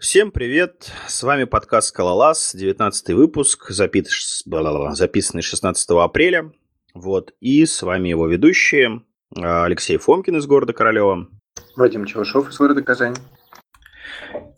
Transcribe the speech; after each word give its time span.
Всем 0.00 0.30
привет! 0.30 0.92
С 1.08 1.24
вами 1.24 1.42
подкаст 1.42 1.88
«Скалолаз», 1.88 2.54
19 2.54 3.16
выпуск, 3.16 3.70
запис... 3.70 4.44
записанный 4.92 5.42
16 5.42 5.90
апреля. 5.90 6.52
Вот, 6.94 7.34
и 7.40 7.66
с 7.66 7.82
вами 7.82 8.08
его 8.08 8.28
ведущие 8.28 9.02
а, 9.36 9.64
Алексей 9.64 9.96
Фомкин 9.96 10.36
из 10.36 10.46
города 10.46 10.72
Королева. 10.72 11.26
Вадим 11.74 12.04
Чевашов 12.04 12.48
из 12.48 12.56
города 12.58 12.80
Казань. 12.80 13.16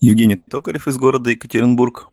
Евгений 0.00 0.36
Токарев 0.36 0.86
из 0.86 0.98
города 0.98 1.30
Екатеринбург. 1.30 2.08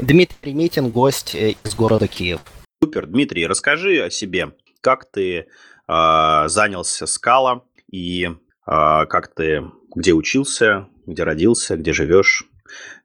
Дмитрий 0.00 0.52
Митин, 0.52 0.90
гость 0.90 1.36
э, 1.36 1.54
из 1.62 1.76
города 1.76 2.08
Киев. 2.08 2.40
Супер, 2.82 3.06
Дмитрий, 3.06 3.46
расскажи 3.46 4.02
о 4.02 4.10
себе. 4.10 4.52
Как 4.80 5.08
ты 5.08 5.46
э, 5.86 6.44
занялся 6.48 7.06
скала 7.06 7.62
и 7.88 8.24
э, 8.24 8.32
как 8.66 9.32
ты, 9.32 9.62
где 9.94 10.12
учился, 10.12 10.88
где 11.06 11.22
родился, 11.22 11.76
где 11.76 11.92
живешь? 11.92 12.50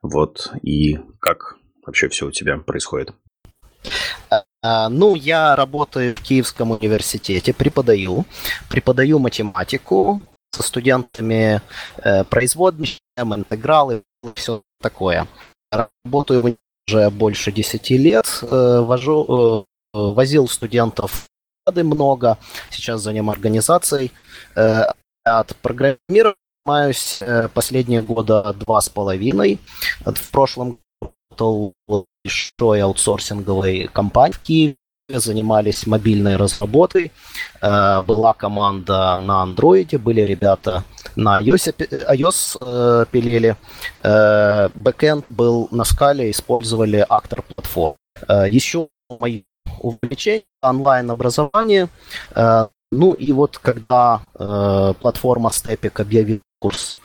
Вот, 0.01 0.51
и 0.61 0.99
как 1.19 1.57
вообще 1.85 2.09
все 2.09 2.27
у 2.27 2.31
тебя 2.31 2.57
происходит? 2.57 3.13
А, 4.61 4.89
ну, 4.89 5.15
я 5.15 5.55
работаю 5.55 6.15
в 6.15 6.21
Киевском 6.21 6.71
университете, 6.71 7.53
преподаю. 7.53 8.25
Преподаю 8.69 9.19
математику 9.19 10.21
со 10.51 10.63
студентами, 10.63 11.61
э, 12.03 12.23
интегралы, 13.35 14.03
все 14.35 14.61
такое. 14.81 15.27
Работаю 15.71 16.57
уже 16.87 17.09
больше 17.09 17.51
10 17.51 17.91
лет, 17.91 18.25
э, 18.41 18.79
вожу, 18.81 19.65
э, 19.93 19.97
возил 19.97 20.47
студентов 20.47 21.27
много, 21.83 22.37
сейчас 22.71 23.01
занимаюсь 23.01 23.37
организацией. 23.37 24.11
От 25.23 25.55
программирования 25.57 26.35
занимаюсь 26.65 27.17
э, 27.21 27.47
последние 27.53 28.01
года 28.01 28.53
два 28.53 28.81
с 28.81 28.89
половиной. 28.89 29.59
В 30.05 30.31
прошлом 30.31 30.79
в 31.37 31.73
большой 31.87 32.81
аутсорсинговой 32.81 33.89
компании 33.93 34.33
в 34.33 34.39
Киеве, 34.39 34.75
занимались 35.07 35.87
мобильной 35.87 36.35
разработкой. 36.35 37.11
Э, 37.61 38.01
была 38.03 38.33
команда 38.33 39.21
на 39.21 39.41
андроиде, 39.41 39.97
были 39.97 40.21
ребята 40.21 40.83
на 41.15 41.41
iOS, 41.41 41.75
iOS 42.11 42.57
э, 42.61 43.05
пилили. 43.11 43.55
Бэкэнд 44.03 45.25
был 45.29 45.67
на 45.71 45.85
скале, 45.85 46.29
использовали 46.29 47.05
актор 47.07 47.41
платформ. 47.41 47.95
Еще 48.51 48.89
мои 49.19 49.43
увлечения 49.79 50.43
онлайн-образование. 50.61 51.87
Ну 52.91 53.13
и 53.13 53.31
вот 53.31 53.57
когда 53.59 54.21
э, 54.33 54.93
платформа 54.99 55.49
Stepik 55.49 56.01
объявила 56.01 56.41
курс 56.59 57.01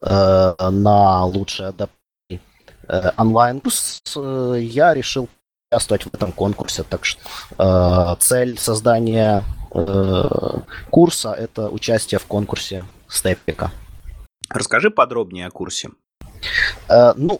э, 0.00 0.54
на 0.70 1.24
лучший 1.24 1.68
адаптивный 1.68 2.42
э, 2.88 3.10
онлайн-курс, 3.16 4.02
э, 4.16 4.58
я 4.60 4.94
решил 4.94 5.28
участвовать 5.70 6.04
в 6.04 6.14
этом 6.14 6.32
конкурсе. 6.32 6.82
Так 6.82 7.04
что 7.04 7.20
э, 7.56 8.16
цель 8.18 8.58
создания 8.58 9.44
э, 9.72 10.60
курса– 10.90 11.32
это 11.38 11.68
участие 11.68 12.18
в 12.18 12.26
конкурсе 12.26 12.84
Степпика. 13.08 13.70
Расскажи 14.50 14.90
подробнее 14.90 15.46
о 15.46 15.50
курсе. 15.50 15.90
Э, 16.88 17.12
ну, 17.16 17.38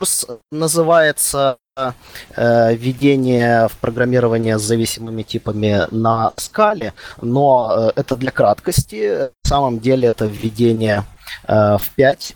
называется 0.51 1.57
э, 1.77 2.75
введение 2.75 3.69
в 3.69 3.77
программирование 3.79 4.59
с 4.59 4.63
зависимыми 4.63 5.23
типами 5.23 5.87
на 5.91 6.33
скале, 6.37 6.93
но 7.23 7.93
э, 7.97 8.01
это 8.01 8.17
для 8.17 8.31
краткости. 8.31 9.31
На 9.45 9.49
самом 9.49 9.79
деле 9.81 10.09
это 10.09 10.27
введение 10.27 11.05
в 11.47 11.83
пять 11.95 12.35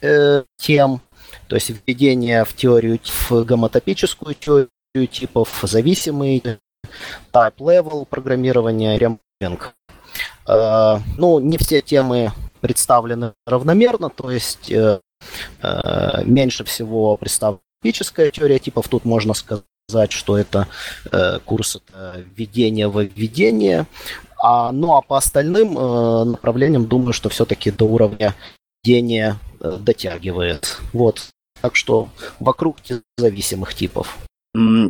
тем, 0.58 1.00
то 1.48 1.54
есть 1.56 1.70
введение 1.70 2.44
в 2.44 2.54
теорию, 2.54 2.98
в 3.30 3.42
гомотопическую 3.42 4.34
теорию 4.34 4.68
типов, 5.10 5.60
зависимый, 5.62 6.42
type 7.32 7.56
level 7.56 8.04
программирование, 8.04 8.98
ремпинг. 8.98 9.74
Ну, 10.46 11.38
не 11.40 11.56
все 11.56 11.80
темы 11.80 12.32
представлены 12.60 13.32
равномерно, 13.46 14.10
то 14.10 14.30
есть 14.30 14.70
меньше 16.24 16.64
всего 16.64 17.16
представлена 17.16 17.60
теория 17.82 18.58
типов. 18.58 18.88
Тут 18.88 19.04
можно 19.04 19.34
сказать, 19.34 20.12
что 20.12 20.38
это 20.38 20.68
э, 21.10 21.38
курс 21.44 21.76
это 21.76 22.24
введение 22.36 22.88
в 22.88 23.02
введение. 23.02 23.86
А, 24.42 24.72
ну 24.72 24.96
а 24.96 25.02
по 25.02 25.16
остальным 25.16 25.76
э, 25.76 26.24
направлениям 26.24 26.86
думаю, 26.86 27.12
что 27.12 27.28
все-таки 27.28 27.70
до 27.70 27.84
уровня 27.84 28.34
введения 28.84 29.38
дотягивает. 29.60 30.80
Вот. 30.92 31.28
Так 31.60 31.76
что 31.76 32.08
вокруг 32.40 32.78
зависимых 33.16 33.74
типов. 33.74 34.18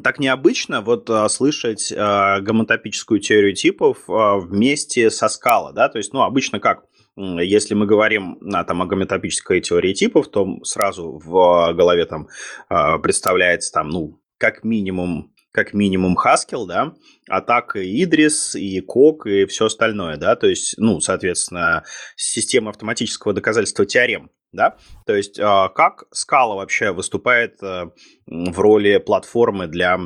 Так 0.03 0.19
необычно 0.19 0.81
вот 0.81 1.09
а, 1.09 1.28
слышать 1.28 1.92
а, 1.97 2.41
гомотопическую 2.41 3.21
теорию 3.21 3.54
типов 3.54 3.98
а, 4.09 4.37
вместе 4.38 5.09
со 5.09 5.28
скала, 5.28 5.72
да? 5.72 5.88
То 5.88 5.98
есть, 5.98 6.12
ну, 6.12 6.22
обычно 6.22 6.59
как? 6.59 6.82
Если 7.17 7.75
мы 7.75 7.87
говорим 7.87 8.39
на 8.41 8.65
там, 8.65 8.81
о 8.83 8.87
гометопической 8.87 9.61
теории 9.61 9.93
типов, 9.93 10.28
то 10.28 10.47
сразу 10.65 11.21
в 11.23 11.73
голове 11.75 12.06
там 12.06 12.28
а, 12.69 12.99
представляется 12.99 13.73
там, 13.73 13.91
ну, 13.91 14.23
как 14.39 14.65
минимум 14.65 15.33
как 15.53 15.75
минимум 15.75 16.17
Haskell, 16.17 16.67
да, 16.67 16.95
а 17.28 17.43
так 17.43 17.77
и 17.77 18.03
Идрис, 18.03 18.55
и 18.55 18.81
Кок, 18.81 19.27
и 19.27 19.45
все 19.45 19.67
остальное, 19.67 20.17
да, 20.17 20.34
то 20.34 20.47
есть, 20.47 20.77
ну, 20.78 21.01
соответственно, 21.01 21.84
система 22.17 22.71
автоматического 22.71 23.34
доказательства 23.34 23.84
теорем, 23.84 24.31
да, 24.53 24.77
то 25.05 25.15
есть 25.15 25.39
а, 25.39 25.69
как 25.69 26.05
Scala 26.15 26.56
вообще 26.56 26.93
выступает 26.93 27.62
э, 27.62 27.91
в 28.27 28.59
роли 28.59 28.97
платформы 28.97 29.67
для 29.67 30.01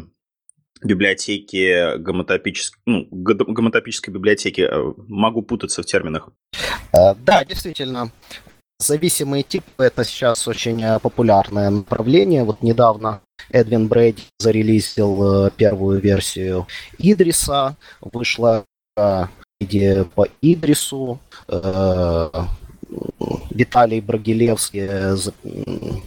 библиотеки 0.87 1.97
гомотопической, 1.99 2.81
ну, 2.87 3.07
гомотопической 3.11 4.13
библиотеки. 4.13 4.63
Э, 4.63 4.93
могу 5.09 5.43
путаться 5.43 5.83
в 5.83 5.87
терминах. 5.87 6.31
Э, 6.93 7.15
да, 7.15 7.45
действительно. 7.45 8.11
Зависимые 8.79 9.43
типы– 9.43 9.71
это 9.85 10.05
сейчас 10.05 10.47
очень 10.47 10.83
э, 10.83 10.99
популярное 11.01 11.71
направление. 11.71 12.45
Вот 12.45 12.63
недавно 12.63 13.21
Эдвин 13.51 13.89
Брейди 13.89 14.25
зарелизил 14.39 15.51
первую 15.57 16.01
версию 16.01 16.67
Идриса, 16.99 17.77
вышла 18.01 18.65
идея 19.61 20.05
по 20.05 20.27
Идрису, 20.43 21.21
Виталий 23.51 24.01
Брагилевский 24.01 24.89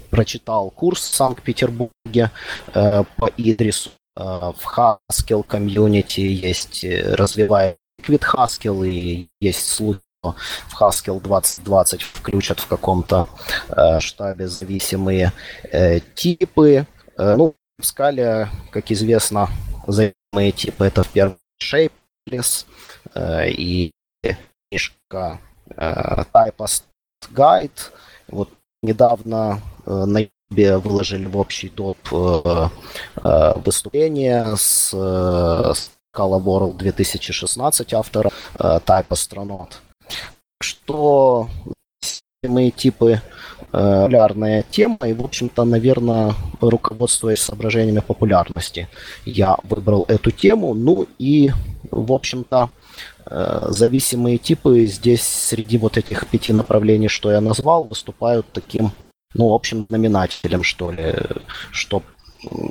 прочитал 0.09 0.69
курс 0.71 1.01
в 1.01 1.15
Санкт-Петербурге 1.15 2.31
по 2.73 3.31
Идрису. 3.37 3.91
Э, 4.19 4.51
в 4.53 4.77
Haskell 4.77 5.43
комьюнити 5.43 6.19
есть 6.19 6.83
э, 6.83 7.15
развивая 7.15 7.77
Liquid 8.01 8.21
Haskell 8.21 8.87
и 8.87 9.29
есть 9.39 9.65
случай, 9.65 10.01
что 10.21 10.35
в 10.67 10.81
Haskell 10.81 11.21
2020 11.21 12.01
включат 12.01 12.59
в 12.59 12.67
каком-то 12.67 13.29
э, 13.69 13.99
штабе 14.01 14.47
зависимые 14.47 15.31
э, 15.71 16.01
типы. 16.15 16.85
Э, 17.17 17.35
ну, 17.37 17.55
в 17.79 17.85
скале, 17.85 18.49
как 18.71 18.91
известно, 18.91 19.47
зависимые 19.87 20.51
типы 20.51 20.85
это 20.85 21.03
в 21.03 21.09
первом 21.09 21.37
Shapeless 21.63 22.65
э, 23.15 23.49
и 23.51 23.91
книжка 24.69 25.39
э, 25.77 26.23
Typast 26.33 26.83
Guide. 27.33 27.91
Вот 28.27 28.49
недавно 28.83 29.61
э, 29.85 29.91
на 30.05 30.27
выложили 30.49 31.25
в 31.25 31.37
общий 31.37 31.69
доп 31.69 31.97
э, 32.11 32.69
э, 33.23 33.53
выступление 33.63 34.55
с, 34.57 34.91
э, 34.93 35.73
Scala 36.15 36.43
World 36.43 36.77
2016 36.77 37.93
автора 37.93 38.31
Type 38.57 39.07
Astronaut. 39.09 39.73
Что 40.61 41.47
мы 42.43 42.71
типы 42.71 43.21
популярная 43.71 44.65
тема, 44.71 44.97
и, 45.05 45.13
в 45.13 45.23
общем-то, 45.23 45.63
наверное, 45.65 46.33
руководствуясь 46.59 47.41
соображениями 47.41 47.99
популярности, 47.99 48.87
я 49.25 49.57
выбрал 49.63 50.05
эту 50.07 50.31
тему. 50.31 50.73
Ну 50.73 51.05
и, 51.19 51.51
в 51.91 52.11
общем-то, 52.11 52.71
зависимые 53.25 54.39
типы 54.39 54.87
здесь 54.87 55.21
среди 55.21 55.77
вот 55.77 55.97
этих 55.97 56.27
пяти 56.27 56.51
направлений, 56.51 57.07
что 57.07 57.31
я 57.31 57.39
назвал, 57.39 57.83
выступают 57.83 58.47
таким 58.51 58.91
ну, 59.33 59.53
общим 59.53 59.85
знаменателем, 59.89 60.63
что 60.63 60.91
ли, 60.91 61.15
что 61.71 62.03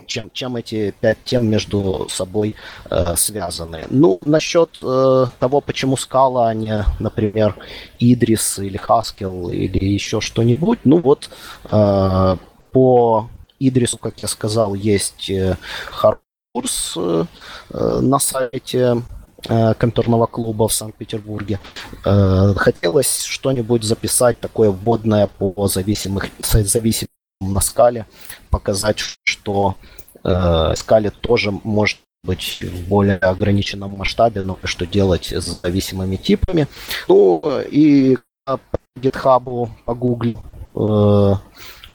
чем, 0.07 0.31
чем 0.33 0.57
эти 0.57 0.95
пять 0.99 1.19
тем 1.25 1.47
между 1.47 2.09
собой 2.09 2.57
э, 2.91 3.17
связаны. 3.17 3.85
Ну, 3.91 4.19
насчет 4.25 4.71
э, 4.83 5.27
того, 5.39 5.61
почему 5.61 5.97
скала, 5.97 6.49
а 6.49 6.55
не, 6.55 6.85
например, 6.99 7.55
Идрис 7.99 8.59
или 8.59 8.77
Хаскел 8.77 9.51
или 9.51 9.85
еще 9.85 10.21
что-нибудь, 10.21 10.81
ну 10.85 11.01
вот 11.01 11.29
э, 11.71 12.37
по 12.73 13.31
Идрису, 13.59 13.99
как 13.99 14.19
я 14.21 14.29
сказал, 14.29 14.75
есть 14.75 15.29
э, 15.31 15.57
курс 16.53 16.95
э, 16.97 17.25
э, 17.71 17.99
на 18.01 18.19
сайте 18.19 19.03
Э, 19.47 19.75
компьютерного 19.75 20.27
клуба 20.27 20.67
в 20.67 20.73
Санкт-Петербурге. 20.73 21.61
Э, 22.05 22.55
хотелось 22.57 23.23
что-нибудь 23.23 23.85
записать 23.85 24.41
такое 24.41 24.71
вводное 24.71 25.29
по 25.29 25.69
зависимых, 25.69 26.27
зависимым 26.43 27.09
на 27.41 27.61
скале, 27.61 28.07
показать, 28.51 28.99
что 29.25 29.77
э, 30.25 30.75
скале 30.75 31.11
тоже 31.11 31.53
может 31.53 31.99
быть 32.25 32.59
в 32.61 32.89
более 32.89 33.19
ограниченном 33.19 33.97
масштабе, 33.97 34.43
но 34.43 34.59
что 34.65 34.87
делать 34.87 35.33
с 35.33 35.61
зависимыми 35.63 36.17
типами. 36.17 36.67
Ну 37.07 37.41
и 37.71 38.19
по 38.45 38.59
GitHub 38.99 39.69
погугли 39.85 40.37
э, 40.75 41.35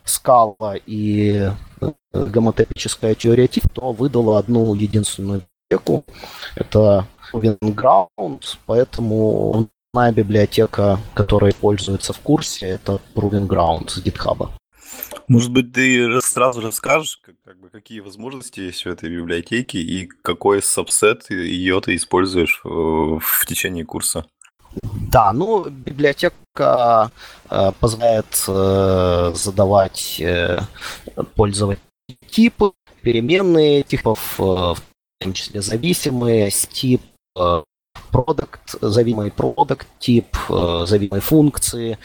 скала 0.05 0.75
и 0.85 1.51
э, 1.81 1.91
гомотепическая 2.13 3.15
теория 3.15 3.47
тип, 3.49 3.65
то 3.73 3.91
выдала 3.91 4.39
одну 4.39 4.73
единственную 4.75 5.41
библиотеку. 5.69 6.05
Это 6.55 7.05
Proving 7.33 7.57
Ground, 7.59 8.43
поэтому 8.65 9.67
моя 9.93 10.11
библиотека, 10.11 10.99
которая 11.15 11.51
используется 11.51 12.13
в 12.13 12.19
курсе, 12.19 12.67
это 12.67 13.01
Proving 13.15 13.47
Ground 13.47 13.89
с 13.89 13.97
GitHub. 13.97 14.49
Может 15.27 15.51
быть, 15.51 15.73
ты 15.73 16.21
сразу 16.21 16.61
расскажешь, 16.61 17.19
как, 17.23 17.35
как 17.43 17.59
бы, 17.59 17.69
какие 17.69 18.01
возможности 18.01 18.59
есть 18.59 18.85
у 18.85 18.89
этой 18.91 19.09
библиотеки 19.09 19.77
и 19.77 20.07
какой 20.21 20.61
сабсет 20.61 21.29
ее 21.29 21.81
ты 21.81 21.95
используешь 21.95 22.61
в, 22.63 23.19
в 23.19 23.45
течение 23.47 23.85
курса? 23.85 24.25
Да, 25.11 25.33
ну, 25.33 25.69
библиотека 25.69 27.11
э, 27.49 27.71
позволяет 27.79 28.43
э, 28.47 29.31
задавать 29.35 30.19
э, 30.19 30.59
пользователям 31.35 31.83
типы, 32.29 32.71
переменные 33.01 33.83
типов, 33.83 34.35
э, 34.39 34.43
в 34.43 34.81
том 35.19 35.33
числе 35.33 35.61
зависимые, 35.61 36.49
тип, 36.49 37.01
э, 37.01 37.12
продукт, 38.11 38.75
зависимый 38.81 39.31
продукт 39.31 39.87
тип, 39.99 40.27
э, 40.49 40.85
зависимые 40.87 41.21
функции, 41.21 41.97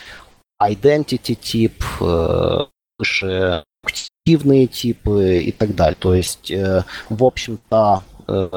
identity 0.60 1.34
тип, 1.34 1.84
э, 2.00 2.66
выше 2.98 3.64
активные 3.84 4.66
типы 4.66 5.38
и 5.38 5.52
так 5.52 5.75
далее. 5.75 5.96
То 5.98 6.14
есть, 6.14 6.50
э, 6.50 6.84
в 7.08 7.25
общем-то, 7.25 8.02
э, 8.26 8.48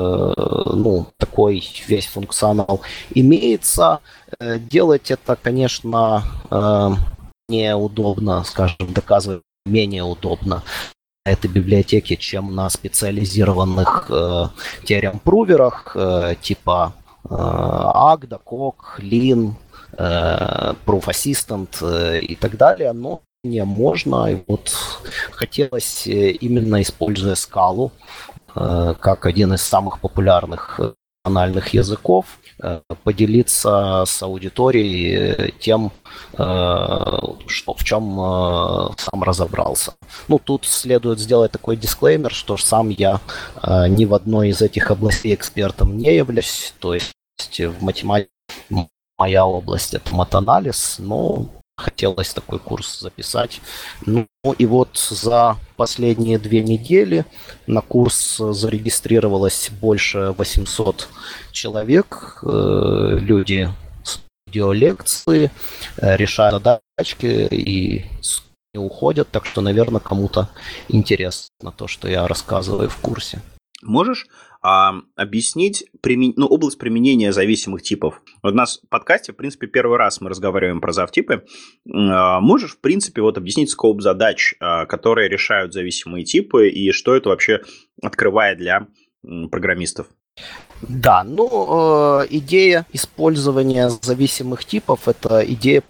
ну, 0.73 1.07
такой 1.17 1.63
весь 1.87 2.07
функционал 2.07 2.81
имеется. 3.13 3.99
Э, 4.39 4.57
делать 4.59 5.11
это, 5.11 5.35
конечно, 5.35 6.23
неудобно, 7.49 8.43
скажем, 8.45 8.93
доказывать 8.93 9.43
менее 9.65 10.03
удобно 10.03 10.63
на 11.25 11.31
этой 11.31 11.49
библиотеке, 11.51 12.17
чем 12.17 12.55
на 12.55 12.67
специализированных 12.69 14.07
э, 14.09 14.47
теорем-пруверах 14.85 15.91
э, 15.95 16.35
типа 16.41 16.93
э, 17.25 17.27
Agda, 17.29 18.39
Kok, 18.43 18.99
Lean, 18.99 19.53
э, 19.97 20.73
Proof 20.83 21.05
Assistant 21.05 21.69
э, 21.81 22.21
и 22.21 22.35
так 22.35 22.57
далее, 22.57 22.91
но 22.93 23.21
не 23.43 23.63
можно. 23.63 24.31
И 24.31 24.43
вот 24.47 24.75
хотелось 25.31 26.07
именно 26.07 26.81
используя 26.81 27.35
скалу 27.35 27.91
э, 28.55 28.95
как 28.99 29.27
один 29.27 29.53
из 29.53 29.61
самых 29.61 29.99
популярных 29.99 30.79
национальных 31.23 31.73
языков, 31.73 32.39
э, 32.61 32.81
поделиться 33.03 34.03
с 34.05 34.23
аудиторией 34.23 35.53
тем, 35.59 35.91
э, 36.33 36.37
что, 37.47 37.73
в 37.73 37.83
чем 37.83 38.15
сам 38.97 39.23
разобрался. 39.23 39.93
Ну, 40.27 40.39
тут 40.39 40.65
следует 40.65 41.19
сделать 41.19 41.51
такой 41.51 41.77
дисклеймер, 41.77 42.31
что 42.31 42.57
сам 42.57 42.89
я 42.89 43.19
ни 43.63 44.05
в 44.05 44.13
одной 44.13 44.49
из 44.49 44.61
этих 44.61 44.91
областей 44.91 45.33
экспертом 45.33 45.97
не 45.97 46.15
являюсь, 46.15 46.73
то 46.79 46.93
есть 46.93 47.13
в 47.59 47.83
математике 47.83 48.29
моя 49.17 49.45
область 49.45 49.93
это 49.93 50.15
матанализ, 50.15 50.95
но 50.99 51.45
хотелось 51.81 52.33
такой 52.33 52.59
курс 52.59 52.99
записать. 52.99 53.61
Ну 54.05 54.27
и 54.57 54.65
вот 54.65 54.97
за 54.97 55.57
последние 55.75 56.39
две 56.39 56.63
недели 56.63 57.25
на 57.67 57.81
курс 57.81 58.37
зарегистрировалось 58.37 59.69
больше 59.81 60.33
800 60.37 61.09
человек. 61.51 62.39
Э, 62.43 63.17
люди 63.19 63.69
видеолекции, 64.51 65.51
э, 65.97 66.17
решают 66.17 66.63
задачки 66.63 67.47
и 67.51 68.05
уходят, 68.73 69.29
так 69.31 69.45
что, 69.45 69.61
наверное, 69.61 69.99
кому-то 69.99 70.49
интересно 70.89 71.71
то, 71.75 71.87
что 71.87 72.07
я 72.07 72.27
рассказываю 72.27 72.89
в 72.89 72.97
курсе. 72.97 73.41
Можешь 73.81 74.27
а, 74.61 74.93
объяснить 75.15 75.85
примен... 76.01 76.33
ну, 76.35 76.47
область 76.47 76.77
применения 76.77 77.33
зависимых 77.33 77.81
типов. 77.81 78.21
Вот 78.43 78.53
у 78.53 78.55
нас 78.55 78.79
в 78.85 78.89
подкасте, 78.89 79.33
в 79.33 79.35
принципе, 79.35 79.67
первый 79.67 79.97
раз 79.97 80.21
мы 80.21 80.29
разговариваем 80.29 80.81
про 80.81 80.93
завтипы. 80.93 81.45
А, 81.91 82.39
можешь, 82.39 82.73
в 82.73 82.81
принципе, 82.81 83.21
вот 83.21 83.37
объяснить 83.37 83.69
скоп 83.69 84.01
задач, 84.01 84.55
а, 84.59 84.85
которые 84.85 85.29
решают 85.29 85.73
зависимые 85.73 86.25
типы, 86.25 86.69
и 86.69 86.91
что 86.91 87.15
это 87.15 87.29
вообще 87.29 87.61
открывает 88.01 88.57
для 88.57 88.87
программистов? 89.51 90.07
Да, 90.81 91.23
ну, 91.23 92.21
э, 92.21 92.27
идея 92.31 92.87
использования 92.91 93.89
зависимых 93.89 94.65
типов– 94.65 95.01
это 95.07 95.43
идея 95.45 95.81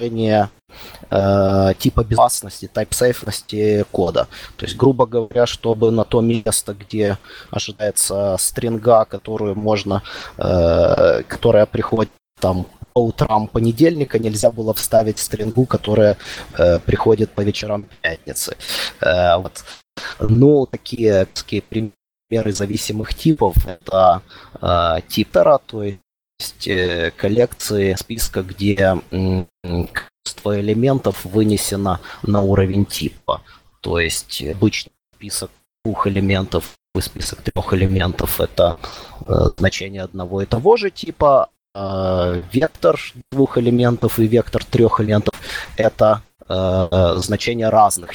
э, 1.11 1.73
типа 1.77 2.03
безопасности, 2.03 2.69
type-сейфности 2.73 3.85
кода. 3.91 4.27
То 4.57 4.65
есть, 4.65 4.77
грубо 4.77 5.05
говоря, 5.05 5.45
чтобы 5.45 5.91
на 5.91 6.03
то 6.03 6.21
место, 6.21 6.73
где 6.73 7.17
ожидается 7.51 8.37
стринга, 8.39 9.05
которую 9.05 9.55
можно, 9.55 10.01
э, 10.37 11.23
которая 11.27 11.65
приходит 11.65 12.11
там 12.39 12.65
по 12.93 13.05
утрам 13.05 13.47
понедельника, 13.47 14.19
нельзя 14.19 14.51
было 14.51 14.73
вставить 14.73 15.19
стрингу, 15.19 15.65
которая 15.65 16.17
э, 16.57 16.79
приходит 16.79 17.31
по 17.31 17.41
вечерам 17.41 17.85
пятницы. 18.01 18.55
Э, 19.01 19.37
вот. 19.37 19.63
Ну, 20.19 20.65
такие, 20.65 21.25
такие 21.25 21.61
примеры 21.61 22.51
зависимых 22.53 23.13
типов 23.13 23.55
это 23.67 24.21
э, 24.61 25.01
титера, 25.07 25.59
то 25.65 25.83
есть 25.83 26.67
э, 26.67 27.11
коллекции 27.15 27.95
списка, 27.95 28.41
где 28.41 28.97
количество 30.41 30.59
элементов 30.59 31.25
вынесено 31.25 31.99
на 32.23 32.41
уровень 32.41 32.85
типа. 32.85 33.41
То 33.81 33.99
есть 33.99 34.43
обычный 34.43 34.91
список 35.15 35.51
двух 35.83 36.07
элементов 36.07 36.73
и 36.95 37.01
список 37.01 37.41
трех 37.41 37.73
элементов 37.73 38.41
это 38.41 38.77
э, 39.25 39.33
значение 39.57 40.03
одного 40.03 40.41
и 40.41 40.45
того 40.45 40.77
же 40.77 40.89
типа, 40.89 41.49
э, 41.75 42.43
вектор 42.51 42.99
двух 43.31 43.57
элементов 43.57 44.19
и 44.19 44.27
вектор 44.27 44.63
трех 44.63 44.99
элементов 44.99 45.33
это 45.77 46.21
э, 46.47 47.15
значения 47.17 47.69
разных. 47.69 48.11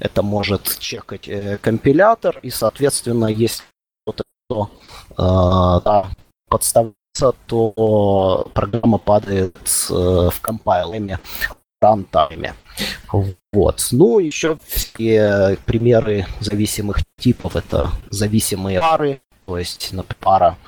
Это 0.00 0.22
может 0.22 0.78
чекать 0.78 1.28
э, 1.28 1.58
компилятор, 1.62 2.38
и, 2.42 2.50
соответственно, 2.50 3.26
если 3.26 3.64
что-то 4.02 4.70
э, 5.10 5.84
да, 5.84 6.06
подставляется, 6.48 7.32
то 7.46 8.50
программа 8.54 8.98
падает 8.98 9.56
э, 9.90 10.30
в 10.32 10.40
компайлеме 10.40 11.18
рантайме. 11.80 12.54
Вот. 13.52 13.88
Ну, 13.92 14.18
еще 14.18 14.58
все 14.66 15.58
примеры 15.64 16.26
зависимых 16.40 16.98
типов 17.18 17.56
это 17.56 17.90
зависимые 18.10 18.80
пары, 18.80 19.20
то 19.46 19.58
есть 19.58 19.92
например, 19.92 20.16
пара 20.20 20.58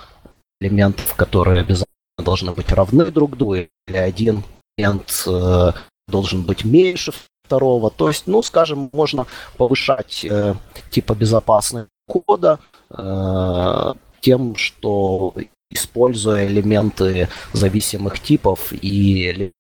элементов, 0.61 1.15
которые 1.15 1.61
обязательно 1.61 1.87
должны 2.19 2.53
быть 2.53 2.73
равны 2.73 3.07
друг 3.07 3.37
другу, 3.37 3.57
или 3.57 3.97
один 3.97 4.45
элемент 4.77 5.25
э, 5.27 5.73
должен 6.09 6.43
быть 6.43 6.65
меньше 6.65 7.13
второго. 7.45 7.91
То 7.91 8.09
есть, 8.09 8.27
ну, 8.27 8.43
скажем, 8.43 8.91
можно 8.93 9.27
повышать 9.57 10.25
э, 10.25 10.55
типа 10.91 11.15
безопасность 11.15 11.89
кода 12.07 12.59
э, 12.91 13.95
тем, 14.21 14.57
что 14.57 15.35
используя 15.71 16.47
элементы 16.47 17.29
зависимых 17.53 18.21
типов 18.21 18.73
и 18.73 19.53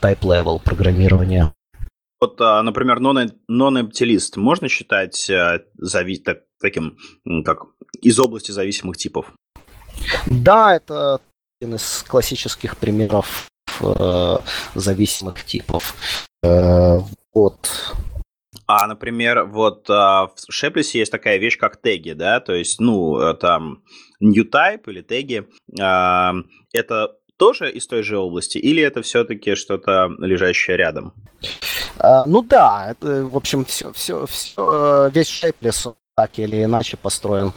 type 0.00 0.20
level 0.20 0.60
программирования. 0.62 1.52
Вот, 2.20 2.40
а, 2.40 2.62
например, 2.62 2.98
non-empty 2.98 4.18
можно 4.36 4.68
считать 4.68 5.28
э, 5.28 5.64
зави- 5.80 6.22
так, 6.22 6.44
таким, 6.60 6.96
как 7.44 7.66
из 8.00 8.18
области 8.18 8.52
зависимых 8.52 8.96
типов? 8.96 9.32
Да, 10.26 10.76
это 10.76 11.20
один 11.60 11.74
из 11.74 12.04
классических 12.08 12.76
примеров 12.78 13.48
э, 13.80 14.36
зависимых 14.74 15.44
типов. 15.44 15.94
Э, 16.42 17.00
вот. 17.34 17.94
А, 18.66 18.86
например, 18.86 19.44
вот 19.44 19.88
а, 19.90 20.28
в 20.28 20.52
Шеплисе 20.52 20.98
есть 20.98 21.12
такая 21.12 21.36
вещь, 21.36 21.58
как 21.58 21.80
теги, 21.80 22.12
да, 22.12 22.40
то 22.40 22.52
есть, 22.52 22.80
ну, 22.80 23.18
э, 23.18 23.34
там, 23.34 23.84
new 24.20 24.44
type 24.44 24.82
или 24.86 25.02
теги. 25.02 25.46
А, 25.80 26.34
это 26.72 27.16
тоже 27.36 27.70
из 27.70 27.86
той 27.86 28.02
же 28.02 28.18
области, 28.18 28.58
или 28.58 28.82
это 28.82 29.02
все-таки 29.02 29.54
что-то 29.54 30.10
лежащее 30.18 30.76
рядом? 30.76 31.12
А, 31.98 32.24
ну 32.26 32.42
да, 32.42 32.88
это, 32.90 33.24
в 33.26 33.36
общем, 33.36 33.64
все, 33.64 33.92
все, 33.92 34.26
все, 34.26 35.10
весь 35.12 35.28
Shapeless 35.28 35.94
так 36.16 36.38
или 36.38 36.64
иначе 36.64 36.96
построен 36.96 37.52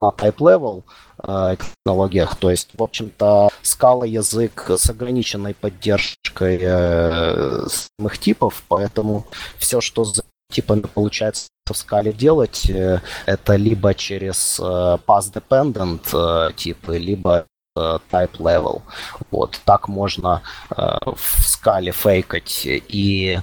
на 0.00 0.08
type 0.08 0.38
level 0.38 0.82
э, 1.22 1.56
технологиях. 1.56 2.36
То 2.36 2.50
есть, 2.50 2.70
в 2.74 2.82
общем-то, 2.82 3.50
скала 3.62 4.04
язык 4.04 4.70
с 4.70 4.90
ограниченной 4.90 5.54
поддержкой 5.54 6.58
э, 6.60 7.66
самых 7.68 8.18
типов, 8.18 8.64
поэтому 8.68 9.26
все, 9.58 9.80
что 9.80 10.04
типами 10.50 10.82
получается 10.82 11.48
в 11.70 11.76
скале 11.76 12.12
делать, 12.12 12.68
это 12.68 13.56
либо 13.56 13.94
через 13.94 14.60
pass 14.60 15.32
dependent 15.32 16.54
типы, 16.54 16.98
либо 16.98 17.46
type 17.76 18.36
level. 18.38 18.82
Вот 19.30 19.60
так 19.64 19.88
можно 19.88 20.42
в 20.70 21.46
скале 21.46 21.92
фейкать 21.92 22.62
и 22.64 23.38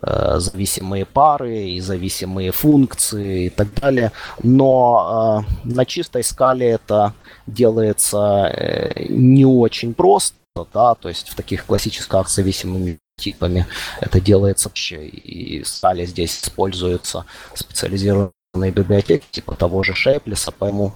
Э, 0.00 0.38
зависимые 0.38 1.04
пары 1.04 1.70
и 1.70 1.80
зависимые 1.80 2.52
функции 2.52 3.46
и 3.46 3.50
так 3.50 3.74
далее. 3.74 4.12
Но 4.42 5.44
э, 5.44 5.68
на 5.68 5.84
чистой 5.84 6.22
скале 6.22 6.68
это 6.68 7.14
делается 7.46 8.46
э, 8.46 9.06
не 9.08 9.44
очень 9.44 9.94
просто, 9.94 10.36
да, 10.72 10.94
то 10.94 11.08
есть 11.08 11.30
в 11.30 11.34
таких 11.34 11.66
классических 11.66 12.28
зависимыми 12.28 12.98
типами 13.18 13.66
это 14.00 14.20
делается 14.20 14.68
вообще. 14.68 15.08
И 15.08 15.62
в 15.62 15.68
скале 15.68 16.06
здесь 16.06 16.40
используются 16.42 17.24
специализированные 17.54 18.70
библиотеки 18.72 19.26
типа 19.32 19.56
того 19.56 19.82
же 19.82 19.94
Шейплиса, 19.94 20.52
поэтому 20.56 20.94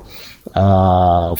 э, 0.54 1.34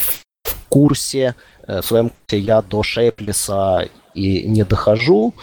курсе, 0.73 1.35
в 1.69 1.83
своем 1.83 2.09
курсе 2.09 2.39
я 2.39 2.63
до 2.63 2.83
Шейплиса 2.83 3.89
и 4.15 4.49
не 4.49 4.65
дохожу, 4.65 5.35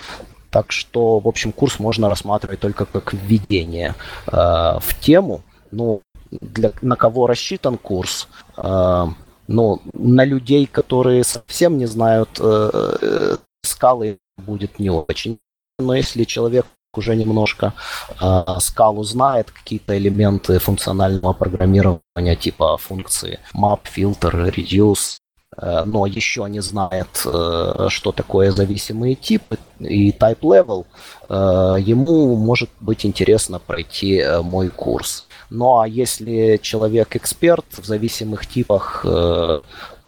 так 0.49 0.71
что, 0.71 1.19
в 1.19 1.27
общем, 1.27 1.51
курс 1.51 1.79
можно 1.79 2.09
рассматривать 2.09 2.59
только 2.59 2.85
как 2.85 3.13
введение 3.13 3.93
э, 4.25 4.31
в 4.31 4.99
тему. 4.99 5.41
Ну, 5.71 6.01
для, 6.31 6.71
на 6.81 6.95
кого 6.95 7.27
рассчитан 7.27 7.77
курс? 7.77 8.27
Э, 8.57 9.05
ну, 9.47 9.81
на 9.93 10.25
людей, 10.25 10.65
которые 10.65 11.23
совсем 11.23 11.77
не 11.77 11.85
знают 11.85 12.39
э, 12.39 12.69
э, 13.01 13.37
скалы, 13.63 14.17
будет 14.37 14.79
не 14.79 14.89
очень. 14.89 15.37
Но 15.77 15.93
если 15.93 16.23
человек 16.23 16.65
уже 16.99 17.15
немножко 17.15 17.73
э, 18.21 18.43
скалу 18.59 19.03
знает, 19.03 19.51
какие-то 19.51 19.97
элементы 19.97 20.59
функционального 20.59 21.33
программирования 21.33 22.35
типа 22.35 22.77
функции 22.77 23.39
map, 23.55 23.79
filter, 23.95 24.53
reduce, 24.53 25.19
Э, 25.61 25.83
но 25.85 26.05
еще 26.05 26.47
не 26.49 26.61
знает, 26.61 27.07
э, 27.25 27.87
что 27.89 28.11
такое 28.11 28.51
зависимые 28.51 29.15
типы 29.15 29.57
и 29.79 30.11
type 30.11 30.41
level, 30.41 30.85
э, 31.29 31.81
ему 31.81 32.35
может 32.35 32.69
быть 32.79 33.05
интересно 33.05 33.59
пройти 33.59 34.23
мой 34.43 34.69
курс. 34.69 35.27
Ну 35.49 35.79
а 35.79 35.87
если 35.87 36.59
человек 36.61 37.15
эксперт 37.15 37.65
в 37.71 37.85
зависимых 37.85 38.45
типах, 38.45 39.05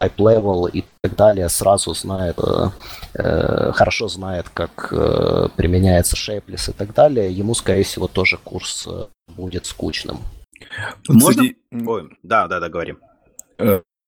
type 0.01 0.15
level 0.17 0.69
и 0.71 0.83
так 1.01 1.15
далее, 1.15 1.49
сразу 1.49 1.93
знает, 1.93 2.37
хорошо 3.13 4.07
знает, 4.07 4.49
как 4.49 4.89
применяется 5.55 6.15
Shapeless 6.15 6.71
и 6.71 6.73
так 6.73 6.93
далее, 6.93 7.31
ему, 7.31 7.53
скорее 7.53 7.83
всего, 7.83 8.07
тоже 8.07 8.37
курс 8.43 8.87
будет 9.27 9.65
скучным. 9.65 10.19
Можно? 11.07 11.43
Ой, 11.71 12.17
да, 12.23 12.47
да, 12.47 12.59
да, 12.59 12.69
говорим. 12.69 12.97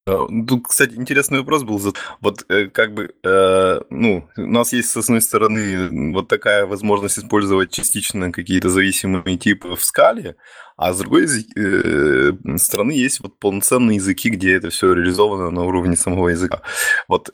Тут, 0.05 0.29
ну, 0.29 0.61
кстати, 0.61 0.95
интересный 0.95 1.39
вопрос 1.39 1.63
был. 1.63 1.79
Вот 2.19 2.45
э, 2.49 2.67
как 2.67 2.93
бы, 2.93 3.13
э, 3.23 3.79
ну, 3.89 4.27
у 4.35 4.41
нас 4.41 4.73
есть, 4.73 4.89
с 4.89 4.97
одной 4.97 5.21
стороны, 5.21 6.11
вот 6.11 6.27
такая 6.27 6.65
возможность 6.65 7.19
использовать 7.19 7.71
частично 7.71 8.31
какие-то 8.31 8.67
зависимые 8.69 9.37
типы 9.37 9.75
в 9.75 9.83
скале, 9.83 10.35
а 10.75 10.91
с 10.91 10.99
другой 10.99 11.25
э, 11.25 12.33
стороны 12.57 12.91
есть 12.91 13.21
вот 13.21 13.39
полноценные 13.39 13.95
языки, 13.95 14.29
где 14.29 14.55
это 14.55 14.71
все 14.71 14.93
реализовано 14.93 15.51
на 15.51 15.63
уровне 15.63 15.95
самого 15.95 16.29
языка. 16.29 16.61
Вот 17.07 17.29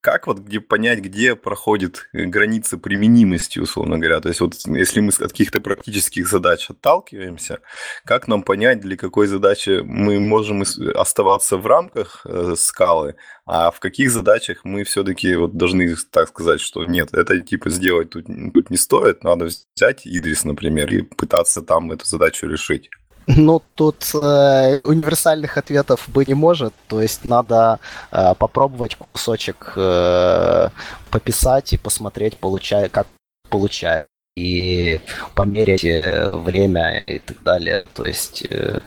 как 0.00 0.26
вот 0.26 0.38
где 0.38 0.60
понять, 0.60 1.00
где 1.00 1.36
проходит 1.36 2.08
э, 2.12 2.24
граница 2.24 2.78
применимости, 2.78 3.58
условно 3.58 3.98
говоря? 3.98 4.20
То 4.20 4.28
есть 4.28 4.40
вот 4.40 4.54
если 4.66 5.00
мы 5.00 5.10
от 5.10 5.30
каких-то 5.32 5.60
практических 5.60 6.28
задач 6.28 6.70
отталкиваемся, 6.70 7.60
как 8.04 8.28
нам 8.28 8.42
понять, 8.42 8.80
для 8.80 8.96
какой 8.96 9.26
задачи 9.26 9.80
мы 9.82 10.18
можем 10.20 10.62
оставаться 10.94 11.56
в 11.56 11.66
рамках 11.66 12.22
э, 12.24 12.54
скалы, 12.56 13.16
а 13.46 13.70
в 13.70 13.80
каких 13.80 14.10
задачах 14.10 14.60
мы 14.64 14.84
все-таки 14.84 15.34
вот 15.36 15.56
должны 15.56 15.94
так 16.10 16.28
сказать, 16.28 16.60
что 16.60 16.84
нет, 16.84 17.12
это 17.12 17.40
типа 17.40 17.68
сделать 17.70 18.10
тут, 18.10 18.26
тут 18.26 18.70
не 18.70 18.76
стоит, 18.76 19.24
надо 19.24 19.46
взять 19.46 20.06
Идрис, 20.06 20.44
например, 20.44 20.92
и 20.92 21.02
пытаться 21.02 21.60
там 21.60 21.92
эту 21.92 22.06
задачу 22.06 22.46
решить. 22.46 22.90
Ну, 23.26 23.62
тут 23.74 24.04
э, 24.14 24.80
универсальных 24.84 25.56
ответов 25.56 26.08
быть 26.08 26.28
не 26.28 26.34
может. 26.34 26.74
То 26.88 27.00
есть 27.00 27.24
надо 27.24 27.78
э, 28.10 28.34
попробовать 28.38 28.96
кусочек 28.96 29.72
э, 29.76 30.68
пописать 31.10 31.72
и 31.72 31.78
посмотреть, 31.78 32.36
получая, 32.38 32.88
как 32.88 33.06
получает. 33.48 34.06
И 34.36 35.00
померить 35.34 35.84
э, 35.84 36.30
время 36.30 36.98
и 37.00 37.18
так 37.18 37.42
далее. 37.42 37.84
То 37.94 38.04
есть 38.04 38.44
э, 38.48 38.80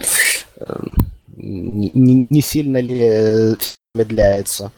э, 0.58 0.80
не, 1.36 2.28
не 2.30 2.42
сильно 2.42 2.78
ли 2.78 3.56
медляется. 3.96 4.72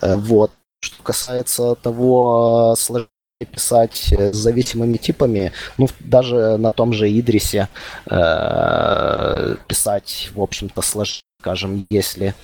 Э, 0.00 0.16
вот. 0.16 0.52
Что 0.80 1.02
касается 1.02 1.74
того, 1.74 2.76
сложнее 2.78 3.08
писать 3.46 4.12
с 4.12 4.36
зависимыми 4.36 4.96
типами, 4.96 5.52
ну, 5.76 5.88
даже 6.00 6.56
на 6.56 6.72
том 6.72 6.92
же 6.92 7.08
Идрисе 7.08 7.68
э, 8.10 9.56
писать, 9.68 10.30
в 10.34 10.42
общем-то, 10.42 10.82
сложнее, 10.82 11.22
скажем, 11.40 11.86
если, 11.88 12.34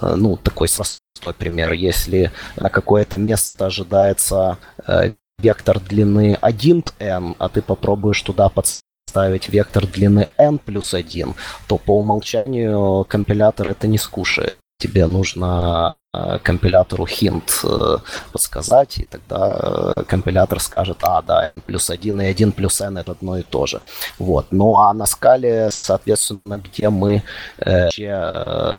э, 0.00 0.14
ну, 0.16 0.38
такой 0.38 0.68
простой 0.68 1.34
пример, 1.34 1.72
если 1.72 2.32
на 2.56 2.70
какое-то 2.70 3.20
место 3.20 3.66
ожидается 3.66 4.56
э, 4.86 5.12
вектор 5.38 5.80
длины 5.80 6.38
1n, 6.40 7.36
а 7.38 7.48
ты 7.50 7.60
попробуешь 7.60 8.22
туда 8.22 8.48
подставить 8.48 9.50
вектор 9.50 9.86
длины 9.86 10.30
n 10.38 10.58
плюс 10.58 10.94
1, 10.94 11.34
то 11.66 11.76
по 11.76 11.98
умолчанию 11.98 13.04
компилятор 13.04 13.70
это 13.70 13.86
не 13.86 13.98
скушает. 13.98 14.56
Тебе 14.78 15.06
нужно 15.06 15.96
Э, 16.14 16.38
компилятору 16.42 17.06
хинт 17.06 17.60
э, 17.64 17.98
подсказать, 18.32 18.98
и 18.98 19.04
тогда 19.04 19.92
э, 19.96 20.04
компилятор 20.04 20.58
скажет, 20.58 20.98
а, 21.02 21.20
да, 21.20 21.52
плюс 21.66 21.90
1 21.90 22.20
и 22.22 22.24
1 22.24 22.52
плюс 22.52 22.80
n 22.80 22.96
это 22.96 23.12
одно 23.12 23.36
и 23.36 23.42
то 23.42 23.66
же. 23.66 23.82
Вот. 24.18 24.46
Ну 24.50 24.78
а 24.78 24.94
на 24.94 25.04
скале, 25.04 25.68
соответственно, 25.70 26.62
где 26.64 26.88
мы 26.88 27.22
вообще 27.58 28.78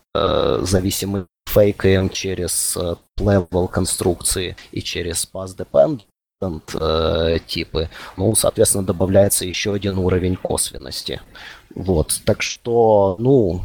зависимы 0.61 1.27
фейкаем 1.47 2.09
через 2.09 2.77
level 3.19 3.67
конструкции 3.67 4.55
и 4.71 4.81
через 4.81 5.27
pass 5.31 5.55
dependent 5.55 6.01
типы, 7.45 7.89
ну, 8.17 8.33
соответственно, 8.33 8.85
добавляется 8.85 9.45
еще 9.45 9.73
один 9.73 9.97
уровень 9.97 10.35
косвенности. 10.35 11.21
Вот, 11.75 12.21
так 12.25 12.41
что, 12.41 13.17
ну, 13.19 13.61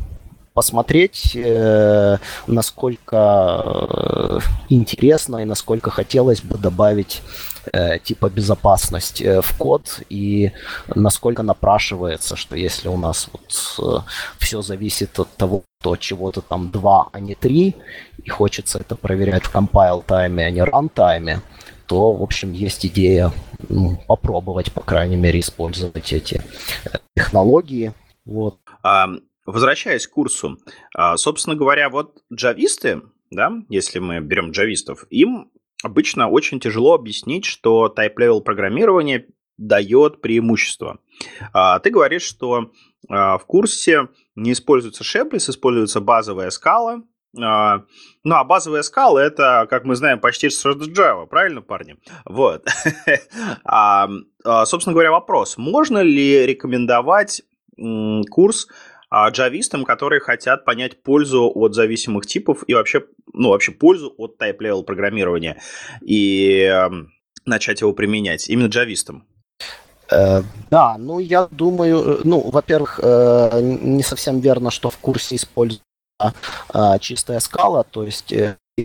посмотреть, 0.54 1.32
э, 1.34 2.18
насколько 2.46 3.18
э, 3.66 4.38
интересно 4.68 5.38
и 5.38 5.44
насколько 5.44 5.90
хотелось 5.90 6.42
бы 6.42 6.56
добавить 6.56 7.22
э, 7.72 7.98
типа 7.98 8.30
безопасность 8.30 9.20
в 9.20 9.58
код 9.58 10.00
и 10.08 10.52
насколько 10.94 11.42
напрашивается, 11.42 12.36
что 12.36 12.56
если 12.56 12.88
у 12.88 12.96
нас 12.96 13.28
вот 13.32 14.04
все 14.38 14.62
зависит 14.62 15.18
от 15.18 15.28
того, 15.36 15.64
то 15.82 15.96
чего-то 15.96 16.40
там 16.40 16.70
два, 16.70 17.08
а 17.12 17.18
не 17.18 17.34
три, 17.34 17.74
и 18.22 18.30
хочется 18.30 18.78
это 18.78 18.94
проверять 18.94 19.44
в 19.44 19.54
compile 19.54 20.04
тайме, 20.06 20.46
а 20.46 20.50
не 20.50 20.60
run 20.60 20.88
тайме, 20.88 21.40
то, 21.86 22.12
в 22.12 22.22
общем, 22.22 22.52
есть 22.52 22.86
идея 22.86 23.32
ну, 23.68 23.98
попробовать, 24.06 24.72
по 24.72 24.80
крайней 24.80 25.16
мере, 25.16 25.40
использовать 25.40 26.12
эти 26.12 26.40
технологии. 27.16 27.92
Вот. 28.24 28.58
Возвращаясь 29.46 30.06
к 30.06 30.12
курсу, 30.12 30.58
а, 30.94 31.16
собственно 31.16 31.54
говоря, 31.54 31.90
вот 31.90 32.22
джависты, 32.32 33.02
да, 33.30 33.52
если 33.68 33.98
мы 33.98 34.20
берем 34.20 34.52
джавистов, 34.52 35.06
им 35.10 35.50
обычно 35.82 36.30
очень 36.30 36.60
тяжело 36.60 36.94
объяснить, 36.94 37.44
что 37.44 37.92
type-level 37.94 38.40
программирование 38.40 39.26
дает 39.58 40.22
преимущество. 40.22 40.98
А, 41.52 41.78
ты 41.78 41.90
говоришь, 41.90 42.22
что 42.22 42.70
а, 43.08 43.36
в 43.36 43.44
курсе 43.44 44.08
не 44.34 44.52
используется 44.52 45.04
Sheplis, 45.04 45.50
используется 45.50 46.00
базовая 46.00 46.50
скала. 46.50 47.02
Ну, 47.36 47.42
а 47.42 48.44
базовая 48.44 48.82
скала 48.82 49.18
это, 49.18 49.66
как 49.68 49.84
мы 49.84 49.96
знаем, 49.96 50.20
почти 50.20 50.50
что 50.50 50.70
Java, 50.70 51.26
правильно, 51.26 51.62
парни? 51.62 51.96
Вот. 52.24 52.64
Собственно 54.44 54.92
говоря, 54.92 55.10
вопрос. 55.10 55.58
Можно 55.58 55.98
ли 55.98 56.46
рекомендовать 56.46 57.42
курс 58.30 58.68
а 59.16 59.30
джавистам, 59.30 59.84
которые 59.84 60.20
хотят 60.20 60.64
понять 60.64 61.00
пользу 61.04 61.48
от 61.54 61.74
зависимых 61.74 62.26
типов 62.26 62.64
и 62.66 62.74
вообще, 62.74 63.04
ну, 63.32 63.50
вообще 63.50 63.70
пользу 63.70 64.12
от 64.18 64.42
type-level 64.42 64.82
программирования 64.82 65.60
и 66.02 66.68
э, 66.68 66.90
начать 67.46 67.80
его 67.80 67.92
применять. 67.92 68.48
Именно 68.48 68.66
джавистам. 68.66 69.24
Э, 70.10 70.42
да, 70.68 70.96
ну 70.98 71.20
я 71.20 71.46
думаю, 71.48 72.22
ну, 72.24 72.40
во-первых, 72.50 72.98
э, 73.00 73.60
не 73.62 74.02
совсем 74.02 74.40
верно, 74.40 74.72
что 74.72 74.90
в 74.90 74.98
курсе 74.98 75.36
используется 75.36 75.84
э, 76.72 76.98
чистая 76.98 77.38
скала, 77.38 77.84
то 77.84 78.02
есть 78.02 78.34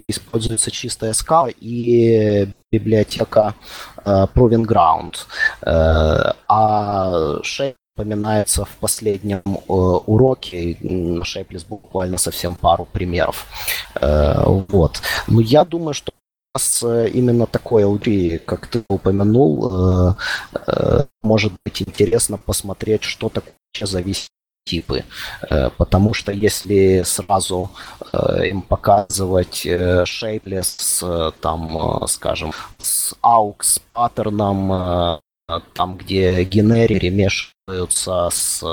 используется 0.07 0.69
чистая 0.69 1.13
скала 1.13 1.50
и 1.59 2.48
библиотека 2.71 3.55
Proving 4.05 4.67
Ground. 4.67 5.15
А 5.65 7.39
Shape 7.41 7.78
упоминается 8.00 8.63
в 8.65 8.70
последнем 8.79 9.41
э, 9.46 9.74
уроке. 10.08 10.77
Шейплес 11.24 11.63
буквально 11.63 12.18
совсем 12.18 12.56
пару 12.56 12.86
примеров. 12.86 13.46
Э, 13.96 14.44
вот. 14.46 15.01
Но 15.27 15.41
я 15.41 15.65
думаю, 15.65 15.94
что 15.94 16.12
нас 16.56 16.84
именно 16.84 17.46
такой 17.46 17.84
аудитории, 17.84 18.38
как 18.38 18.68
ты 18.68 18.84
упомянул, 18.89 19.70
э, 19.72 20.13
э, 20.68 21.06
может 21.24 21.53
быть 21.65 21.82
интересно 21.82 22.38
посмотреть, 22.38 23.03
что 23.03 23.29
такое 23.29 23.53
зависит 23.82 24.29
типы. 24.65 25.03
Э, 25.50 25.70
потому 25.77 26.13
что 26.13 26.32
если 26.32 27.03
сразу 27.03 27.70
э, 28.13 28.48
им 28.50 28.62
показывать 28.62 29.65
э, 29.65 30.03
shapeless, 30.03 31.34
там, 31.41 32.08
скажем, 32.08 32.51
с 32.77 33.15
aux 33.22 33.79
паттерном, 33.94 35.20
там, 35.74 35.98
где 35.98 36.44
генери 36.44 37.10
мешаются 37.10 38.29
с 38.32 38.63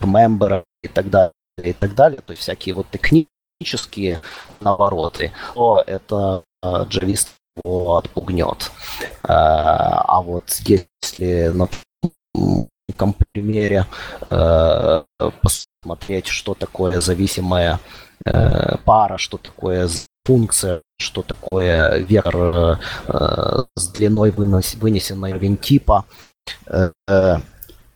member 0.00 0.64
и 0.82 0.88
так 0.88 1.10
далее, 1.10 1.32
и 1.62 1.72
так 1.72 1.94
далее, 1.94 2.20
то 2.20 2.32
есть 2.32 2.42
всякие 2.42 2.74
вот 2.74 2.86
технические 2.90 4.22
навороты, 4.60 5.32
то 5.54 5.82
это 5.86 6.44
джавист 6.64 7.30
его 7.64 7.96
отпугнет. 7.96 8.70
А 9.22 10.20
вот 10.20 10.60
если, 10.64 11.52
неком 12.88 13.14
примере 13.32 13.86
э, 14.30 15.02
посмотреть, 15.42 16.26
что 16.26 16.54
такое 16.54 17.00
зависимая 17.00 17.80
э, 18.24 18.76
пара, 18.84 19.18
что 19.18 19.38
такое 19.38 19.88
функция, 20.28 20.82
что 20.98 21.22
такое 21.22 22.00
вектор 22.00 22.78
э, 23.08 23.64
с 23.76 23.88
длиной 23.88 24.30
вынос, 24.30 24.74
вынесенной 24.74 25.30
уровень 25.30 25.56
типа. 25.56 26.04
Э, 26.66 26.90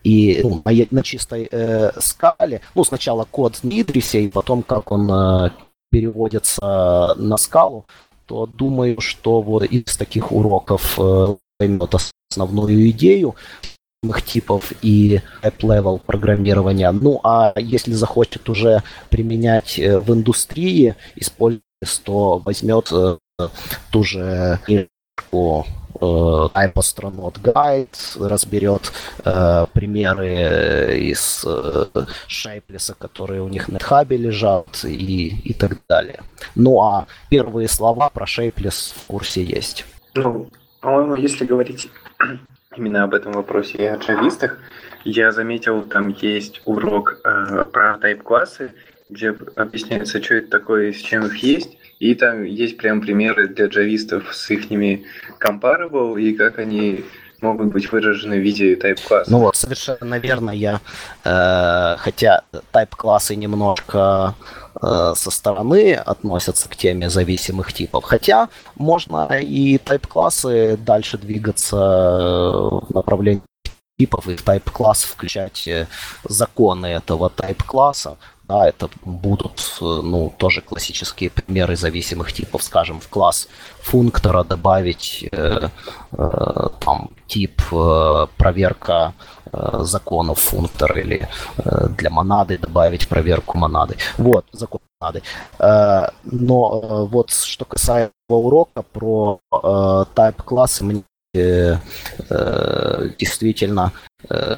и 0.03 0.41
ну, 0.43 0.63
на, 0.65 0.73
на 0.91 1.03
чистой 1.03 1.47
э, 1.51 1.93
скале, 2.01 2.63
ну, 2.75 2.85
сначала 2.85 3.27
код 3.31 3.57
в 3.57 3.65
Идрисе, 3.65 4.23
и 4.23 4.29
потом 4.29 4.63
как 4.63 4.91
он 4.93 5.11
э, 5.13 5.51
переводится 5.91 7.15
на 7.19 7.37
скалу, 7.37 7.85
то 8.25 8.47
думаю, 8.47 9.03
что 9.03 9.43
вот 9.43 9.65
из 9.65 9.95
таких 9.99 10.33
уроков 10.33 10.99
э, 10.99 11.37
поймет 11.59 11.95
основную 12.31 12.91
идею, 12.91 13.37
типов 14.27 14.73
и 14.83 15.21
app-level 15.43 16.01
программирования. 16.05 16.91
Ну, 16.91 17.21
а 17.23 17.53
если 17.57 17.93
захочет 17.93 18.49
уже 18.49 18.83
применять 19.11 19.79
э, 19.79 20.01
в 20.01 20.13
индустрии, 20.13 20.97
используя, 21.15 21.63
то 22.05 22.39
возьмет 22.39 22.91
э, 22.93 23.17
ту 23.91 24.05
же 24.05 24.59
книжку 24.65 25.67
э, 25.95 26.05
Type 26.05 26.75
Astronaut 26.75 27.41
Guide, 27.41 28.29
разберет 28.29 28.93
э, 29.25 29.67
примеры 29.73 30.99
из 31.01 31.45
э, 31.47 31.87
Шейплеса, 32.27 32.95
которые 32.95 33.43
у 33.43 33.49
них 33.49 33.69
на 33.69 33.79
хабе 33.79 34.17
лежат 34.17 34.85
и, 34.85 35.29
и 35.29 35.55
так 35.55 35.79
далее. 35.89 36.23
Ну 36.55 36.83
а 36.83 37.07
первые 37.31 37.69
слова 37.69 38.11
про 38.11 38.27
Шейплес 38.27 38.95
в 38.97 39.07
курсе 39.07 39.43
есть. 39.43 39.85
Ну, 40.15 40.49
по-моему, 40.81 41.17
если 41.17 41.45
говорить 41.45 41.91
именно 42.77 43.05
об 43.05 43.15
этом 43.15 43.33
вопросе 43.33 43.79
и 43.79 43.85
о 43.85 43.97
джавистах. 43.97 44.59
Я 45.05 45.33
заметил, 45.33 45.83
там 45.83 46.09
есть 46.09 46.63
урок 46.65 47.19
э, 47.25 47.65
про 47.73 47.99
тайп-классы, 47.99 48.73
где 49.13 49.37
объясняется, 49.57 50.23
что 50.23 50.35
это 50.35 50.51
такое 50.51 50.89
и 50.89 50.93
с 50.93 51.01
чем 51.01 51.27
их 51.27 51.37
есть. 51.37 51.77
И 51.99 52.15
там 52.15 52.43
есть 52.43 52.79
прям 52.79 53.01
примеры 53.01 53.49
для 53.49 53.67
джавистов 53.67 54.35
с 54.35 54.51
их 54.51 54.71
comparable 55.41 56.21
и 56.21 56.35
как 56.35 56.59
они 56.59 57.05
могут 57.43 57.69
быть 57.73 57.91
выражены 57.93 58.37
в 58.37 58.43
виде 58.43 58.75
type-класса. 58.75 59.31
Ну 59.31 59.39
вот, 59.39 59.57
совершенно 59.57 60.19
верно. 60.19 60.51
Я, 60.51 60.81
э, 61.25 61.97
хотя 61.99 62.43
type-классы 62.73 63.37
немножко 63.37 64.35
э, 64.81 65.13
со 65.17 65.31
стороны 65.31 65.95
относятся 65.95 66.69
к 66.69 66.77
теме 66.77 67.11
зависимых 67.11 67.73
типов, 67.73 68.05
хотя 68.05 68.49
можно 68.77 69.29
и 69.41 69.77
type-классы 69.77 70.77
дальше 70.77 71.19
двигаться 71.19 71.77
э, 71.77 72.87
в 72.89 72.95
направлении 72.95 73.43
типов 73.99 74.29
и 74.29 74.35
type-класс 74.35 75.05
включать 75.05 75.69
э, 75.69 75.87
законы 76.25 76.87
этого 76.87 77.31
type-класса, 77.35 78.17
да, 78.53 78.69
это 78.69 78.91
будут, 79.05 79.79
э, 79.81 79.85
ну, 79.85 80.33
тоже 80.37 80.61
классические 80.61 81.31
примеры 81.31 81.77
зависимых 81.77 82.33
типов, 82.33 82.63
скажем, 82.63 83.01
в 83.01 83.09
класс 83.09 83.49
функтора 83.81 84.45
добавить 84.45 85.29
э, 85.33 85.69
э, 86.13 86.69
там 86.81 87.11
тип 87.27 87.63
э, 87.73 88.27
проверка 88.37 89.13
э, 89.53 89.79
законов 89.81 90.39
функтора 90.39 91.01
или 91.01 91.29
э, 91.57 91.89
для 91.99 92.11
монады 92.11 92.59
добавить 92.59 93.09
проверку 93.09 93.59
монады. 93.59 93.97
Вот, 94.19 94.45
закон 94.53 94.81
монады. 95.01 95.23
Э, 95.59 96.09
но 96.25 96.81
э, 96.83 97.05
вот 97.11 97.31
что 97.31 97.65
касается 97.65 98.13
урока 98.29 98.83
про 98.83 99.41
э, 99.51 99.57
type 100.15 100.43
классы, 100.45 100.85
мне 100.85 101.03
э, 101.35 101.79
действительно 103.19 103.93
Э, 103.93 104.12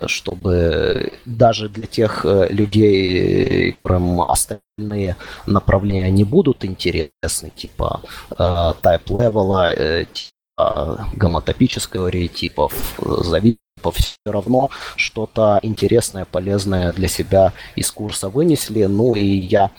чтобы 0.06 1.12
даже 1.24 1.68
для 1.68 1.86
тех 1.86 2.24
э, 2.24 2.48
людей, 2.50 3.72
которым 3.72 4.20
остальные 4.20 5.16
направления 5.46 6.10
не 6.10 6.24
будут 6.24 6.64
интересны, 6.64 7.50
типа 7.54 8.02
э, 8.30 8.34
type 8.36 9.06
level, 9.06 10.06
типа 10.12 11.08
гомотопической 11.16 12.28
типов, 12.28 12.72
зависимых 12.98 13.58
все 13.92 14.16
равно 14.26 14.70
что-то 14.96 15.58
интересное, 15.62 16.24
полезное 16.24 16.92
для 16.92 17.08
себя 17.08 17.52
из 17.76 17.90
курса 17.90 18.28
вынесли. 18.28 18.84
Ну 18.84 19.14
и 19.14 19.24
я 19.24 19.70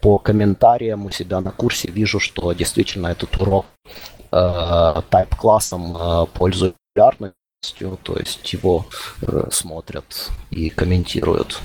по 0.00 0.18
комментариям 0.18 1.06
у 1.06 1.10
себя 1.10 1.40
на 1.40 1.50
курсе 1.50 1.88
вижу, 1.90 2.20
что 2.20 2.52
действительно 2.52 3.08
этот 3.08 3.40
урок 3.40 3.66
э, 4.30 4.36
type 5.10 5.36
классом 5.36 5.96
э, 5.96 6.26
пользуется 6.34 6.78
то 7.72 8.16
есть 8.18 8.52
его 8.52 8.86
э, 9.22 9.48
смотрят 9.50 10.30
и 10.50 10.70
комментируют. 10.70 11.60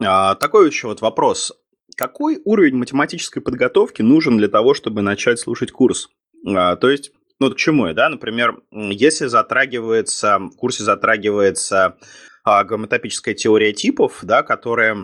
А, 0.00 0.34
такой 0.34 0.68
еще 0.68 0.88
вот 0.88 1.00
вопрос. 1.00 1.52
Какой 1.96 2.40
уровень 2.44 2.76
математической 2.76 3.40
подготовки 3.40 4.02
нужен 4.02 4.38
для 4.38 4.48
того, 4.48 4.74
чтобы 4.74 5.02
начать 5.02 5.38
слушать 5.38 5.72
курс? 5.72 6.10
А, 6.46 6.76
то 6.76 6.90
есть, 6.90 7.12
ну, 7.40 7.50
к 7.50 7.56
чему 7.56 7.88
я, 7.88 7.94
да? 7.94 8.08
Например, 8.08 8.58
если 8.70 9.26
затрагивается, 9.26 10.38
в 10.38 10.56
курсе 10.56 10.84
затрагивается 10.84 11.96
а, 12.44 12.64
гомотопическая 12.64 13.34
теория 13.34 13.72
типов, 13.72 14.20
да, 14.22 14.42
которая 14.42 14.96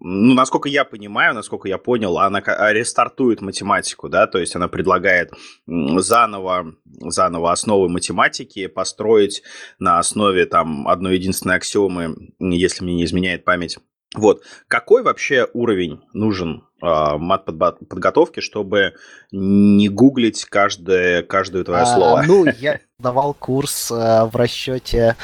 ну, 0.00 0.34
насколько 0.34 0.68
я 0.68 0.84
понимаю, 0.84 1.34
насколько 1.34 1.68
я 1.68 1.78
понял, 1.78 2.18
она 2.18 2.40
рестартует 2.72 3.40
математику, 3.40 4.08
да, 4.08 4.26
то 4.26 4.38
есть 4.38 4.54
она 4.54 4.68
предлагает 4.68 5.32
заново, 5.66 6.74
заново 6.84 7.52
основы 7.52 7.88
математики 7.88 8.66
построить 8.66 9.42
на 9.78 9.98
основе 9.98 10.46
там 10.46 10.86
одной 10.88 11.16
единственной 11.16 11.56
аксиомы, 11.56 12.16
если 12.38 12.84
мне 12.84 12.94
не 12.94 13.04
изменяет 13.04 13.44
память. 13.44 13.78
Вот. 14.16 14.42
Какой 14.66 15.02
вообще 15.02 15.46
уровень 15.52 16.00
нужен 16.12 16.64
э, 16.82 16.86
мат-подготовки, 17.16 18.40
чтобы 18.40 18.94
не 19.30 19.88
гуглить 19.88 20.46
каждое, 20.46 21.22
каждое 21.22 21.62
твое 21.62 21.82
а, 21.82 21.86
слово? 21.86 22.22
Ну, 22.26 22.46
я 22.58 22.80
давал 22.98 23.34
курс 23.34 23.90
э, 23.92 24.24
в 24.24 24.34
расчете 24.34 25.16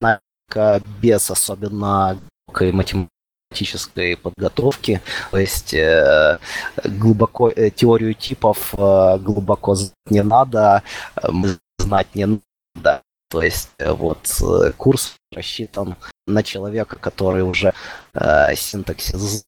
на 0.00 0.20
без 1.02 1.30
особенно 1.30 2.18
математики 2.52 3.08
практической 3.50 4.16
подготовки, 4.16 5.00
то 5.30 5.38
есть 5.38 5.74
э, 5.74 6.38
глубоко 6.84 7.50
э, 7.50 7.70
теорию 7.70 8.14
типов 8.14 8.74
э, 8.78 9.18
глубоко 9.18 9.76
не 10.08 10.22
надо, 10.22 10.82
э, 11.20 11.28
знать 11.78 12.14
не 12.14 12.26
надо. 12.26 13.02
То 13.28 13.42
есть 13.42 13.70
э, 13.78 13.90
вот 13.92 14.18
э, 14.40 14.72
курс 14.76 15.16
рассчитан 15.34 15.96
на 16.28 16.42
человека, 16.44 16.96
который 16.96 17.42
уже 17.42 17.74
э, 18.14 18.54
синтаксис 18.54 19.44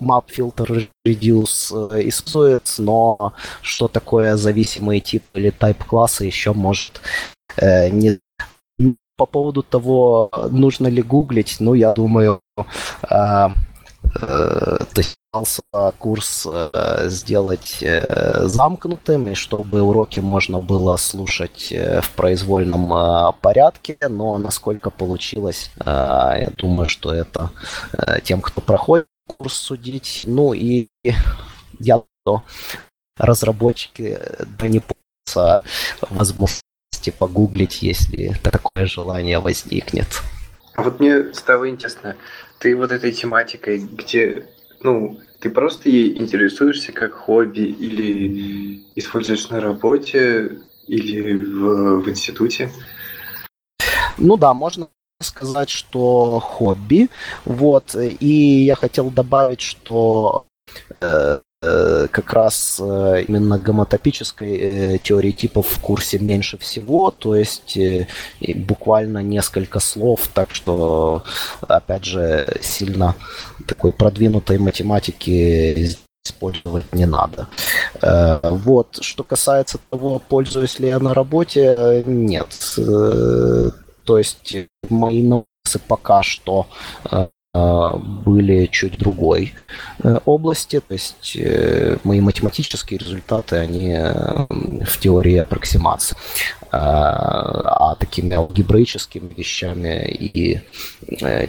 map 0.00 0.26
filter 0.28 0.88
reduce 1.06 1.72
использует, 2.08 2.74
но 2.78 3.32
что 3.62 3.88
такое 3.88 4.36
зависимый 4.36 5.00
тип 5.00 5.22
или 5.34 5.52
type 5.52 5.84
класса 5.86 6.24
еще 6.24 6.52
может 6.52 7.00
э, 7.56 7.88
не 7.90 8.18
по 9.22 9.26
поводу 9.26 9.62
того, 9.62 10.30
нужно 10.50 10.88
ли 10.88 11.00
гуглить, 11.00 11.56
ну, 11.60 11.74
я 11.74 11.92
думаю, 11.92 12.40
э, 13.08 13.48
э, 14.20 14.78
курс 15.98 16.46
э, 16.50 17.08
сделать 17.08 17.78
э, 17.82 18.46
замкнутым, 18.48 19.28
и 19.28 19.34
чтобы 19.34 19.80
уроки 19.80 20.18
можно 20.18 20.58
было 20.58 20.96
слушать 20.96 21.68
э, 21.70 22.00
в 22.00 22.10
произвольном 22.10 23.32
порядке, 23.40 23.96
но 24.08 24.38
насколько 24.38 24.90
получилось, 24.90 25.70
я 25.86 26.50
думаю, 26.56 26.88
что 26.88 27.14
это 27.14 27.50
тем, 28.24 28.40
кто 28.40 28.60
проходит 28.60 29.06
курс, 29.38 29.54
судить. 29.54 30.24
Ну 30.26 30.52
и 30.52 30.88
я 31.78 32.02
то 32.24 32.42
разработчики 33.16 34.18
э, 34.20 34.44
да 34.58 35.62
возможности 37.02 37.10
погуглить, 37.10 37.82
если 37.82 38.34
такое 38.42 38.86
желание 38.86 39.38
возникнет. 39.38 40.06
А 40.74 40.82
вот 40.82 41.00
мне 41.00 41.32
стало 41.34 41.68
интересно, 41.68 42.16
ты 42.58 42.76
вот 42.76 42.92
этой 42.92 43.12
тематикой, 43.12 43.78
где, 43.78 44.46
ну, 44.82 45.20
ты 45.40 45.50
просто 45.50 45.90
ей 45.90 46.18
интересуешься 46.18 46.92
как 46.92 47.12
хобби 47.12 47.60
или 47.60 48.82
используешь 48.94 49.50
на 49.50 49.60
работе 49.60 50.58
или 50.86 51.36
в, 51.36 52.02
в 52.02 52.08
институте? 52.08 52.70
Ну 54.18 54.36
да, 54.36 54.54
можно 54.54 54.88
сказать, 55.20 55.70
что 55.70 56.40
хобби. 56.40 57.08
Вот. 57.44 57.94
И 58.20 58.64
я 58.64 58.76
хотел 58.76 59.10
добавить, 59.10 59.60
что 59.60 60.46
э, 61.00 61.40
как 61.62 62.32
раз 62.32 62.80
э, 62.80 63.24
именно 63.28 63.58
гомотопической 63.58 64.56
э, 64.56 64.98
теории 64.98 65.30
типов 65.30 65.68
в 65.68 65.80
курсе 65.80 66.18
меньше 66.18 66.58
всего, 66.58 67.10
то 67.10 67.36
есть 67.36 67.76
э, 67.76 68.08
буквально 68.54 69.22
несколько 69.22 69.78
слов, 69.78 70.28
так 70.34 70.50
что, 70.54 71.22
опять 71.68 72.04
же, 72.04 72.46
сильно 72.60 73.14
такой 73.66 73.92
продвинутой 73.92 74.58
математики 74.58 75.96
использовать 76.24 76.92
не 76.92 77.06
надо. 77.06 77.48
Э, 78.00 78.40
вот, 78.42 78.98
что 79.00 79.24
касается 79.24 79.78
того, 79.90 80.20
пользуюсь 80.28 80.78
ли 80.80 80.88
я 80.88 80.98
на 80.98 81.14
работе, 81.14 81.74
э, 81.78 82.02
нет. 82.06 82.48
Э, 82.78 83.70
то 84.04 84.18
есть 84.18 84.56
мои 84.88 85.22
новости 85.22 85.46
пока 85.86 86.22
что 86.22 86.66
были 87.54 88.64
чуть 88.66 88.98
другой 88.98 89.52
области, 90.24 90.80
то 90.80 90.94
есть 90.94 91.36
мои 92.02 92.22
математические 92.22 92.98
результаты, 92.98 93.56
они 93.56 93.94
в 93.94 94.98
теории 94.98 95.36
аппроксимации. 95.36 96.16
А 96.70 97.94
такими 97.96 98.34
алгебраическими 98.34 99.34
вещами 99.34 100.08
и 100.08 100.62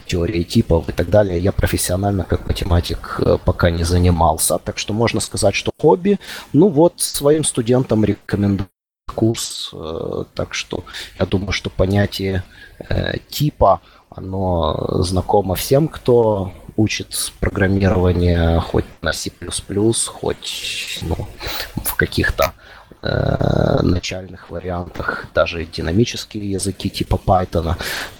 теорией 0.06 0.44
типов 0.44 0.90
и 0.90 0.92
так 0.92 1.10
далее 1.10 1.40
я 1.40 1.54
профессионально 1.54 2.26
как 2.26 2.48
математик 2.48 3.22
пока 3.46 3.70
не 3.70 3.86
занимался. 3.86 4.58
Так 4.58 4.78
что 4.78 4.94
можно 4.94 5.22
сказать, 5.22 5.56
что 5.56 5.72
хобби. 5.80 6.20
Ну 6.52 6.68
вот, 6.68 7.00
своим 7.00 7.46
студентам 7.46 8.04
рекомендую 8.04 8.68
курс, 9.14 9.70
э, 9.74 10.24
так 10.34 10.54
что 10.54 10.84
я 11.20 11.26
думаю, 11.26 11.52
что 11.52 11.70
понятие 11.70 12.44
э, 12.90 13.18
типа, 13.30 13.82
оно 14.16 15.02
знакомо 15.04 15.56
всем, 15.56 15.88
кто 15.88 16.52
учит 16.76 17.32
программирование 17.40 18.60
хоть 18.60 18.86
на 19.02 19.14
C++, 19.14 19.32
хоть 20.08 21.00
ну, 21.02 21.28
в 21.76 21.96
каких-то 21.96 22.54
э, 23.02 23.82
начальных 23.82 24.50
вариантах, 24.50 25.28
даже 25.34 25.66
динамические 25.66 26.52
языки 26.52 26.90
типа 26.90 27.20
Python. 27.26 27.76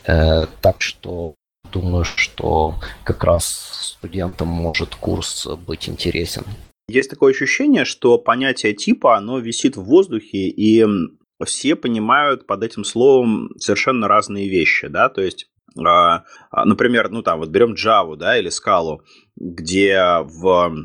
Э, 0.06 0.46
так 0.62 0.82
что 0.82 1.36
думаю, 1.72 2.04
что 2.04 2.76
как 3.04 3.24
раз 3.24 3.46
студентам 3.98 4.48
может 4.48 4.96
курс 4.96 5.48
быть 5.66 5.90
интересен. 5.90 6.46
Есть 6.88 7.10
такое 7.10 7.34
ощущение, 7.34 7.86
что 7.86 8.18
понятие 8.18 8.74
типа, 8.74 9.18
оно 9.18 9.40
висит 9.40 9.78
в 9.78 9.84
воздухе, 9.84 10.50
и 10.50 10.86
все 11.46 11.76
понимают 11.76 12.46
под 12.46 12.64
этим 12.64 12.84
словом 12.84 13.50
совершенно 13.58 14.08
разные 14.08 14.50
вещи, 14.50 14.88
да, 14.88 15.10
то 15.10 15.22
есть 15.22 15.48
например, 15.76 17.10
ну 17.10 17.22
там 17.22 17.40
вот 17.40 17.50
берем 17.50 17.74
Java, 17.74 18.16
да, 18.16 18.38
или 18.38 18.50
Scala, 18.50 19.00
где 19.36 20.20
в, 20.22 20.76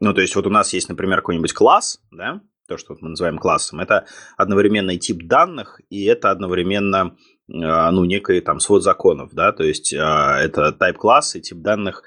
ну 0.00 0.14
то 0.14 0.20
есть 0.20 0.36
вот 0.36 0.46
у 0.46 0.50
нас 0.50 0.72
есть, 0.72 0.88
например, 0.88 1.18
какой-нибудь 1.18 1.52
класс, 1.52 2.00
да, 2.10 2.40
то, 2.68 2.78
что 2.78 2.96
мы 3.00 3.10
называем 3.10 3.38
классом, 3.38 3.80
это 3.80 4.06
одновременно 4.36 4.92
и 4.92 4.98
тип 4.98 5.26
данных, 5.26 5.80
и 5.90 6.04
это 6.04 6.30
одновременно 6.30 7.16
а, 7.52 7.90
ну, 7.90 8.04
некий 8.04 8.40
там 8.40 8.58
свод 8.58 8.82
законов, 8.82 9.34
да, 9.34 9.52
то 9.52 9.64
есть 9.64 9.92
а, 9.94 10.38
это 10.40 10.74
type 10.78 10.94
класс 10.94 11.36
и 11.36 11.42
тип 11.42 11.58
данных 11.58 12.02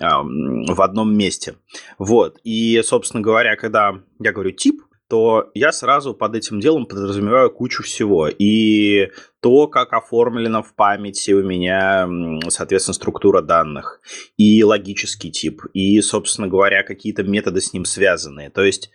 а, 0.00 0.22
в 0.22 0.82
одном 0.82 1.16
месте. 1.16 1.56
Вот, 1.98 2.38
и, 2.44 2.80
собственно 2.84 3.22
говоря, 3.22 3.56
когда 3.56 3.94
я 4.18 4.32
говорю 4.32 4.50
тип, 4.50 4.82
то 5.08 5.50
я 5.54 5.72
сразу 5.72 6.14
под 6.14 6.34
этим 6.36 6.60
делом 6.60 6.86
подразумеваю 6.86 7.50
кучу 7.50 7.82
всего. 7.82 8.28
И 8.28 9.10
то, 9.42 9.66
как 9.66 9.92
оформлена 9.92 10.62
в 10.62 10.72
памяти 10.74 11.32
у 11.32 11.42
меня, 11.42 12.08
соответственно, 12.48 12.94
структура 12.94 13.42
данных, 13.42 14.00
и 14.36 14.62
логический 14.62 15.32
тип, 15.32 15.62
и, 15.74 16.00
собственно 16.00 16.46
говоря, 16.46 16.84
какие-то 16.84 17.24
методы 17.24 17.60
с 17.60 17.72
ним 17.72 17.84
связанные. 17.84 18.50
То 18.50 18.62
есть, 18.62 18.90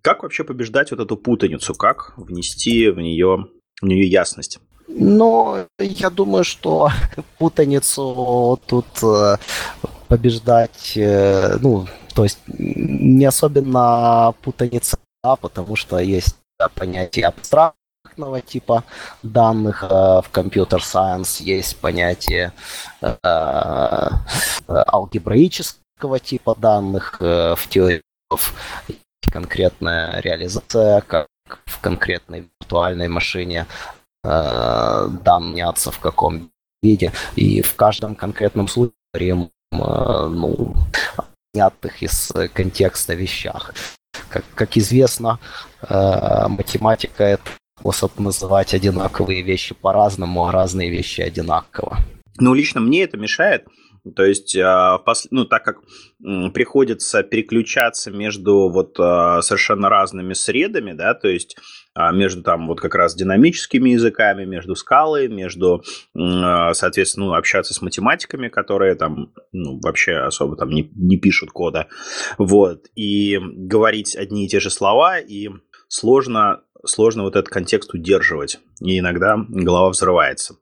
как 0.00 0.22
вообще 0.22 0.44
побеждать 0.44 0.90
вот 0.92 1.00
эту 1.00 1.18
путаницу, 1.18 1.74
как 1.74 2.14
внести 2.16 2.88
в 2.88 2.98
нее, 2.98 3.48
в 3.82 3.86
нее 3.86 4.06
ясность? 4.06 4.60
Но 4.88 5.66
я 5.78 6.08
думаю, 6.08 6.44
что 6.44 6.88
путаницу 7.38 8.58
тут 8.66 8.86
э, 9.02 9.36
побеждать, 10.08 10.94
э, 10.96 11.58
ну, 11.60 11.86
то 12.14 12.24
есть 12.24 12.38
не 12.46 13.26
особенно 13.26 14.34
путаница, 14.40 14.98
да, 15.22 15.36
потому 15.36 15.76
что 15.76 15.98
есть 15.98 16.36
понятие 16.74 17.26
абстрактного 18.18 18.40
типа 18.40 18.84
данных 19.22 19.84
э, 19.84 19.86
в 19.88 20.26
компьютер 20.30 20.82
сайенс, 20.82 21.40
есть 21.40 21.76
понятие 21.80 22.52
алгебраического 24.68 26.18
типа 26.18 26.54
данных 26.56 27.20
в 27.20 27.58
теории 27.68 28.02
конкретная 29.32 30.20
реализация, 30.20 31.00
как 31.02 31.26
в 31.66 31.80
конкретной 31.80 32.48
виртуальной 32.60 33.08
машине 33.08 33.66
э, 34.24 35.08
данняться 35.24 35.90
в 35.90 35.98
каком 35.98 36.50
виде. 36.82 37.12
И 37.36 37.62
в 37.62 37.74
каждом 37.74 38.14
конкретном 38.14 38.68
случае 38.68 38.92
э, 39.20 39.48
ну, 39.72 40.74
снятых 41.54 42.02
из 42.02 42.32
контекста 42.54 43.14
вещах. 43.14 43.74
Как, 44.30 44.44
как 44.54 44.76
известно, 44.76 45.38
э, 45.82 46.48
математика 46.48 47.24
это 47.24 47.50
способ 47.78 48.18
называть 48.18 48.74
одинаковые 48.74 49.42
вещи 49.42 49.74
по-разному, 49.74 50.46
а 50.46 50.52
разные 50.52 50.90
вещи 50.90 51.20
одинаково. 51.20 51.98
Ну, 52.40 52.54
лично 52.54 52.80
мне 52.80 53.02
это 53.02 53.16
мешает, 53.16 53.64
то 54.16 54.24
есть, 54.24 54.56
а, 54.56 55.02
ну, 55.30 55.44
так 55.44 55.64
как 55.64 55.78
приходится 56.52 57.22
переключаться 57.22 58.10
между 58.10 58.68
вот 58.68 58.96
а, 58.98 59.42
совершенно 59.42 59.88
разными 59.88 60.32
средами, 60.34 60.92
да, 60.92 61.14
то 61.14 61.28
есть 61.28 61.56
а, 61.94 62.12
между 62.12 62.42
там 62.42 62.68
вот 62.68 62.80
как 62.80 62.94
раз 62.94 63.14
динамическими 63.14 63.90
языками, 63.90 64.44
между 64.44 64.74
скалой, 64.76 65.28
между, 65.28 65.82
соответственно, 66.14 67.26
ну, 67.26 67.34
общаться 67.34 67.74
с 67.74 67.82
математиками, 67.82 68.48
которые 68.48 68.94
там 68.94 69.32
ну, 69.52 69.80
вообще 69.82 70.14
особо 70.14 70.56
там 70.56 70.70
не, 70.70 70.90
не 70.94 71.18
пишут 71.18 71.50
кода, 71.50 71.88
вот, 72.38 72.86
и 72.94 73.38
говорить 73.40 74.16
одни 74.16 74.46
и 74.46 74.48
те 74.48 74.60
же 74.60 74.70
слова, 74.70 75.18
и 75.18 75.48
сложно, 75.88 76.62
сложно 76.84 77.22
вот 77.22 77.36
этот 77.36 77.48
контекст 77.48 77.94
удерживать, 77.94 78.60
и 78.80 78.98
иногда 78.98 79.36
голова 79.48 79.90
взрывается. 79.90 80.56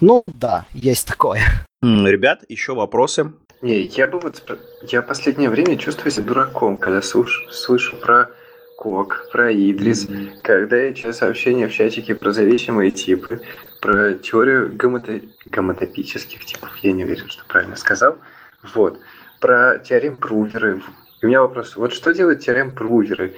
Ну 0.00 0.22
да, 0.26 0.66
есть 0.72 1.06
такое. 1.06 1.40
Ребят, 1.82 2.44
еще 2.48 2.74
вопросы? 2.74 3.32
Не, 3.60 3.82
я 3.82 4.06
бы 4.08 4.18
вот... 4.18 4.42
Я 4.88 5.02
в 5.02 5.06
последнее 5.06 5.48
время 5.48 5.76
чувствую 5.78 6.10
себя 6.10 6.26
дураком, 6.26 6.76
когда 6.76 7.00
слышу, 7.00 7.48
слышу 7.50 7.96
про 7.96 8.30
Кок, 8.76 9.28
про 9.30 9.52
Идрис, 9.52 10.06
mm-hmm. 10.06 10.40
когда 10.42 10.76
я 10.76 10.92
читаю 10.92 11.14
сообщения 11.14 11.68
в 11.68 11.72
чатике 11.72 12.16
про 12.16 12.32
зависимые 12.32 12.90
типы, 12.90 13.40
про 13.80 14.14
теорию 14.14 14.74
гомото... 14.74 15.20
гомотопических 15.46 16.44
типов, 16.44 16.76
я 16.78 16.92
не 16.92 17.04
уверен, 17.04 17.28
что 17.28 17.44
правильно 17.46 17.76
сказал. 17.76 18.18
Вот. 18.74 18.98
Про 19.40 19.78
теорем 19.78 20.16
пруверы. 20.16 20.82
У 21.22 21.26
меня 21.26 21.42
вопрос, 21.42 21.76
вот 21.76 21.92
что 21.92 22.12
делают 22.12 22.40
теорем 22.40 22.72
пруверы? 22.72 23.36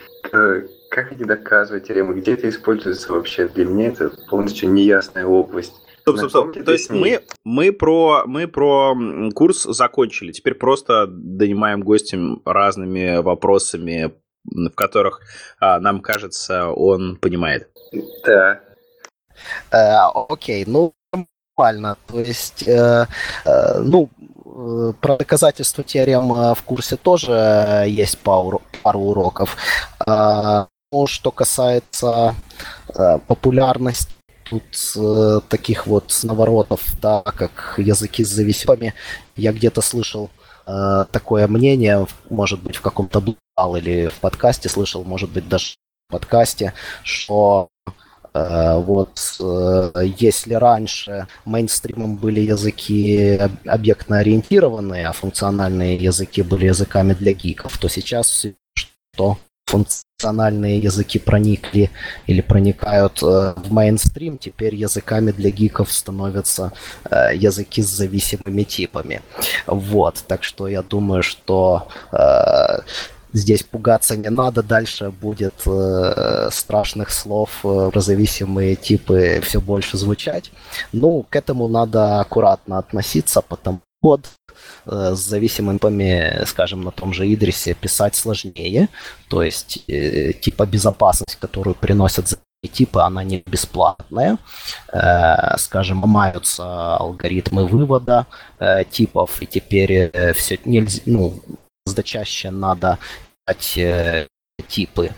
Как 0.90 1.12
они 1.12 1.24
доказывают 1.24 1.86
теоремы? 1.86 2.14
Где 2.14 2.34
это 2.34 2.48
используется 2.48 3.12
вообще? 3.12 3.48
Для 3.48 3.64
меня 3.64 3.88
это 3.88 4.10
полностью 4.28 4.70
неясная 4.70 5.26
область. 5.26 5.74
Стоп, 6.00 6.18
стоп, 6.18 6.30
стоп. 6.30 6.64
То 6.64 6.72
есть 6.72 6.90
мы, 6.90 7.22
мы, 7.44 7.72
про, 7.72 8.24
мы 8.26 8.46
про 8.46 8.94
курс 9.34 9.62
закончили. 9.62 10.32
Теперь 10.32 10.54
просто 10.54 11.06
донимаем 11.08 11.80
гостям 11.80 12.42
разными 12.44 13.22
вопросами, 13.22 14.12
в 14.44 14.70
которых 14.70 15.22
а, 15.58 15.80
нам 15.80 16.00
кажется, 16.00 16.68
он 16.68 17.16
понимает. 17.16 17.70
Да. 18.26 18.60
Э, 19.72 20.10
окей, 20.28 20.64
ну 20.66 20.92
нормально. 21.56 21.96
То 22.06 22.20
есть, 22.20 22.66
э, 22.66 23.06
э, 23.44 23.78
ну, 23.78 24.10
э, 24.44 24.92
про 25.00 25.16
доказательство 25.16 25.82
теорем 25.84 26.54
в 26.54 26.62
курсе 26.64 26.96
тоже 26.96 27.84
есть 27.86 28.18
пару, 28.18 28.62
пару 28.82 29.00
уроков. 29.00 29.56
Э, 30.06 30.66
ну, 30.94 31.08
что 31.08 31.32
касается 31.32 32.36
э, 32.94 33.18
популярности 33.26 34.12
тут 34.44 34.62
э, 34.96 35.40
таких 35.48 35.88
вот 35.88 36.16
наворотов, 36.22 36.80
да, 37.02 37.20
как 37.22 37.74
языки 37.78 38.22
с 38.24 38.28
зависимыми. 38.28 38.94
Я 39.34 39.52
где-то 39.52 39.80
слышал 39.80 40.30
э, 40.66 41.04
такое 41.10 41.48
мнение, 41.48 42.06
может 42.30 42.62
быть, 42.62 42.76
в 42.76 42.80
каком-то 42.80 43.20
блал 43.20 43.76
или 43.76 44.06
в 44.06 44.20
подкасте 44.20 44.68
слышал, 44.68 45.02
может 45.02 45.30
быть, 45.30 45.48
даже 45.48 45.74
в 46.08 46.12
подкасте, 46.12 46.74
что 47.02 47.68
Вот 48.34 49.36
если 50.18 50.54
раньше 50.54 51.28
мейнстримом 51.44 52.16
были 52.16 52.40
языки 52.40 53.38
объектно-ориентированные, 53.64 55.06
а 55.06 55.12
функциональные 55.12 55.94
языки 55.94 56.42
были 56.42 56.66
языками 56.66 57.14
для 57.14 57.32
гиков, 57.32 57.78
то 57.78 57.88
сейчас 57.88 58.46
что 58.74 59.38
функциональные 59.74 60.78
языки 60.78 61.18
проникли 61.18 61.90
или 62.26 62.40
проникают 62.40 63.22
э, 63.22 63.54
в 63.56 63.72
мейнстрим, 63.72 64.38
теперь 64.38 64.74
языками 64.74 65.32
для 65.32 65.50
гиков 65.50 65.92
становятся 65.92 66.72
э, 67.10 67.34
языки 67.34 67.82
с 67.82 67.88
зависимыми 67.88 68.62
типами. 68.62 69.20
Вот, 69.66 70.24
так 70.28 70.44
что 70.44 70.68
я 70.68 70.82
думаю, 70.82 71.22
что 71.22 71.88
э, 72.12 72.80
здесь 73.32 73.64
пугаться 73.64 74.16
не 74.16 74.30
надо, 74.30 74.62
дальше 74.62 75.10
будет 75.10 75.54
э, 75.66 76.48
страшных 76.52 77.10
слов 77.10 77.50
э, 77.64 77.90
про 77.92 78.00
зависимые 78.00 78.76
типы 78.76 79.40
все 79.42 79.60
больше 79.60 79.98
звучать. 79.98 80.52
Ну, 80.92 81.26
к 81.28 81.36
этому 81.36 81.68
надо 81.68 82.20
аккуратно 82.20 82.78
относиться, 82.78 83.40
потому 83.40 83.80
Э, 84.04 84.18
с 84.86 85.18
зависимыми 85.18 86.44
скажем, 86.46 86.82
на 86.82 86.90
том 86.90 87.12
же 87.12 87.32
Идрисе 87.32 87.74
писать 87.74 88.14
сложнее. 88.14 88.88
То 89.28 89.42
есть 89.42 89.84
э, 89.88 90.32
типа 90.32 90.66
безопасность, 90.66 91.36
которую 91.40 91.74
приносят 91.74 92.38
типы, 92.72 93.00
она 93.00 93.24
не 93.24 93.42
бесплатная. 93.46 94.38
Э, 94.92 95.56
скажем, 95.58 96.02
ломаются 96.02 96.96
алгоритмы 96.96 97.66
вывода 97.66 98.26
типов, 98.90 99.42
и 99.42 99.46
теперь 99.46 100.10
все 100.34 100.58
нельзя, 100.64 101.02
ну, 101.06 101.40
чаще 102.04 102.50
надо 102.50 102.98
дать 103.46 103.78
типы 104.68 105.10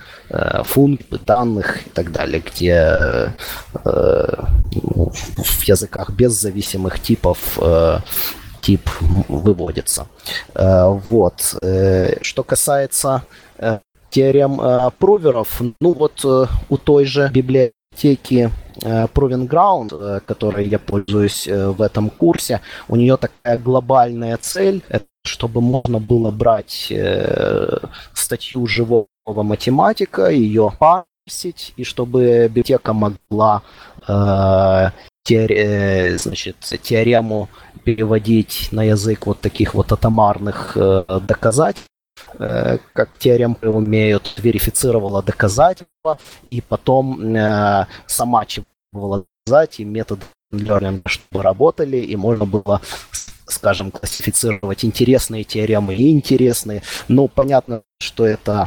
функций, 0.65 1.21
данных 1.25 1.87
и 1.87 1.91
так 1.91 2.11
далее, 2.11 2.43
где 2.45 3.33
ну, 3.85 5.13
в 5.13 5.63
языках 5.63 6.11
без 6.11 6.33
зависимых 6.33 7.01
типов 7.01 7.59
тип 8.61 8.89
выводится. 9.29 10.07
Э, 10.55 10.99
вот. 11.11 11.57
Э, 11.63 12.23
что 12.23 12.43
касается 12.43 13.25
э, 13.59 13.79
теорем 14.11 14.61
проверов, 14.99 15.61
ну 15.81 15.93
вот 15.93 16.25
у 16.25 16.77
той 16.79 17.05
же 17.05 17.29
библиотеки 17.33 18.51
Proving 18.77 19.49
Ground, 19.49 20.21
которой 20.21 20.69
я 20.69 20.79
пользуюсь 20.79 21.47
в 21.47 21.83
этом 21.83 22.11
курсе, 22.11 22.61
у 22.89 22.97
нее 22.97 23.17
такая 23.17 23.59
глобальная 23.59 24.37
цель, 24.39 24.83
чтобы 25.25 25.61
можно 25.61 25.99
было 25.99 26.31
брать 26.31 26.93
статью 28.15 28.67
живого 28.67 29.07
математика, 29.27 30.31
ее 30.31 30.73
парсить, 30.79 31.75
и 31.77 31.85
чтобы 31.85 32.49
библиотека 32.49 32.93
могла 32.93 33.63
теор, 35.25 36.19
значит, 36.19 36.57
теорему 36.83 37.49
переводить 37.87 38.69
на 38.73 38.83
язык 38.83 39.27
вот 39.27 39.41
таких 39.41 39.75
вот 39.75 39.93
атомарных 39.93 40.77
э, 40.77 41.05
доказательств, 41.23 41.89
э, 42.37 42.79
как 42.93 43.17
теоремы 43.19 43.57
умеют, 43.63 44.35
верифицировала 44.39 45.23
доказательства, 45.23 46.19
и 46.51 46.61
потом 46.61 47.37
э, 47.37 47.87
сама 48.07 48.45
чего 48.45 48.67
доказать, 49.47 49.79
и 49.79 49.85
методы 49.85 50.23
learning, 50.53 51.03
чтобы 51.07 51.45
работали, 51.45 51.99
и 51.99 52.17
можно 52.17 52.45
было 52.45 52.81
скажем, 53.49 53.93
классифицировать 53.93 54.85
интересные 54.85 55.45
теоремы 55.45 55.95
и 55.95 56.11
интересные. 56.11 56.83
Ну, 57.07 57.29
понятно, 57.29 57.83
что 58.01 58.27
это 58.27 58.67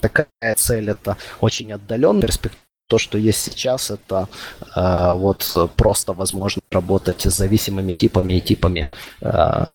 такая 0.00 0.54
цель, 0.56 0.88
это 0.88 1.18
очень 1.42 1.70
отдаленная 1.72 2.22
перспектива, 2.22 2.69
то, 2.90 2.98
что 2.98 3.18
есть 3.18 3.40
сейчас, 3.40 3.90
это 3.90 4.28
э, 4.76 5.12
вот 5.14 5.70
просто 5.76 6.12
возможно 6.12 6.60
работать 6.70 7.22
с 7.24 7.36
зависимыми 7.36 7.94
типами 7.94 8.34
и 8.34 8.40
типами 8.40 8.90
э, 9.22 9.66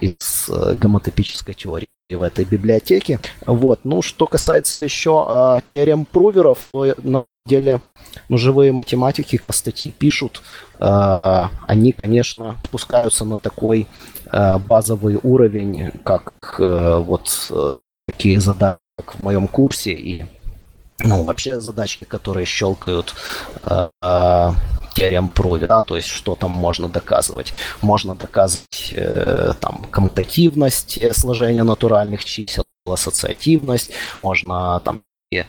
из 0.00 0.48
э, 0.48 0.74
гомотопической 0.80 1.54
теории 1.54 1.88
в 2.10 2.22
этой 2.22 2.46
библиотеке. 2.46 3.20
Вот. 3.46 3.80
Ну, 3.84 4.00
что 4.00 4.26
касается 4.26 4.86
еще 4.86 5.26
э, 5.28 5.60
теорем 5.74 6.06
пруверов, 6.06 6.58
то 6.72 6.94
на 7.02 7.26
деле 7.44 7.82
ну, 8.30 8.38
живые 8.38 8.72
математики 8.72 9.38
статьи 9.50 9.92
пишут, 9.92 10.42
э, 10.80 11.48
они, 11.66 11.92
конечно, 11.92 12.56
спускаются 12.64 13.26
на 13.26 13.38
такой 13.38 13.86
э, 14.32 14.58
базовый 14.58 15.18
уровень, 15.22 15.90
как 16.04 16.56
э, 16.58 16.96
вот 17.04 17.50
э, 17.50 17.76
такие 18.06 18.40
задачи 18.40 18.78
в 18.96 19.22
моем 19.22 19.46
курсе 19.46 19.92
и 19.92 20.24
ну, 21.04 21.24
вообще 21.24 21.60
задачки, 21.60 22.04
которые 22.04 22.46
щелкают 22.46 23.14
э, 23.64 23.88
э, 24.02 24.50
теорем 24.94 25.28
Прови, 25.28 25.66
да, 25.66 25.84
то 25.84 25.96
есть 25.96 26.08
что 26.08 26.34
там 26.34 26.50
можно 26.50 26.88
доказывать. 26.88 27.54
Можно 27.80 28.14
доказывать 28.14 28.92
э, 28.94 29.52
там 29.60 29.84
коммутативность 29.90 30.98
сложения 31.14 31.64
натуральных 31.64 32.24
чисел, 32.24 32.64
ассоциативность, 32.86 33.92
можно 34.22 34.80
там 34.80 35.02
э, 35.32 35.44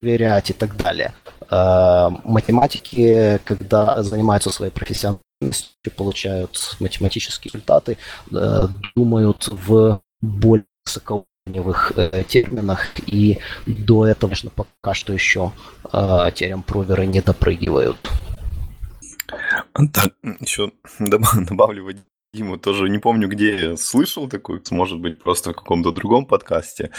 проверять 0.00 0.50
и 0.50 0.52
так 0.52 0.76
далее. 0.76 1.14
Э, 1.50 2.08
математики, 2.24 3.40
когда 3.44 4.02
занимаются 4.02 4.50
своей 4.50 4.72
профессиональностью, 4.72 5.22
получают 5.96 6.76
математические 6.80 7.50
результаты, 7.52 7.96
э, 8.32 8.68
думают 8.96 9.48
в 9.48 10.00
более 10.20 10.66
высоко 10.84 11.24
уровневых 11.48 11.92
э, 11.96 12.24
терминах, 12.28 12.86
и 13.06 13.38
до 13.66 14.06
этого, 14.06 14.30
конечно, 14.30 14.50
пока 14.50 14.94
что 14.94 15.12
еще 15.12 15.52
э, 15.92 16.30
терем-проверы 16.34 17.06
не 17.06 17.20
допрыгивают. 17.20 17.98
Так, 19.72 20.12
еще 20.40 20.72
добавлю 20.98 21.84
Диму 22.34 22.58
тоже 22.58 22.90
не 22.90 22.98
помню, 22.98 23.26
где 23.26 23.74
слышал 23.78 24.28
такую, 24.28 24.62
может 24.70 25.00
быть, 25.00 25.22
просто 25.22 25.52
в 25.52 25.56
каком-то 25.56 25.92
другом 25.92 26.26
подкасте. 26.26 26.90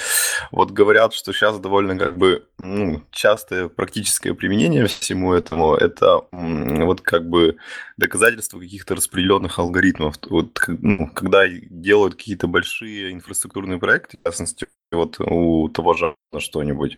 Вот 0.52 0.72
говорят, 0.72 1.14
что 1.14 1.34
сейчас 1.34 1.60
довольно 1.60 1.96
как 2.00 2.18
бы 2.18 2.48
ну, 2.58 3.04
частое 3.12 3.70
практическое 3.70 4.34
применение 4.34 4.88
всему 4.88 5.34
этому, 5.34 5.76
это 5.76 6.22
вот 6.32 7.02
как 7.02 7.30
бы 7.30 7.58
доказательство 7.98 8.60
каких-то 8.60 8.96
распределенных 8.96 9.60
алгоритмов. 9.60 10.16
Вот 10.32 10.60
ну, 10.68 11.08
когда 11.14 11.48
делают 11.48 12.16
какие-то 12.16 12.48
большие 12.48 13.12
инфраструктурные 13.12 13.78
проекты, 13.78 14.18
в 14.18 14.24
частности, 14.24 14.66
вот 14.92 15.20
у 15.20 15.70
того 15.70 15.94
же 15.94 16.16
что-нибудь, 16.38 16.98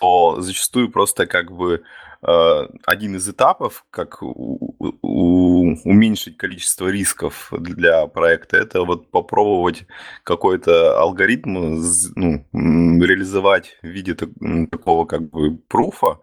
то 0.00 0.40
зачастую 0.40 0.90
просто 0.90 1.26
как 1.26 1.52
бы 1.52 1.82
Э, 2.22 2.66
один 2.86 3.16
из 3.16 3.28
этапов, 3.28 3.84
как 3.90 4.22
у, 4.22 4.76
у, 4.78 5.74
уменьшить 5.84 6.36
количество 6.36 6.88
рисков 6.88 7.50
для 7.58 8.06
проекта, 8.08 8.58
это 8.58 8.82
вот 8.82 9.10
попробовать 9.10 9.86
какой-то 10.22 11.00
алгоритм 11.00 11.80
ну, 12.16 12.44
реализовать 12.52 13.78
в 13.82 13.86
виде 13.86 14.14
такого 14.14 15.06
как 15.06 15.30
бы 15.30 15.56
пруфа, 15.56 16.20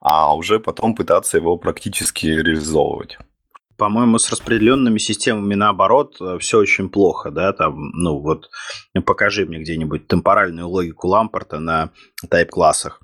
а 0.00 0.36
уже 0.36 0.60
потом 0.60 0.94
пытаться 0.94 1.36
его 1.38 1.56
практически 1.56 2.26
реализовывать. 2.26 3.18
По-моему, 3.80 4.18
с 4.18 4.28
распределенными 4.28 4.98
системами 4.98 5.54
наоборот 5.54 6.18
э, 6.20 6.36
все 6.38 6.58
очень 6.58 6.90
плохо, 6.90 7.30
да, 7.30 7.54
там, 7.54 7.92
ну 7.92 8.20
вот, 8.20 8.50
покажи 9.06 9.46
мне 9.46 9.58
где-нибудь 9.58 10.06
темпоральную 10.06 10.68
логику 10.68 11.08
Лампорта 11.08 11.60
на 11.60 11.88
тайп-классах. 12.28 13.00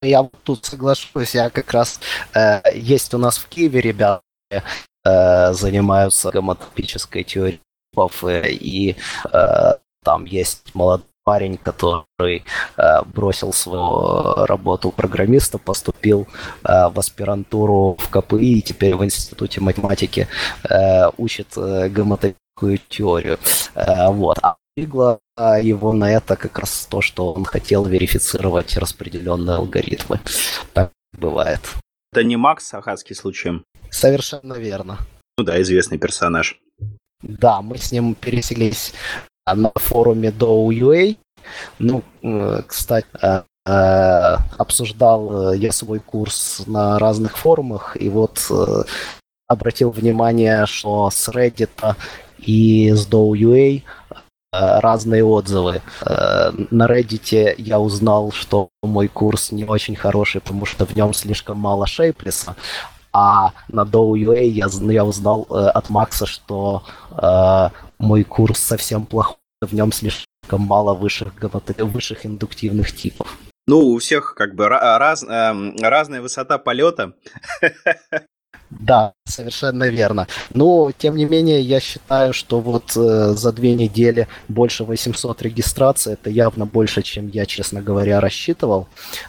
Я 0.00 0.30
тут 0.44 0.64
соглашусь, 0.64 1.34
я 1.34 1.50
как 1.50 1.72
раз... 1.72 2.00
Э, 2.34 2.60
есть 2.72 3.12
у 3.14 3.18
нас 3.18 3.36
в 3.36 3.48
Киеве 3.48 3.80
ребята, 3.80 4.22
э, 5.04 5.52
занимаются 5.54 6.30
гомотопической 6.30 7.24
теорией 7.24 7.60
э, 7.96 8.48
и 8.48 8.94
э, 9.32 9.72
там 10.04 10.24
есть 10.24 10.72
молодой 10.72 11.04
парень, 11.24 11.56
который 11.56 12.44
э, 12.76 13.02
бросил 13.04 13.52
свою 13.52 14.46
работу 14.46 14.90
программиста, 14.90 15.58
поступил 15.58 16.26
э, 16.64 16.88
в 16.88 16.98
аспирантуру 16.98 17.96
в 17.98 18.08
КПИ 18.10 18.58
и 18.58 18.62
теперь 18.62 18.94
в 18.94 19.04
Институте 19.04 19.60
математики 19.60 20.28
э, 20.68 21.10
учит 21.16 21.56
э, 21.56 21.88
гомотопическую 21.88 22.78
теорию. 22.88 23.38
Э, 23.74 24.08
вот. 24.10 24.38
А 24.42 24.56
Двигло 24.76 25.18
его 25.36 25.92
на 25.92 26.12
это 26.12 26.36
как 26.36 26.58
раз 26.58 26.86
то, 26.88 27.00
что 27.02 27.32
он 27.32 27.44
хотел 27.44 27.84
верифицировать 27.84 28.76
распределенные 28.76 29.56
алгоритмы. 29.56 30.20
Так 30.72 30.92
бывает. 31.12 31.60
Это 32.12 32.24
не 32.24 32.36
Макс 32.36 32.66
Сахацкий 32.66 33.16
случаем? 33.16 33.64
Совершенно 33.90 34.54
верно. 34.54 34.98
Ну 35.36 35.44
да, 35.44 35.60
известный 35.60 35.98
персонаж. 35.98 36.60
Да, 37.22 37.60
мы 37.60 37.78
с 37.78 37.92
ним 37.92 38.14
пересеклись 38.14 38.94
на 39.46 39.72
форуме 39.74 40.30
DOUA. 40.30 41.16
Ну, 41.78 42.02
э, 42.22 42.62
кстати, 42.66 43.06
э, 43.22 43.42
э, 43.66 44.36
обсуждал 44.58 45.52
я 45.52 45.72
свой 45.72 46.00
курс 46.00 46.62
на 46.66 46.98
разных 46.98 47.36
форумах, 47.36 47.96
и 48.00 48.08
вот 48.08 48.40
обратил 49.48 49.90
внимание, 49.90 50.66
что 50.66 51.10
с 51.10 51.28
Reddit 51.28 51.96
и 52.38 52.92
с 52.92 53.06
DOUA 53.08 53.82
разные 54.52 55.24
отзывы. 55.24 55.80
На 56.04 56.86
Reddit 56.86 57.54
я 57.58 57.78
узнал, 57.78 58.32
что 58.32 58.68
мой 58.82 59.08
курс 59.08 59.52
не 59.52 59.64
очень 59.64 59.94
хороший, 59.96 60.40
потому 60.40 60.66
что 60.66 60.86
в 60.86 60.96
нем 60.96 61.14
слишком 61.14 61.58
мало 61.58 61.86
шейплеса, 61.86 62.56
а 63.12 63.52
на 63.68 63.82
DOUA 63.82 64.44
я, 64.44 64.68
я 64.92 65.04
узнал 65.04 65.46
от 65.50 65.90
Макса, 65.90 66.26
что 66.26 66.82
мой 68.00 68.24
курс 68.24 68.58
совсем 68.58 69.06
плохой, 69.06 69.36
в 69.60 69.72
нем 69.74 69.92
слишком 69.92 70.62
мало 70.62 70.94
высших, 70.94 71.32
высших 71.78 72.26
индуктивных 72.26 72.96
типов. 72.96 73.38
Ну, 73.66 73.78
у 73.78 73.98
всех 73.98 74.34
как 74.34 74.54
бы 74.54 74.68
раз, 74.68 75.22
э, 75.22 75.72
разная 75.80 76.20
высота 76.20 76.58
полета. 76.58 77.12
Да, 78.70 79.14
совершенно 79.24 79.88
верно. 79.88 80.28
Но, 80.54 80.92
тем 80.96 81.16
не 81.16 81.24
менее, 81.24 81.60
я 81.60 81.80
считаю, 81.80 82.32
что 82.32 82.60
вот 82.60 82.96
э, 82.96 83.32
за 83.34 83.52
две 83.52 83.74
недели 83.74 84.28
больше 84.46 84.84
800 84.84 85.42
регистраций, 85.42 86.12
это 86.12 86.30
явно 86.30 86.66
больше, 86.66 87.02
чем 87.02 87.26
я, 87.28 87.46
честно 87.46 87.82
говоря, 87.82 88.20
рассчитывал. 88.20 88.86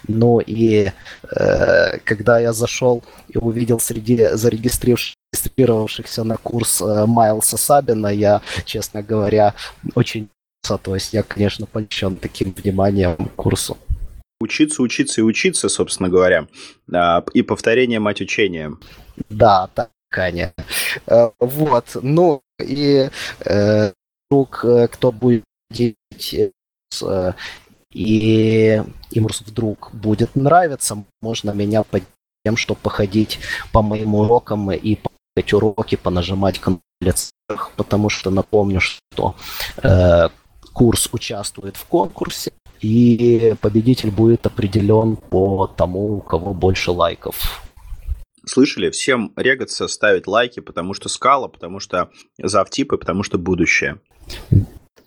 Ну 0.08 0.40
и 0.40 0.92
э, 1.36 1.98
когда 2.04 2.40
я 2.40 2.54
зашел 2.54 3.04
и 3.30 3.40
увидел 3.40 3.80
среди 3.80 4.28
зарегистрировавшихся 4.34 5.16
на 6.24 6.38
курс 6.38 6.82
э, 6.82 7.06
Майлса 7.06 7.58
Сабина, 7.58 8.08
я, 8.08 8.42
честно 8.66 9.02
говоря, 9.02 9.54
очень... 9.96 10.30
То 10.84 10.94
есть 10.94 11.14
я, 11.14 11.24
конечно, 11.24 11.66
польщен 11.66 12.16
таким 12.16 12.52
вниманием 12.52 13.16
к 13.16 13.36
курсу. 13.36 13.78
Учиться, 14.40 14.82
учиться 14.84 15.22
и 15.22 15.24
учиться, 15.24 15.70
собственно 15.70 16.10
говоря. 16.10 16.48
А, 16.94 17.24
и 17.34 17.42
повторение 17.42 18.00
мать 18.00 18.22
учения. 18.22 18.74
Да, 19.30 19.70
так, 19.74 19.90
Аня. 20.12 20.54
Э, 21.08 21.30
вот, 21.40 21.98
ну 22.02 22.42
и 22.60 23.10
э, 23.46 23.92
вдруг 24.30 24.66
э, 24.66 24.88
кто 24.88 25.12
будет 25.12 25.44
и 27.94 28.84
им 29.12 29.28
вдруг 29.28 29.90
будет 29.94 30.36
нравиться, 30.36 31.04
можно 31.22 31.52
меня 31.52 31.84
под 31.84 32.04
тем, 32.46 32.58
чтобы 32.58 32.80
походить 32.82 33.40
по 33.72 33.82
моим 33.82 34.16
урокам 34.16 34.72
и 34.72 34.96
эти 35.36 35.56
уроки 35.56 35.96
понажимать 35.96 36.60
конец, 36.60 37.32
потому 37.76 38.10
что 38.10 38.30
напомню, 38.30 38.80
что 38.80 39.36
э, 39.82 40.30
курс 40.74 41.10
участвует 41.12 41.78
в 41.78 41.86
конкурсе, 41.86 42.52
и 42.82 43.56
победитель 43.62 44.12
будет 44.12 44.46
определен 44.46 45.16
по 45.16 45.68
тому, 45.68 46.18
у 46.18 46.22
кого 46.22 46.54
больше 46.54 46.92
лайков. 46.92 47.64
Слышали? 48.46 48.90
Всем 48.90 49.32
регаться, 49.36 49.88
ставить 49.88 50.26
лайки, 50.26 50.60
потому 50.62 50.94
что 50.94 51.10
скала, 51.10 51.48
потому 51.48 51.80
что 51.80 52.10
завтипы, 52.40 52.98
потому 52.98 53.22
что 53.22 53.38
будущее. 53.38 54.00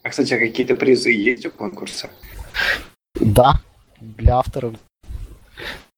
А, 0.03 0.11
кстати, 0.11 0.35
а 0.35 0.39
какие-то 0.39 0.77
призы 0.77 1.11
есть 1.11 1.45
у 1.47 1.51
конкурса? 1.51 2.11
Да, 3.15 3.61
для 4.01 4.37
авторов. 4.37 4.75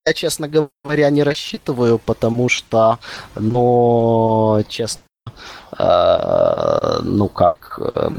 Я, 0.06 0.12
честно 0.12 0.48
говоря, 0.48 1.10
не 1.10 1.24
рассчитываю, 1.24 1.98
потому 1.98 2.48
что, 2.48 3.00
ну, 3.34 4.62
честно, 4.68 5.02
э, 5.76 7.00
ну 7.02 7.28
как, 7.28 7.80
э, 7.94 8.10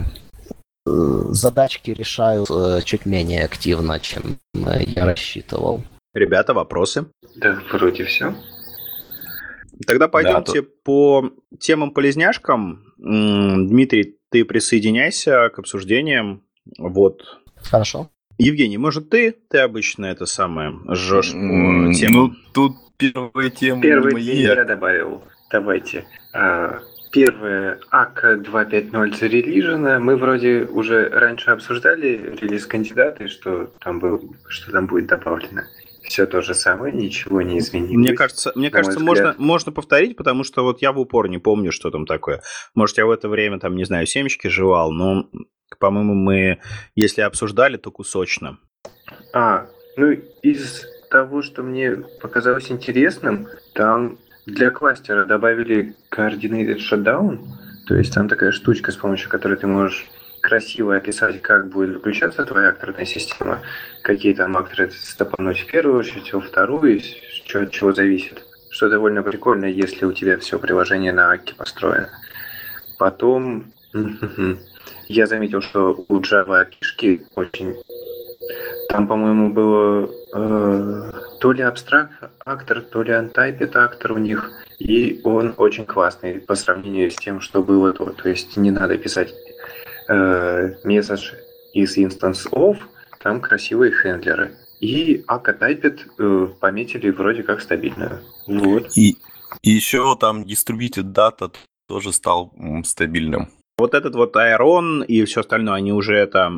задачки 1.30 1.92
решают 1.92 2.52
э, 2.52 2.82
чуть 2.84 3.06
менее 3.06 3.46
активно, 3.46 4.02
чем 4.02 4.38
э, 4.54 4.84
я 4.86 5.06
рассчитывал. 5.06 5.82
Ребята, 6.14 6.54
вопросы? 6.54 7.06
Да, 7.38 7.62
вроде 7.72 8.04
все. 8.04 8.36
Тогда 9.86 10.10
пойдемте 10.10 10.64
да, 10.64 10.68
по 10.84 11.32
темам 11.58 11.92
полезняшкам. 11.92 12.84
Дмитрий, 12.98 14.18
ты 14.30 14.44
присоединяйся 14.44 15.50
к 15.56 15.60
обсуждениям. 15.60 16.44
Вот. 16.80 17.22
Хорошо. 17.56 18.10
Евгений, 18.38 18.78
может 18.78 19.10
ты? 19.10 19.36
Ты 19.50 19.60
обычно 19.60 20.06
это 20.06 20.26
самое 20.26 20.74
жжешь 20.90 21.32
по 21.32 21.94
темам. 21.94 21.94
Ну, 22.12 22.32
тут 22.54 22.78
первая 22.98 23.50
тема. 23.50 23.82
Первые 23.82 24.16
две 24.16 24.42
я 24.42 24.64
добавил. 24.64 25.24
Давайте. 25.50 26.06
А, 26.34 26.80
Первое, 27.12 27.80
АК 27.90 28.24
2.5.0 28.26 29.18
зарелижено. 29.18 30.00
Мы 30.00 30.18
вроде 30.18 30.64
уже 30.66 31.10
раньше 31.10 31.52
обсуждали 31.52 32.36
релиз 32.42 32.66
кандидаты, 32.68 33.28
что 33.28 33.72
там, 33.80 34.00
был, 34.00 34.36
что 34.50 34.72
там 34.72 34.88
будет 34.88 35.08
добавлено. 35.08 35.64
Все 36.08 36.26
то 36.26 36.42
же 36.42 36.54
самое, 36.54 36.94
ничего 36.94 37.42
не 37.42 37.60
изменилось. 37.60 37.96
Мне 37.98 38.14
кажется, 38.14 38.52
мне 38.56 38.70
кажется 38.70 39.00
можно, 39.00 39.36
можно 39.38 39.72
повторить, 39.72 40.16
потому 40.16 40.44
что 40.44 40.64
вот 40.64 40.82
я 40.82 40.94
в 40.94 41.00
упор 41.00 41.28
не 41.28 41.38
помню, 41.38 41.72
что 41.72 41.92
там 41.92 42.06
такое. 42.06 42.42
Может, 42.76 42.98
я 42.98 43.06
в 43.06 43.12
это 43.12 43.28
время, 43.28 43.60
там, 43.60 43.76
не 43.76 43.84
знаю, 43.84 44.06
семечки 44.06 44.48
жевал, 44.48 44.92
но, 44.92 45.30
по-моему, 45.80 46.14
мы, 46.14 46.60
если 46.96 47.22
обсуждали, 47.22 47.76
то 47.78 47.92
кусочно. 47.92 48.58
А, 49.34 49.68
ну, 49.98 50.12
из 50.42 50.86
того, 51.12 51.42
что 51.42 51.62
мне 51.62 51.98
показалось 52.22 52.72
интересным, 52.72 53.48
там 53.74 54.18
для 54.46 54.70
кластера 54.72 55.26
добавили 55.26 55.96
Coordinated 56.10 56.78
Shutdown, 56.78 57.40
то 57.88 57.96
есть 57.96 58.14
там 58.14 58.30
такая 58.30 58.52
штучка, 58.52 58.92
с 58.92 58.96
помощью 58.96 59.30
которой 59.30 59.58
ты 59.58 59.68
можешь 59.68 60.06
красиво 60.48 60.96
описать, 60.96 61.42
как 61.42 61.68
будет 61.68 61.96
выключаться 61.96 62.46
твоя 62.46 62.70
акторная 62.70 63.04
система, 63.04 63.60
какие 64.02 64.34
там 64.34 64.56
акторы 64.56 64.90
стопануть 64.92 65.60
в 65.60 65.66
первую 65.68 66.00
очередь, 66.00 66.32
во 66.32 66.40
вторую, 66.40 67.02
что, 67.02 67.64
от 67.64 67.72
чего 67.72 67.92
зависит. 67.92 68.46
Что 68.70 68.90
довольно 68.90 69.24
прикольно, 69.24 69.66
если 69.66 70.06
у 70.06 70.14
тебя 70.14 70.38
все 70.38 70.58
приложение 70.58 71.12
на 71.12 71.32
Аке 71.32 71.54
построено. 71.54 72.10
Потом 72.98 73.74
я 75.08 75.28
заметил, 75.28 75.62
что 75.62 76.06
у 76.08 76.20
Java 76.22 76.66
кишки 76.66 77.26
очень 77.36 77.76
там, 78.90 79.06
по-моему, 79.06 79.52
было 79.52 80.10
э, 80.34 81.12
то 81.42 81.52
ли 81.52 81.62
абстракт 81.62 82.14
актор, 82.46 82.82
то 82.82 83.04
ли 83.04 83.12
untyped 83.12 83.76
актор 83.76 84.14
у 84.14 84.18
них. 84.18 84.50
И 84.80 85.20
он 85.26 85.54
очень 85.58 85.86
классный 85.86 86.40
по 86.40 86.56
сравнению 86.56 87.12
с 87.12 87.16
тем, 87.16 87.42
что 87.42 87.62
было 87.62 87.92
то. 87.92 88.06
То 88.06 88.30
есть 88.30 88.56
не 88.56 88.72
надо 88.72 88.98
писать 88.98 89.34
э, 90.08 90.76
месседж 90.84 91.34
из 91.74 91.98
instance 91.98 92.50
of, 92.52 92.78
там 93.22 93.42
красивые 93.42 93.92
хендлеры. 93.92 94.56
И 94.80 95.24
Typed 95.28 96.00
э, 96.18 96.48
пометили 96.60 97.10
вроде 97.10 97.44
как 97.44 97.62
стабильную. 97.62 98.22
Вот. 98.46 98.96
И, 98.96 99.18
и 99.64 99.70
еще 99.72 100.16
там 100.20 100.44
distributed 100.44 101.14
data 101.14 101.54
тоже 101.88 102.14
стал 102.14 102.54
стабильным. 102.84 103.50
Вот 103.78 103.94
этот 103.94 104.16
вот 104.16 104.36
Iron 104.36 105.06
и 105.06 105.24
все 105.26 105.42
остальное, 105.42 105.76
они 105.76 105.94
уже 105.94 106.16
это 106.16 106.52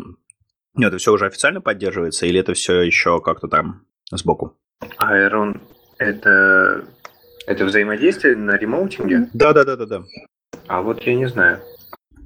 нет, 0.75 0.89
это 0.89 0.97
все 0.97 1.11
уже 1.11 1.25
официально 1.25 1.61
поддерживается, 1.61 2.25
или 2.25 2.39
это 2.39 2.53
все 2.53 2.81
еще 2.81 3.19
как-то 3.19 3.47
там 3.47 3.81
сбоку? 4.11 4.55
Айрон 4.97 5.61
это 5.97 6.85
это 7.45 7.65
взаимодействие 7.65 8.35
на 8.35 8.55
ремоутинге? 8.57 9.29
Да, 9.33 9.53
да, 9.53 9.65
да, 9.65 9.75
да, 9.75 9.85
да. 9.85 10.03
А 10.67 10.81
вот 10.81 11.01
я 11.03 11.15
не 11.15 11.27
знаю. 11.27 11.59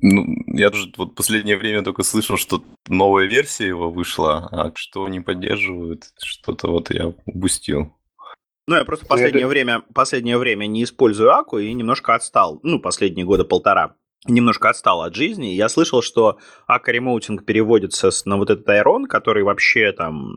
Ну, 0.05 0.25
я 0.47 0.69
же 0.69 0.91
вот 0.97 1.15
последнее 1.15 1.57
время 1.57 1.81
только 1.81 2.03
слышал, 2.03 2.35
что 2.35 2.61
новая 2.89 3.25
версия 3.25 3.67
его 3.67 3.89
вышла, 3.89 4.49
а 4.51 4.71
что 4.75 5.07
не 5.07 5.21
поддерживают, 5.21 6.09
что-то 6.21 6.67
вот 6.67 6.93
я 6.93 7.13
упустил. 7.25 7.95
Ну, 8.67 8.75
я 8.75 8.83
просто 8.83 9.05
последнее, 9.05 9.47
время, 9.47 9.81
последнее 9.93 10.37
время 10.37 10.65
не 10.65 10.83
использую 10.83 11.33
Аку 11.33 11.57
и 11.57 11.71
немножко 11.73 12.15
отстал. 12.15 12.59
Ну, 12.63 12.79
последние 12.79 13.25
года 13.25 13.45
полтора 13.45 13.95
немножко 14.27 14.69
отстал 14.69 15.03
от 15.03 15.15
жизни. 15.15 15.47
Я 15.47 15.69
слышал, 15.69 16.01
что 16.01 16.37
Ака 16.67 16.91
ремоутинг 16.91 17.45
переводится 17.45 18.09
на 18.25 18.35
вот 18.35 18.49
этот 18.49 18.67
Iron, 18.67 19.05
который 19.05 19.43
вообще 19.43 19.93
там 19.93 20.35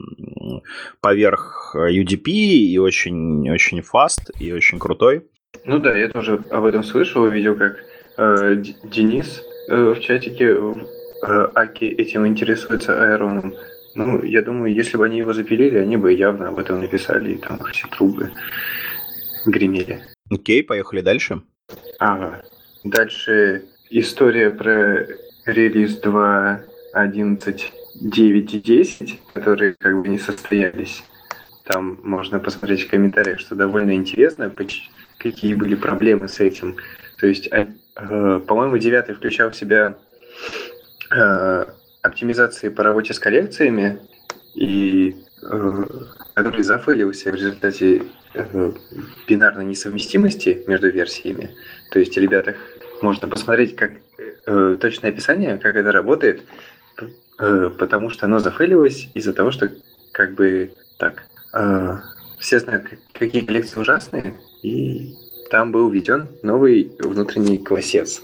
поверх 1.01 1.75
UDP 1.77 2.31
и 2.31 2.79
очень, 2.79 3.51
очень 3.51 3.83
фаст 3.83 4.31
и 4.39 4.53
очень 4.53 4.79
крутой. 4.79 5.27
Ну 5.65 5.81
да, 5.81 5.97
я 5.97 6.09
тоже 6.09 6.41
об 6.51 6.65
этом 6.67 6.85
слышал, 6.85 7.23
увидел, 7.23 7.57
как 7.57 7.79
э, 8.17 8.63
Денис 8.85 9.43
э, 9.43 9.46
в 9.69 10.01
чатике 10.01 10.57
э, 11.23 11.49
Аки 11.55 11.85
этим 11.85 12.27
интересуется 12.27 13.03
Айроном. 13.03 13.55
Ну, 13.95 14.23
я 14.23 14.43
думаю, 14.43 14.75
если 14.75 14.97
бы 14.97 15.07
они 15.07 15.19
его 15.19 15.33
запилили, 15.33 15.79
они 15.79 15.97
бы 15.97 16.13
явно 16.13 16.49
об 16.49 16.59
этом 16.59 16.81
написали, 16.81 17.33
и 17.33 17.39
там 17.39 17.59
все 17.73 17.89
трубы 17.89 18.31
гремели. 19.47 20.03
Окей, 20.31 20.63
поехали 20.63 21.01
дальше. 21.01 21.41
Ага. 21.99 22.43
Дальше 22.85 23.65
история 23.91 24.51
про 24.51 25.07
релиз 25.47 26.01
2.11, 26.03 27.61
9 28.01 28.55
и 28.55 28.61
10, 28.61 29.21
которые 29.33 29.75
как 29.79 30.03
бы 30.03 30.09
не 30.09 30.19
состоялись. 30.19 31.03
Там 31.65 31.99
можно 32.03 32.39
посмотреть 32.39 32.83
в 32.83 32.91
комментариях, 32.91 33.41
что 33.41 33.55
довольно 33.55 33.95
интересно, 33.95 34.53
какие 35.19 35.55
были 35.55 35.75
проблемы 35.75 36.29
с 36.29 36.39
этим. 36.39 36.77
То 37.19 37.27
есть, 37.27 37.49
э, 37.51 37.63
э, 37.63 37.67
по-моему, 37.97 38.79
9 38.79 39.17
включал 39.17 39.51
в 39.51 39.57
себя 39.57 39.97
э, 41.11 41.65
оптимизации 42.03 42.69
по 42.69 42.83
работе 42.83 43.15
с 43.15 43.19
коллекциями, 43.19 43.99
и 44.55 45.17
который 46.35 46.63
зафейлился 46.63 47.31
в 47.31 47.35
результате 47.35 48.03
бинарной 49.29 49.65
несовместимости 49.65 50.65
между 50.67 50.91
версиями. 50.91 51.51
То 51.91 51.99
есть 51.99 52.17
ребята 52.17 52.57
можно 53.03 53.29
посмотреть, 53.29 53.77
как 53.77 53.93
э, 54.47 54.77
точное 54.81 55.11
описание, 55.11 55.59
как 55.59 55.77
это 55.77 55.93
работает, 55.93 56.43
э, 57.39 57.71
потому 57.79 58.11
что 58.11 58.27
оно 58.27 58.39
зафейлилось 58.39 59.09
из-за 59.15 59.33
того, 59.33 59.51
что 59.51 59.71
как 60.13 60.35
бы 60.35 60.73
так, 60.99 61.25
э, 61.55 61.97
все 62.39 62.61
знают, 62.61 62.87
какие 63.13 63.45
коллекции 63.45 63.81
ужасные, 63.81 64.35
и 64.63 65.15
там 65.51 65.73
был 65.73 65.89
введен 65.89 66.29
новый 66.43 66.93
внутренний 66.99 67.59
классец, 67.59 68.23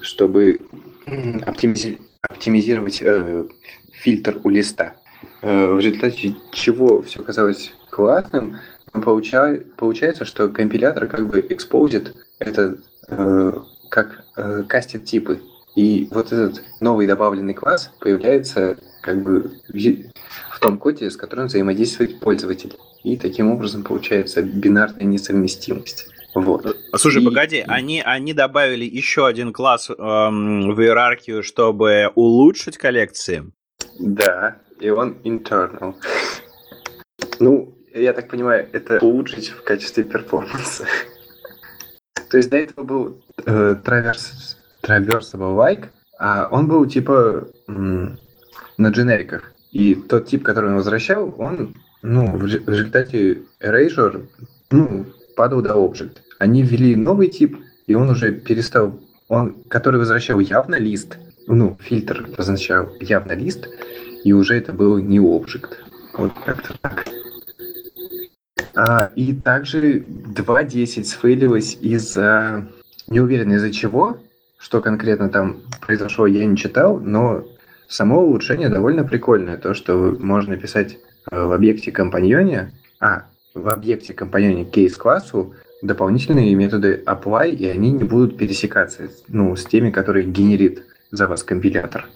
чтобы 0.00 0.60
оптимизи- 1.06 2.00
оптимизировать 2.22 3.00
э, 3.02 3.44
фильтр 3.92 4.40
у 4.44 4.48
листа. 4.48 4.94
Э, 5.42 5.72
в 5.72 5.78
результате 5.78 6.36
чего 6.52 7.02
все 7.02 7.22
казалось 7.22 7.72
классным, 7.90 8.58
но 8.92 9.00
получа- 9.00 9.64
получается, 9.76 10.24
что 10.24 10.48
компилятор 10.48 11.06
как 11.06 11.26
бы 11.28 11.44
экспозит 11.48 12.14
это 12.38 12.78
э, 13.08 13.52
как 13.88 14.24
э, 14.36 14.64
кастит 14.68 15.04
типы. 15.04 15.40
И 15.74 16.08
вот 16.10 16.32
этот 16.32 16.62
новый 16.80 17.06
добавленный 17.06 17.54
класс 17.54 17.92
появляется 18.00 18.78
как 19.02 19.22
бы 19.22 19.60
в 19.68 20.58
том 20.60 20.78
коде, 20.78 21.10
с 21.10 21.16
которым 21.16 21.46
взаимодействует 21.46 22.18
пользователь. 22.18 22.74
И 23.04 23.16
таким 23.16 23.52
образом 23.52 23.84
получается 23.84 24.42
бинарная 24.42 25.04
несовместимость. 25.04 26.08
Вот. 26.36 26.76
Слушай, 26.96 27.22
И- 27.22 27.24
погоди, 27.24 27.64
они, 27.66 28.02
они 28.02 28.34
добавили 28.34 28.84
еще 28.84 29.26
один 29.26 29.52
класс 29.54 29.88
эм, 29.88 30.74
в 30.74 30.80
иерархию, 30.82 31.42
чтобы 31.42 32.12
улучшить 32.14 32.76
коллекции. 32.76 33.50
Да, 33.98 34.58
и 34.78 34.90
он 34.90 35.16
internal. 35.24 35.94
Ну, 37.40 37.74
я 37.94 38.12
так 38.12 38.28
понимаю, 38.28 38.68
это 38.72 38.98
улучшить 38.98 39.48
в 39.48 39.62
качестве 39.62 40.04
перформанса. 40.04 40.84
То 42.30 42.36
есть 42.36 42.50
до 42.50 42.58
этого 42.58 42.84
был 42.84 43.22
э, 43.46 43.76
traverse, 43.82 44.56
traversable 44.82 45.56
like, 45.56 45.86
а 46.18 46.48
он 46.50 46.66
был 46.68 46.84
типа 46.86 47.48
на 47.66 48.88
дженериках. 48.88 49.52
И 49.72 49.94
тот 49.94 50.26
тип, 50.26 50.42
который 50.42 50.68
он 50.70 50.76
возвращал, 50.76 51.34
он, 51.38 51.74
ну, 52.02 52.36
в 52.36 52.44
результате 52.44 53.42
erasure, 53.60 54.26
ну, 54.70 55.06
падал 55.34 55.62
до 55.62 55.74
object. 55.74 56.18
Они 56.38 56.62
ввели 56.62 56.96
новый 56.96 57.28
тип, 57.28 57.58
и 57.86 57.94
он 57.94 58.10
уже 58.10 58.32
перестал, 58.32 59.00
он, 59.28 59.56
который 59.68 59.98
возвращал 59.98 60.38
явно 60.40 60.76
лист, 60.76 61.18
ну, 61.46 61.76
фильтр 61.80 62.28
означал 62.36 62.90
явно 63.00 63.32
лист, 63.32 63.68
и 64.24 64.32
уже 64.32 64.56
это 64.56 64.72
был 64.72 64.98
не 64.98 65.18
object. 65.18 65.76
Вот 66.14 66.32
как-то 66.44 66.74
так. 66.80 67.06
А, 68.74 69.10
и 69.14 69.32
также 69.34 70.00
2.10 70.00 71.04
сфейлилось 71.04 71.78
из-за... 71.80 72.68
Не 73.08 73.20
уверен 73.20 73.52
из-за 73.52 73.72
чего, 73.72 74.18
что 74.58 74.82
конкретно 74.82 75.28
там 75.28 75.58
произошло, 75.80 76.26
я 76.26 76.44
не 76.44 76.56
читал, 76.56 76.98
но 76.98 77.46
само 77.88 78.22
улучшение 78.22 78.68
довольно 78.68 79.04
прикольное. 79.04 79.56
То, 79.56 79.74
что 79.74 80.16
можно 80.18 80.56
писать 80.56 80.98
э, 81.30 81.40
в 81.40 81.52
объекте 81.52 81.92
компаньоне, 81.92 82.72
а, 82.98 83.26
в 83.54 83.68
объекте 83.68 84.12
компаньоне 84.12 84.64
кейс-классу 84.64 85.54
дополнительные 85.82 86.54
методы 86.54 87.02
apply, 87.06 87.50
и 87.50 87.66
они 87.66 87.90
не 87.92 88.04
будут 88.04 88.36
пересекаться 88.36 89.08
ну, 89.28 89.54
с 89.56 89.64
теми, 89.64 89.90
которые 89.90 90.26
генерит 90.26 90.84
за 91.10 91.26
вас 91.26 91.42
компилятор. 91.42 92.08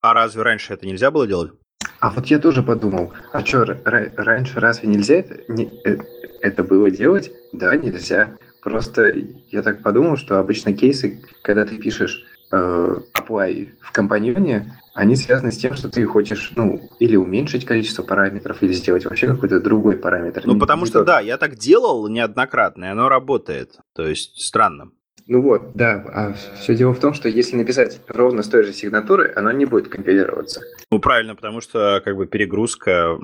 А 0.00 0.14
разве 0.14 0.42
раньше 0.42 0.74
это 0.74 0.86
нельзя 0.86 1.10
было 1.10 1.26
делать? 1.26 1.52
А 2.00 2.10
вот 2.10 2.26
я 2.26 2.38
тоже 2.38 2.62
подумал, 2.62 3.12
а 3.32 3.44
что, 3.44 3.64
раньше 3.84 4.60
разве 4.60 4.88
нельзя 4.88 5.16
это, 5.16 5.40
не, 5.48 5.70
э, 5.84 5.98
это 6.40 6.62
было 6.62 6.90
делать? 6.90 7.32
Да, 7.52 7.74
нельзя. 7.76 8.36
Просто 8.62 9.12
я 9.50 9.62
так 9.62 9.82
подумал, 9.82 10.16
что 10.16 10.38
обычно 10.38 10.72
кейсы, 10.72 11.22
когда 11.42 11.64
ты 11.64 11.76
пишешь 11.78 12.24
apply 12.52 13.68
в 13.80 13.92
компаньоне, 13.92 14.80
они 14.94 15.16
связаны 15.16 15.52
с 15.52 15.58
тем, 15.58 15.74
что 15.74 15.88
ты 15.88 16.04
хочешь, 16.06 16.52
ну, 16.56 16.80
или 16.98 17.16
уменьшить 17.16 17.64
количество 17.64 18.02
параметров, 18.02 18.62
или 18.62 18.72
сделать 18.72 19.04
вообще 19.04 19.26
какой-то 19.28 19.60
другой 19.60 19.96
параметр. 19.96 20.42
Ну, 20.44 20.54
Не- 20.54 20.60
потому 20.60 20.82
не 20.84 20.88
что, 20.90 20.98
тот. 21.00 21.06
да, 21.06 21.20
я 21.20 21.36
так 21.36 21.56
делал 21.56 22.08
неоднократно, 22.08 22.86
и 22.86 22.88
оно 22.88 23.08
работает. 23.08 23.78
То 23.94 24.06
есть, 24.06 24.40
странно. 24.40 24.90
Ну 25.26 25.42
вот, 25.42 25.72
да. 25.74 26.04
А 26.14 26.32
все 26.58 26.74
дело 26.74 26.94
в 26.94 27.00
том, 27.00 27.12
что 27.12 27.28
если 27.28 27.54
написать 27.56 28.00
ровно 28.08 28.42
с 28.42 28.48
той 28.48 28.64
же 28.64 28.72
сигнатуры, 28.72 29.30
оно 29.36 29.52
не 29.52 29.66
будет 29.66 29.88
компилироваться. 29.88 30.62
Ну, 30.90 30.98
правильно, 31.00 31.34
потому 31.36 31.60
что, 31.60 32.00
как 32.02 32.16
бы, 32.16 32.26
перегрузка, 32.26 33.18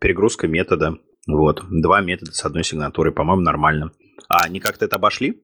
перегрузка 0.00 0.48
метода. 0.48 0.98
Вот. 1.28 1.62
Два 1.70 2.00
метода 2.00 2.32
с 2.32 2.44
одной 2.44 2.64
сигнатурой, 2.64 3.12
по-моему, 3.12 3.42
нормально. 3.42 3.92
А 4.28 4.44
они 4.44 4.58
как-то 4.58 4.84
это 4.84 4.96
обошли? 4.96 5.42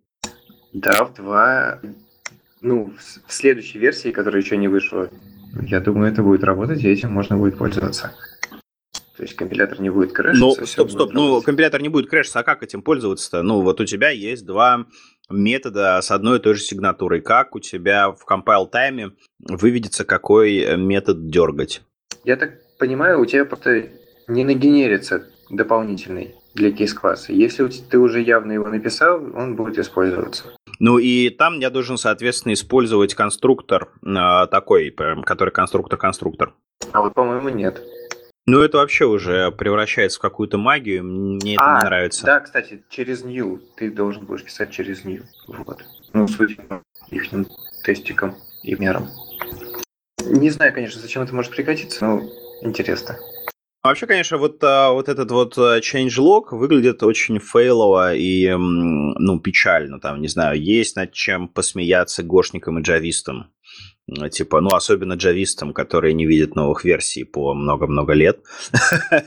Да, 0.73 1.05
в 1.05 1.15
два... 1.15 1.79
Ну, 2.61 2.93
в 3.27 3.33
следующей 3.33 3.79
версии, 3.79 4.11
которая 4.11 4.43
еще 4.43 4.57
не 4.57 4.69
вышла, 4.69 5.09
я 5.63 5.81
думаю, 5.81 6.13
это 6.13 6.23
будет 6.23 6.45
работать, 6.45 6.83
и 6.85 6.89
этим 6.89 7.13
можно 7.13 7.37
будет 7.37 7.59
пользоваться. 7.59 8.15
То 9.17 9.25
есть 9.25 9.37
компилятор 9.37 9.81
не 9.81 9.91
будет 9.91 10.13
крэшиться. 10.13 10.41
Ну, 10.41 10.67
стоп, 10.67 10.91
стоп. 10.91 11.13
Ну, 11.13 11.27
работать. 11.27 11.47
компилятор 11.47 11.83
не 11.83 11.89
будет 11.91 12.09
крэшиться, 12.09 12.41
а 12.41 12.43
как 12.43 12.63
этим 12.63 12.81
пользоваться-то? 12.81 13.43
Ну, 13.43 13.61
вот 13.61 13.81
у 13.81 13.85
тебя 13.85 14.11
есть 14.11 14.47
два 14.47 14.87
метода 15.29 16.01
с 16.01 16.11
одной 16.11 16.39
и 16.39 16.41
той 16.41 16.55
же 16.55 16.63
сигнатурой. 16.63 17.21
Как 17.21 17.55
у 17.55 17.61
тебя 17.61 18.13
в 18.13 18.25
compile 18.27 18.69
тайме 18.69 19.11
выведется, 19.39 20.05
какой 20.05 20.77
метод 20.77 21.29
дергать? 21.29 21.83
Я 22.25 22.37
так 22.37 22.55
понимаю, 22.79 23.21
у 23.21 23.27
тебя 23.27 23.45
просто 23.45 23.91
не 24.27 24.45
нагенерится 24.45 25.27
дополнительный 25.51 26.35
для 26.55 26.73
кейс-класса. 26.73 27.33
Если 27.33 27.69
ты 27.69 27.99
уже 27.99 28.23
явно 28.23 28.53
его 28.53 28.69
написал, 28.69 29.23
он 29.35 29.55
будет 29.55 29.79
использоваться. 29.79 30.45
Ну 30.81 30.99
и 30.99 31.29
там 31.29 31.61
я 31.61 31.69
должен, 31.69 31.99
соответственно, 31.99 32.55
использовать 32.55 33.15
конструктор 33.15 33.93
э, 34.03 34.47
такой, 34.51 34.91
прям, 34.91 35.23
который 35.23 35.51
конструктор-конструктор. 35.51 36.55
А 36.93 37.03
вот, 37.03 37.13
по-моему, 37.13 37.51
нет. 37.51 37.83
Ну 38.47 38.61
это 38.63 38.79
вообще 38.79 39.05
уже 39.05 39.53
превращается 39.53 40.19
в 40.19 40.23
какую-то 40.23 40.57
магию, 40.57 41.05
мне 41.05 41.55
это 41.55 41.63
А, 41.63 41.79
не 41.79 41.85
нравится. 41.85 42.25
Да, 42.25 42.41
кстати, 42.41 42.83
через 42.89 43.23
new. 43.23 43.61
Ты 43.77 43.91
должен 43.91 44.25
будешь 44.25 44.43
писать 44.43 44.71
через 44.71 45.05
new. 45.05 45.23
Вот. 45.47 45.85
Ну, 46.15 46.27
по 46.27 46.45
их 47.11 47.25
тестикам 47.85 48.35
и 48.63 48.75
мерам. 48.75 49.09
Не 50.25 50.49
знаю, 50.49 50.73
конечно, 50.73 51.01
зачем 51.01 51.23
это 51.23 51.35
может 51.35 51.55
пригодиться, 51.55 52.05
но 52.07 52.23
интересно. 52.63 53.19
Вообще, 53.83 54.07
конечно, 54.07 54.37
вот, 54.37 54.63
а, 54.63 54.91
вот 54.91 55.09
этот 55.09 55.31
вот 55.31 55.57
а, 55.57 55.79
changelog 55.79 56.49
выглядит 56.51 57.03
очень 57.03 57.39
фейлово 57.39 58.15
и, 58.15 58.55
ну, 58.55 59.41
печально. 59.41 59.99
Там, 60.01 60.21
не 60.21 60.29
знаю, 60.29 60.63
есть 60.63 60.97
над 60.97 61.13
чем 61.13 61.49
посмеяться 61.49 62.23
гошникам 62.23 62.79
и 62.79 62.83
джавистам. 62.83 63.51
Типа, 64.31 64.61
ну, 64.61 64.71
особенно 64.71 65.15
джавистам, 65.15 65.73
которые 65.73 66.13
не 66.13 66.27
видят 66.27 66.57
новых 66.57 66.85
версий 66.85 67.25
по 67.25 67.55
много-много 67.55 68.13
лет. 68.13 68.41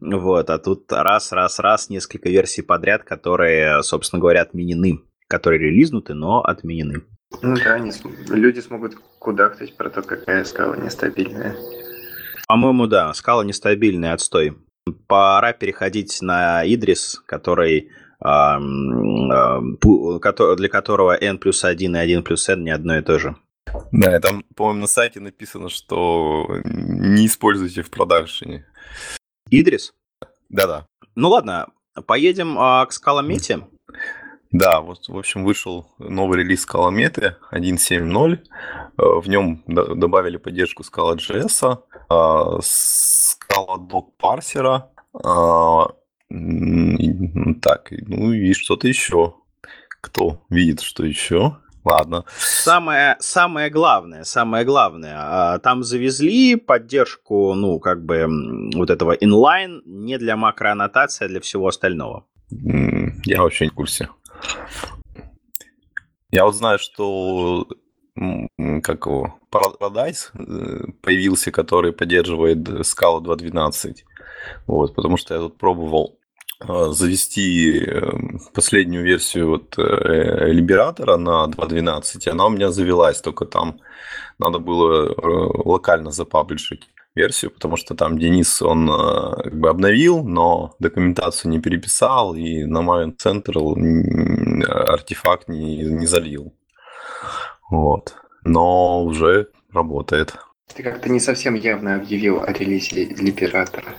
Вот, 0.00 0.50
а 0.50 0.58
тут 0.58 0.90
раз, 0.92 1.32
раз, 1.32 1.58
раз, 1.58 1.90
несколько 1.90 2.28
версий 2.28 2.62
подряд, 2.62 3.04
которые, 3.04 3.82
собственно 3.82 4.20
говоря, 4.20 4.42
отменены. 4.42 5.00
Которые 5.28 5.60
релизнуты, 5.60 6.14
но 6.14 6.42
отменены. 6.42 7.02
Ну 7.42 7.56
да, 7.56 7.78
люди 8.28 8.60
смогут 8.60 8.96
кудахтать 9.18 9.76
про 9.76 9.90
то, 9.90 10.02
какая 10.02 10.44
скала 10.44 10.76
нестабильная. 10.76 11.56
По-моему, 12.46 12.86
да, 12.86 13.12
скала 13.14 13.44
нестабильный 13.44 14.12
отстой. 14.12 14.56
Пора 15.06 15.52
переходить 15.52 16.20
на 16.20 16.62
Идрис, 16.64 17.22
который, 17.26 17.90
для 18.20 18.58
которого 20.68 21.16
n 21.16 21.38
плюс 21.38 21.64
1 21.64 21.96
и 21.96 21.98
1 21.98 22.22
плюс 22.22 22.48
n 22.48 22.64
не 22.64 22.70
одно 22.70 22.98
и 22.98 23.02
то 23.02 23.18
же. 23.18 23.36
Да, 23.92 24.16
и 24.16 24.20
там, 24.20 24.44
по-моему, 24.54 24.82
на 24.82 24.86
сайте 24.86 25.20
написано, 25.20 25.68
что 25.68 26.46
не 26.64 27.26
используйте 27.26 27.82
в 27.82 27.90
продакшене. 27.90 28.66
Идрис? 29.50 29.94
Да-да. 30.48 30.86
Ну 31.16 31.30
ладно, 31.30 31.68
поедем 32.06 32.56
а, 32.58 32.86
к 32.86 32.92
скаломете. 32.92 33.66
Да, 34.54 34.80
вот, 34.80 35.08
в 35.08 35.18
общем, 35.18 35.44
вышел 35.44 35.84
новый 35.98 36.38
релиз 36.38 36.64
Scala 36.64 36.92
1.7.0. 36.92 38.38
Э, 38.96 39.20
В 39.20 39.28
нем 39.28 39.64
добавили 39.66 40.36
поддержку 40.36 40.84
Scala.js, 40.84 41.78
э, 41.92 42.14
Scala 42.62 43.78
Doc 43.90 44.04
парсера. 44.16 44.90
Так, 47.62 47.90
ну 47.90 48.32
и 48.32 48.52
что-то 48.54 48.86
еще. 48.86 49.34
Кто 50.00 50.44
видит, 50.50 50.82
что 50.82 51.04
еще? 51.04 51.56
Ладно. 51.84 52.24
Самое, 52.38 53.16
самое 53.18 53.70
главное, 53.70 54.22
самое 54.22 54.64
главное, 54.64 55.16
а, 55.16 55.58
там 55.58 55.82
завезли 55.82 56.54
поддержку, 56.56 57.54
ну, 57.54 57.80
как 57.80 58.04
бы, 58.04 58.26
вот 58.74 58.88
этого 58.88 59.16
inline 59.16 59.80
не 59.84 60.16
для 60.16 60.36
макроаннотации, 60.36 61.24
а 61.24 61.28
для 61.28 61.40
всего 61.40 61.66
остального. 61.66 62.24
Я 62.50 63.42
вообще 63.42 63.66
не 63.66 63.70
в 63.70 63.74
курсе. 63.74 64.08
Я 66.30 66.44
вот 66.44 66.54
знаю, 66.54 66.78
что 66.78 67.66
как 68.82 69.06
его, 69.06 69.38
Paradise 69.50 70.30
э, 70.34 70.92
появился, 71.02 71.50
который 71.50 71.92
поддерживает 71.92 72.58
Scala 72.68 73.20
2.12. 73.20 73.96
Вот, 74.66 74.94
потому 74.94 75.16
что 75.16 75.34
я 75.34 75.40
тут 75.40 75.58
пробовал 75.58 76.18
завести 76.60 77.80
эм, 77.80 78.40
последнюю 78.54 79.04
версию 79.04 79.48
вот 79.48 79.78
э, 79.78 80.52
Либератора 80.52 81.16
на 81.16 81.46
2.12, 81.46 82.28
она 82.28 82.46
у 82.46 82.50
меня 82.50 82.70
завелась, 82.70 83.20
только 83.20 83.44
там 83.44 83.80
надо 84.38 84.58
было 84.58 85.08
э, 85.08 85.12
локально 85.64 86.10
запаблишить 86.10 86.88
версию, 87.14 87.50
потому 87.52 87.76
что 87.76 87.94
там 87.94 88.18
Денис, 88.18 88.60
он 88.60 88.90
э, 88.90 89.42
как 89.44 89.58
бы 89.58 89.68
обновил, 89.68 90.24
но 90.24 90.74
документацию 90.78 91.50
не 91.50 91.60
переписал, 91.60 92.34
и 92.34 92.64
на 92.64 92.78
Maven 92.78 93.16
Central 93.16 93.74
артефакт 94.64 95.48
не, 95.48 95.84
не 95.84 96.06
залил. 96.06 96.52
Вот. 97.70 98.14
Но 98.44 99.04
уже 99.04 99.48
работает. 99.72 100.34
Ты 100.74 100.82
как-то 100.82 101.08
не 101.08 101.20
совсем 101.20 101.54
явно 101.54 101.96
объявил 101.96 102.42
о 102.42 102.52
релизе 102.52 103.04
Либератора. 103.04 103.94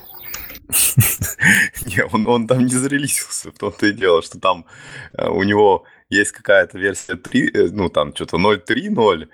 Не, 1.86 2.04
он, 2.12 2.28
он 2.28 2.48
там 2.48 2.66
не 2.66 2.74
зарелизился, 2.74 3.52
в 3.52 3.58
том-то 3.58 3.86
и 3.86 3.94
дело, 3.94 4.24
что 4.24 4.40
там 4.40 4.66
э, 5.14 5.28
у 5.28 5.44
него 5.44 5.84
есть 6.10 6.32
какая-то 6.32 6.80
версия 6.80 7.16
3, 7.16 7.52
э, 7.54 7.68
ну 7.72 7.90
там 7.90 8.16
что-то 8.16 8.38
0.3.0, 8.38 9.28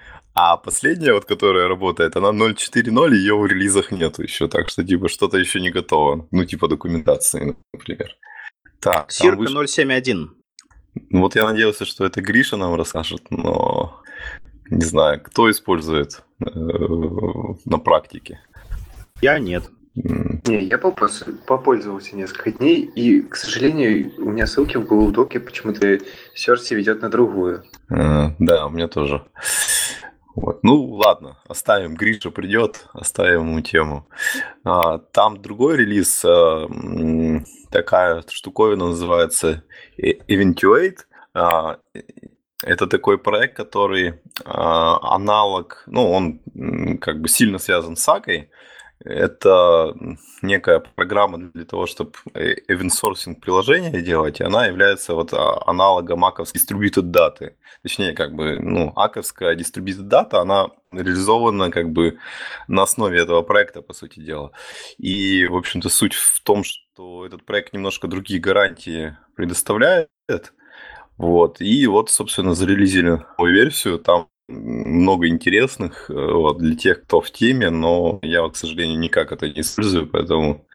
а 0.44 0.58
последняя, 0.58 1.14
вот 1.14 1.26
которая 1.26 1.68
работает, 1.68 2.16
она 2.16 2.30
0.4.0, 2.30 3.14
ее 3.14 3.36
в 3.36 3.46
релизах 3.46 3.92
нету 3.92 4.24
еще, 4.24 4.48
так 4.48 4.70
что 4.70 4.84
типа 4.84 5.08
что-то 5.08 5.38
еще 5.38 5.62
не 5.62 5.70
готово. 5.70 6.28
Ну 6.32 6.46
типа 6.46 6.68
документации, 6.68 7.56
например. 7.74 8.16
Так, 8.80 9.12
Сирка 9.12 9.38
выш... 9.38 9.52
0.7.1. 9.52 10.30
Ну 11.12 11.20
вот 11.20 11.36
я 11.36 11.46
надеялся, 11.46 11.86
что 11.86 12.06
это 12.06 12.22
Гриша 12.22 12.58
нам 12.58 12.74
расскажет, 12.74 13.22
но 13.30 14.02
не 14.72 14.84
знаю, 14.84 15.22
кто 15.22 15.50
использует 15.52 16.24
э, 16.40 16.50
на 17.66 17.78
практике. 17.78 18.40
Я 19.22 19.38
нет. 19.38 19.70
Не, 19.94 20.64
я 20.64 20.78
попользовался 20.80 22.16
несколько 22.16 22.52
дней, 22.52 22.90
и, 22.96 23.22
к 23.22 23.36
сожалению, 23.36 24.12
у 24.18 24.32
меня 24.32 24.48
ссылки 24.48 24.78
в 24.78 24.86
Google 24.86 25.12
Доке 25.12 25.40
почему-то 25.40 26.00
Серси 26.34 26.74
ведет 26.74 27.02
на 27.02 27.10
другую. 27.10 27.64
А, 27.90 28.34
да, 28.40 28.66
у 28.66 28.70
меня 28.70 28.88
тоже. 28.88 29.24
Вот. 30.36 30.64
Ну, 30.64 30.86
ладно, 30.86 31.38
оставим. 31.48 31.96
Гриша 31.96 32.32
придет, 32.32 32.88
оставим 32.94 33.50
ему 33.50 33.62
тему. 33.62 34.08
А, 34.64 34.98
там 34.98 35.42
другой 35.42 35.78
релиз, 35.78 36.24
а, 36.24 36.68
такая 37.70 38.24
штуковина 38.30 38.88
называется 38.88 39.64
Eventuate. 39.98 41.00
А, 41.34 41.80
это 42.64 42.88
такой 42.88 43.18
проект, 43.18 43.58
который 43.58 44.22
а, 44.46 45.16
аналог, 45.16 45.84
ну, 45.88 46.12
он 46.12 46.98
как 47.00 47.20
бы 47.20 47.28
сильно 47.28 47.58
связан 47.58 47.96
с 47.96 48.08
Акой, 48.08 48.50
это 49.04 49.96
некая 50.42 50.80
программа 50.80 51.38
для 51.38 51.66
того, 51.66 51.86
чтобы 51.86 52.12
event-sourcing 52.34 53.36
приложения 53.40 54.02
делать, 54.02 54.40
и 54.40 54.44
она 54.44 54.66
является 54.68 55.14
вот 55.16 55.34
а, 55.34 55.62
аналогом 55.68 56.20
маковской 56.20 56.60
distributed 56.62 57.04
даты. 57.04 57.56
Точнее, 57.84 58.14
как 58.14 58.34
бы, 58.34 58.60
ну, 58.60 58.94
аковская 58.96 59.56
distributed 59.56 60.04
дата, 60.04 60.40
она 60.42 60.70
реализована 60.92 61.72
как 61.72 61.92
бы 61.92 62.18
на 62.68 62.84
основе 62.84 63.20
этого 63.20 63.42
проекта, 63.42 63.82
по 63.82 63.94
сути 63.94 64.20
дела. 64.20 64.52
И, 64.98 65.46
в 65.48 65.56
общем-то, 65.56 65.90
суть 65.90 66.14
в 66.14 66.42
том, 66.44 66.64
что 66.64 67.26
этот 67.26 67.46
проект 67.46 67.74
немножко 67.74 68.08
другие 68.08 68.40
гарантии 68.40 69.18
предоставляет, 69.36 70.10
вот. 71.18 71.62
И 71.62 71.86
вот, 71.88 72.10
собственно, 72.10 72.56
зарелизили 72.56 73.24
новую 73.38 73.54
версию. 73.54 74.00
Там 74.00 74.28
много 74.52 75.28
интересных 75.28 76.10
э, 76.10 76.14
вот, 76.14 76.58
для 76.58 76.76
тех, 76.76 77.04
кто 77.04 77.22
в 77.22 77.32
теме, 77.32 77.70
но 77.70 78.20
я, 78.22 78.48
к 78.48 78.56
сожалению, 78.56 79.00
никак 79.00 79.32
это 79.32 79.48
не 79.48 79.62
использую, 79.62 80.08
поэтому 80.08 80.66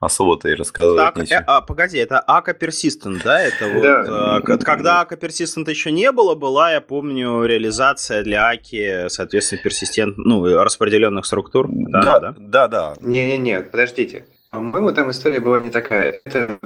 особо-то 0.00 0.48
и 0.48 0.54
рассказывать 0.54 0.98
так, 0.98 1.16
нечего. 1.16 1.38
Э, 1.38 1.44
а, 1.46 1.60
погоди, 1.60 1.98
это 1.98 2.20
Ака 2.20 2.52
Persistent, 2.52 3.22
да? 3.24 3.42
Это 3.42 3.68
вот, 3.68 3.82
да. 3.82 4.40
Э, 4.46 4.58
когда 4.58 5.00
Ака 5.00 5.16
Persistent 5.16 5.68
еще 5.68 5.90
не 5.90 6.12
было, 6.12 6.34
была, 6.34 6.72
я 6.72 6.80
помню, 6.80 7.44
реализация 7.44 8.22
для 8.22 8.48
Аки, 8.48 9.08
соответственно, 9.08 9.62
персистент, 9.62 10.16
ну, 10.16 10.44
распределенных 10.62 11.26
структур. 11.26 11.68
Да, 11.70 12.20
да, 12.20 12.34
да. 12.38 12.68
да. 12.68 12.94
Не-не-не, 13.00 13.60
подождите. 13.60 14.26
По-моему, 14.50 14.92
там 14.92 15.10
история 15.10 15.40
была 15.40 15.60
не 15.60 15.70
такая. 15.70 16.20
Это 16.24 16.58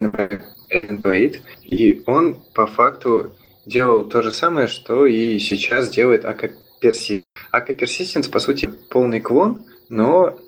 например, 0.00 0.42
Android, 0.72 1.40
и 1.64 2.02
он 2.06 2.42
по 2.54 2.66
факту 2.66 3.32
делал 3.68 4.04
то 4.04 4.22
же 4.22 4.32
самое, 4.32 4.66
что 4.66 5.06
и 5.06 5.38
сейчас 5.38 5.90
делает 5.90 6.24
AK 6.24 6.52
Persistence. 6.82 7.24
AK 7.52 7.78
Persistence, 7.78 8.30
по 8.30 8.38
сути, 8.38 8.70
полный 8.90 9.20
клон, 9.20 9.64
но 9.88 10.38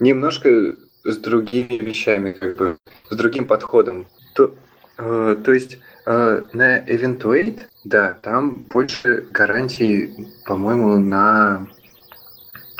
немножко 0.00 0.76
с 1.04 1.16
другими 1.16 1.78
вещами, 1.78 2.32
как 2.32 2.56
бы, 2.56 2.78
с 3.10 3.16
другим 3.16 3.46
подходом. 3.46 4.06
То, 4.34 4.54
э, 4.98 5.36
то 5.44 5.52
есть 5.52 5.78
э, 6.06 6.42
на 6.52 6.78
Eventuate, 6.80 7.60
да, 7.84 8.18
там 8.22 8.64
больше 8.70 9.26
гарантий, 9.30 10.28
по-моему, 10.46 10.98
на 10.98 11.68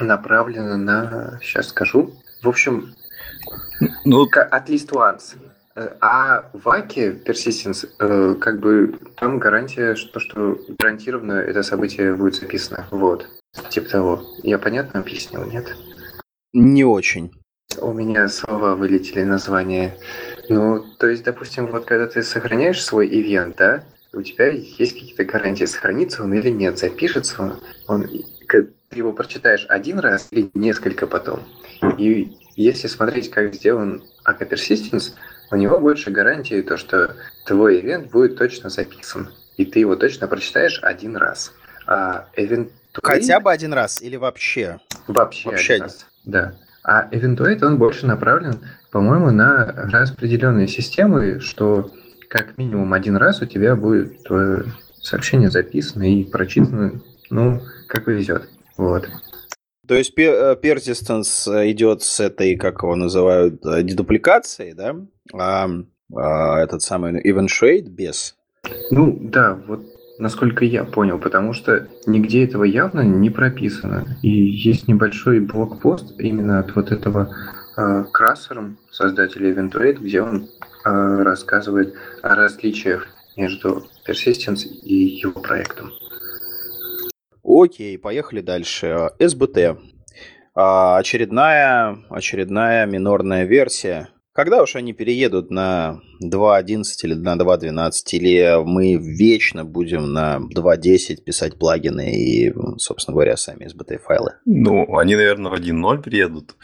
направлено 0.00 0.76
на, 0.76 1.38
сейчас 1.42 1.68
скажу, 1.68 2.12
в 2.42 2.48
общем, 2.48 2.94
ну, 4.04 4.26
at 4.26 4.66
least 4.68 4.90
once. 4.90 5.36
А 5.74 6.50
в 6.52 6.68
Аке 6.68 7.12
Persistence, 7.12 7.88
э, 7.98 8.34
как 8.34 8.60
бы 8.60 8.98
там 9.16 9.38
гарантия, 9.38 9.94
что, 9.94 10.20
что 10.20 10.58
гарантированно 10.78 11.32
это 11.32 11.62
событие 11.62 12.14
будет 12.14 12.34
записано. 12.34 12.86
Вот. 12.90 13.26
Типа 13.70 13.88
того. 13.88 14.22
Я 14.42 14.58
понятно 14.58 15.00
объяснил, 15.00 15.44
нет? 15.44 15.74
Не 16.52 16.84
очень. 16.84 17.32
У 17.80 17.92
меня 17.92 18.28
слова 18.28 18.74
вылетели 18.74 19.22
название. 19.22 19.96
Ну, 20.48 20.84
то 20.98 21.06
есть, 21.08 21.24
допустим, 21.24 21.66
вот 21.68 21.86
когда 21.86 22.06
ты 22.06 22.22
сохраняешь 22.22 22.84
свой 22.84 23.08
ивент, 23.08 23.56
да, 23.56 23.84
у 24.12 24.20
тебя 24.20 24.48
есть 24.48 24.92
какие-то 24.92 25.24
гарантии, 25.24 25.64
сохранится 25.64 26.22
он 26.22 26.34
или 26.34 26.50
нет, 26.50 26.78
запишется 26.78 27.42
он, 27.42 27.60
он 27.88 28.08
ты 28.92 28.98
его 28.98 29.12
прочитаешь 29.14 29.64
один 29.68 29.98
раз 29.98 30.28
или 30.30 30.50
несколько 30.52 31.06
потом. 31.06 31.40
И 31.96 32.36
если 32.54 32.88
смотреть, 32.88 33.30
как 33.30 33.54
сделан 33.54 34.04
Aka 34.26 34.48
Persistence, 34.48 35.14
у 35.52 35.56
него 35.56 35.78
больше 35.78 36.10
гарантии 36.10 36.62
то, 36.62 36.76
что 36.76 37.14
твой 37.44 37.80
ивент 37.80 38.10
будет 38.10 38.36
точно 38.36 38.70
записан, 38.70 39.28
и 39.56 39.64
ты 39.66 39.80
его 39.80 39.94
точно 39.96 40.26
прочитаешь 40.26 40.80
один 40.82 41.16
раз. 41.16 41.52
А 41.86 42.26
Eventuate... 42.36 42.70
Хотя 43.02 43.38
бы 43.38 43.52
один 43.52 43.72
раз 43.72 44.00
или 44.00 44.16
вообще? 44.16 44.80
Вообще, 45.06 45.50
вообще 45.50 45.74
один 45.74 45.84
раз, 45.84 46.06
да. 46.24 46.54
А 46.82 47.06
Eventuate, 47.12 47.64
он 47.64 47.78
больше 47.78 48.06
направлен, 48.06 48.60
по-моему, 48.90 49.30
на 49.30 49.66
распределенные 49.66 50.66
системы, 50.68 51.38
что 51.40 51.92
как 52.28 52.56
минимум 52.56 52.92
один 52.94 53.16
раз 53.16 53.42
у 53.42 53.46
тебя 53.46 53.76
будет 53.76 54.24
твое 54.24 54.64
сообщение 55.00 55.50
записано 55.50 56.02
и 56.02 56.24
прочитано, 56.24 57.02
ну, 57.28 57.60
как 57.88 58.06
повезет. 58.06 58.48
Вот. 58.78 59.06
То 59.92 59.98
есть 59.98 60.18
э, 60.18 60.56
persistence 60.56 61.70
идет 61.70 62.00
с 62.02 62.18
этой, 62.18 62.56
как 62.56 62.82
его 62.82 62.96
называют, 62.96 63.62
э, 63.66 63.82
дедупликацией, 63.82 64.72
да? 64.72 64.96
А, 65.34 65.68
а 66.16 66.60
этот 66.60 66.80
самый 66.80 67.20
eventuate 67.22 67.90
без? 67.90 68.34
Ну, 68.90 69.18
да, 69.20 69.60
вот 69.66 69.82
насколько 70.18 70.64
я 70.64 70.84
понял, 70.84 71.18
потому 71.18 71.52
что 71.52 71.88
нигде 72.06 72.42
этого 72.42 72.64
явно 72.64 73.02
не 73.02 73.28
прописано. 73.28 74.16
И 74.22 74.30
есть 74.30 74.88
небольшой 74.88 75.40
блокпост 75.40 76.18
именно 76.18 76.60
от 76.60 76.74
вот 76.74 76.90
этого 76.90 77.28
э, 77.76 78.04
Крассером, 78.14 78.78
создателя 78.90 79.52
Eventuate, 79.52 79.98
где 80.00 80.22
он 80.22 80.48
э, 80.86 81.22
рассказывает 81.22 81.92
о 82.22 82.34
различиях 82.34 83.08
между 83.36 83.84
Persistence 84.08 84.64
и 84.64 84.94
его 84.94 85.38
проектом. 85.38 85.92
Окей, 87.52 87.98
поехали 87.98 88.40
дальше. 88.40 89.10
СБТ. 89.18 89.78
А, 90.54 90.98
очередная, 90.98 91.98
очередная 92.08 92.86
минорная 92.86 93.44
версия. 93.44 94.08
Когда 94.34 94.62
уж 94.62 94.76
они 94.76 94.94
переедут 94.94 95.50
на 95.50 96.00
2.11 96.24 96.84
или 97.02 97.12
на 97.12 97.36
2.12, 97.36 97.92
или 98.12 98.64
мы 98.64 98.96
вечно 98.96 99.62
будем 99.66 100.14
на 100.14 100.38
2.10 100.38 101.22
писать 101.22 101.58
плагины 101.58 102.14
и, 102.14 102.54
собственно 102.78 103.14
говоря, 103.14 103.36
сами 103.36 103.66
SBT-файлы? 103.66 104.36
Ну, 104.46 104.96
они, 104.96 105.16
наверное, 105.16 105.52
в 105.52 105.54
1.0 105.54 106.02
переедут. 106.02 106.54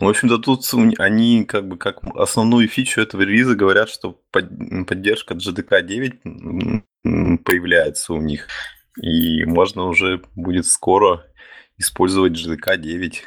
Ну, 0.00 0.06
в 0.06 0.10
общем-то, 0.10 0.38
тут 0.38 0.62
они 0.96 1.44
как 1.44 1.68
бы 1.68 1.76
как 1.76 1.98
основную 2.16 2.66
фичу 2.66 3.02
этого 3.02 3.20
релиза 3.20 3.54
говорят, 3.54 3.90
что 3.90 4.18
поддержка 4.32 5.34
GDK 5.34 5.82
9 5.82 7.42
появляется 7.44 8.14
у 8.14 8.22
них. 8.22 8.46
И 9.02 9.44
можно 9.44 9.84
уже 9.84 10.22
будет 10.34 10.66
скоро 10.66 11.24
использовать 11.76 12.32
GDK 12.32 12.76
9 12.78 13.22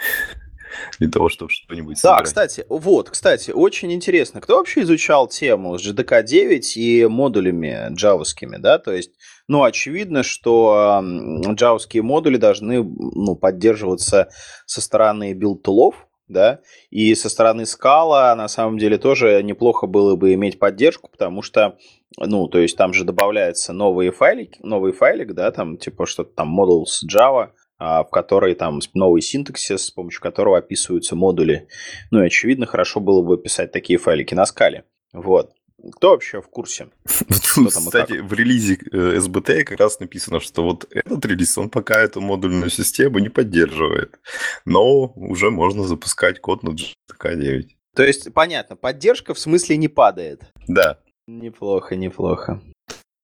для 1.00 1.10
того, 1.10 1.30
чтобы 1.30 1.52
что-нибудь 1.52 1.96
Да, 2.02 2.10
собирать. 2.18 2.26
кстати, 2.26 2.66
вот, 2.70 3.10
кстати, 3.10 3.52
очень 3.52 3.92
интересно. 3.94 4.40
Кто 4.42 4.58
вообще 4.58 4.82
изучал 4.82 5.28
тему 5.28 5.78
с 5.78 5.86
GDK 5.86 6.24
9 6.24 6.78
и 6.78 7.06
модулями 7.08 7.94
джавовскими, 7.94 8.58
да? 8.58 8.78
То 8.78 8.94
есть, 8.94 9.12
ну, 9.48 9.64
очевидно, 9.64 10.24
что 10.24 11.02
джавовские 11.04 12.04
модули 12.04 12.38
должны 12.38 12.84
ну, 12.84 13.36
поддерживаться 13.36 14.30
со 14.66 14.82
стороны 14.82 15.34
build 15.34 15.60
tool 15.60 15.80
ов, 15.80 15.96
да, 16.32 16.62
и 16.90 17.14
со 17.16 17.30
стороны 17.30 17.66
Scala 17.66 18.36
на 18.36 18.48
самом 18.48 18.78
деле 18.78 18.98
тоже 18.98 19.42
неплохо 19.44 19.88
было 19.88 20.16
бы 20.16 20.34
иметь 20.34 20.60
поддержку, 20.60 21.10
потому 21.12 21.42
что, 21.42 21.78
ну, 22.18 22.48
то 22.48 22.60
есть 22.60 22.78
там 22.78 22.94
же 22.94 23.04
добавляются 23.04 23.74
новые 23.74 24.12
файлики, 24.12 24.60
новый 24.64 24.92
файлик, 24.94 25.34
да, 25.34 25.52
там 25.52 25.78
типа 25.78 26.06
что-то 26.06 26.34
там 26.36 26.60
modules 26.60 27.06
Java, 27.08 27.50
а, 27.78 28.04
в 28.04 28.10
которой 28.10 28.54
там 28.54 28.80
новый 28.94 29.22
синтаксис, 29.22 29.86
с 29.86 29.92
помощью 29.92 30.22
которого 30.22 30.60
описываются 30.60 31.16
модули. 31.16 31.68
Ну 32.12 32.22
и 32.22 32.28
очевидно, 32.28 32.68
хорошо 32.68 33.00
было 33.00 33.24
бы 33.24 33.42
писать 33.42 33.72
такие 33.72 33.98
файлики 33.98 34.36
на 34.36 34.46
Scal 34.46 34.73
е. 34.73 34.86
Вот. 35.14 35.52
Кто 35.94 36.12
вообще 36.12 36.42
в 36.42 36.48
курсе? 36.48 36.90
Кстати, 37.06 38.20
в 38.20 38.34
релизе 38.34 38.76
SBT 38.76 39.52
э, 39.52 39.64
как 39.64 39.80
раз 39.80 40.00
написано, 40.00 40.40
что 40.40 40.64
вот 40.64 40.88
этот 40.94 41.26
релиз, 41.26 41.58
он 41.58 41.70
пока 41.70 42.00
эту 42.00 42.22
модульную 42.22 42.70
систему 42.70 43.20
не 43.20 43.30
поддерживает. 43.30 44.20
Но 44.66 45.14
уже 45.16 45.50
можно 45.50 45.84
запускать 45.84 46.40
код 46.40 46.64
на 46.64 46.70
GTK 46.70 47.36
9. 47.36 47.78
То 47.96 48.04
есть, 48.04 48.34
понятно, 48.34 48.76
поддержка 48.76 49.34
в 49.34 49.40
смысле 49.40 49.78
не 49.78 49.88
падает? 49.88 50.44
Да. 50.68 51.00
Неплохо, 51.28 51.96
неплохо. 51.96 52.62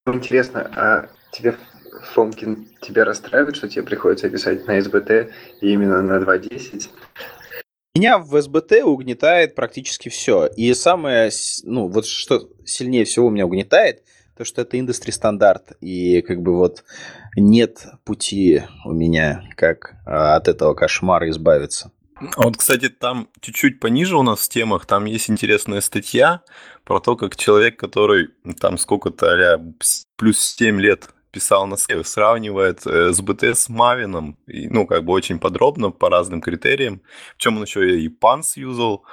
Интересно, 0.07 0.71
а 0.75 1.09
тебе, 1.31 1.55
Фомкин, 2.13 2.69
тебя 2.81 3.05
расстраивает, 3.05 3.55
что 3.55 3.67
тебе 3.67 3.83
приходится 3.83 4.29
писать 4.29 4.65
на 4.65 4.79
SBT 4.79 5.31
именно 5.61 6.01
на 6.01 6.17
2.10? 6.23 6.89
Меня 7.95 8.19
в 8.19 8.39
СБТ 8.39 8.83
угнетает 8.83 9.55
практически 9.55 10.09
все. 10.09 10.47
И 10.47 10.73
самое, 10.73 11.31
ну, 11.63 11.87
вот 11.87 12.05
что 12.05 12.49
сильнее 12.65 13.05
всего 13.05 13.29
меня 13.29 13.45
угнетает, 13.45 14.03
то, 14.37 14.45
что 14.45 14.61
это 14.61 14.79
индустри 14.79 15.11
стандарт. 15.11 15.71
И 15.81 16.21
как 16.21 16.41
бы 16.41 16.55
вот 16.55 16.83
нет 17.35 17.87
пути 18.05 18.61
у 18.85 18.91
меня, 18.91 19.43
как 19.55 19.95
а, 20.05 20.35
от 20.35 20.47
этого 20.47 20.75
кошмара 20.75 21.29
избавиться. 21.29 21.91
А 22.19 22.43
вот, 22.43 22.57
кстати, 22.57 22.89
там 22.89 23.29
чуть-чуть 23.41 23.79
пониже 23.79 24.17
у 24.17 24.23
нас 24.23 24.39
в 24.39 24.49
темах, 24.49 24.85
там 24.85 25.05
есть 25.05 25.29
интересная 25.29 25.81
статья 25.81 26.41
про 26.83 26.99
то, 26.99 27.15
как 27.15 27.35
человек, 27.35 27.77
который 27.77 28.29
там 28.59 28.77
сколько-то 28.77 29.61
плюс 30.15 30.39
7 30.39 30.79
лет 30.81 31.09
писал 31.31 31.67
на 31.67 31.77
сейв, 31.77 32.07
сравнивает 32.07 32.85
э, 32.85 33.11
СБТ 33.13 33.43
с 33.43 33.69
Мавином, 33.69 34.37
и, 34.47 34.67
ну, 34.67 34.87
как 34.87 35.03
бы 35.03 35.13
очень 35.13 35.39
подробно 35.39 35.91
по 35.91 36.09
разным 36.09 36.41
критериям, 36.41 37.01
в 37.35 37.41
чем 37.41 37.57
он 37.57 37.63
еще 37.63 37.99
и 37.99 38.09
панс 38.09 38.57
юзал, 38.57 39.03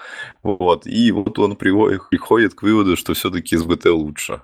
вот, 0.42 0.86
и 0.86 1.12
вот 1.12 1.38
он 1.38 1.56
приходит, 1.56 2.08
приходит 2.10 2.54
к 2.54 2.62
выводу, 2.62 2.96
что 2.96 3.14
все-таки 3.14 3.56
СБТ 3.56 3.86
лучше. 3.86 4.42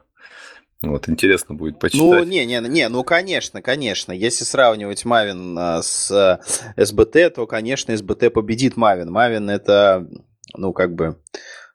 Вот, 0.82 1.10
интересно 1.10 1.54
будет 1.54 1.78
почитать. 1.78 2.00
Ну, 2.00 2.24
не, 2.24 2.46
не, 2.46 2.58
не, 2.60 2.88
ну, 2.88 3.04
конечно, 3.04 3.60
конечно. 3.60 4.12
Если 4.12 4.44
сравнивать 4.44 5.04
Мавин 5.04 5.58
а, 5.58 5.82
с 5.82 6.10
э, 6.10 6.82
СБТ, 6.82 7.34
то, 7.34 7.46
конечно, 7.46 7.94
СБТ 7.94 8.32
победит 8.32 8.78
Мавин. 8.78 9.10
Мавин 9.10 9.50
это, 9.50 10.08
ну, 10.54 10.72
как 10.72 10.94
бы 10.94 11.18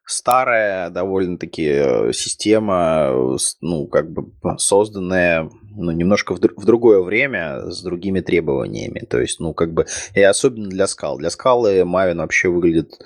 старая 0.05 0.89
довольно-таки 0.89 1.65
э, 1.65 2.13
система, 2.13 3.37
ну, 3.61 3.87
как 3.87 4.11
бы 4.11 4.31
созданная 4.57 5.49
ну, 5.75 5.91
немножко 5.91 6.35
в, 6.35 6.39
в 6.39 6.65
другое 6.65 7.01
время 7.01 7.69
с 7.69 7.81
другими 7.81 8.21
требованиями. 8.21 8.99
То 8.99 9.19
есть, 9.19 9.39
ну, 9.39 9.53
как 9.53 9.73
бы, 9.73 9.85
и 10.13 10.21
особенно 10.21 10.69
для 10.69 10.87
скал. 10.87 11.17
Для 11.17 11.29
скалы 11.29 11.79
Maven 11.79 12.17
вообще 12.17 12.49
выглядит 12.49 12.99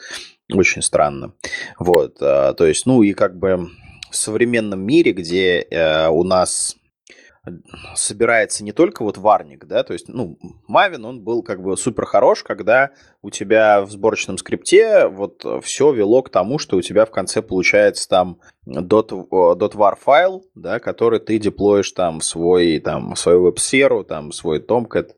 очень 0.53 0.81
странно. 0.81 1.33
Вот, 1.77 2.17
а, 2.21 2.53
то 2.53 2.65
есть, 2.65 2.85
ну, 2.85 3.01
и 3.01 3.13
как 3.13 3.37
бы 3.37 3.69
в 4.11 4.15
современном 4.15 4.81
мире, 4.81 5.11
где 5.11 5.61
э, 5.61 6.07
у 6.09 6.23
нас 6.23 6.75
собирается 7.95 8.63
не 8.63 8.71
только 8.71 9.03
вот 9.03 9.17
варник, 9.17 9.65
да, 9.65 9.83
то 9.83 9.93
есть, 9.93 10.07
ну, 10.07 10.37
Мавин, 10.67 11.05
он 11.05 11.23
был 11.23 11.43
как 11.43 11.61
бы 11.61 11.75
супер 11.77 12.05
хорош, 12.05 12.43
когда 12.43 12.91
у 13.21 13.29
тебя 13.29 13.81
в 13.81 13.91
сборочном 13.91 14.37
скрипте 14.37 15.07
вот 15.07 15.45
все 15.63 15.91
вело 15.91 16.21
к 16.21 16.29
тому, 16.29 16.59
что 16.59 16.77
у 16.77 16.81
тебя 16.81 17.05
в 17.05 17.11
конце 17.11 17.41
получается 17.41 18.07
там 18.07 18.39
.var 18.69 19.95
файл, 19.99 20.45
да, 20.55 20.79
который 20.79 21.19
ты 21.19 21.39
деплоишь 21.39 21.91
там 21.91 22.19
в 22.19 22.23
свой, 22.23 22.79
там, 22.79 23.15
свою 23.15 23.43
веб-сферу, 23.43 24.03
там, 24.03 24.31
свой 24.31 24.59
Tomcat 24.59 25.11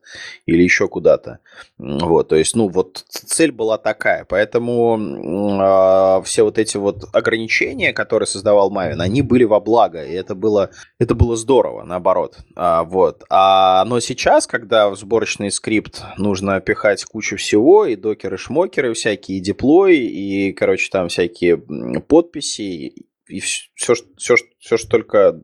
или 0.46 0.62
еще 0.62 0.88
куда-то. 0.88 1.38
Вот, 1.78 2.28
то 2.28 2.36
есть, 2.36 2.56
ну, 2.56 2.68
вот 2.68 3.04
цель 3.08 3.52
была 3.52 3.78
такая, 3.78 4.24
поэтому 4.24 4.98
э, 4.98 6.22
все 6.24 6.42
вот 6.44 6.58
эти 6.58 6.76
вот 6.76 7.04
ограничения, 7.12 7.92
которые 7.92 8.26
создавал 8.26 8.72
Maven, 8.72 9.00
они 9.00 9.22
были 9.22 9.44
во 9.44 9.60
благо, 9.60 10.02
и 10.02 10.12
это 10.12 10.34
было, 10.34 10.70
это 10.98 11.14
было 11.14 11.36
здорово, 11.36 11.84
наоборот. 11.84 12.38
А, 12.56 12.84
вот. 12.84 13.24
А, 13.28 13.84
но 13.84 14.00
сейчас, 14.00 14.46
когда 14.46 14.90
в 14.90 14.96
сборочный 14.96 15.50
скрипт 15.50 16.02
нужно 16.16 16.60
пихать 16.60 17.04
кучу 17.04 17.36
всего, 17.36 17.84
и 17.84 17.96
докеры, 17.96 18.38
шмокеры 18.38 18.94
всякие, 18.94 19.38
и 19.38 19.40
деплой, 19.40 19.98
и, 19.98 20.52
короче, 20.52 20.88
там 20.90 21.08
всякие 21.08 21.58
подписи, 21.58 22.94
и 23.28 23.40
все, 23.40 23.94
все, 24.16 24.36
все, 24.58 24.76
что 24.76 24.88
только 24.88 25.40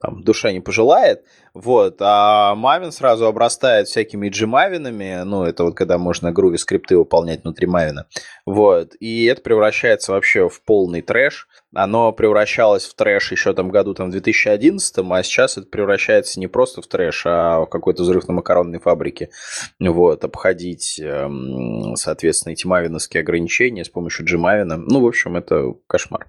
там, 0.00 0.22
душа 0.22 0.52
не 0.52 0.60
пожелает. 0.60 1.24
Вот. 1.52 1.96
А 2.00 2.54
Мавин 2.54 2.92
сразу 2.92 3.26
обрастает 3.26 3.88
всякими 3.88 4.28
джимавинами. 4.28 5.22
Ну, 5.24 5.44
это 5.44 5.64
вот 5.64 5.76
когда 5.76 5.98
можно 5.98 6.32
груви 6.32 6.58
скрипты 6.58 6.96
выполнять 6.96 7.42
внутри 7.42 7.66
Мавина. 7.66 8.06
Вот. 8.46 8.94
И 9.00 9.24
это 9.24 9.42
превращается 9.42 10.12
вообще 10.12 10.48
в 10.48 10.62
полный 10.62 11.02
трэш. 11.02 11.48
Оно 11.74 12.12
превращалось 12.12 12.84
в 12.84 12.94
трэш 12.94 13.32
еще 13.32 13.52
там 13.52 13.70
году 13.70 13.94
там, 13.94 14.08
в 14.08 14.12
2011, 14.12 14.98
а 14.98 15.22
сейчас 15.22 15.58
это 15.58 15.66
превращается 15.68 16.40
не 16.40 16.46
просто 16.46 16.82
в 16.82 16.86
трэш, 16.86 17.24
а 17.26 17.60
в 17.60 17.66
какой-то 17.66 18.02
взрыв 18.02 18.26
на 18.28 18.34
макаронной 18.34 18.78
фабрике. 18.78 19.30
Вот. 19.78 20.24
Обходить, 20.24 21.00
эм, 21.00 21.96
соответственно, 21.96 22.52
эти 22.52 22.66
мавиновские 22.66 23.22
ограничения 23.22 23.84
с 23.84 23.88
помощью 23.88 24.26
джимавина. 24.26 24.76
Ну, 24.76 25.00
в 25.00 25.06
общем, 25.06 25.36
это 25.36 25.74
кошмар. 25.86 26.28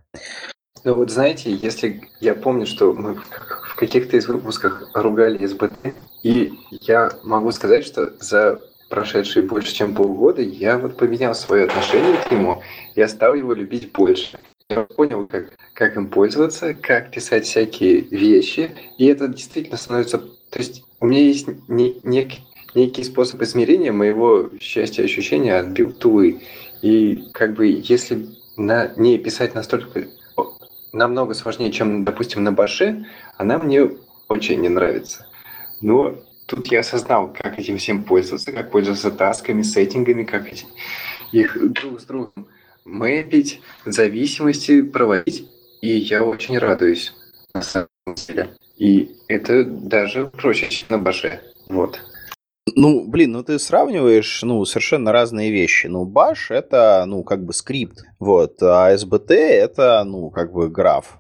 Ну 0.83 0.95
вот 0.95 1.11
знаете, 1.11 1.51
если 1.51 2.01
я 2.19 2.33
помню, 2.33 2.65
что 2.65 2.93
мы 2.93 3.15
в 3.15 3.75
каких-то 3.75 4.17
из 4.17 4.27
выпусках 4.27 4.89
ругали 4.93 5.45
SBT, 5.45 5.93
и 6.23 6.53
я 6.69 7.11
могу 7.23 7.51
сказать, 7.51 7.85
что 7.85 8.13
за 8.19 8.59
прошедшие 8.89 9.45
больше, 9.45 9.73
чем 9.73 9.93
полгода, 9.93 10.41
я 10.41 10.77
вот 10.77 10.97
поменял 10.97 11.35
свое 11.35 11.65
отношение 11.65 12.17
к 12.17 12.31
нему, 12.31 12.63
я 12.95 13.07
стал 13.07 13.35
его 13.35 13.53
любить 13.53 13.91
больше. 13.91 14.39
Я 14.69 14.81
понял, 14.83 15.27
как, 15.27 15.51
как 15.73 15.97
им 15.97 16.07
пользоваться, 16.07 16.73
как 16.73 17.11
писать 17.11 17.45
всякие 17.45 18.01
вещи, 18.01 18.71
и 18.97 19.05
это 19.05 19.27
действительно 19.27 19.77
становится... 19.77 20.17
То 20.17 20.59
есть 20.59 20.83
у 20.99 21.05
меня 21.05 21.21
есть 21.21 21.47
не, 21.67 21.99
нек, 22.03 22.31
некий 22.73 23.03
способ 23.03 23.41
измерения 23.41 23.91
моего 23.91 24.49
счастья 24.59 25.03
ощущения 25.03 25.57
от 25.57 25.67
build 25.67 26.03
И 26.81 27.23
как 27.33 27.53
бы 27.53 27.67
если 27.67 28.27
на, 28.57 28.91
не 28.97 29.17
писать 29.17 29.55
настолько 29.55 30.07
намного 30.93 31.33
сложнее, 31.33 31.71
чем, 31.71 32.03
допустим, 32.03 32.43
на 32.43 32.51
баше, 32.51 33.05
она 33.37 33.57
мне 33.57 33.91
очень 34.27 34.61
не 34.61 34.69
нравится. 34.69 35.27
Но 35.81 36.15
тут 36.47 36.67
я 36.71 36.81
осознал, 36.81 37.33
как 37.33 37.59
этим 37.59 37.77
всем 37.77 38.03
пользоваться, 38.03 38.51
как 38.51 38.71
пользоваться 38.71 39.11
тасками, 39.11 39.61
сеттингами, 39.61 40.23
как 40.23 40.47
их 41.31 41.73
друг 41.73 42.01
с 42.01 42.05
другом 42.05 42.47
мэпить, 42.85 43.61
зависимости 43.85 44.81
проводить. 44.81 45.47
И 45.81 45.89
я 45.89 46.23
очень 46.23 46.57
радуюсь, 46.57 47.13
на 47.53 47.61
самом 47.61 47.87
деле. 48.27 48.55
И 48.77 49.15
это 49.27 49.63
даже 49.63 50.27
проще, 50.27 50.69
чем 50.69 50.87
на 50.89 50.97
баше. 50.97 51.41
Вот. 51.69 51.99
Ну, 52.75 53.07
блин, 53.09 53.31
ну 53.31 53.43
ты 53.43 53.57
сравниваешь, 53.57 54.43
ну, 54.43 54.63
совершенно 54.65 55.11
разные 55.11 55.51
вещи. 55.51 55.87
Ну, 55.87 56.09
Bash 56.09 56.49
это, 56.49 57.05
ну, 57.07 57.23
как 57.23 57.43
бы 57.43 57.53
скрипт, 57.53 58.03
вот, 58.19 58.61
а 58.61 58.93
SBT 58.93 59.33
это, 59.33 60.03
ну, 60.05 60.29
как 60.29 60.53
бы 60.53 60.69
граф, 60.69 61.17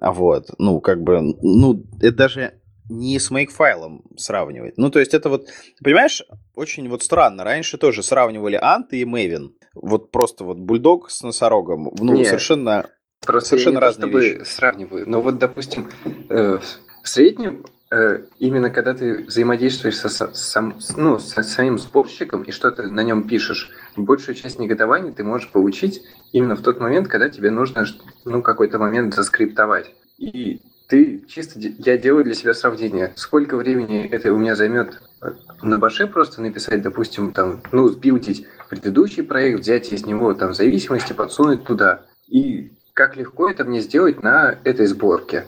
вот, 0.00 0.46
ну, 0.58 0.80
как 0.80 1.02
бы, 1.02 1.20
ну, 1.42 1.82
это 2.00 2.16
даже 2.16 2.60
не 2.88 3.18
с 3.18 3.32
makefile 3.32 3.98
сравнивать. 4.16 4.78
Ну, 4.78 4.90
то 4.90 5.00
есть 5.00 5.12
это 5.12 5.28
вот, 5.28 5.48
понимаешь, 5.82 6.22
очень 6.54 6.88
вот 6.88 7.02
странно. 7.02 7.42
Раньше 7.42 7.78
тоже 7.78 8.04
сравнивали 8.04 8.60
Ant 8.62 8.90
и 8.90 9.04
Maven. 9.04 9.50
Вот 9.74 10.12
просто 10.12 10.44
вот 10.44 10.58
бульдог 10.58 11.10
с 11.10 11.22
носорогом. 11.22 11.90
Ну, 11.98 12.14
Нет, 12.14 12.28
совершенно, 12.28 12.88
просто 13.24 13.50
совершенно 13.50 13.74
я 13.74 13.80
не 13.80 13.82
разные 13.82 14.12
то, 14.12 14.18
вещи. 14.18 14.44
сравниваю. 14.44 15.08
Но 15.08 15.20
вот, 15.20 15.38
допустим, 15.38 15.90
э, 16.30 16.58
в 17.02 17.08
среднем 17.08 17.64
именно 17.90 18.70
когда 18.70 18.94
ты 18.94 19.24
взаимодействуешь 19.24 19.96
со, 19.96 20.08
со, 20.08 20.72
ну, 20.96 21.18
со 21.18 21.42
самим 21.42 21.78
сборщиком 21.78 22.42
и 22.42 22.50
что-то 22.50 22.82
на 22.84 23.02
нем 23.02 23.28
пишешь, 23.28 23.70
большую 23.96 24.34
часть 24.34 24.58
негодования 24.58 25.12
ты 25.12 25.22
можешь 25.22 25.50
получить 25.50 26.02
именно 26.32 26.56
в 26.56 26.62
тот 26.62 26.80
момент, 26.80 27.08
когда 27.08 27.28
тебе 27.28 27.50
нужно 27.50 27.86
ну, 28.24 28.42
какой-то 28.42 28.78
момент 28.78 29.14
заскриптовать. 29.14 29.94
И 30.18 30.60
ты 30.88 31.24
чисто, 31.28 31.58
я 31.60 31.96
делаю 31.98 32.24
для 32.24 32.34
себя 32.34 32.54
сравнение, 32.54 33.12
сколько 33.16 33.56
времени 33.56 34.06
это 34.06 34.32
у 34.32 34.38
меня 34.38 34.54
займет 34.54 35.00
э, 35.22 35.32
на 35.62 35.78
баше 35.78 36.06
просто 36.06 36.42
написать, 36.42 36.82
допустим, 36.82 37.32
там, 37.32 37.62
ну, 37.72 37.88
сбилдить 37.88 38.46
предыдущий 38.68 39.22
проект, 39.22 39.60
взять 39.60 39.92
из 39.92 40.06
него 40.06 40.32
там 40.34 40.54
зависимости, 40.54 41.12
подсунуть 41.12 41.64
туда. 41.64 42.02
И 42.28 42.72
как 42.94 43.16
легко 43.16 43.50
это 43.50 43.64
мне 43.64 43.80
сделать 43.80 44.22
на 44.22 44.58
этой 44.64 44.86
сборке. 44.86 45.46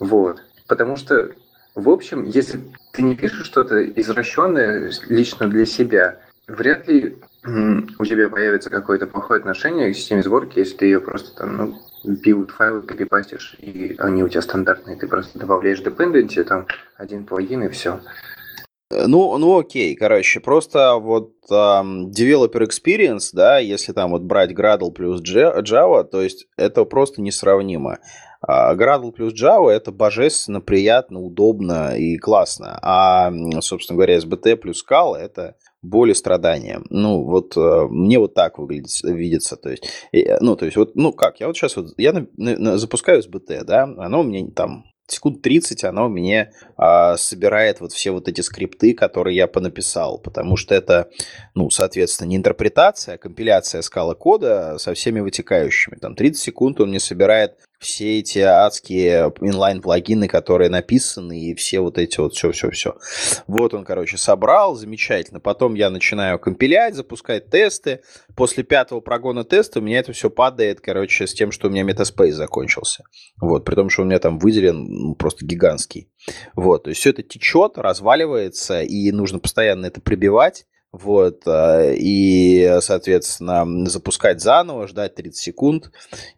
Вот. 0.00 0.42
Потому 0.66 0.96
что 0.96 1.30
в 1.74 1.88
общем, 1.88 2.24
если 2.24 2.60
ты 2.92 3.02
не 3.02 3.16
пишешь 3.16 3.46
что-то 3.46 3.84
извращенное 3.84 4.92
лично 5.08 5.48
для 5.48 5.66
себя, 5.66 6.20
вряд 6.46 6.86
ли 6.88 7.16
у 7.44 8.04
тебя 8.04 8.28
появится 8.28 8.70
какое-то 8.70 9.06
плохое 9.06 9.38
отношение 9.38 9.92
к 9.92 9.96
системе 9.96 10.22
сборки, 10.22 10.60
если 10.60 10.76
ты 10.76 10.86
ее 10.86 11.00
просто 11.00 11.36
там, 11.36 11.56
ну, 11.56 11.78
build 12.04 12.50
файлы 12.50 12.82
копипастишь, 12.82 13.56
и 13.58 13.96
они 13.98 14.22
у 14.22 14.28
тебя 14.28 14.42
стандартные, 14.42 14.96
ты 14.96 15.06
просто 15.08 15.38
добавляешь 15.38 15.82
dependency, 15.82 16.42
там, 16.44 16.66
один 16.96 17.24
плагин 17.24 17.64
и 17.64 17.68
все. 17.68 18.00
Э, 18.90 19.06
ну, 19.06 19.36
ну 19.38 19.58
окей, 19.58 19.94
короче, 19.94 20.40
просто 20.40 20.94
вот 20.94 21.32
um, 21.50 22.10
developer 22.10 22.66
experience, 22.66 23.30
да, 23.32 23.58
если 23.58 23.92
там 23.92 24.12
вот 24.12 24.22
брать 24.22 24.52
Gradle 24.52 24.92
плюс 24.92 25.20
Java, 25.22 26.04
то 26.04 26.22
есть 26.22 26.46
это 26.56 26.84
просто 26.84 27.20
несравнимо. 27.20 27.98
Uh, 28.46 28.76
Gradle 28.76 29.12
плюс 29.12 29.32
Java 29.32 29.70
это 29.70 29.90
божественно, 29.90 30.60
приятно, 30.60 31.20
удобно 31.20 31.96
и 31.96 32.16
классно. 32.16 32.78
А, 32.82 33.32
собственно 33.60 33.96
говоря, 33.96 34.18
SBT 34.18 34.56
плюс 34.56 34.84
Scala 34.84 35.16
это 35.16 35.56
боль 35.82 36.10
и 36.10 36.14
страдания. 36.14 36.82
Ну, 36.90 37.22
вот 37.24 37.56
uh, 37.56 37.88
мне 37.88 38.18
вот 38.18 38.34
так 38.34 38.58
выглядит, 38.58 39.02
видится. 39.02 39.56
То 39.56 39.70
есть, 39.70 39.88
ну, 40.40 40.56
то 40.56 40.64
есть, 40.64 40.76
вот, 40.76 40.94
ну 40.94 41.12
как, 41.12 41.40
я 41.40 41.46
вот 41.46 41.56
сейчас 41.56 41.76
вот, 41.76 41.94
я 41.96 42.12
на, 42.12 42.26
на, 42.36 42.78
запускаю 42.78 43.22
SBT, 43.22 43.64
да, 43.64 43.84
оно 43.84 44.20
у 44.20 44.24
меня 44.24 44.46
там 44.54 44.84
секунд 45.06 45.42
30 45.42 45.84
оно 45.84 46.08
мне 46.08 46.52
а, 46.76 47.16
собирает 47.16 47.80
вот 47.80 47.92
все 47.92 48.10
вот 48.10 48.28
эти 48.28 48.40
скрипты, 48.40 48.94
которые 48.94 49.36
я 49.36 49.46
понаписал, 49.46 50.18
потому 50.18 50.56
что 50.56 50.74
это, 50.74 51.10
ну, 51.54 51.70
соответственно, 51.70 52.28
не 52.28 52.36
интерпретация, 52.36 53.14
а 53.14 53.18
компиляция 53.18 53.82
скала 53.82 54.14
кода 54.14 54.78
со 54.78 54.94
всеми 54.94 55.20
вытекающими. 55.20 55.96
Там 55.96 56.14
30 56.14 56.42
секунд 56.42 56.80
он 56.80 56.88
мне 56.88 57.00
собирает 57.00 57.58
все 57.84 58.18
эти 58.18 58.38
адские 58.38 59.32
инлайн-плагины, 59.40 60.26
которые 60.26 60.70
написаны, 60.70 61.38
и 61.38 61.54
все 61.54 61.80
вот 61.80 61.98
эти 61.98 62.18
вот 62.18 62.34
все-все-все. 62.34 62.96
Вот 63.46 63.74
он, 63.74 63.84
короче, 63.84 64.16
собрал, 64.16 64.74
замечательно. 64.74 65.38
Потом 65.40 65.74
я 65.74 65.90
начинаю 65.90 66.38
компилять, 66.38 66.94
запускать 66.94 67.50
тесты. 67.50 68.00
После 68.34 68.64
пятого 68.64 69.00
прогона 69.00 69.44
теста 69.44 69.78
у 69.78 69.82
меня 69.82 69.98
это 69.98 70.12
все 70.12 70.30
падает, 70.30 70.80
короче, 70.80 71.26
с 71.26 71.34
тем, 71.34 71.52
что 71.52 71.68
у 71.68 71.70
меня 71.70 71.82
метаспейс 71.82 72.34
закончился. 72.34 73.04
Вот, 73.40 73.64
при 73.64 73.74
том, 73.74 73.90
что 73.90 74.02
у 74.02 74.06
меня 74.06 74.18
там 74.18 74.38
выделен 74.38 74.84
ну, 74.84 75.14
просто 75.14 75.44
гигантский. 75.44 76.10
Вот, 76.54 76.84
то 76.84 76.90
есть 76.90 77.00
все 77.00 77.10
это 77.10 77.22
течет, 77.22 77.76
разваливается, 77.76 78.82
и 78.82 79.12
нужно 79.12 79.38
постоянно 79.38 79.86
это 79.86 80.00
прибивать. 80.00 80.66
Вот, 80.94 81.42
э, 81.46 81.96
и, 81.98 82.76
соответственно, 82.80 83.66
запускать 83.86 84.40
заново, 84.40 84.86
ждать 84.86 85.16
30 85.16 85.36
секунд. 85.36 85.90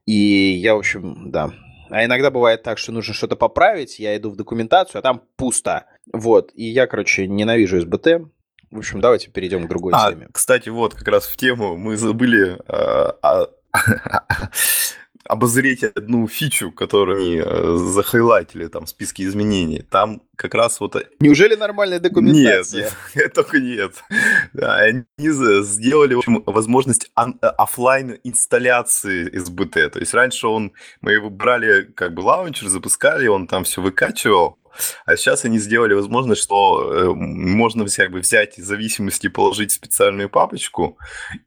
И 0.06 0.12
я, 0.12 0.74
в 0.74 0.78
общем, 0.78 1.30
да. 1.30 1.50
А 1.90 2.06
иногда 2.06 2.30
бывает 2.30 2.62
так, 2.62 2.78
что 2.78 2.90
нужно 2.90 3.12
что-то 3.12 3.36
поправить, 3.36 3.98
я 3.98 4.16
иду 4.16 4.30
в 4.30 4.36
документацию, 4.36 5.00
а 5.00 5.02
там 5.02 5.22
пусто. 5.36 5.84
Вот, 6.10 6.52
и 6.54 6.64
я, 6.64 6.86
короче, 6.86 7.26
ненавижу 7.26 7.82
СБТ. 7.82 8.22
В 8.70 8.78
общем, 8.78 9.02
давайте 9.02 9.30
перейдем 9.30 9.66
к 9.66 9.68
другой 9.68 9.92
а, 9.94 10.10
теме. 10.10 10.28
Кстати, 10.32 10.70
вот 10.70 10.94
как 10.94 11.06
раз 11.08 11.26
в 11.26 11.36
тему 11.36 11.76
мы 11.76 11.98
забыли 11.98 12.58
э, 12.66 13.46
обозреть 15.28 15.84
одну 15.84 16.28
фичу, 16.28 16.70
которую 16.72 17.20
они 17.20 17.42
э, 17.44 17.76
захайлайтили 17.76 18.66
там 18.68 18.86
в 18.86 18.88
списке 18.88 19.24
изменений. 19.24 19.82
Там 19.82 20.22
как 20.36 20.54
раз 20.54 20.80
вот... 20.80 20.96
Э, 20.96 21.04
Неужели 21.20 21.54
нормальная 21.54 22.00
документация? 22.00 22.90
Нет, 23.14 23.32
только 23.34 23.58
нет. 23.58 23.92
Они 24.60 25.04
сделали 25.18 26.14
в 26.14 26.18
общем, 26.18 26.42
возможность 26.46 27.10
э, 27.16 27.46
офлайн 27.46 28.18
инсталляции 28.24 29.30
SBT. 29.32 29.90
То 29.90 29.98
есть 29.98 30.14
раньше 30.14 30.46
он, 30.46 30.72
мы 31.00 31.12
его 31.12 31.30
брали 31.30 31.82
как 31.82 32.14
бы 32.14 32.20
лаунчер, 32.20 32.68
запускали, 32.68 33.26
он 33.26 33.46
там 33.46 33.64
все 33.64 33.82
выкачивал, 33.82 34.58
а 35.04 35.16
сейчас 35.16 35.44
они 35.44 35.58
сделали 35.58 35.94
возможность, 35.94 36.42
что 36.42 36.92
э, 36.92 37.14
можно 37.14 37.86
как 37.86 38.10
бы 38.10 38.20
взять 38.20 38.56
зависимости 38.56 39.26
и 39.26 39.30
положить 39.30 39.70
в 39.70 39.74
специальную 39.74 40.28
папочку, 40.28 40.98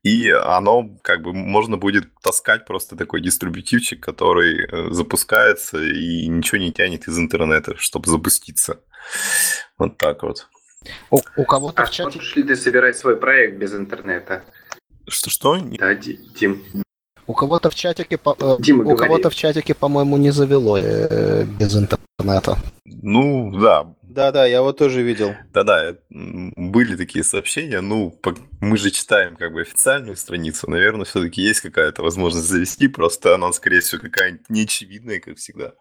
и 0.04 0.30
оно 0.30 0.90
как 1.02 1.22
бы 1.22 1.34
можно 1.34 1.78
будет 1.78 2.14
таскать 2.22 2.66
просто 2.66 2.96
такой 2.96 3.22
дистрибутивчик, 3.22 4.02
который 4.04 4.66
э, 4.66 4.92
запускается 4.92 5.82
и 5.84 6.28
ничего 6.28 6.58
не 6.60 6.72
тянет 6.72 7.08
из 7.08 7.18
интернета, 7.18 7.76
чтобы 7.78 8.10
запуститься. 8.10 8.80
Вот 9.78 9.98
так 9.98 10.24
вот. 10.24 10.48
У, 11.10 11.20
у 11.36 11.46
кого-то 11.46 11.84
а 11.84 11.86
в 11.86 11.92
чате... 11.92 12.20
ли 12.36 12.44
ты 12.44 12.56
собирать 12.56 12.98
свой 12.98 13.18
проект 13.18 13.58
без 13.58 13.74
интернета? 13.74 14.44
Что-что? 15.08 15.58
Да, 15.78 15.94
Дим. 15.96 16.64
У 17.30 17.34
кого-то 17.36 17.70
в 17.70 17.76
чатике, 17.76 18.18
по, 18.18 18.36
э, 18.40 18.56
Дима, 18.60 18.84
у 18.92 18.96
кого-то 18.96 19.30
в 19.30 19.36
чатике, 19.36 19.76
по-моему, 19.76 20.18
не 20.18 20.32
завело 20.32 20.80
э, 20.80 21.46
без 21.60 21.78
интернета. 21.78 22.58
Ну, 22.86 23.52
да. 23.52 23.94
Да-да, 24.02 24.48
я 24.48 24.64
вот 24.64 24.78
тоже 24.80 25.04
видел. 25.04 25.36
Да-да, 25.54 25.96
были 26.10 26.96
такие 26.96 27.24
сообщения. 27.24 27.82
Ну, 27.82 28.20
мы 28.62 28.78
же 28.78 28.90
читаем 28.90 29.36
как 29.36 29.54
бы 29.54 29.62
официальную 29.62 30.18
страницу. 30.18 30.68
Наверное, 30.68 31.06
все-таки 31.06 31.44
есть 31.44 31.62
какая-то 31.62 32.02
возможность 32.02 32.48
завести, 32.48 32.88
просто 32.88 33.36
она, 33.36 33.54
скорее 33.54 33.82
всего, 33.82 34.02
какая-нибудь 34.02 34.50
неочевидная, 34.50 35.20
как 35.20 35.38
всегда. 35.38 35.74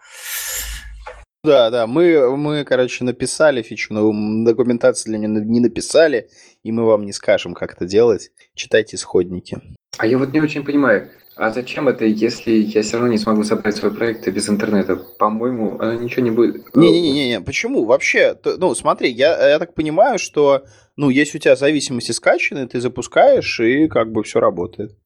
Да, 1.42 1.70
да, 1.70 1.86
мы, 1.86 2.36
мы, 2.36 2.64
короче, 2.64 3.04
написали 3.04 3.62
фичу, 3.62 3.94
но 3.94 4.12
документацию 4.44 5.12
для 5.12 5.26
нее 5.26 5.42
не 5.46 5.60
написали, 5.60 6.28
и 6.62 6.72
мы 6.72 6.84
вам 6.84 7.06
не 7.06 7.12
скажем, 7.14 7.54
как 7.54 7.72
это 7.72 7.86
делать. 7.86 8.32
Читайте 8.54 8.96
исходники. 8.96 9.62
А 9.96 10.06
я 10.06 10.18
вот 10.18 10.32
не 10.34 10.40
очень 10.40 10.62
понимаю, 10.62 11.10
а 11.38 11.50
зачем 11.50 11.88
это, 11.88 12.04
если 12.04 12.50
я 12.50 12.82
все 12.82 12.96
равно 12.96 13.12
не 13.12 13.18
смогу 13.18 13.44
собрать 13.44 13.76
свой 13.76 13.92
проект 13.94 14.26
без 14.28 14.48
интернета? 14.48 14.96
По-моему, 14.96 15.78
ничего 16.00 16.22
не 16.22 16.30
будет. 16.30 16.74
Не-не-не, 16.74 17.40
почему? 17.40 17.84
Вообще, 17.84 18.36
ну, 18.44 18.74
смотри, 18.74 19.10
я, 19.10 19.50
я 19.50 19.58
так 19.58 19.74
понимаю, 19.74 20.18
что, 20.18 20.64
ну, 20.96 21.10
если 21.10 21.38
у 21.38 21.40
тебя 21.40 21.56
зависимости 21.56 22.12
скачаны, 22.12 22.66
ты 22.66 22.80
запускаешь, 22.80 23.60
и 23.60 23.86
как 23.86 24.10
бы 24.10 24.24
все 24.24 24.40
работает. 24.40 24.96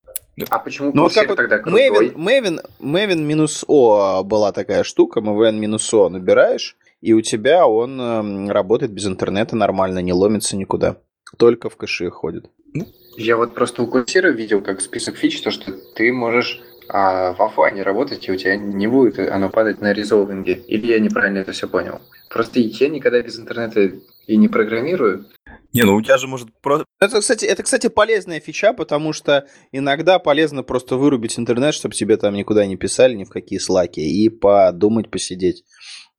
А 0.48 0.58
почему 0.58 0.92
ну, 0.94 1.10
как 1.10 1.28
вот 1.28 1.36
тогда 1.36 1.60
Maven, 1.60 2.14
Maven, 2.14 2.60
Maven 2.80 3.18
минус 3.18 3.64
О 3.68 4.22
была 4.22 4.52
такая 4.52 4.82
штука, 4.82 5.20
Maven 5.20 5.58
минус 5.58 5.92
О 5.92 6.08
набираешь, 6.08 6.76
и 7.02 7.12
у 7.12 7.20
тебя 7.20 7.66
он 7.66 8.00
э, 8.00 8.50
работает 8.50 8.92
без 8.92 9.06
интернета 9.06 9.56
нормально, 9.56 9.98
не 9.98 10.14
ломится 10.14 10.56
никуда. 10.56 10.96
Только 11.36 11.68
в 11.68 11.76
кэши 11.76 12.08
ходит. 12.10 12.46
Ну, 12.72 12.86
я 13.16 13.36
вот 13.36 13.54
просто 13.54 13.82
у 13.82 13.86
Курсира 13.86 14.28
видел 14.28 14.62
как 14.62 14.80
список 14.80 15.16
фич, 15.16 15.40
то, 15.42 15.50
что 15.50 15.72
ты 15.72 16.12
можешь 16.12 16.60
а, 16.88 17.32
в 17.32 17.40
офлайне 17.40 17.82
работать, 17.82 18.28
и 18.28 18.32
у 18.32 18.36
тебя 18.36 18.56
не 18.56 18.86
будет 18.86 19.18
оно 19.18 19.48
падать 19.48 19.80
на 19.80 19.92
резолвинге. 19.92 20.54
Или 20.54 20.92
я 20.92 21.00
неправильно 21.00 21.38
это 21.38 21.52
все 21.52 21.68
понял? 21.68 22.00
Просто 22.28 22.60
я 22.60 22.88
никогда 22.88 23.22
без 23.22 23.38
интернета 23.38 23.92
и 24.26 24.36
не 24.36 24.48
программирую. 24.48 25.26
Не, 25.72 25.84
ну 25.84 25.96
у 25.96 26.02
тебя 26.02 26.18
же 26.18 26.28
может 26.28 26.48
просто... 26.60 26.84
Это, 27.00 27.20
кстати, 27.20 27.44
это, 27.44 27.62
кстати, 27.62 27.88
полезная 27.88 28.40
фича, 28.40 28.72
потому 28.72 29.12
что 29.12 29.46
иногда 29.70 30.18
полезно 30.18 30.62
просто 30.62 30.96
вырубить 30.96 31.38
интернет, 31.38 31.74
чтобы 31.74 31.94
тебе 31.94 32.16
там 32.16 32.34
никуда 32.34 32.66
не 32.66 32.76
писали, 32.76 33.14
ни 33.14 33.24
в 33.24 33.30
какие 33.30 33.58
слаки, 33.58 34.00
и 34.00 34.28
подумать, 34.28 35.10
посидеть 35.10 35.64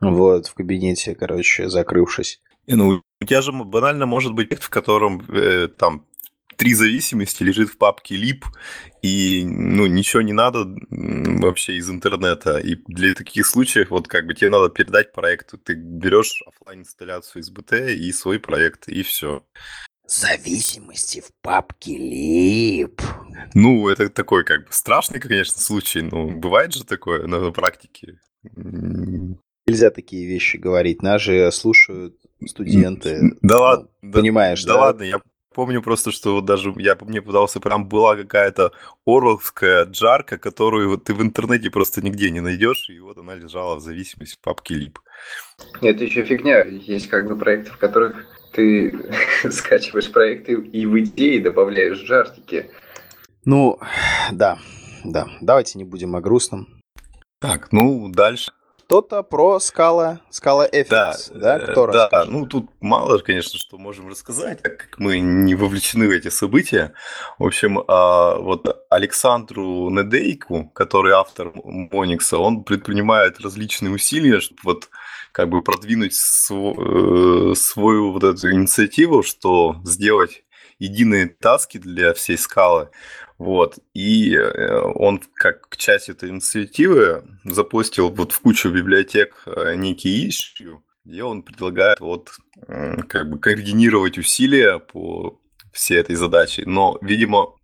вот 0.01 0.47
в 0.47 0.53
кабинете, 0.53 1.15
короче, 1.15 1.69
закрывшись. 1.69 2.41
Не, 2.67 2.75
ну 2.75 3.01
у 3.21 3.25
тебя 3.25 3.41
же 3.41 3.51
банально 3.51 4.05
может 4.05 4.33
быть, 4.33 4.53
в 4.61 4.69
котором 4.69 5.21
э, 5.29 5.67
там 5.67 6.05
три 6.55 6.73
зависимости 6.73 7.43
лежит 7.43 7.69
в 7.69 7.77
папке 7.77 8.15
lib, 8.15 8.43
и 9.01 9.43
ну, 9.45 9.85
ничего 9.87 10.21
не 10.21 10.33
надо 10.33 10.65
вообще 10.89 11.75
из 11.75 11.89
интернета. 11.89 12.57
И 12.57 12.75
для 12.87 13.13
таких 13.13 13.45
случаев, 13.45 13.89
вот 13.89 14.07
как 14.07 14.25
бы 14.25 14.33
тебе 14.33 14.49
надо 14.49 14.69
передать 14.69 15.11
проект, 15.11 15.53
ты 15.63 15.75
берешь 15.75 16.41
офлайн 16.45 16.81
инсталляцию 16.81 17.41
из 17.41 17.51
BT 17.51 17.93
и 17.93 18.11
свой 18.11 18.39
проект, 18.39 18.87
и 18.87 19.03
все. 19.03 19.43
Зависимости 20.05 21.21
в 21.21 21.31
папке 21.41 21.97
lib. 21.97 23.01
Ну, 23.53 23.87
это 23.87 24.09
такой 24.09 24.43
как 24.43 24.65
бы 24.65 24.71
страшный, 24.71 25.19
конечно, 25.19 25.61
случай, 25.61 26.01
но 26.01 26.27
бывает 26.27 26.73
же 26.73 26.83
такое 26.83 27.25
на 27.25 27.51
практике. 27.51 28.19
Нельзя 29.65 29.91
такие 29.91 30.27
вещи 30.27 30.57
говорить, 30.57 31.01
нас 31.01 31.21
же 31.21 31.49
слушают 31.51 32.17
студенты. 32.45 33.37
Да 33.41 33.59
ладно. 33.59 33.87
Ну, 34.01 34.11
понимаешь, 34.11 34.63
да? 34.65 34.73
Да 34.73 34.79
ладно, 34.81 35.03
я 35.03 35.21
помню 35.53 35.81
просто, 35.81 36.11
что 36.11 36.35
вот 36.35 36.45
даже 36.45 36.73
я 36.77 36.97
мне 37.01 37.21
пытался, 37.21 37.59
прям 37.59 37.87
была 37.87 38.15
какая-то 38.15 38.71
орловская 39.05 39.85
джарка, 39.85 40.37
которую 40.37 40.89
вот 40.89 41.05
ты 41.05 41.13
в 41.13 41.21
интернете 41.21 41.69
просто 41.69 42.01
нигде 42.01 42.31
не 42.31 42.41
найдешь, 42.41 42.89
и 42.89 42.99
вот 42.99 43.17
она 43.17 43.35
лежала 43.35 43.75
в 43.75 43.81
зависимости 43.81 44.35
в 44.35 44.39
папке 44.39 44.75
лип. 44.75 44.99
Это 45.81 46.03
еще 46.03 46.23
фигня. 46.23 46.63
Есть 46.63 47.07
как 47.07 47.27
бы 47.27 47.37
проекты, 47.37 47.71
в 47.71 47.77
которых 47.77 48.25
ты 48.51 48.93
скачиваешь 49.49 50.11
проекты 50.11 50.53
и 50.53 50.85
в 50.85 50.99
идее 50.99 51.41
добавляешь 51.41 51.99
джартики. 51.99 52.71
Ну, 53.45 53.79
да, 54.31 54.57
да. 55.03 55.27
Давайте 55.41 55.77
не 55.77 55.83
будем 55.83 56.15
о 56.15 56.21
грустном. 56.21 56.81
Так, 57.39 57.71
ну, 57.71 58.09
дальше 58.09 58.51
что-то 58.93 59.23
про 59.23 59.59
скала, 59.59 60.19
скала 60.29 60.67
FX, 60.67 60.87
да, 60.87 61.15
да? 61.33 61.57
Э, 61.57 61.71
Кто 61.71 61.87
да, 61.87 62.03
расскажет? 62.03 62.31
ну 62.31 62.45
тут 62.45 62.69
мало, 62.79 63.17
конечно, 63.17 63.57
что 63.57 63.79
можем 63.79 64.07
рассказать, 64.07 64.61
так 64.61 64.77
как 64.77 64.99
мы 64.99 65.19
не 65.19 65.55
вовлечены 65.55 66.07
в 66.07 66.11
эти 66.11 66.27
события. 66.27 66.93
В 67.39 67.43
общем, 67.43 67.83
а, 67.87 68.35
вот 68.35 68.85
Александру 68.91 69.89
Недейку, 69.89 70.69
который 70.75 71.13
автор 71.13 71.51
Моникса, 71.55 72.37
он 72.37 72.63
предпринимает 72.63 73.39
различные 73.39 73.91
усилия, 73.91 74.39
чтобы 74.41 74.59
вот 74.63 74.89
как 75.31 75.49
бы 75.49 75.63
продвинуть 75.63 76.13
свой, 76.13 76.75
э, 77.51 77.55
свою 77.55 78.11
вот 78.11 78.23
эту 78.23 78.51
инициативу, 78.51 79.23
что 79.23 79.77
сделать 79.83 80.43
единые 80.77 81.27
таски 81.27 81.79
для 81.79 82.13
всей 82.13 82.37
скалы. 82.37 82.89
Вот. 83.43 83.77
И 83.93 84.33
э, 84.33 84.79
он, 84.95 85.21
как 85.35 85.67
к 85.67 85.75
части 85.75 86.11
этой 86.11 86.29
инициативы, 86.29 87.25
запустил 87.43 88.09
вот 88.09 88.31
в 88.31 88.39
кучу 88.39 88.69
библиотек 88.69 89.43
э, 89.45 89.75
некий 89.75 90.29
issue, 90.29 90.77
где 91.03 91.23
он 91.25 91.43
предлагает 91.43 91.99
вот 91.99 92.29
как 93.09 93.29
бы 93.29 93.37
координировать 93.39 94.17
усилия 94.17 94.79
по 94.79 95.41
всей 95.73 95.97
этой 95.97 96.15
задаче. 96.15 96.63
Но, 96.65 96.97
видимо, 97.01 97.57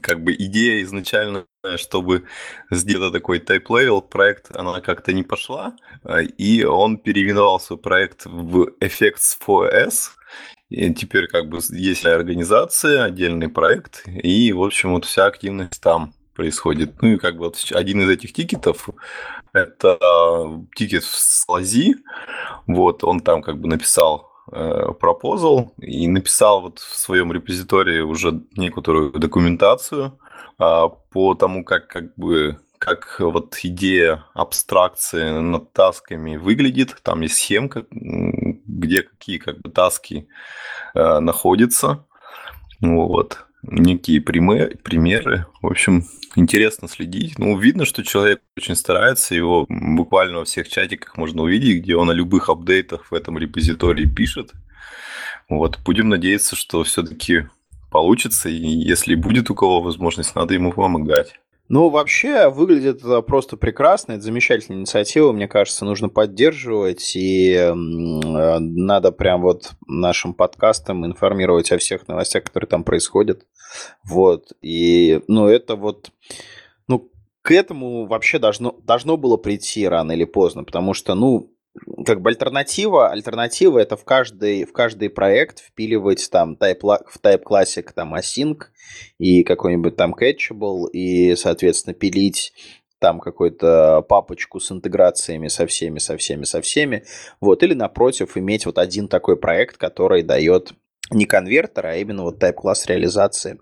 как 0.00 0.24
бы 0.24 0.32
идея 0.32 0.82
изначально, 0.82 1.44
чтобы 1.76 2.24
сделать 2.70 3.12
такой 3.12 3.40
type-level 3.40 4.00
проект, 4.08 4.56
она 4.56 4.80
как-то 4.80 5.12
не 5.12 5.22
пошла, 5.22 5.76
а, 6.04 6.22
и 6.22 6.64
он 6.64 6.96
переименовал 6.96 7.60
свой 7.60 7.78
проект 7.78 8.24
в 8.24 8.70
Effects 8.80 9.36
4S, 9.46 10.12
и 10.22 10.23
теперь 10.70 11.26
как 11.28 11.48
бы 11.48 11.60
есть 11.70 12.04
организация, 12.06 13.04
отдельный 13.04 13.48
проект, 13.48 14.04
и, 14.06 14.52
в 14.52 14.62
общем, 14.62 14.92
вот 14.92 15.04
вся 15.04 15.26
активность 15.26 15.80
там 15.80 16.14
происходит. 16.34 17.00
Ну 17.00 17.14
и 17.14 17.16
как 17.18 17.36
бы 17.36 17.44
вот 17.44 17.64
один 17.72 18.00
из 18.02 18.10
этих 18.10 18.32
тикетов 18.32 18.88
это 19.52 19.98
тикет 20.74 21.04
в 21.04 21.14
Слази. 21.14 21.96
Вот 22.66 23.04
он 23.04 23.20
там 23.20 23.42
как 23.42 23.60
бы 23.60 23.68
написал 23.68 24.34
пропозал 25.00 25.72
э, 25.80 25.86
и 25.86 26.06
написал 26.06 26.60
вот 26.60 26.78
в 26.78 26.96
своем 26.96 27.32
репозитории 27.32 28.00
уже 28.00 28.42
некоторую 28.56 29.12
документацию 29.12 30.18
а, 30.58 30.88
по 30.88 31.34
тому, 31.34 31.64
как 31.64 31.88
как 31.88 32.14
бы 32.16 32.58
как 32.78 33.16
вот 33.20 33.56
идея 33.62 34.26
абстракции 34.34 35.30
над 35.30 35.72
тасками 35.72 36.36
выглядит. 36.36 36.96
Там 37.02 37.22
есть 37.22 37.38
схемка, 37.38 37.86
где 38.74 39.02
какие 39.02 39.38
как 39.38 39.60
бы 39.60 39.70
таски 39.70 40.28
э, 40.94 41.18
находятся. 41.20 42.04
Вот. 42.80 43.46
Некие 43.62 44.20
примеры, 44.20 44.76
примеры. 44.82 45.46
В 45.62 45.68
общем, 45.68 46.04
интересно 46.36 46.88
следить. 46.88 47.38
Ну, 47.38 47.56
видно, 47.58 47.86
что 47.86 48.04
человек 48.04 48.42
очень 48.56 48.76
старается, 48.76 49.34
его 49.34 49.66
буквально 49.68 50.38
во 50.38 50.44
всех 50.44 50.68
чатиках 50.68 51.16
можно 51.16 51.42
увидеть, 51.42 51.82
где 51.82 51.96
он 51.96 52.10
о 52.10 52.14
любых 52.14 52.50
апдейтах 52.50 53.10
в 53.10 53.14
этом 53.14 53.38
репозитории 53.38 54.06
пишет. 54.06 54.52
Вот, 55.48 55.78
будем 55.84 56.08
надеяться, 56.08 56.56
что 56.56 56.84
все-таки 56.84 57.48
получится, 57.90 58.48
и 58.48 58.54
если 58.54 59.14
будет 59.14 59.50
у 59.50 59.54
кого 59.54 59.80
возможность, 59.80 60.34
надо 60.34 60.54
ему 60.54 60.72
помогать. 60.72 61.38
Ну, 61.68 61.88
вообще, 61.88 62.50
выглядит 62.50 63.00
просто 63.26 63.56
прекрасно. 63.56 64.12
Это 64.12 64.22
замечательная 64.22 64.80
инициатива, 64.80 65.32
мне 65.32 65.48
кажется, 65.48 65.86
нужно 65.86 66.10
поддерживать. 66.10 67.16
И 67.16 67.52
э, 67.54 67.72
надо 67.74 69.12
прям 69.12 69.40
вот 69.40 69.72
нашим 69.86 70.34
подкастам 70.34 71.06
информировать 71.06 71.72
о 71.72 71.78
всех 71.78 72.06
новостях, 72.06 72.44
которые 72.44 72.68
там 72.68 72.84
происходят. 72.84 73.46
Вот. 74.04 74.52
И, 74.60 75.22
ну, 75.26 75.48
это 75.48 75.76
вот... 75.76 76.10
Ну, 76.86 77.10
к 77.40 77.50
этому 77.50 78.06
вообще 78.06 78.38
должно, 78.38 78.78
должно 78.82 79.16
было 79.16 79.38
прийти 79.38 79.88
рано 79.88 80.12
или 80.12 80.24
поздно, 80.24 80.64
потому 80.64 80.92
что, 80.92 81.14
ну, 81.14 81.53
как 82.06 82.20
бы 82.20 82.30
альтернатива, 82.30 83.10
альтернатива 83.10 83.78
это 83.78 83.96
в 83.96 84.04
каждый, 84.04 84.64
в 84.64 84.72
каждый 84.72 85.10
проект 85.10 85.60
впиливать 85.60 86.28
там 86.30 86.54
type, 86.54 86.80
в 86.80 87.20
Type 87.20 87.42
Classic 87.42 87.88
там 87.94 88.14
async 88.14 88.64
и 89.18 89.42
какой-нибудь 89.42 89.96
там 89.96 90.14
catchable 90.14 90.88
и, 90.92 91.34
соответственно, 91.36 91.94
пилить 91.94 92.52
там 93.00 93.20
какую-то 93.20 94.02
папочку 94.08 94.60
с 94.60 94.70
интеграциями 94.72 95.48
со 95.48 95.66
всеми, 95.66 95.98
со 95.98 96.16
всеми, 96.16 96.44
со 96.44 96.62
всеми. 96.62 97.04
Вот. 97.40 97.62
Или, 97.62 97.74
напротив, 97.74 98.36
иметь 98.36 98.66
вот 98.66 98.78
один 98.78 99.08
такой 99.08 99.36
проект, 99.36 99.76
который 99.76 100.22
дает 100.22 100.72
не 101.10 101.26
конвертер, 101.26 101.86
а 101.86 101.96
именно 101.96 102.22
вот 102.22 102.42
type 102.42 102.54
класс 102.54 102.86
реализации 102.86 103.58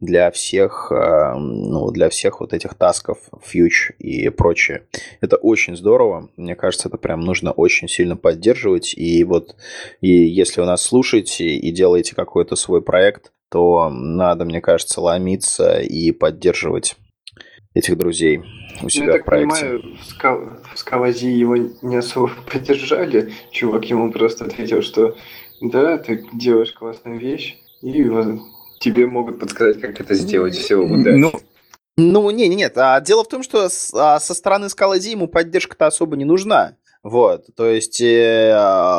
для 0.00 0.30
всех, 0.30 0.92
э, 0.92 1.34
ну, 1.36 1.90
для 1.90 2.10
всех 2.10 2.40
вот 2.40 2.52
этих 2.52 2.74
тасков, 2.74 3.18
фьюч 3.42 3.92
и 3.98 4.28
прочее. 4.28 4.82
Это 5.20 5.36
очень 5.36 5.76
здорово. 5.76 6.28
Мне 6.36 6.54
кажется, 6.54 6.88
это 6.88 6.98
прям 6.98 7.22
нужно 7.22 7.52
очень 7.52 7.88
сильно 7.88 8.16
поддерживать. 8.16 8.94
И 8.94 9.24
вот, 9.24 9.56
и 10.00 10.10
если 10.10 10.60
вы 10.60 10.66
нас 10.66 10.82
слушаете 10.82 11.46
и 11.46 11.70
делаете 11.72 12.14
какой-то 12.14 12.56
свой 12.56 12.82
проект, 12.82 13.32
то 13.50 13.88
надо, 13.90 14.44
мне 14.44 14.60
кажется, 14.60 15.00
ломиться 15.00 15.80
и 15.80 16.10
поддерживать 16.10 16.96
этих 17.74 17.96
друзей 17.96 18.42
у 18.82 18.88
себя 18.88 19.06
ну, 19.06 19.12
я 19.12 19.18
в 19.20 19.24
проекте. 19.24 19.66
Я 19.66 19.72
так 19.72 20.20
понимаю, 20.20 20.58
в, 20.74 20.78
Скалази 20.78 21.28
его 21.28 21.56
не 21.56 21.96
особо 21.96 22.30
поддержали. 22.52 23.32
Чувак 23.50 23.84
ему 23.84 24.10
просто 24.12 24.44
ответил, 24.46 24.82
что 24.82 25.16
да, 25.60 25.98
ты 25.98 26.24
делаешь 26.32 26.72
классную 26.72 27.18
вещь, 27.18 27.58
и 27.82 28.04
тебе 28.80 29.06
могут 29.06 29.40
подсказать, 29.40 29.80
как 29.80 30.00
это 30.00 30.14
сделать 30.14 30.54
все 30.54 30.76
удачно. 30.76 31.16
Ну, 31.16 31.32
ну, 31.98 32.30
не, 32.30 32.48
не, 32.48 32.56
нет. 32.56 32.76
А 32.76 33.00
дело 33.00 33.24
в 33.24 33.28
том, 33.28 33.42
что 33.42 33.68
а, 33.94 34.20
со 34.20 34.34
стороны 34.34 34.68
Скалази 34.68 35.12
ему 35.12 35.28
поддержка-то 35.28 35.86
особо 35.86 36.16
не 36.16 36.24
нужна. 36.24 36.76
Вот, 37.02 37.46
то 37.54 37.66
есть 37.70 38.00
э, 38.00 38.52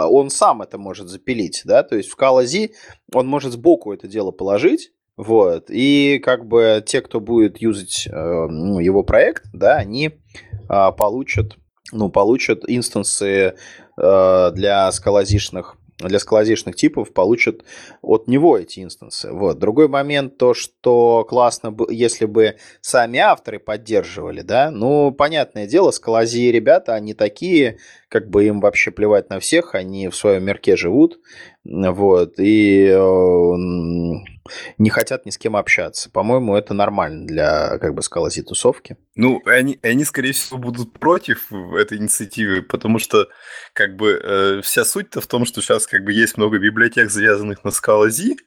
он 0.10 0.30
сам 0.30 0.62
это 0.62 0.78
может 0.78 1.10
запилить, 1.10 1.64
да, 1.66 1.84
то 1.84 1.98
есть 1.98 2.10
в 2.10 2.16
Калази 2.16 2.74
он 3.14 3.28
может 3.28 3.52
сбоку 3.52 3.92
это 3.92 4.08
дело 4.08 4.32
положить, 4.32 4.94
вот, 5.18 5.66
и 5.68 6.22
как 6.24 6.48
бы 6.48 6.82
те, 6.86 7.02
кто 7.02 7.20
будет 7.20 7.58
юзать 7.58 8.08
э, 8.08 8.48
ну, 8.50 8.80
его 8.80 9.04
проект, 9.04 9.48
да, 9.52 9.76
они 9.76 10.12
э, 10.70 10.92
получат, 10.98 11.58
ну, 11.92 12.08
получат 12.08 12.64
инстансы 12.66 13.56
э, 13.98 14.52
для 14.54 14.90
скалазишных 14.94 15.76
для 16.00 16.20
скалазишных 16.20 16.76
типов 16.76 17.12
получат 17.12 17.64
от 18.02 18.28
него 18.28 18.58
эти 18.58 18.84
инстансы. 18.84 19.32
Вот. 19.32 19.58
Другой 19.58 19.88
момент 19.88 20.38
то, 20.38 20.54
что 20.54 21.26
классно, 21.28 21.76
если 21.90 22.26
бы 22.26 22.58
сами 22.82 23.20
авторы 23.20 23.60
поддерживали, 23.60 24.42
да, 24.42 24.70
ну, 24.70 25.12
понятное 25.12 25.68
дело, 25.68 25.92
скалази 25.92 26.52
ребята, 26.52 26.94
они 26.94 27.14
такие, 27.14 27.80
как 28.10 28.30
бы 28.30 28.46
им 28.46 28.60
вообще 28.60 28.92
плевать 28.92 29.30
на 29.30 29.40
всех, 29.40 29.74
они 29.74 30.10
в 30.10 30.16
своем 30.16 30.44
мирке 30.44 30.76
живут, 30.76 31.20
вот, 31.64 32.40
и 32.40 32.86
э, 32.88 34.37
не 34.78 34.90
хотят 34.90 35.26
ни 35.26 35.30
с 35.30 35.38
кем 35.38 35.56
общаться. 35.56 36.10
По-моему, 36.10 36.56
это 36.56 36.74
нормально 36.74 37.26
для, 37.26 37.78
как 37.80 37.94
бы, 37.94 38.02
скалази 38.02 38.44
тусовки. 38.44 38.98
Ну, 39.16 39.42
они, 39.46 39.80
они, 39.82 40.04
скорее 40.06 40.32
всего, 40.34 40.58
будут 40.58 40.94
против 40.94 41.52
этой 41.52 41.98
инициативы, 41.98 42.62
потому 42.62 43.00
что, 43.00 43.28
как 43.74 43.96
бы, 43.96 44.20
э, 44.24 44.62
вся 44.62 44.86
суть-то 44.86 45.22
в 45.22 45.28
том, 45.28 45.46
что 45.46 45.62
сейчас, 45.62 45.88
как 45.88 46.04
бы, 46.04 46.14
есть 46.14 46.38
много 46.38 46.60
библиотек, 46.60 47.10
завязанных 47.10 47.64
на 47.64 47.72
скалази, 47.72 48.38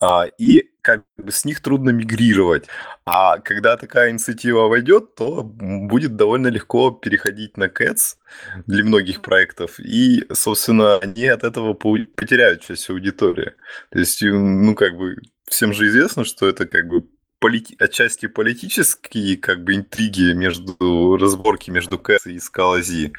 а, 0.00 0.26
и 0.38 0.72
как 0.82 1.04
бы 1.16 1.30
с 1.30 1.44
них 1.44 1.60
трудно 1.60 1.90
мигрировать. 1.90 2.66
А 3.06 3.38
когда 3.38 3.76
такая 3.76 4.10
инициатива 4.10 4.66
войдет, 4.68 5.14
то 5.14 5.42
будет 5.44 6.16
довольно 6.16 6.48
легко 6.48 6.90
переходить 6.90 7.56
на 7.56 7.64
Cats 7.64 8.16
для 8.66 8.84
многих 8.84 9.22
проектов. 9.22 9.78
И, 9.78 10.24
собственно, 10.32 10.98
они 10.98 11.26
от 11.26 11.44
этого 11.44 11.74
потеряют 11.74 12.62
часть 12.62 12.90
аудитории. 12.90 13.52
То 13.90 13.98
есть, 14.00 14.22
ну, 14.22 14.74
как 14.74 14.96
бы, 14.96 15.16
всем 15.52 15.72
же 15.72 15.86
известно, 15.88 16.24
что 16.24 16.48
это 16.48 16.66
как 16.66 16.88
бы 16.88 17.06
полити... 17.38 17.76
отчасти 17.78 18.26
политические 18.26 19.36
как 19.36 19.62
бы 19.64 19.74
интриги 19.74 20.32
между 20.32 21.16
разборки 21.16 21.70
между 21.70 21.98
Кэс 21.98 22.26
и 22.26 22.38
Скалази. 22.38 23.12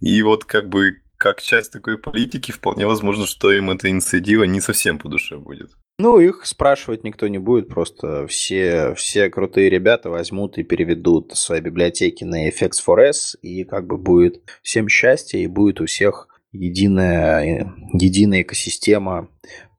И 0.00 0.22
вот 0.22 0.44
как 0.44 0.68
бы 0.68 1.02
как 1.16 1.40
часть 1.40 1.72
такой 1.72 1.98
политики, 1.98 2.50
вполне 2.50 2.86
возможно, 2.86 3.26
что 3.26 3.52
им 3.52 3.70
эта 3.70 3.88
инициатива 3.88 4.42
не 4.42 4.60
совсем 4.60 4.98
по 4.98 5.08
душе 5.08 5.36
будет. 5.36 5.70
Ну, 5.98 6.18
их 6.18 6.46
спрашивать 6.46 7.04
никто 7.04 7.28
не 7.28 7.38
будет, 7.38 7.68
просто 7.68 8.26
все, 8.26 8.94
все 8.96 9.30
крутые 9.30 9.70
ребята 9.70 10.10
возьмут 10.10 10.58
и 10.58 10.64
переведут 10.64 11.36
свои 11.36 11.60
библиотеки 11.60 12.24
на 12.24 12.48
FX4S, 12.48 13.36
и 13.40 13.62
как 13.62 13.86
бы 13.86 13.98
будет 13.98 14.42
всем 14.62 14.88
счастье, 14.88 15.44
и 15.44 15.46
будет 15.46 15.80
у 15.80 15.86
всех 15.86 16.26
единая, 16.50 17.72
единая 17.92 18.42
экосистема 18.42 19.28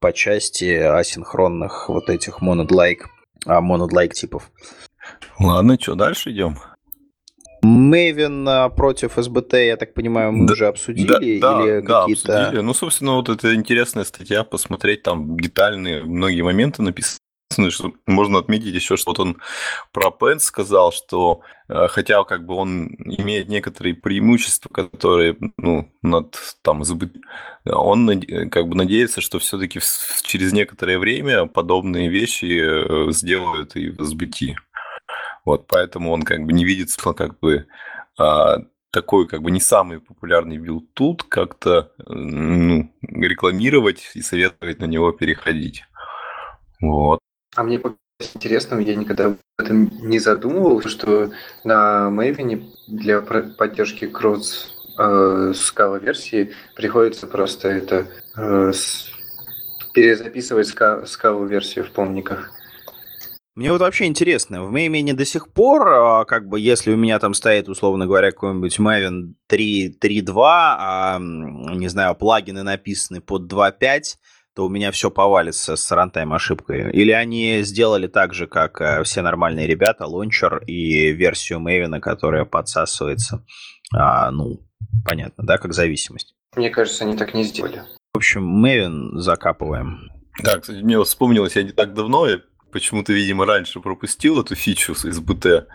по 0.04 0.12
части 0.12 0.66
асинхронных 0.66 1.88
вот 1.88 2.10
этих 2.10 2.42
monod-like, 2.42 3.04
а, 3.46 3.62
monod-like 3.62 4.10
типов. 4.10 4.52
Ладно, 5.40 5.78
что, 5.80 5.96
дальше 5.96 6.32
идем? 6.32 6.58
Maven 7.64 8.44
а, 8.50 8.68
против 8.68 9.14
СБТ, 9.16 9.54
я 9.54 9.78
так 9.78 9.94
понимаю, 9.94 10.34
мы 10.34 10.46
да, 10.46 10.52
уже 10.52 10.68
обсудили 10.68 11.08
да, 11.08 11.20
или 11.22 11.40
да, 11.40 12.02
какие-то... 12.02 12.38
обсудили. 12.38 12.62
Ну, 12.62 12.74
собственно, 12.74 13.14
вот 13.14 13.30
это 13.30 13.56
интересная 13.56 14.04
статья, 14.04 14.44
посмотреть 14.44 15.04
там 15.04 15.40
детальные 15.40 16.04
многие 16.04 16.42
моменты 16.42 16.82
написаны, 16.82 17.20
что 17.72 17.94
можно 18.06 18.40
отметить 18.40 18.74
еще, 18.74 18.98
что 18.98 19.12
вот 19.12 19.20
он 19.20 19.38
про 19.92 20.12
Пен 20.12 20.40
сказал, 20.40 20.92
что 20.92 21.42
э, 21.70 21.88
хотя 21.88 22.24
как 22.24 22.46
бы 22.46 22.56
он 22.56 22.88
имеет 22.88 23.50
некоторые 23.50 23.96
преимущества, 23.96 24.70
которые, 24.70 25.38
ну, 25.58 25.92
над 26.02 26.38
там 26.62 26.84
он 27.66 28.22
как 28.50 28.68
бы 28.68 28.76
надеется, 28.76 29.22
что 29.22 29.40
все-таки 29.40 29.80
через 30.24 30.54
некоторое 30.54 31.00
время 31.00 31.46
подобные 31.46 32.10
вещи 32.10 33.08
э, 33.08 33.12
сделают 33.12 33.76
и 33.76 33.90
в 33.90 34.04
SBT. 34.04 34.56
Вот, 35.46 35.68
поэтому 35.68 36.12
он 36.12 36.24
как 36.24 36.46
бы 36.46 36.54
не 36.54 36.64
видит 36.64 36.90
как 37.14 37.40
бы 37.40 37.68
а, 38.18 38.60
такой 38.94 39.28
как 39.28 39.42
бы 39.42 39.52
не 39.52 39.60
самый 39.60 40.00
популярный 40.00 40.58
build 40.58 40.94
tool 40.94 41.24
как-то 41.24 41.92
ну, 42.08 42.94
рекламировать 43.02 44.12
и 44.14 44.22
советовать 44.22 44.80
на 44.80 44.86
него 44.86 45.12
переходить. 45.12 45.84
Вот. 46.80 47.20
А 47.56 47.64
мне 47.64 47.80
интересно, 48.36 48.80
я 48.80 48.96
никогда 48.96 49.26
об 49.26 49.38
этом 49.58 49.92
не 50.08 50.20
задумывался, 50.20 50.90
что 50.90 51.32
на 51.64 52.10
Maven 52.12 52.64
для 52.88 53.22
поддержки 53.22 54.08
кросс 54.08 54.76
э, 54.98 55.54
Scala 55.56 56.00
версии 56.00 56.52
приходится 56.76 57.28
просто 57.28 57.70
это 57.70 58.08
э, 58.38 58.72
перезаписывать 59.94 60.68
скалу 61.08 61.46
версию 61.46 61.86
в 61.86 61.92
помниках. 61.92 62.52
Мне 63.56 63.72
вот 63.72 63.82
вообще 63.82 64.06
интересно, 64.06 64.64
в 64.64 64.72
Меймене 64.72 65.14
до 65.14 65.26
сих 65.26 65.48
пор, 65.54 65.88
а, 65.88 66.26
как 66.26 66.48
бы, 66.48 66.60
если 66.60 66.92
у 66.92 66.96
меня 66.96 67.20
там 67.20 67.36
стоит, 67.36 67.70
условно 67.70 68.08
говоря, 68.08 68.32
какой-нибудь 68.32 68.80
Maven 68.80 69.36
3.3.2, 69.48 70.34
а, 70.36 71.20
не 71.20 71.88
знаю, 71.88 72.16
плагины 72.16 72.64
написаны 72.64 73.22
под 73.22 73.44
2.5, 73.44 74.18
то 74.56 74.66
у 74.66 74.70
меня 74.70 74.92
все 74.92 75.10
повалится 75.10 75.76
с 75.76 75.92
рантайм 75.92 76.34
ошибкой. 76.34 76.92
Или 76.92 77.12
они 77.12 77.62
сделали 77.64 78.08
так 78.08 78.34
же, 78.34 78.48
как 78.48 78.82
э, 78.82 79.04
все 79.04 79.22
нормальные 79.22 79.68
ребята, 79.68 80.06
лончер 80.06 80.60
и 80.68 81.12
версию 81.12 81.60
Maven, 81.60 82.00
которая 82.00 82.46
подсасывается, 82.46 83.46
а, 83.94 84.30
ну, 84.32 84.60
понятно, 85.06 85.44
да, 85.44 85.58
как 85.58 85.74
зависимость. 85.74 86.36
Мне 86.56 86.70
кажется, 86.70 87.04
они 87.04 87.18
так 87.18 87.34
не 87.34 87.44
сделали. 87.44 87.84
В 88.14 88.18
общем, 88.18 88.64
Maven 88.64 89.18
закапываем. 89.18 90.12
Да, 90.44 90.60
кстати, 90.60 90.82
мне 90.82 91.02
вспомнилось, 91.04 91.56
я 91.56 91.64
не 91.64 91.72
так 91.72 91.94
давно, 91.94 92.28
я 92.28 92.40
почему-то, 92.72 93.14
видимо, 93.14 93.46
раньше 93.46 93.80
пропустил 93.80 94.42
эту 94.42 94.56
фичу 94.56 94.94
из 94.94 95.20
БТ. 95.20 95.68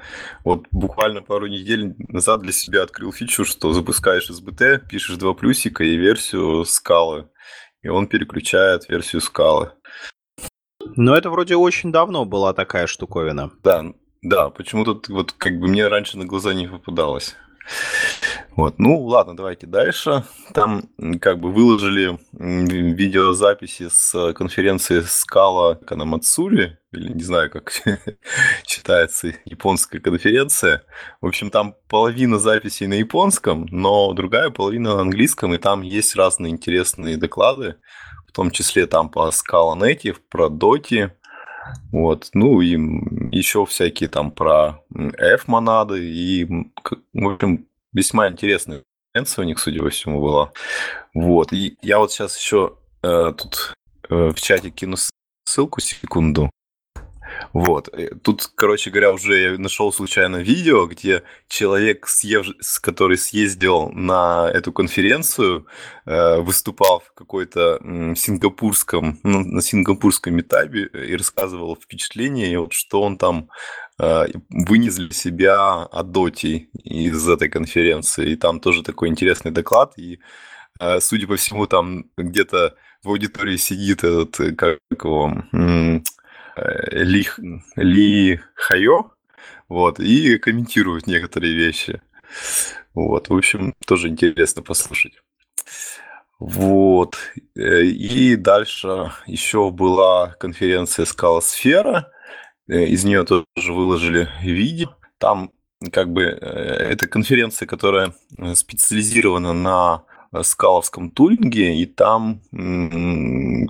Вот 0.44 0.66
буквально 0.70 1.22
пару 1.22 1.46
недель 1.46 1.94
назад 2.08 2.42
для 2.42 2.52
себя 2.52 2.82
открыл 2.82 3.12
фичу, 3.12 3.44
что 3.44 3.72
запускаешь 3.72 4.28
из 4.28 4.40
БТ, 4.40 4.88
пишешь 4.88 5.16
два 5.16 5.32
плюсика 5.32 5.84
и 5.84 5.96
версию 5.96 6.64
скалы, 6.64 7.28
и 7.88 7.90
он 7.90 8.06
переключает 8.06 8.88
версию 8.90 9.22
скалы. 9.22 9.72
Но 10.96 11.16
это 11.16 11.30
вроде 11.30 11.56
очень 11.56 11.90
давно 11.90 12.26
была 12.26 12.52
такая 12.52 12.86
штуковина. 12.86 13.50
Да, 13.64 13.82
да, 14.20 14.50
почему-то 14.50 15.00
вот 15.08 15.32
как 15.32 15.58
бы 15.58 15.68
мне 15.68 15.88
раньше 15.88 16.18
на 16.18 16.26
глаза 16.26 16.52
не 16.52 16.68
попадалось. 16.68 17.34
Вот, 18.58 18.80
ну 18.80 19.04
ладно, 19.04 19.36
давайте 19.36 19.68
дальше. 19.68 20.24
Там 20.52 20.90
как 21.20 21.38
бы 21.38 21.52
выложили 21.52 22.18
видеозаписи 22.32 23.88
с 23.88 24.32
конференции 24.32 24.98
Скала 25.06 25.76
Канамацури, 25.76 26.76
или 26.90 27.12
не 27.12 27.22
знаю, 27.22 27.52
как 27.52 27.70
читается 28.66 29.32
японская 29.44 30.00
конференция. 30.00 30.82
В 31.20 31.26
общем, 31.26 31.50
там 31.50 31.76
половина 31.88 32.40
записей 32.40 32.88
на 32.88 32.94
японском, 32.94 33.68
но 33.70 34.12
другая 34.12 34.50
половина 34.50 34.96
на 34.96 35.02
английском, 35.02 35.54
и 35.54 35.58
там 35.58 35.82
есть 35.82 36.16
разные 36.16 36.50
интересные 36.50 37.16
доклады, 37.16 37.76
в 38.26 38.32
том 38.32 38.50
числе 38.50 38.88
там 38.88 39.08
по 39.08 39.28
Scala 39.28 39.78
Native, 39.78 40.16
про 40.28 40.48
Doti, 40.48 41.12
вот, 41.92 42.30
ну 42.34 42.60
и 42.60 42.70
еще 43.30 43.64
всякие 43.66 44.08
там 44.08 44.32
про 44.32 44.82
F-монады 44.90 46.04
и, 46.12 46.44
в 46.44 47.28
общем, 47.28 47.68
весьма 47.98 48.28
интересная 48.28 48.82
конференция 49.12 49.42
у 49.42 49.46
них, 49.46 49.58
судя 49.58 49.82
по 49.82 49.90
всему, 49.90 50.20
была. 50.20 50.52
Вот, 51.14 51.52
и 51.52 51.76
я 51.82 51.98
вот 51.98 52.12
сейчас 52.12 52.38
еще 52.38 52.76
э, 53.02 53.32
тут 53.36 53.74
э, 54.08 54.30
в 54.30 54.40
чате 54.40 54.70
кину 54.70 54.96
ссылку, 55.44 55.80
секунду. 55.80 56.50
Вот. 57.52 57.88
Э, 57.92 58.10
тут, 58.22 58.50
короче 58.54 58.90
говоря, 58.90 59.12
уже 59.12 59.40
я 59.40 59.58
нашел 59.58 59.92
случайно 59.92 60.36
видео, 60.36 60.86
где 60.86 61.22
человек, 61.48 62.06
съев... 62.06 62.46
который 62.80 63.16
съездил 63.16 63.90
на 63.90 64.50
эту 64.52 64.72
конференцию, 64.72 65.66
э, 66.06 66.40
выступал 66.40 67.00
в 67.00 67.12
какой-то 67.14 67.80
сингапурском, 68.16 69.18
ну, 69.22 69.40
на 69.40 69.62
сингапурском 69.62 70.34
метабе 70.34 70.86
и 70.86 71.16
рассказывал 71.16 71.76
впечатления, 71.76 72.58
вот 72.58 72.72
что 72.72 73.02
он 73.02 73.18
там 73.18 73.48
э, 73.98 74.26
вынес 74.50 74.96
для 74.96 75.10
себя 75.10 75.82
о 75.82 76.02
доте 76.02 76.68
из 76.84 77.28
этой 77.28 77.48
конференции. 77.48 78.30
И 78.30 78.36
там 78.36 78.60
тоже 78.60 78.82
такой 78.82 79.08
интересный 79.08 79.50
доклад. 79.50 79.92
И, 79.98 80.20
судя 81.00 81.26
по 81.26 81.36
всему, 81.36 81.66
там 81.66 82.06
где-то 82.16 82.76
в 83.02 83.08
аудитории 83.08 83.56
сидит 83.56 84.04
этот, 84.04 84.36
как 84.56 84.78
его, 84.90 85.44
ли, 86.56 87.26
Ли 87.76 88.40
Хайо, 88.54 89.12
вот, 89.68 90.00
и 90.00 90.38
комментируют 90.38 91.06
некоторые 91.06 91.54
вещи. 91.54 92.00
Вот, 92.94 93.28
в 93.28 93.34
общем, 93.34 93.74
тоже 93.86 94.08
интересно 94.08 94.62
послушать. 94.62 95.14
Вот. 96.38 97.16
Э, 97.56 97.82
и 97.82 98.36
дальше 98.36 99.12
еще 99.26 99.70
была 99.70 100.34
конференция 100.38 101.04
Скалосфера. 101.04 102.10
Э, 102.68 102.84
из 102.84 103.04
нее 103.04 103.24
тоже 103.24 103.72
выложили 103.72 104.28
видео. 104.42 104.90
Там 105.18 105.50
как 105.92 106.12
бы 106.12 106.22
э, 106.22 106.36
это 106.38 107.06
конференция, 107.06 107.66
которая 107.66 108.14
специализирована 108.54 109.52
на 109.52 110.02
скаловском 110.42 111.10
тулинге, 111.10 111.80
и 111.80 111.86
там 111.86 112.42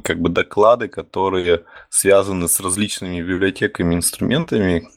как 0.03 0.21
бы 0.21 0.29
доклады, 0.29 0.89
которые 0.89 1.63
связаны 1.89 2.49
с 2.49 2.59
различными 2.59 3.23
библиотеками, 3.23 3.95
инструментами. 3.95 4.89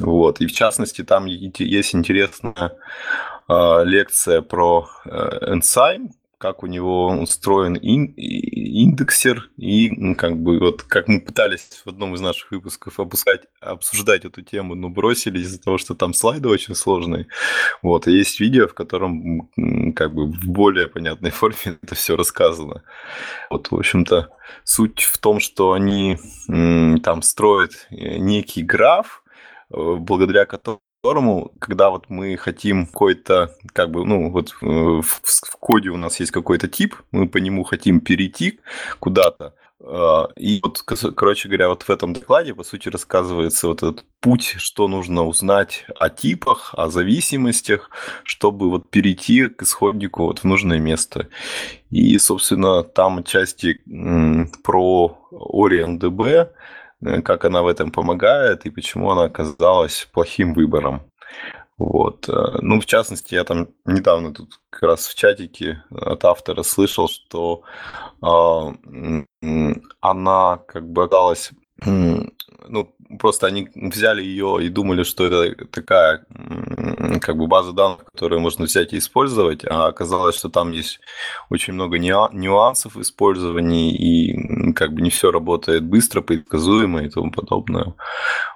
Вот. 0.00 0.40
И 0.42 0.46
в 0.46 0.52
частности, 0.52 1.02
там 1.02 1.24
есть 1.24 1.94
интересная 1.94 2.72
лекция 3.48 4.42
про 4.42 4.88
э, 5.06 5.54
Enzyme, 5.54 6.10
как 6.40 6.62
у 6.62 6.66
него 6.66 7.08
устроен 7.08 7.76
ин, 7.76 8.14
индексер, 8.16 9.50
и 9.58 10.14
как 10.14 10.38
бы 10.38 10.58
вот 10.58 10.82
как 10.82 11.06
мы 11.06 11.20
пытались 11.20 11.82
в 11.84 11.88
одном 11.90 12.14
из 12.14 12.22
наших 12.22 12.50
выпусков 12.50 12.98
опускать, 12.98 13.42
обсуждать 13.60 14.24
эту 14.24 14.40
тему, 14.40 14.74
но 14.74 14.88
бросили 14.88 15.38
из-за 15.40 15.60
того, 15.60 15.76
что 15.76 15.94
там 15.94 16.14
слайды 16.14 16.48
очень 16.48 16.74
сложные. 16.74 17.26
Вот, 17.82 18.08
и 18.08 18.12
есть 18.12 18.40
видео, 18.40 18.68
в 18.68 18.72
котором 18.72 19.50
как 19.94 20.14
бы 20.14 20.32
в 20.32 20.46
более 20.46 20.88
понятной 20.88 21.30
форме 21.30 21.78
это 21.82 21.94
все 21.94 22.16
рассказано. 22.16 22.84
Вот, 23.50 23.70
в 23.70 23.76
общем-то, 23.76 24.30
суть 24.64 25.02
в 25.02 25.18
том, 25.18 25.40
что 25.40 25.72
они 25.72 26.16
там 26.46 27.20
строят 27.20 27.86
э, 27.90 28.16
некий 28.16 28.62
граф, 28.62 29.22
э, 29.70 29.76
благодаря 29.76 30.46
которому 30.46 30.80
которому, 31.02 31.52
когда 31.58 31.90
вот 31.90 32.10
мы 32.10 32.36
хотим 32.36 32.86
какой-то, 32.86 33.56
как 33.72 33.90
бы, 33.90 34.04
ну, 34.04 34.30
вот 34.30 34.54
э, 34.60 34.66
в, 34.66 35.02
в 35.02 35.56
коде 35.58 35.88
у 35.88 35.96
нас 35.96 36.20
есть 36.20 36.30
какой-то 36.30 36.68
тип, 36.68 36.94
мы 37.10 37.26
по 37.28 37.38
нему 37.38 37.64
хотим 37.64 38.00
перейти 38.00 38.60
куда-то, 38.98 39.54
а, 39.82 40.28
и 40.36 40.60
вот, 40.62 40.82
короче 40.82 41.48
говоря, 41.48 41.70
вот 41.70 41.84
в 41.84 41.90
этом 41.90 42.12
докладе, 42.12 42.54
по 42.54 42.64
сути, 42.64 42.90
рассказывается 42.90 43.68
вот 43.68 43.82
этот 43.82 44.04
путь, 44.20 44.56
что 44.58 44.88
нужно 44.88 45.24
узнать 45.24 45.86
о 45.98 46.10
типах, 46.10 46.74
о 46.76 46.90
зависимостях, 46.90 47.90
чтобы 48.22 48.68
вот 48.68 48.90
перейти 48.90 49.48
к 49.48 49.62
исходнику 49.62 50.24
вот 50.24 50.40
в 50.40 50.44
нужное 50.44 50.78
место. 50.78 51.28
И, 51.90 52.18
собственно, 52.18 52.82
там 52.82 53.24
части 53.24 53.80
про 54.62 55.18
OrientDB, 55.32 56.20
Э, 56.30 56.46
как 57.24 57.44
она 57.44 57.62
в 57.62 57.66
этом 57.66 57.90
помогает 57.90 58.66
и 58.66 58.70
почему 58.70 59.10
она 59.10 59.24
оказалась 59.24 60.08
плохим 60.12 60.54
выбором. 60.54 61.02
Вот. 61.80 62.28
Э, 62.28 62.58
ну, 62.60 62.78
в 62.78 62.84
частности, 62.84 63.34
я 63.34 63.44
там 63.44 63.68
недавно 63.86 64.34
тут 64.34 64.60
как 64.68 64.82
раз 64.82 65.06
в 65.06 65.14
чатике 65.14 65.82
от 65.90 66.24
автора 66.26 66.62
слышал, 66.62 67.08
что 67.08 67.62
э, 68.22 69.24
она 70.00 70.58
как 70.68 70.86
бы 70.90 71.04
оказалась 71.04 71.52
ну, 71.84 72.94
просто 73.18 73.46
они 73.46 73.68
взяли 73.74 74.22
ее 74.22 74.58
и 74.60 74.68
думали, 74.68 75.02
что 75.02 75.26
это 75.26 75.66
такая 75.66 76.24
как 77.20 77.36
бы 77.36 77.46
база 77.46 77.72
данных, 77.72 78.04
которую 78.04 78.40
можно 78.40 78.64
взять 78.66 78.92
и 78.92 78.98
использовать, 78.98 79.64
а 79.64 79.86
оказалось, 79.86 80.36
что 80.36 80.48
там 80.48 80.72
есть 80.72 81.00
очень 81.48 81.74
много 81.74 81.98
нюансов 81.98 82.94
в 82.94 83.00
использовании, 83.00 83.94
и 83.94 84.72
как 84.72 84.92
бы 84.92 85.02
не 85.02 85.10
все 85.10 85.30
работает 85.30 85.84
быстро, 85.84 86.20
предсказуемо 86.20 87.02
и 87.02 87.08
тому 87.08 87.30
подобное. 87.30 87.94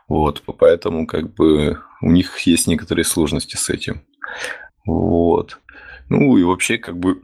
Вот, 0.09 0.43
поэтому 0.59 1.07
как 1.07 1.35
бы 1.35 1.81
у 2.03 2.11
них 2.11 2.39
есть 2.41 2.66
некоторые 2.66 3.05
сложности 3.05 3.57
с 3.57 3.70
этим. 3.70 4.03
Вот. 4.87 5.59
Ну 6.09 6.37
и 6.37 6.43
вообще 6.45 6.79
как 6.79 6.99
бы 6.99 7.22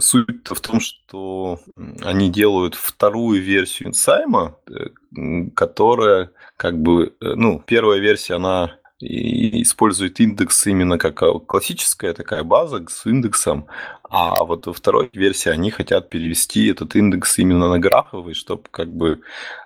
Суть 0.00 0.48
в 0.48 0.60
том, 0.60 0.80
что 0.80 1.60
они 2.02 2.30
делают 2.30 2.74
вторую 2.74 3.40
версию 3.40 3.90
инсайма, 3.90 4.56
э, 4.68 5.50
которая 5.54 6.30
как 6.56 6.80
бы, 6.80 7.14
э, 7.20 7.34
ну, 7.34 7.62
первая 7.64 8.00
версия, 8.00 8.34
она 8.34 8.78
использует 9.02 10.20
индекс 10.20 10.66
именно 10.66 10.96
как 10.96 11.22
а, 11.22 11.38
классическая 11.40 12.12
такая 12.12 12.44
база 12.44 12.84
с 12.88 13.04
индексом, 13.06 13.66
а 14.08 14.44
вот 14.44 14.66
во 14.66 14.72
второй 14.72 15.10
версии 15.12 15.48
они 15.48 15.70
хотят 15.70 16.08
перевести 16.08 16.68
этот 16.68 16.94
индекс 16.94 17.38
именно 17.38 17.68
на 17.68 17.78
графовый, 17.78 18.34
чтобы 18.34 18.62
как 18.70 18.92
бы 18.94 19.20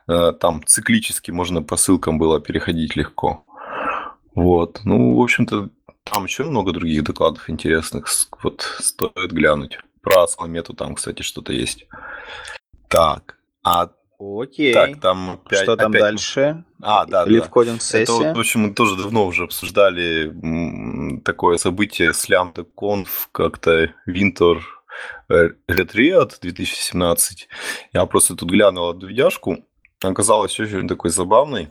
э, 0.09 0.33
там 0.41 0.63
циклически 0.65 1.33
можно 1.33 1.63
по 1.63 1.77
ссылкам 1.77 2.19
было 2.19 2.41
переходить 2.41 2.97
легко. 2.97 3.45
Вот. 4.35 4.81
Ну, 4.85 5.17
в 5.17 5.23
общем-то, 5.23 5.71
там 6.07 6.25
еще 6.25 6.45
много 6.45 6.73
других 6.73 7.05
докладов 7.05 7.51
интересных. 7.51 8.09
Вот 8.43 8.63
стоит 8.81 9.33
глянуть. 9.33 9.79
Про 10.01 10.23
Асламету 10.23 10.73
там, 10.73 10.95
кстати, 10.95 11.23
что-то 11.23 11.53
есть. 11.53 11.87
Так. 12.89 13.39
А 13.65 13.91
Окей. 14.19 14.73
Так, 14.73 15.01
там 15.01 15.41
опять... 15.45 15.63
Что 15.63 15.77
там 15.77 15.91
опять... 15.91 16.01
дальше? 16.01 16.65
А, 16.81 17.05
да, 17.05 17.25
Или 17.25 17.41
да. 17.41 17.45
в 17.45 17.51
кодинг 17.51 17.83
сессия? 17.83 18.05
Это, 18.05 18.13
вот, 18.13 18.37
в 18.37 18.41
общем, 18.41 18.61
мы 18.61 18.73
тоже 18.73 18.97
давно 18.97 19.27
уже 19.27 19.45
обсуждали 19.45 21.21
такое 21.21 21.59
событие 21.59 22.15
с 22.15 22.31
Lambda 22.31 22.67
Conf, 22.77 23.09
как-то 23.33 23.93
Winter 24.09 24.61
Retreat 25.29 26.33
2017. 26.41 27.49
Я 27.93 28.07
просто 28.07 28.37
тут 28.37 28.51
глянул 28.51 28.91
эту 28.97 29.07
видяшку. 29.07 29.59
Оказалось 30.03 30.59
очень 30.61 30.89
такой 30.89 31.11
забавной. 31.11 31.69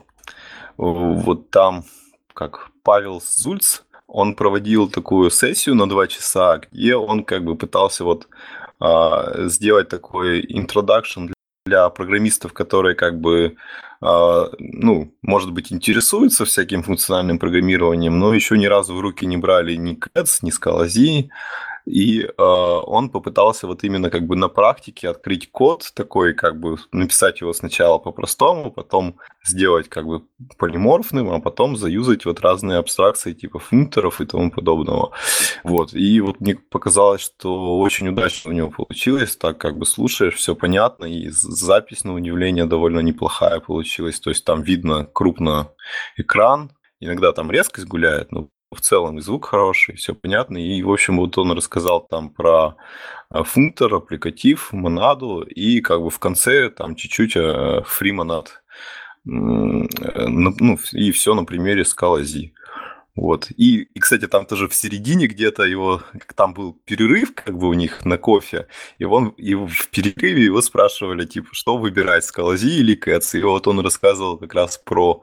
Вот 0.76 1.50
там, 1.50 1.84
как 2.32 2.70
Павел 2.84 3.20
Зульц, 3.20 3.82
он 4.08 4.34
проводил 4.34 4.88
такую 4.88 5.30
сессию 5.30 5.74
на 5.74 5.88
два 5.88 6.06
часа, 6.06 6.58
где 6.58 6.96
он 6.96 7.24
как 7.24 7.44
бы 7.44 7.56
пытался 7.56 8.04
вот 8.04 8.28
а, 8.78 9.48
сделать 9.48 9.88
такой 9.88 10.42
introduction 10.42 11.32
для 11.66 11.88
программистов, 11.90 12.52
которые 12.52 12.94
как 12.94 13.20
бы, 13.20 13.56
а, 14.00 14.48
ну, 14.58 15.12
может 15.22 15.52
быть, 15.52 15.72
интересуются 15.72 16.44
всяким 16.44 16.82
функциональным 16.82 17.38
программированием, 17.38 18.18
но 18.18 18.34
еще 18.34 18.56
ни 18.56 18.66
разу 18.66 18.94
в 18.94 19.00
руки 19.00 19.26
не 19.26 19.36
брали 19.36 19.74
ни 19.74 19.98
CATS, 19.98 20.38
ни 20.42 20.52
Scala 20.52 20.86
и 21.86 22.22
э, 22.22 22.32
он 22.36 23.10
попытался 23.10 23.68
вот 23.68 23.84
именно 23.84 24.10
как 24.10 24.26
бы 24.26 24.34
на 24.34 24.48
практике 24.48 25.08
открыть 25.08 25.50
код 25.52 25.92
такой, 25.94 26.34
как 26.34 26.58
бы 26.58 26.78
написать 26.90 27.40
его 27.40 27.52
сначала 27.52 27.98
по-простому, 27.98 28.72
потом 28.72 29.18
сделать 29.44 29.88
как 29.88 30.04
бы 30.04 30.24
полиморфным, 30.58 31.30
а 31.30 31.40
потом 31.40 31.76
заюзать 31.76 32.24
вот 32.24 32.40
разные 32.40 32.78
абстракции 32.78 33.34
типа 33.34 33.60
функторов 33.60 34.20
и 34.20 34.26
тому 34.26 34.50
подобного. 34.50 35.12
Вот. 35.62 35.94
И 35.94 36.20
вот 36.20 36.40
мне 36.40 36.56
показалось, 36.56 37.20
что 37.20 37.78
очень 37.78 38.08
удачно 38.08 38.50
у 38.50 38.54
него 38.54 38.70
получилось, 38.70 39.36
так 39.36 39.58
как 39.58 39.78
бы 39.78 39.86
слушаешь, 39.86 40.34
все 40.34 40.56
понятно, 40.56 41.04
и 41.04 41.28
запись, 41.30 42.02
на 42.02 42.14
удивление, 42.14 42.66
довольно 42.66 42.98
неплохая 42.98 43.60
получилась. 43.60 44.18
То 44.18 44.30
есть 44.30 44.44
там 44.44 44.62
видно 44.62 45.04
крупно 45.04 45.70
экран, 46.16 46.72
иногда 46.98 47.32
там 47.32 47.48
резкость 47.52 47.86
гуляет, 47.86 48.32
но 48.32 48.48
в 48.76 48.80
целом 48.80 49.18
и 49.18 49.20
звук 49.20 49.46
хороший, 49.46 49.96
все 49.96 50.14
понятно. 50.14 50.58
И, 50.58 50.82
в 50.82 50.90
общем, 50.92 51.16
вот 51.16 51.36
он 51.38 51.52
рассказал 51.52 52.06
там 52.06 52.30
про 52.30 52.76
а, 53.30 53.42
функтор, 53.42 53.94
аппликатив, 53.94 54.72
монаду, 54.72 55.42
и 55.42 55.80
как 55.80 56.02
бы 56.02 56.10
в 56.10 56.18
конце 56.18 56.70
там 56.70 56.94
чуть-чуть 56.94 57.36
фримонад. 57.86 58.62
Э, 59.26 59.28
ну, 59.28 60.78
и 60.92 61.10
все 61.10 61.34
на 61.34 61.44
примере 61.44 61.84
скала 61.84 62.22
Z. 62.22 62.50
Вот. 63.16 63.50
И, 63.56 63.88
и, 63.94 63.98
кстати, 63.98 64.26
там 64.26 64.44
тоже 64.44 64.68
в 64.68 64.74
середине 64.74 65.26
где-то 65.26 65.62
его, 65.62 66.02
там 66.34 66.52
был 66.52 66.74
перерыв 66.84 67.34
как 67.34 67.56
бы 67.56 67.68
у 67.68 67.72
них 67.72 68.04
на 68.04 68.18
кофе, 68.18 68.68
и, 68.98 69.04
он, 69.04 69.28
и 69.30 69.54
в 69.54 69.88
перерыве 69.90 70.44
его 70.44 70.60
спрашивали, 70.60 71.24
типа, 71.24 71.48
что 71.52 71.78
выбирать, 71.78 72.24
Скалази 72.24 72.78
или 72.78 72.94
Кэтс? 72.94 73.34
И 73.34 73.42
вот 73.42 73.66
он 73.66 73.80
рассказывал 73.80 74.36
как 74.36 74.54
раз 74.54 74.76
про 74.76 75.22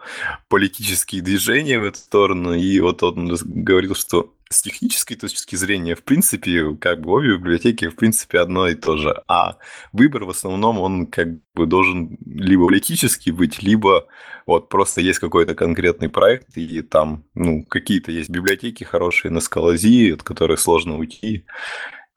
политические 0.49 1.21
движения 1.21 1.79
в 1.79 1.85
эту 1.85 1.99
сторону, 1.99 2.55
и 2.55 2.79
вот 2.79 3.03
он 3.03 3.37
говорил, 3.43 3.93
что 3.93 4.33
с 4.49 4.61
технической 4.61 5.17
точки 5.17 5.55
зрения, 5.55 5.95
в 5.95 6.03
принципе, 6.03 6.75
как 6.75 7.01
бы 7.01 7.11
обе 7.11 7.37
библиотеки, 7.37 7.87
в 7.87 7.95
принципе, 7.95 8.39
одно 8.39 8.67
и 8.67 8.75
то 8.75 8.97
же. 8.97 9.21
А 9.27 9.57
выбор 9.91 10.25
в 10.25 10.29
основном, 10.29 10.79
он 10.79 11.07
как 11.07 11.27
бы 11.53 11.65
должен 11.65 12.17
либо 12.25 12.67
политический 12.67 13.31
быть, 13.31 13.63
либо 13.63 14.07
вот 14.45 14.69
просто 14.69 15.01
есть 15.01 15.19
какой-то 15.19 15.55
конкретный 15.55 16.09
проект, 16.09 16.57
и 16.57 16.81
там, 16.81 17.25
ну, 17.33 17.63
какие-то 17.65 18.11
есть 18.11 18.29
библиотеки 18.29 18.83
хорошие 18.83 19.31
на 19.31 19.39
скалази, 19.39 20.11
от 20.11 20.23
которых 20.23 20.59
сложно 20.59 20.97
уйти. 20.97 21.45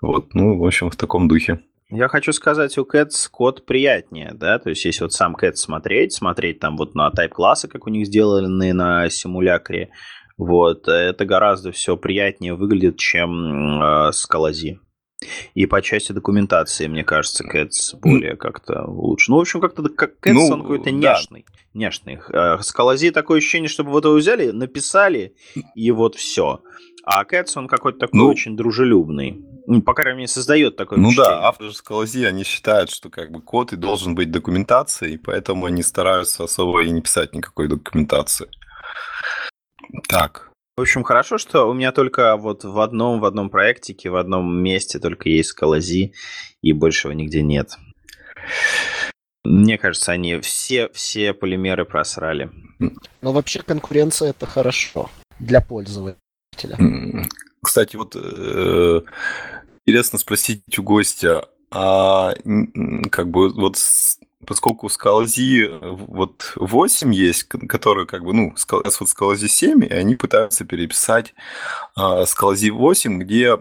Вот, 0.01 0.35
ну, 0.35 0.59
в 0.59 0.67
общем, 0.67 0.91
в 0.91 0.97
таком 0.97 1.29
духе. 1.29 1.61
Я 1.89 2.09
хочу 2.09 2.33
сказать, 2.33 2.77
у 2.79 2.83
Cats 2.83 3.29
код 3.31 3.65
приятнее, 3.65 4.33
да, 4.35 4.59
то 4.59 4.71
есть 4.71 4.85
если 4.85 5.05
вот 5.05 5.13
сам 5.13 5.37
Cats 5.37 5.55
смотреть, 5.55 6.13
смотреть 6.13 6.59
там 6.59 6.77
вот 6.77 6.97
на 6.97 7.13
тайп-классы, 7.13 7.69
как 7.69 7.87
у 7.87 7.91
них 7.91 8.09
сделаны 8.09 8.73
на 8.73 9.09
симулякре, 9.09 9.91
вот, 10.37 10.87
это 10.89 11.25
гораздо 11.25 11.73
все 11.73 11.97
приятнее 11.97 12.55
выглядит, 12.55 12.99
чем 12.99 13.83
э, 13.83 14.13
Скалази. 14.13 14.81
И 15.55 15.65
по 15.65 15.81
части 15.81 16.13
документации, 16.13 16.89
мне 16.89 17.03
кажется, 17.03 17.43
Кэтс 17.43 17.95
более 17.95 18.37
как-то 18.37 18.85
лучше. 18.87 19.31
Ну, 19.31 19.39
в 19.39 19.41
общем, 19.41 19.61
как-то 19.61 19.83
как 19.89 20.21
Кэтс, 20.21 20.35
ну, 20.35 20.49
он 20.49 20.61
какой-то 20.61 20.85
да. 20.85 20.91
няшный. 20.91 21.47
Няшный. 21.73 22.19
Э, 22.29 22.59
Скалази 22.61 23.11
такое 23.11 23.39
ощущение, 23.39 23.69
чтобы 23.69 23.91
вот 23.93 24.05
его 24.05 24.15
взяли, 24.15 24.51
написали, 24.51 25.35
и 25.75 25.91
вот 25.91 26.17
все. 26.17 26.61
А 27.05 27.25
Кэтс, 27.25 27.57
он 27.57 27.67
какой-то 27.67 28.01
такой 28.01 28.19
ну, 28.19 28.29
очень 28.29 28.57
дружелюбный. 28.57 29.43
Ну, 29.67 29.81
по 29.81 29.95
крайней 29.95 30.19
мере, 30.19 30.29
создает 30.29 30.77
такое 30.77 30.99
Ну 30.99 31.11
да, 31.17 31.47
авторы 31.47 31.73
Скалази, 31.73 32.25
они 32.25 32.45
считают, 32.45 32.91
что 32.91 33.09
как 33.09 33.31
бы 33.33 33.41
код 33.41 33.73
и 33.73 33.77
должен 33.77 34.15
быть 34.15 34.31
документацией, 34.31 35.17
поэтому 35.17 35.67
они 35.67 35.83
стараются 35.83 36.45
особо 36.45 36.83
и 36.85 36.91
не 36.91 37.01
писать 37.01 37.35
никакой 37.35 37.69
документации. 37.69 38.49
Так. 40.09 40.51
В 40.77 40.83
общем, 40.83 41.05
хорошо, 41.05 41.39
что 41.39 41.71
у 41.71 41.73
меня 41.73 41.91
только 41.91 42.37
вот 42.37 42.65
в 42.65 42.79
одном, 42.81 43.21
в 43.21 43.25
одном 43.25 43.49
проектике, 43.49 44.11
в 44.11 44.17
одном 44.17 44.63
месте 44.63 44.99
только 44.99 45.29
есть 45.31 45.51
скалази, 45.51 46.13
и 46.61 46.73
большего 46.73 47.13
нигде 47.13 47.43
нет. 47.43 47.79
Мне 49.45 49.79
кажется, 49.79 50.13
они 50.13 50.41
все, 50.41 50.89
все 50.91 51.33
полимеры 51.33 51.85
просрали. 51.85 52.51
Но 53.23 53.33
вообще 53.33 53.63
конкуренция 53.63 54.31
это 54.31 54.45
хорошо 54.45 55.09
для 55.39 55.61
пользователя. 55.61 56.17
Кстати, 57.63 57.97
вот 57.97 58.15
э, 58.15 59.01
интересно 59.87 60.19
спросить 60.19 60.79
у 60.79 60.83
гостя, 60.83 61.49
а 61.71 62.35
как 63.11 63.29
бы 63.29 63.49
вот 63.51 63.77
поскольку 64.47 64.87
Scala-Z 64.87 65.79
вот 65.81 66.53
8 66.57 67.15
есть, 67.15 67.45
которые 67.45 68.07
как 68.07 68.25
бы, 68.25 68.33
ну, 68.33 68.55
сейчас 68.57 69.01
вот 69.01 69.09
Scala-Z 69.09 69.49
7, 69.49 69.85
и 69.85 69.93
они 69.93 70.17
пытаются 70.17 70.65
переписать 70.65 71.35
uh, 71.99 72.25
Scala-Z 72.25 72.71
8, 72.71 73.19
где 73.19 73.59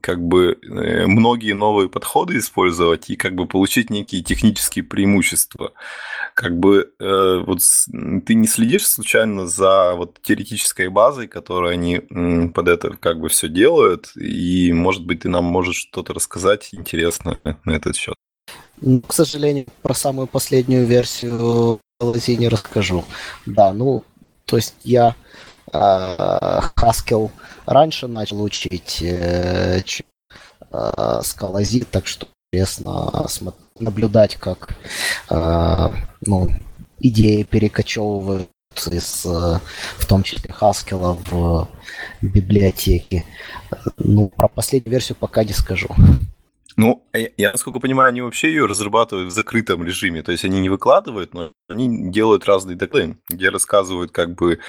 как 0.00 0.22
бы 0.22 0.58
э, 0.62 1.06
многие 1.06 1.52
новые 1.52 1.88
подходы 1.88 2.38
использовать 2.38 3.10
и 3.10 3.16
как 3.16 3.34
бы 3.34 3.46
получить 3.46 3.90
некие 3.90 4.22
технические 4.22 4.84
преимущества. 4.84 5.72
Как 6.34 6.58
бы 6.58 6.92
э, 6.98 7.42
вот 7.46 7.60
ты 8.26 8.34
не 8.34 8.46
следишь 8.46 8.86
случайно 8.86 9.46
за 9.46 9.94
вот 9.94 10.18
теоретической 10.22 10.88
базой, 10.88 11.28
которую 11.28 11.72
они 11.72 12.00
под 12.54 12.68
это 12.68 12.96
как 12.96 13.20
бы 13.20 13.28
все 13.28 13.48
делают, 13.48 14.12
и, 14.16 14.72
может 14.72 15.04
быть, 15.04 15.20
ты 15.20 15.28
нам 15.28 15.44
можешь 15.44 15.76
что-то 15.76 16.14
рассказать 16.14 16.68
интересно 16.72 17.38
на 17.64 17.72
этот 17.72 17.96
счет. 17.96 18.14
К 18.80 19.12
сожалению, 19.12 19.66
про 19.82 19.94
самую 19.94 20.26
последнюю 20.26 20.86
версию 20.86 21.80
LZ 22.00 22.36
не 22.36 22.48
расскажу. 22.48 23.04
Да, 23.44 23.72
ну, 23.72 24.04
то 24.44 24.56
есть 24.56 24.74
я 24.84 25.16
э, 25.72 26.60
Haskell 26.76 27.30
раньше 27.66 28.06
начал 28.06 28.42
учить, 28.42 28.98
э, 29.02 29.82
чем 29.84 30.06
э, 30.70 31.20
Scala 31.22 31.86
так 31.90 32.06
что 32.06 32.28
интересно 32.52 33.26
наблюдать, 33.78 34.36
как 34.36 34.76
э, 35.28 35.88
ну, 36.20 36.48
идеи 37.00 37.42
перекочевываются 37.42 38.48
из, 38.90 39.24
в 39.24 40.06
том 40.06 40.22
числе 40.22 40.54
Haskell 40.60 41.18
в 41.30 41.68
библиотеки. 42.22 43.24
Ну, 43.96 44.28
про 44.28 44.46
последнюю 44.48 44.92
версию 44.92 45.16
пока 45.18 45.42
не 45.42 45.52
скажу. 45.52 45.88
Ну, 46.78 47.04
я, 47.36 47.50
насколько 47.50 47.80
понимаю, 47.80 48.10
они 48.10 48.20
вообще 48.20 48.50
ее 48.50 48.66
разрабатывают 48.66 49.32
в 49.32 49.34
закрытом 49.34 49.84
режиме. 49.84 50.22
То 50.22 50.30
есть 50.30 50.44
они 50.44 50.60
не 50.60 50.68
выкладывают, 50.68 51.34
но 51.34 51.50
они 51.68 52.10
делают 52.12 52.46
разные 52.46 52.76
доклады, 52.76 53.16
где 53.28 53.48
рассказывают 53.48 54.12
как 54.12 54.36
бы 54.36 54.60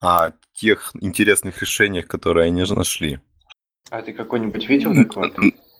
о 0.00 0.30
тех 0.54 0.92
интересных 1.00 1.60
решениях, 1.60 2.06
которые 2.06 2.46
они 2.46 2.62
нашли. 2.62 3.18
А 3.90 4.00
ты 4.00 4.12
какой-нибудь 4.12 4.68
видел 4.68 4.94
доклад? 4.94 5.32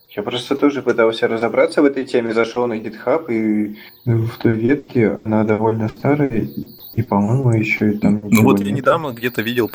Я 0.09 0.23
просто 0.25 0.57
тоже 0.57 0.83
пытался 0.83 1.29
разобраться 1.29 1.83
в 1.83 1.85
этой 1.85 2.05
теме, 2.05 2.35
зашел 2.35 2.67
на 2.67 2.81
GitHub, 2.81 3.31
и 3.33 3.77
в 4.07 4.39
той 4.39 4.53
ветке 4.55 5.21
она 5.23 5.45
довольно 5.45 5.89
старая, 5.89 6.29
и, 6.29 6.65
по-моему, 7.03 7.51
еще 7.53 7.93
и 7.93 7.99
там 7.99 8.21
Ну 8.25 8.43
вот 8.43 8.59
нет. 8.59 8.69
я 8.69 8.73
недавно 8.73 9.13
где-то 9.13 9.43
видел, 9.43 9.71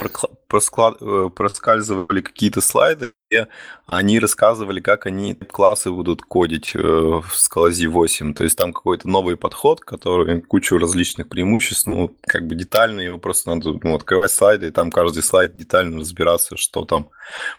просклад... 0.48 0.98
Э, 1.02 1.30
проскальзывали 1.34 2.22
какие-то 2.22 2.62
слайды, 2.62 3.12
где 3.30 3.48
они 3.86 4.20
рассказывали, 4.20 4.80
как 4.80 5.06
они 5.06 5.36
классы 5.36 5.92
будут 5.92 6.22
кодить 6.22 6.76
э, 6.76 6.80
в 6.80 7.26
Scala 7.34 7.88
8. 7.88 8.34
То 8.34 8.44
есть 8.44 8.58
там 8.58 8.74
какой-то 8.74 9.08
новый 9.08 9.38
подход, 9.38 9.82
который 9.82 10.42
кучу 10.42 10.78
различных 10.78 11.30
преимуществ, 11.30 11.88
ну, 11.88 12.16
как 12.24 12.48
бы 12.48 12.56
детально 12.56 13.02
его 13.02 13.18
просто 13.18 13.50
надо 13.56 13.80
ну, 13.84 13.96
открывать 13.96 14.32
слайды, 14.32 14.68
и 14.68 14.72
там 14.72 14.92
каждый 14.92 15.24
слайд 15.24 15.56
детально 15.56 16.00
разбираться, 16.00 16.58
что 16.58 16.86
там. 16.86 17.10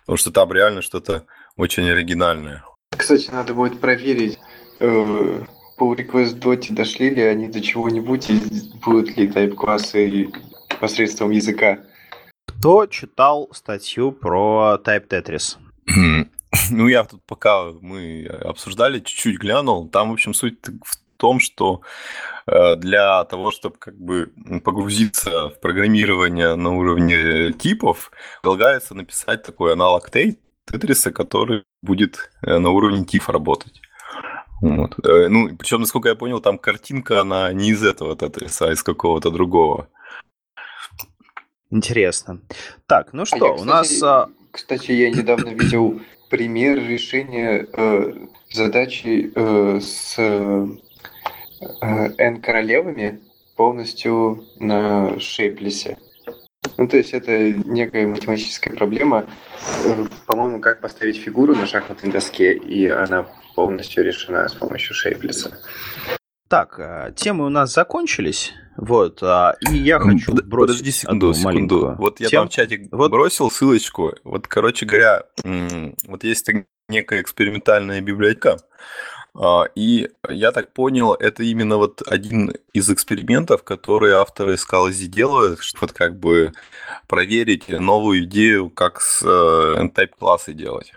Потому 0.00 0.16
что 0.16 0.30
там 0.30 0.52
реально 0.52 0.82
что-то 0.82 1.24
очень 1.56 1.88
оригинальное. 1.88 2.64
Кстати, 2.96 3.30
надо 3.30 3.54
будет 3.54 3.80
проверить, 3.80 4.38
э, 4.80 5.40
pull 5.82 5.96
request 5.96 6.38
доте 6.38 6.72
дошли 6.72 7.10
ли 7.10 7.22
они 7.22 7.48
до 7.48 7.60
чего-нибудь 7.60 8.30
и 8.30 8.40
будут 8.84 9.16
ли 9.16 9.26
тайп-классы 9.26 10.30
посредством 10.80 11.30
языка. 11.30 11.78
Кто 12.46 12.86
читал 12.86 13.48
статью 13.52 14.12
про 14.12 14.78
Type 14.84 15.08
Tetris? 15.08 15.56
Ну, 16.70 16.86
я 16.86 17.04
тут 17.04 17.22
пока 17.26 17.72
мы 17.80 18.26
обсуждали, 18.26 19.00
чуть-чуть 19.00 19.38
глянул. 19.38 19.88
Там, 19.88 20.10
в 20.10 20.12
общем, 20.12 20.34
суть 20.34 20.58
том, 21.16 21.40
что 21.40 21.80
э, 22.46 22.76
для 22.76 23.24
того, 23.24 23.52
чтобы 23.52 23.76
как 23.78 23.96
бы 23.96 24.32
погрузиться 24.62 25.48
в 25.48 25.60
программирование 25.60 26.54
на 26.54 26.76
уровне 26.76 27.52
типов, 27.52 28.10
предлагается 28.42 28.94
написать 28.94 29.44
такой 29.44 29.72
аналог 29.72 30.10
Тетриса, 30.10 31.10
который 31.10 31.62
будет 31.80 32.30
э, 32.42 32.58
на 32.58 32.68
уровне 32.68 33.04
TIFF 33.04 33.32
работать. 33.32 33.80
Вот. 34.62 34.94
Ну, 35.02 35.56
причем, 35.56 35.80
насколько 35.80 36.08
я 36.08 36.14
понял, 36.14 36.40
там 36.40 36.56
картинка, 36.56 37.20
она 37.20 37.52
не 37.52 37.70
из 37.70 37.84
этого 37.84 38.16
Тетриса, 38.16 38.68
а 38.68 38.72
из 38.72 38.82
какого-то 38.82 39.30
другого. 39.30 39.88
Интересно. 41.70 42.40
Так, 42.86 43.12
ну 43.12 43.22
а 43.22 43.26
что, 43.26 43.44
а 43.44 43.48
я, 43.48 43.54
у 43.54 43.64
нас... 43.64 44.02
А, 44.02 44.28
кстати, 44.52 44.92
я 44.92 45.10
недавно 45.10 45.48
видел 45.48 46.00
пример 46.30 46.78
решения 46.78 47.66
э, 47.72 48.12
задачи 48.52 49.32
э, 49.34 49.80
с 49.80 50.14
э, 50.18 50.66
n 52.18 52.40
королевами 52.40 53.20
полностью 53.56 54.44
на 54.60 55.18
шейплесе. 55.18 55.98
Ну, 56.78 56.86
то 56.86 56.96
есть 56.96 57.12
это 57.12 57.52
некая 57.52 58.06
математическая 58.06 58.74
проблема, 58.74 59.26
э, 59.84 60.06
по-моему, 60.26 60.60
как 60.60 60.80
поставить 60.80 61.16
фигуру 61.16 61.54
на 61.56 61.66
шахматной 61.66 62.12
доске, 62.12 62.54
и 62.54 62.86
она 62.86 63.26
полностью 63.54 64.04
решена 64.04 64.48
с 64.48 64.54
помощью 64.54 64.94
шейплеса. 64.94 65.58
Так, 66.48 66.78
э, 66.78 67.12
темы 67.16 67.46
у 67.46 67.48
нас 67.48 67.72
закончились. 67.72 68.52
Вот, 68.76 69.22
а, 69.22 69.56
и 69.70 69.76
я 69.76 69.98
хочу 69.98 70.32
бросить 70.32 70.50
Подожди 70.50 70.90
секунду, 70.90 71.34
секунду. 71.34 71.94
Вот 71.98 72.20
я 72.20 72.28
Тем... 72.28 72.40
там 72.42 72.48
в 72.48 72.52
чатик 72.52 72.88
вот... 72.92 73.10
бросил 73.10 73.50
ссылочку. 73.50 74.14
Вот, 74.24 74.46
короче 74.48 74.86
говоря, 74.86 75.24
вот 76.06 76.24
есть 76.24 76.50
некая 76.88 77.22
экспериментальная 77.22 78.00
библиотека, 78.00 78.58
а, 79.34 79.64
и 79.74 80.10
я 80.28 80.52
так 80.52 80.72
понял, 80.74 81.14
это 81.14 81.42
именно 81.42 81.78
вот 81.78 82.02
один 82.06 82.52
из 82.74 82.90
экспериментов, 82.90 83.62
которые 83.62 84.16
авторы 84.16 84.54
Scalzi 84.54 85.06
делают, 85.06 85.60
чтобы 85.62 85.86
вот 85.86 85.92
как 85.92 86.18
бы 86.18 86.52
проверить 87.08 87.68
новую 87.68 88.24
идею, 88.24 88.68
как 88.68 89.00
с 89.00 89.22
э, 89.22 89.80
N-Type 89.80 90.12
классы 90.18 90.52
делать. 90.52 90.92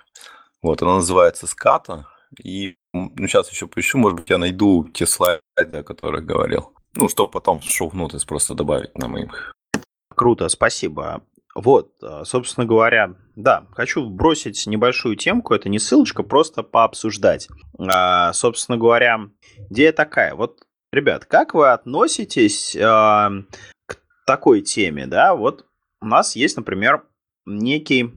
Вот, 0.61 0.81
она 0.81 0.95
называется 0.95 1.45
SCATA, 1.45 2.03
и 2.43 2.75
ну, 2.93 3.11
сейчас 3.27 3.51
еще 3.51 3.67
поищу, 3.67 3.97
может 3.97 4.19
быть, 4.19 4.29
я 4.29 4.37
найду 4.37 4.87
те 4.93 5.05
слайды, 5.05 5.41
о 5.57 5.83
которых 5.83 6.25
говорил. 6.25 6.73
Ну, 6.95 7.09
что 7.09 7.27
потом 7.27 7.59
в 7.59 7.65
шоу-нотес 7.65 8.23
просто 8.25 8.53
добавить 8.53 8.97
на 8.97 9.07
моих. 9.07 9.53
Круто, 10.09 10.47
спасибо. 10.47 11.23
Вот, 11.55 11.91
а, 12.01 12.25
собственно 12.25 12.65
говоря, 12.65 13.15
да, 13.35 13.65
хочу 13.71 14.09
бросить 14.09 14.67
небольшую 14.67 15.15
темку, 15.15 15.53
это 15.53 15.69
не 15.69 15.79
ссылочка, 15.79 16.21
просто 16.23 16.63
пообсуждать. 16.63 17.47
А, 17.79 18.33
собственно 18.33 18.77
говоря, 18.77 19.29
идея 19.69 19.93
такая, 19.93 20.35
вот, 20.35 20.59
ребят, 20.91 21.25
как 21.25 21.53
вы 21.53 21.71
относитесь 21.71 22.75
а, 22.75 23.31
к 23.85 23.99
такой 24.25 24.61
теме, 24.61 25.07
да, 25.07 25.33
вот 25.33 25.65
у 26.01 26.05
нас 26.07 26.35
есть, 26.35 26.57
например, 26.57 27.03
некий, 27.45 28.13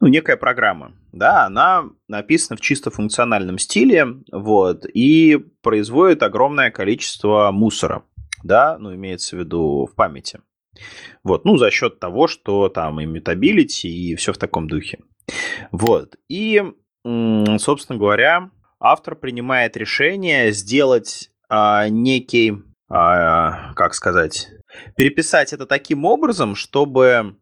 ну, 0.00 0.08
некая 0.08 0.36
программа, 0.36 0.92
да, 1.16 1.46
она 1.46 1.84
написана 2.08 2.56
в 2.56 2.60
чисто 2.60 2.90
функциональном 2.90 3.58
стиле, 3.58 4.06
вот, 4.30 4.84
и 4.92 5.38
производит 5.62 6.22
огромное 6.22 6.70
количество 6.70 7.50
мусора, 7.52 8.04
да, 8.42 8.78
ну, 8.78 8.94
имеется 8.94 9.36
в 9.36 9.40
виду 9.40 9.88
в 9.90 9.94
памяти. 9.94 10.40
Вот, 11.24 11.44
ну, 11.44 11.56
за 11.56 11.70
счет 11.70 11.98
того, 11.98 12.28
что 12.28 12.68
там 12.68 13.02
иммутабилити 13.02 13.88
и 13.88 14.14
все 14.14 14.32
в 14.32 14.38
таком 14.38 14.68
духе. 14.68 14.98
Вот, 15.72 16.16
и, 16.28 16.62
собственно 17.02 17.98
говоря, 17.98 18.50
автор 18.78 19.16
принимает 19.16 19.76
решение 19.76 20.52
сделать 20.52 21.30
а, 21.48 21.88
некий, 21.88 22.62
а, 22.88 23.72
как 23.74 23.94
сказать, 23.94 24.50
переписать 24.96 25.52
это 25.52 25.66
таким 25.66 26.04
образом, 26.04 26.54
чтобы 26.54 27.36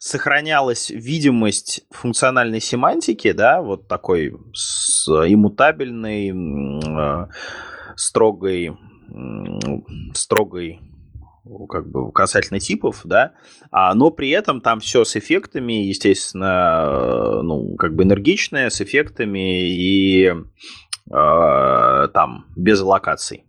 сохранялась 0.00 0.88
видимость 0.88 1.82
функциональной 1.90 2.60
семантики, 2.60 3.32
да, 3.32 3.60
вот 3.60 3.86
такой 3.86 4.34
с 4.54 5.06
иммутабельной, 5.08 6.30
э, 6.30 7.26
строгой, 7.96 8.78
строгой 10.14 10.80
как 11.68 11.90
бы 11.90 12.10
касательно 12.12 12.60
типов, 12.60 13.02
да, 13.04 13.34
а, 13.70 13.94
но 13.94 14.10
при 14.10 14.30
этом 14.30 14.62
там 14.62 14.80
все 14.80 15.04
с 15.04 15.16
эффектами, 15.16 15.84
естественно, 15.84 16.84
э, 16.86 17.42
ну, 17.42 17.76
как 17.76 17.94
бы 17.94 18.04
энергичное, 18.04 18.70
с 18.70 18.80
эффектами 18.80 19.68
и 19.68 20.28
э, 20.28 22.08
там 22.14 22.46
без 22.56 22.80
локаций. 22.80 23.44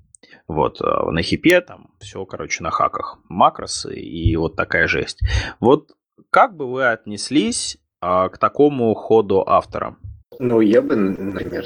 Вот, 0.49 0.81
э, 0.81 1.11
на 1.11 1.21
хипе 1.21 1.61
там 1.61 1.91
все, 1.99 2.25
короче, 2.25 2.61
на 2.61 2.71
хаках. 2.71 3.19
Макросы 3.29 3.95
и 3.95 4.35
вот 4.35 4.57
такая 4.57 4.87
жесть. 4.87 5.21
Вот 5.61 5.91
как 6.29 6.55
бы 6.55 6.71
вы 6.71 6.87
отнеслись 6.87 7.77
а, 7.99 8.29
к 8.29 8.37
такому 8.37 8.93
ходу 8.93 9.43
автора? 9.45 9.97
Ну, 10.39 10.61
я 10.61 10.81
бы, 10.81 10.95
например, 10.95 11.65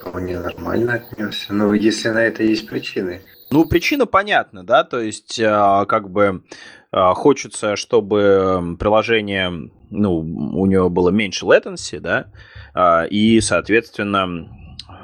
вполне 0.00 0.38
нормально 0.38 0.94
отнесся. 0.94 1.52
Но 1.52 1.72
если 1.74 2.08
на 2.08 2.24
это 2.24 2.42
есть 2.42 2.68
причины. 2.68 3.20
Ну, 3.50 3.64
причина 3.64 4.06
понятна, 4.06 4.64
да, 4.64 4.84
то 4.84 5.00
есть 5.00 5.40
а, 5.40 5.86
как 5.86 6.10
бы 6.10 6.42
а, 6.90 7.14
хочется, 7.14 7.76
чтобы 7.76 8.76
приложение, 8.78 9.70
ну, 9.90 10.18
у 10.18 10.66
него 10.66 10.90
было 10.90 11.10
меньше 11.10 11.46
latency, 11.46 12.00
да, 12.00 12.26
а, 12.74 13.04
и, 13.04 13.40
соответственно, 13.40 14.50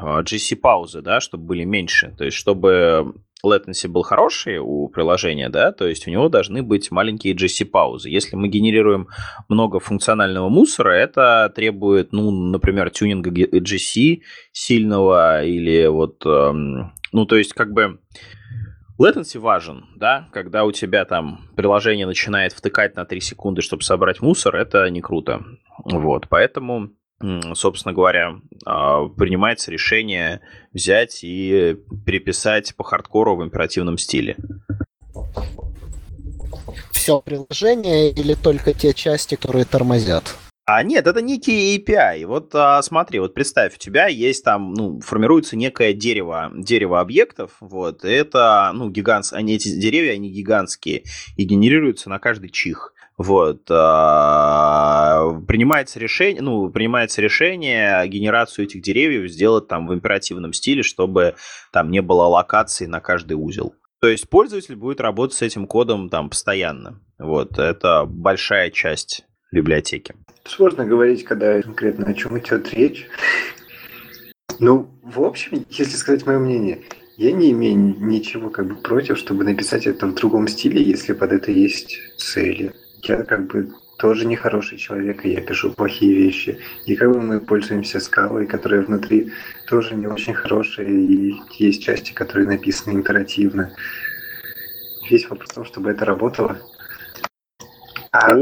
GC-паузы, 0.03 1.01
да, 1.01 1.21
чтобы 1.21 1.45
были 1.45 1.65
меньше, 1.65 2.15
то 2.19 2.25
есть 2.25 2.37
чтобы 2.37 3.15
latency 3.47 3.89
был 3.89 4.03
хороший 4.03 4.59
у 4.59 4.89
приложения, 4.89 5.49
да, 5.49 5.73
то 5.73 5.87
есть 5.87 6.07
у 6.07 6.11
него 6.11 6.29
должны 6.29 6.63
быть 6.63 6.91
маленькие 6.91 7.35
GC-паузы. 7.35 8.09
Если 8.09 8.37
мы 8.37 8.49
генерируем 8.49 9.09
много 9.49 9.81
функционального 9.81 10.49
мусора, 10.49 10.91
это 10.91 11.53
требует, 11.55 12.13
ну, 12.13 12.31
например, 12.31 12.91
тюнинга 12.91 13.31
GC 13.31 14.21
сильного 14.53 15.45
или 15.45 15.87
вот, 15.87 16.25
эм, 16.27 16.93
ну, 17.13 17.27
то 17.27 17.37
есть 17.37 17.53
как 17.53 17.73
бы 17.73 17.99
Latency 19.01 19.41
важен, 19.41 19.87
да, 19.97 20.29
когда 20.33 20.65
у 20.65 20.71
тебя 20.71 21.05
там 21.05 21.49
приложение 21.57 22.07
начинает 22.07 22.53
втыкать 22.53 22.95
на 22.95 23.05
3 23.05 23.21
секунды, 23.21 23.61
чтобы 23.61 23.83
собрать 23.83 24.21
мусор, 24.21 24.55
это 24.55 24.89
не 24.89 25.01
круто. 25.01 25.43
Вот, 25.85 26.29
поэтому 26.29 26.91
собственно 27.55 27.95
говоря, 27.95 28.37
а, 28.65 29.07
принимается 29.09 29.71
решение 29.71 30.41
взять 30.73 31.21
и 31.23 31.77
переписать 32.05 32.75
по 32.77 32.85
хардкору 32.85 33.37
в 33.37 33.45
императивном 33.45 33.99
стиле. 33.99 34.37
Все 36.93 37.21
приложение 37.21 38.11
или 38.11 38.35
только 38.35 38.73
те 38.73 38.95
части, 38.95 39.37
которые 39.37 39.65
тормозят? 39.65 40.37
А 40.67 40.83
нет, 40.83 41.07
это 41.07 41.21
некий 41.21 41.77
API. 41.77 42.25
Вот 42.25 42.55
а, 42.55 42.81
смотри, 42.81 43.19
вот 43.19 43.35
представь, 43.35 43.75
у 43.75 43.79
тебя 43.79 44.07
есть 44.07 44.43
там, 44.45 44.73
ну, 44.73 44.99
формируется 45.01 45.57
некое 45.57 45.93
дерево, 45.93 46.51
дерево 46.57 47.01
объектов, 47.01 47.57
вот, 47.61 48.03
это, 48.05 48.71
ну, 48.73 48.89
гигантс, 48.89 49.35
они 49.35 49.57
эти 49.57 49.69
деревья, 49.79 50.13
они 50.13 50.31
гигантские, 50.31 51.05
и 51.37 51.45
генерируются 51.45 52.09
на 52.09 52.19
каждый 52.19 52.49
чих. 52.49 52.95
Вот. 53.17 53.63
А, 53.71 55.41
принимается 55.47 56.01
решение, 56.01 56.43
ну, 56.43 56.69
принимается 56.71 57.21
решение 57.23 58.07
генерацию 58.09 58.65
этих 58.67 58.83
деревьев 58.83 59.31
сделать 59.31 59.69
там 59.69 59.87
в 59.87 59.95
императивном 59.95 60.53
стиле, 60.53 60.83
чтобы 60.83 61.35
там 61.73 61.91
не 61.91 62.03
было 62.03 62.25
локаций 62.25 62.87
на 62.87 63.01
каждый 63.01 63.35
узел. 63.35 63.75
То 64.01 64.09
есть 64.09 64.29
пользователь 64.29 64.77
будет 64.77 65.01
работать 65.01 65.37
с 65.37 65.43
этим 65.43 65.67
кодом 65.67 66.09
там 66.11 66.29
постоянно. 66.29 67.01
Вот. 67.19 67.59
Это 67.59 68.05
большая 68.05 68.71
часть 68.71 69.25
библиотеки. 69.53 70.15
Сложно 70.45 70.85
говорить, 70.85 71.25
когда 71.25 71.63
конкретно 71.63 72.07
о 72.07 72.15
чем 72.15 72.39
идет 72.39 72.75
речь. 72.75 73.07
Ну, 74.59 74.91
в 75.03 75.23
общем, 75.23 75.65
если 75.71 75.97
сказать 75.97 76.27
мое 76.27 76.39
мнение, 76.39 76.83
я 77.17 77.33
не 77.33 77.53
имею 77.53 77.77
ничего 77.77 78.51
как 78.51 78.67
бы 78.67 78.75
против, 78.75 79.19
чтобы 79.19 79.45
написать 79.45 79.87
это 79.87 80.07
в 80.07 80.15
другом 80.15 80.49
стиле, 80.49 80.83
если 80.83 81.13
под 81.13 81.33
это 81.33 81.53
есть 81.53 81.99
цели 82.19 82.73
я 83.09 83.23
как 83.25 83.47
бы 83.47 83.73
тоже 83.99 84.27
нехороший 84.27 84.79
человек, 84.79 85.25
и 85.25 85.31
я 85.31 85.41
пишу 85.41 85.73
плохие 85.73 86.15
вещи. 86.15 86.59
И 86.85 86.97
как 86.97 87.13
бы 87.13 87.21
мы 87.21 87.41
пользуемся 87.41 88.01
скалой, 88.01 88.47
которая 88.47 88.83
внутри 88.83 89.33
тоже 89.67 89.95
не 89.95 90.07
очень 90.07 90.35
хорошая, 90.35 90.87
и 90.87 91.35
есть 91.59 91.83
части, 91.83 92.13
которые 92.13 92.47
написаны 92.47 92.95
императивно. 92.95 93.75
Весь 95.09 95.29
вопрос 95.29 95.51
в 95.51 95.55
том, 95.55 95.65
чтобы 95.65 95.91
это 95.91 96.05
работало. 96.05 96.59
А, 98.13 98.37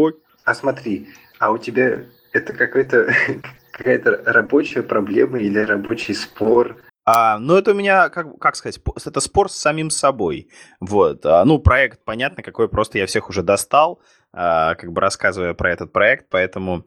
а 0.44 0.54
смотри, 0.54 1.08
а 1.38 1.50
у 1.50 1.58
тебя 1.58 2.04
это 2.32 2.52
какой-то 2.52 3.12
какая-то 3.72 4.22
рабочая 4.26 4.82
проблема 4.82 5.38
или 5.38 5.58
рабочий 5.58 6.14
спор, 6.14 6.76
а, 7.04 7.38
ну, 7.38 7.56
это 7.56 7.72
у 7.72 7.74
меня, 7.74 8.08
как, 8.10 8.38
как 8.38 8.54
сказать, 8.54 8.80
это 9.04 9.20
спор 9.20 9.50
с 9.50 9.56
самим 9.56 9.90
собой. 9.90 10.48
Вот. 10.78 11.26
А, 11.26 11.44
ну, 11.44 11.58
проект, 11.58 12.04
понятно, 12.04 12.44
какой 12.44 12.68
просто 12.68 12.98
я 12.98 13.06
всех 13.06 13.28
уже 13.28 13.42
достал, 13.42 14.00
как 14.32 14.92
бы 14.92 15.00
рассказывая 15.00 15.54
про 15.54 15.72
этот 15.72 15.92
проект, 15.92 16.26
поэтому 16.30 16.86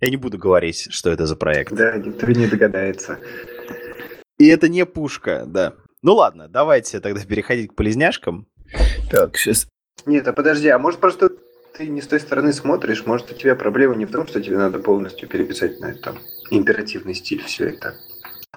я 0.00 0.10
не 0.10 0.16
буду 0.16 0.38
говорить, 0.38 0.88
что 0.90 1.10
это 1.10 1.26
за 1.26 1.36
проект. 1.36 1.72
Да, 1.72 1.96
никто 1.96 2.26
не 2.26 2.46
догадается. 2.46 3.18
И 4.38 4.46
это 4.48 4.68
не 4.68 4.84
пушка, 4.84 5.44
да. 5.46 5.74
Ну 6.02 6.14
ладно, 6.14 6.48
давайте 6.48 7.00
тогда 7.00 7.24
переходить 7.24 7.70
к 7.70 7.74
полезняшкам. 7.74 8.46
Так, 9.10 9.36
сейчас. 9.36 9.66
Нет, 10.04 10.28
а 10.28 10.32
подожди, 10.32 10.68
а 10.68 10.78
может 10.78 11.00
просто 11.00 11.30
ты 11.76 11.88
не 11.88 12.00
с 12.00 12.06
той 12.06 12.20
стороны 12.20 12.52
смотришь, 12.52 13.04
может 13.06 13.30
у 13.30 13.34
тебя 13.34 13.54
проблема 13.54 13.96
не 13.96 14.06
в 14.06 14.10
том, 14.10 14.26
что 14.26 14.42
тебе 14.42 14.56
надо 14.56 14.78
полностью 14.78 15.28
переписать 15.28 15.80
на 15.80 15.86
этом 15.86 16.18
императивный 16.50 17.14
стиль 17.14 17.42
все 17.44 17.70
это. 17.70 17.94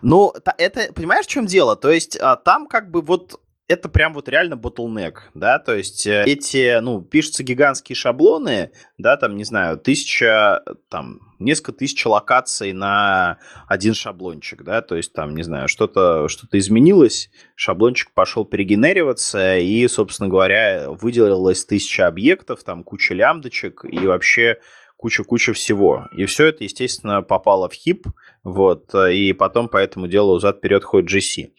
Ну, 0.02 0.34
это, 0.58 0.94
понимаешь, 0.94 1.26
в 1.26 1.30
чем 1.30 1.46
дело? 1.46 1.76
То 1.76 1.92
есть 1.92 2.18
а, 2.22 2.36
там 2.38 2.68
как 2.68 2.90
бы 2.90 3.02
вот 3.02 3.40
это 3.70 3.88
прям 3.88 4.14
вот 4.16 4.28
реально 4.28 4.56
bottleneck, 4.56 5.14
да, 5.36 5.60
то 5.60 5.76
есть 5.76 6.08
э, 6.08 6.24
эти, 6.26 6.80
ну, 6.80 7.04
пишутся 7.04 7.44
гигантские 7.44 7.96
шаблоны, 7.96 8.72
да, 8.98 9.16
там, 9.16 9.38
не 9.38 9.44
знаю, 9.44 9.78
тысяча, 9.78 10.64
там, 10.90 11.20
несколько 11.38 11.74
тысяч 11.74 12.04
локаций 12.04 12.74
на 12.74 13.38
один 13.68 13.94
шаблончик, 13.94 14.64
да, 14.64 14.82
то 14.82 14.96
есть 14.96 15.14
там, 15.14 15.36
не 15.36 15.44
знаю, 15.44 15.68
что-то 15.68 16.28
что 16.28 16.48
изменилось, 16.52 17.30
шаблончик 17.56 18.12
пошел 18.12 18.44
перегенериваться, 18.44 19.60
и, 19.60 19.88
собственно 19.88 20.30
говоря, 20.30 20.90
выделилось 20.90 21.64
тысяча 21.64 22.08
объектов, 22.08 22.64
там 22.64 22.84
куча 22.84 23.14
лямдочек, 23.14 23.86
и 23.86 24.00
вообще 24.00 24.58
куча-куча 25.00 25.54
всего. 25.54 26.08
И 26.12 26.26
все 26.26 26.48
это, 26.48 26.66
естественно, 26.66 27.22
попало 27.22 27.70
в 27.70 27.74
хип, 27.74 28.06
вот, 28.44 28.94
и 28.94 29.32
потом 29.32 29.70
по 29.70 29.78
этому 29.78 30.08
делу 30.08 30.40
зад-вперед 30.40 30.84
ходит 30.84 31.10
GC. 31.10 31.52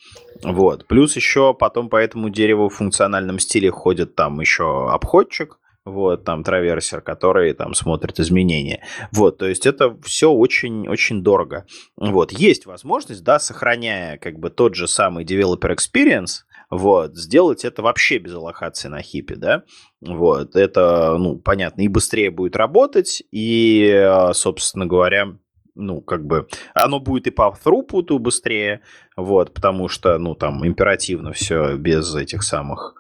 Вот. 0.45 0.87
Плюс 0.87 1.17
еще 1.17 1.55
потом 1.55 1.89
по 1.89 1.97
этому 1.97 2.29
дереву 2.29 2.69
в 2.69 2.75
функциональном 2.75 3.39
стиле 3.39 3.71
ходит 3.71 4.15
там 4.15 4.41
еще 4.41 4.91
обходчик, 4.91 5.59
вот, 5.87 6.25
там 6.25 6.45
траверсер, 6.45 7.01
который 7.01 7.55
там 7.55 7.73
смотрит 7.73 8.21
изменения. 8.21 8.85
Вот, 9.11 9.39
то 9.39 9.47
есть 9.47 9.65
это 9.65 9.99
все 10.03 10.31
очень-очень 10.31 11.23
дорого. 11.23 11.65
Вот, 11.97 12.33
есть 12.33 12.67
возможность, 12.67 13.25
да, 13.25 13.39
сохраняя 13.39 14.19
как 14.19 14.39
бы 14.39 14.51
тот 14.51 14.75
же 14.75 14.87
самый 14.87 15.25
developer 15.25 15.75
experience, 15.75 16.43
вот, 16.71 17.17
сделать 17.17 17.65
это 17.65 17.83
вообще 17.83 18.19
без 18.19 18.35
аллокации 18.35 18.89
на 18.89 19.03
хипе, 19.03 19.37
да, 19.37 19.65
вот, 20.01 20.57
это, 20.57 21.17
ну, 21.19 21.39
понятно, 21.39 21.83
и 21.83 21.89
быстрее 21.89 22.31
будет 22.31 22.57
работать, 22.57 23.23
и, 23.33 24.29
собственно 24.33 24.87
говоря, 24.87 25.37
ну, 25.75 26.01
как 26.01 26.25
бы, 26.27 26.47
оно 26.75 27.01
будет 27.01 27.27
и 27.27 27.31
по 27.31 27.57
throughput 27.65 28.19
быстрее, 28.19 28.81
вот, 29.17 29.53
потому 29.53 29.89
что, 29.89 30.19
ну, 30.19 30.35
там, 30.35 30.67
императивно 30.67 31.33
все 31.33 31.77
без 31.77 32.15
этих 32.15 32.43
самых, 32.43 32.95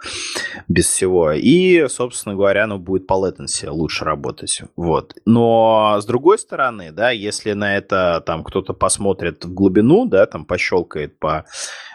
без 0.69 0.87
всего. 0.87 1.33
И, 1.33 1.87
собственно 1.89 2.35
говоря, 2.35 2.65
оно 2.65 2.79
будет 2.79 3.07
по 3.07 3.15
latency 3.15 3.69
лучше 3.69 4.05
работать, 4.05 4.63
вот. 4.77 5.15
Но, 5.25 5.97
с 6.01 6.05
другой 6.07 6.39
стороны, 6.39 6.93
да, 6.93 7.11
если 7.11 7.53
на 7.53 7.77
это, 7.77 8.23
там, 8.25 8.45
кто-то 8.45 8.73
посмотрит 8.75 9.45
в 9.45 9.55
глубину, 9.55 10.07
да, 10.07 10.27
там, 10.27 10.45
пощелкает 10.45 11.19
по 11.19 11.47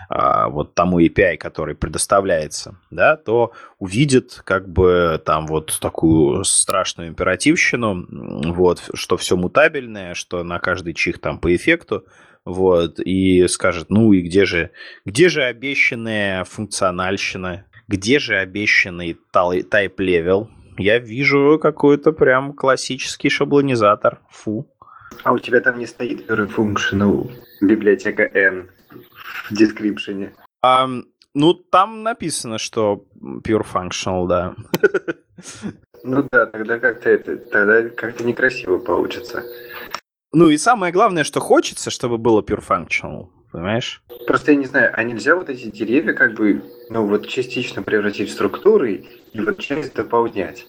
а, 0.10 0.50
вот 0.50 0.74
тому 0.76 1.00
API, 1.00 1.38
который 1.38 1.76
предоставляется, 1.76 2.78
да, 2.92 3.18
то 3.18 3.52
увидит 3.86 4.42
как 4.44 4.68
бы 4.68 5.22
там 5.24 5.46
вот 5.46 5.78
такую 5.80 6.44
страшную 6.44 7.10
императивщину, 7.10 8.06
вот, 8.54 8.90
что 8.94 9.16
все 9.16 9.38
мутабельное, 9.38 10.16
что 10.16 10.44
на 10.44 10.60
каждый 10.60 10.94
чих 10.94 11.20
там 11.20 11.40
по 11.40 11.56
эффекту, 11.56 12.06
вот, 12.46 13.00
и 13.00 13.48
скажет, 13.48 13.90
ну 13.90 14.12
и 14.12 14.22
где 14.22 14.46
же, 14.46 14.72
где 15.06 15.30
же 15.30 15.44
обещанная 15.44 16.44
функциональщина, 16.46 17.66
где 17.88 18.18
же 18.20 18.36
обещанный 18.38 19.18
type-level? 19.34 20.48
Я 20.78 20.98
вижу 21.00 21.60
какой-то 21.62 22.12
прям 22.12 22.54
классический 22.54 23.30
шаблонизатор. 23.30 24.20
Фу. 24.30 24.68
А 25.24 25.32
у 25.32 25.40
тебя 25.40 25.62
там 25.62 25.80
не 25.80 25.86
стоит 25.86 26.30
Functional 26.30 27.32
библиотека 27.62 28.24
N 28.24 28.70
в? 29.50 30.34
Um, 30.66 31.04
ну, 31.36 31.54
там 31.54 32.02
написано, 32.02 32.58
что 32.58 33.06
Pure 33.22 33.66
Functional, 33.72 34.28
да. 34.28 34.56
Ну 36.04 36.28
да, 36.32 36.46
тогда 36.46 36.80
как-то 36.80 37.10
это, 37.10 37.38
тогда 37.38 37.90
как-то 37.90 38.24
некрасиво 38.24 38.78
получится. 38.78 39.44
Ну 40.32 40.50
и 40.50 40.58
самое 40.58 40.92
главное, 40.94 41.24
что 41.24 41.40
хочется, 41.40 41.90
чтобы 41.90 42.18
было 42.18 42.42
pure 42.42 42.62
functional, 42.62 43.30
понимаешь? 43.52 44.04
Просто 44.28 44.52
я 44.52 44.58
не 44.58 44.66
знаю, 44.66 44.92
а 44.94 45.02
нельзя 45.04 45.36
вот 45.36 45.50
эти 45.50 45.72
деревья 45.72 46.14
как 46.14 46.36
бы, 46.36 46.62
ну 46.90 47.08
вот 47.08 47.28
частично 47.28 47.84
превратить 47.84 48.30
в 48.30 48.34
структуры 48.34 49.06
и 49.34 49.40
вот 49.40 49.60
часть 49.60 49.96
дополнять. 49.96 50.68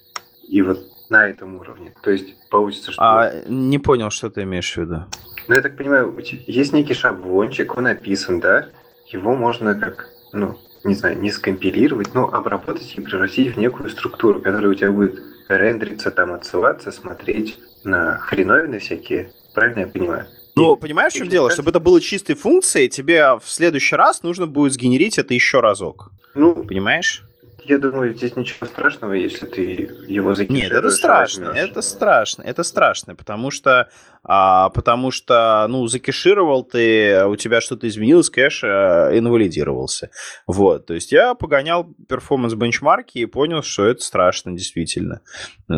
И 0.49 0.63
вот 0.63 0.79
на 1.11 1.29
этом 1.29 1.57
уровне. 1.57 1.95
То 2.03 2.13
есть 2.13 2.49
получится, 2.49 2.93
что... 2.93 3.03
А, 3.03 3.33
не 3.49 3.79
понял, 3.79 4.11
что 4.11 4.31
ты 4.31 4.43
имеешь 4.43 4.73
в 4.73 4.77
виду. 4.77 5.05
Ну, 5.49 5.55
я 5.55 5.63
так 5.63 5.77
понимаю, 5.77 6.17
есть 6.47 6.73
некий 6.73 6.95
шаблончик, 6.95 7.77
он 7.77 7.85
написан, 7.85 8.41
да? 8.41 8.69
Его 9.09 9.35
можно 9.35 9.79
как, 9.79 10.11
ну, 10.37 10.59
не 10.85 10.95
знаю, 10.95 11.21
не 11.21 11.31
скомпилировать, 11.31 12.15
но 12.15 12.33
обработать 12.33 12.95
и 12.97 13.01
превратить 13.01 13.55
в 13.55 13.59
некую 13.59 13.91
структуру, 13.91 14.41
которая 14.41 14.71
у 14.71 14.75
тебя 14.75 14.93
будет 14.93 15.21
рендериться, 15.49 16.11
там, 16.11 16.33
отсылаться, 16.33 16.93
смотреть 16.93 17.59
на 17.85 18.19
хреновины 18.19 18.79
всякие, 18.79 19.33
Правильно 19.57 19.81
я 19.81 19.87
понимаю? 19.87 20.27
Ну, 20.55 20.77
понимаешь, 20.77 21.15
в 21.15 21.17
чем 21.17 21.29
дело? 21.31 21.51
Чтобы 21.51 21.71
это 21.71 21.81
было 21.81 21.99
чистой 21.99 22.35
функцией, 22.35 22.89
тебе 22.89 23.39
в 23.39 23.45
следующий 23.47 23.97
раз 23.97 24.23
нужно 24.23 24.47
будет 24.47 24.75
сгенерить 24.75 25.17
это 25.17 25.33
еще 25.33 25.61
разок. 25.61 26.11
Ну, 26.35 26.63
понимаешь? 26.63 27.25
Я 27.65 27.79
думаю, 27.79 28.15
здесь 28.15 28.37
ничего 28.37 28.67
страшного, 28.67 29.13
если 29.15 29.47
ты 29.47 29.63
его 30.07 30.35
закинешь. 30.35 30.65
Нет, 30.65 30.73
это 30.73 30.91
страшно, 30.91 31.47
это 31.47 31.83
страшно, 31.83 32.43
это 32.43 32.63
страшно, 32.63 33.17
потому 33.17 33.51
что, 33.51 33.89
а, 34.23 34.69
потому 34.71 35.11
что, 35.11 35.67
ну, 35.69 35.87
закешировал 35.87 36.65
ты, 36.65 37.25
у 37.27 37.37
тебя 37.37 37.61
что-то 37.61 37.89
изменилось, 37.89 38.31
кэш 38.31 38.63
а, 38.65 39.11
инвалидировался. 39.19 40.11
Вот, 40.47 40.87
то 40.87 40.95
есть 40.95 41.13
я 41.13 41.35
погонял 41.35 41.89
перформанс-бенчмарки 42.09 43.19
и 43.19 43.27
понял, 43.27 43.63
что 43.63 43.87
это 43.87 44.03
страшно, 44.03 44.53
действительно. 44.53 45.23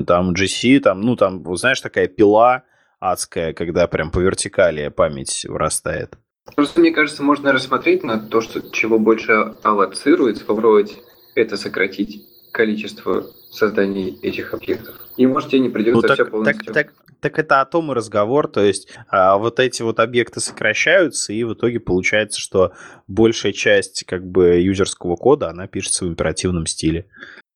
Там 0.07 0.35
GC, 0.35 0.81
там, 0.81 1.01
ну, 1.01 1.17
там, 1.17 1.57
знаешь, 1.57 1.81
такая 1.81 2.09
пила, 2.09 2.65
адская, 3.01 3.53
когда 3.53 3.87
прям 3.87 4.11
по 4.11 4.19
вертикали 4.19 4.89
память 4.89 5.47
вырастает. 5.49 6.19
Просто, 6.55 6.81
мне 6.81 6.93
кажется, 6.93 7.23
можно 7.23 7.53
рассмотреть 7.53 8.03
на 8.03 8.19
то, 8.19 8.41
что 8.41 8.61
чего 8.73 8.99
больше 8.99 9.55
аллоцируется, 9.63 10.45
попробовать 10.45 10.97
это 11.43 11.57
сократить 11.57 12.27
количество 12.53 13.27
созданий 13.51 14.19
этих 14.23 14.55
объектов. 14.55 14.97
И 15.17 15.27
может 15.27 15.51
тебе 15.51 15.61
не 15.61 15.69
придется 15.69 16.03
ну, 16.03 16.09
так, 16.09 16.15
все 16.15 16.25
полностью... 16.25 16.73
Так, 16.73 16.75
так, 16.75 16.95
так 17.21 17.39
это 17.39 17.61
о 17.61 17.65
том 17.65 17.91
и 17.91 17.95
разговор, 17.95 18.49
то 18.49 18.61
есть 18.61 18.89
а, 19.09 19.37
вот 19.39 19.61
эти 19.61 19.83
вот 19.83 20.01
объекты 20.01 20.41
сокращаются, 20.41 21.33
и 21.33 21.45
в 21.45 21.55
итоге 21.55 21.81
получается, 21.81 22.41
что 22.41 22.73
большая 23.07 23.53
часть 23.53 24.05
как 24.07 24.27
бы 24.27 24.61
юзерского 24.61 25.17
кода, 25.17 25.49
она 25.51 25.67
пишется 25.67 26.05
в 26.05 26.09
императивном 26.09 26.67
стиле. 26.67 27.09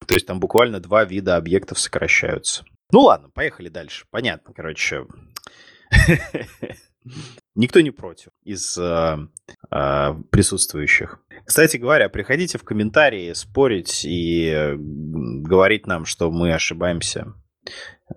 То 0.07 0.15
есть 0.15 0.27
там 0.27 0.41
буквально 0.41 0.81
два 0.81 1.05
вида 1.05 1.37
объектов 1.37 1.79
сокращаются. 1.79 2.65
Ну 2.91 3.01
ладно, 3.01 3.31
поехали 3.33 3.69
дальше. 3.69 4.05
Понятно, 4.11 4.53
короче. 4.55 5.07
Никто 7.55 7.81
не 7.81 7.91
против 7.91 8.31
из 8.45 8.79
э, 8.79 9.19
э, 9.71 10.15
присутствующих. 10.31 11.19
Кстати 11.45 11.77
говоря, 11.77 12.09
приходите 12.09 12.57
в 12.57 12.65
комментарии 12.65 13.33
спорить 13.35 14.05
и 14.05 14.75
говорить 14.77 15.87
нам, 15.87 16.07
что 16.07 16.31
мы 16.31 16.55
ошибаемся. 16.55 17.35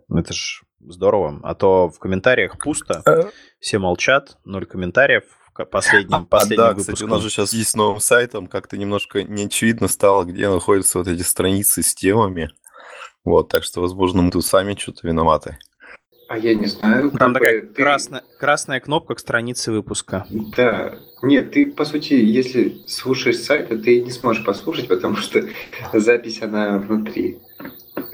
Это 0.10 0.34
ж 0.34 0.64
здорово. 0.80 1.40
А 1.44 1.54
то 1.56 1.90
в 1.90 2.00
комментариях 2.00 2.58
пусто, 2.58 3.02
э. 3.06 3.30
все 3.60 3.80
молчат, 3.80 4.38
ноль 4.46 4.66
комментариев 4.66 5.24
последним, 5.64 6.26
последним 6.26 6.66
а, 6.66 6.74
да, 6.74 6.76
кстати, 6.76 7.04
у 7.04 7.08
нас 7.08 7.22
же 7.22 7.30
сейчас 7.30 7.54
есть 7.54 7.72
с 7.72 7.76
новым 7.76 8.00
сайтом, 8.00 8.48
как-то 8.48 8.78
немножко 8.78 9.24
неочевидно 9.24 9.88
стало, 9.88 10.26
где 10.26 10.50
находятся 10.50 11.00
вот 11.00 11.08
эти 11.08 11.22
страницы 11.22 11.82
с 11.82 11.96
темами. 11.96 12.50
Вот, 13.24 13.50
так 13.50 13.64
что, 13.64 13.82
возможно, 13.82 14.22
мы 14.22 14.32
тут 14.32 14.46
сами 14.46 14.76
что-то 14.76 15.08
виноваты. 15.08 15.58
А 16.28 16.38
я 16.38 16.56
не 16.56 16.66
знаю. 16.66 17.12
Там 17.12 17.34
такая 17.34 17.62
ты... 17.62 17.68
красная, 17.68 18.24
красная 18.40 18.80
кнопка 18.80 19.16
к 19.16 19.20
странице 19.20 19.72
выпуска. 19.72 20.26
Да. 20.56 20.96
Нет, 21.22 21.52
ты, 21.52 21.68
по 21.68 21.86
сути, 21.86 22.14
если 22.14 22.82
слушаешь 22.88 23.38
сайт, 23.38 23.70
то 23.70 23.78
ты 23.78 24.02
не 24.02 24.12
сможешь 24.12 24.44
послушать, 24.44 24.88
потому 24.88 25.18
что 25.18 25.44
запись, 25.94 26.42
она 26.42 26.78
внутри 26.78 27.40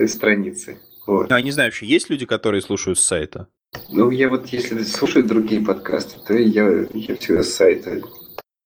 страницы. 0.07 0.79
Вот. 1.07 1.29
Ну, 1.29 1.35
я 1.35 1.41
не 1.41 1.51
знаю, 1.51 1.67
вообще 1.67 1.85
есть 1.85 2.09
люди, 2.09 2.25
которые 2.25 2.61
слушают 2.61 2.99
с 2.99 3.03
сайта? 3.03 3.47
Ну, 3.89 4.09
я 4.11 4.29
вот, 4.29 4.47
если 4.47 4.83
слушаю 4.83 5.25
другие 5.25 5.61
подкасты, 5.61 6.19
то 6.25 6.33
я, 6.33 6.85
я 6.93 7.15
всегда 7.15 7.43
с 7.43 7.53
сайта 7.53 8.01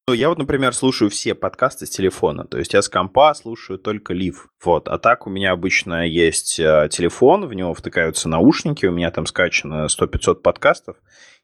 ну, 0.07 0.13
я 0.13 0.29
вот, 0.29 0.37
например, 0.37 0.73
слушаю 0.75 1.09
все 1.09 1.33
подкасты 1.33 1.87
с 1.87 1.89
телефона. 1.89 2.45
То 2.45 2.59
есть 2.59 2.73
я 2.73 2.83
с 2.83 2.89
компа 2.89 3.33
слушаю 3.33 3.79
только 3.79 4.13
лив. 4.13 4.49
Вот. 4.63 4.87
А 4.87 4.99
так 4.99 5.25
у 5.25 5.31
меня 5.31 5.51
обычно 5.51 6.07
есть 6.07 6.59
э, 6.59 6.89
телефон, 6.91 7.47
в 7.47 7.53
него 7.53 7.73
втыкаются 7.73 8.29
наушники, 8.29 8.85
у 8.85 8.91
меня 8.91 9.09
там 9.09 9.25
скачано 9.25 9.87
100-500 9.87 10.35
подкастов. 10.35 10.97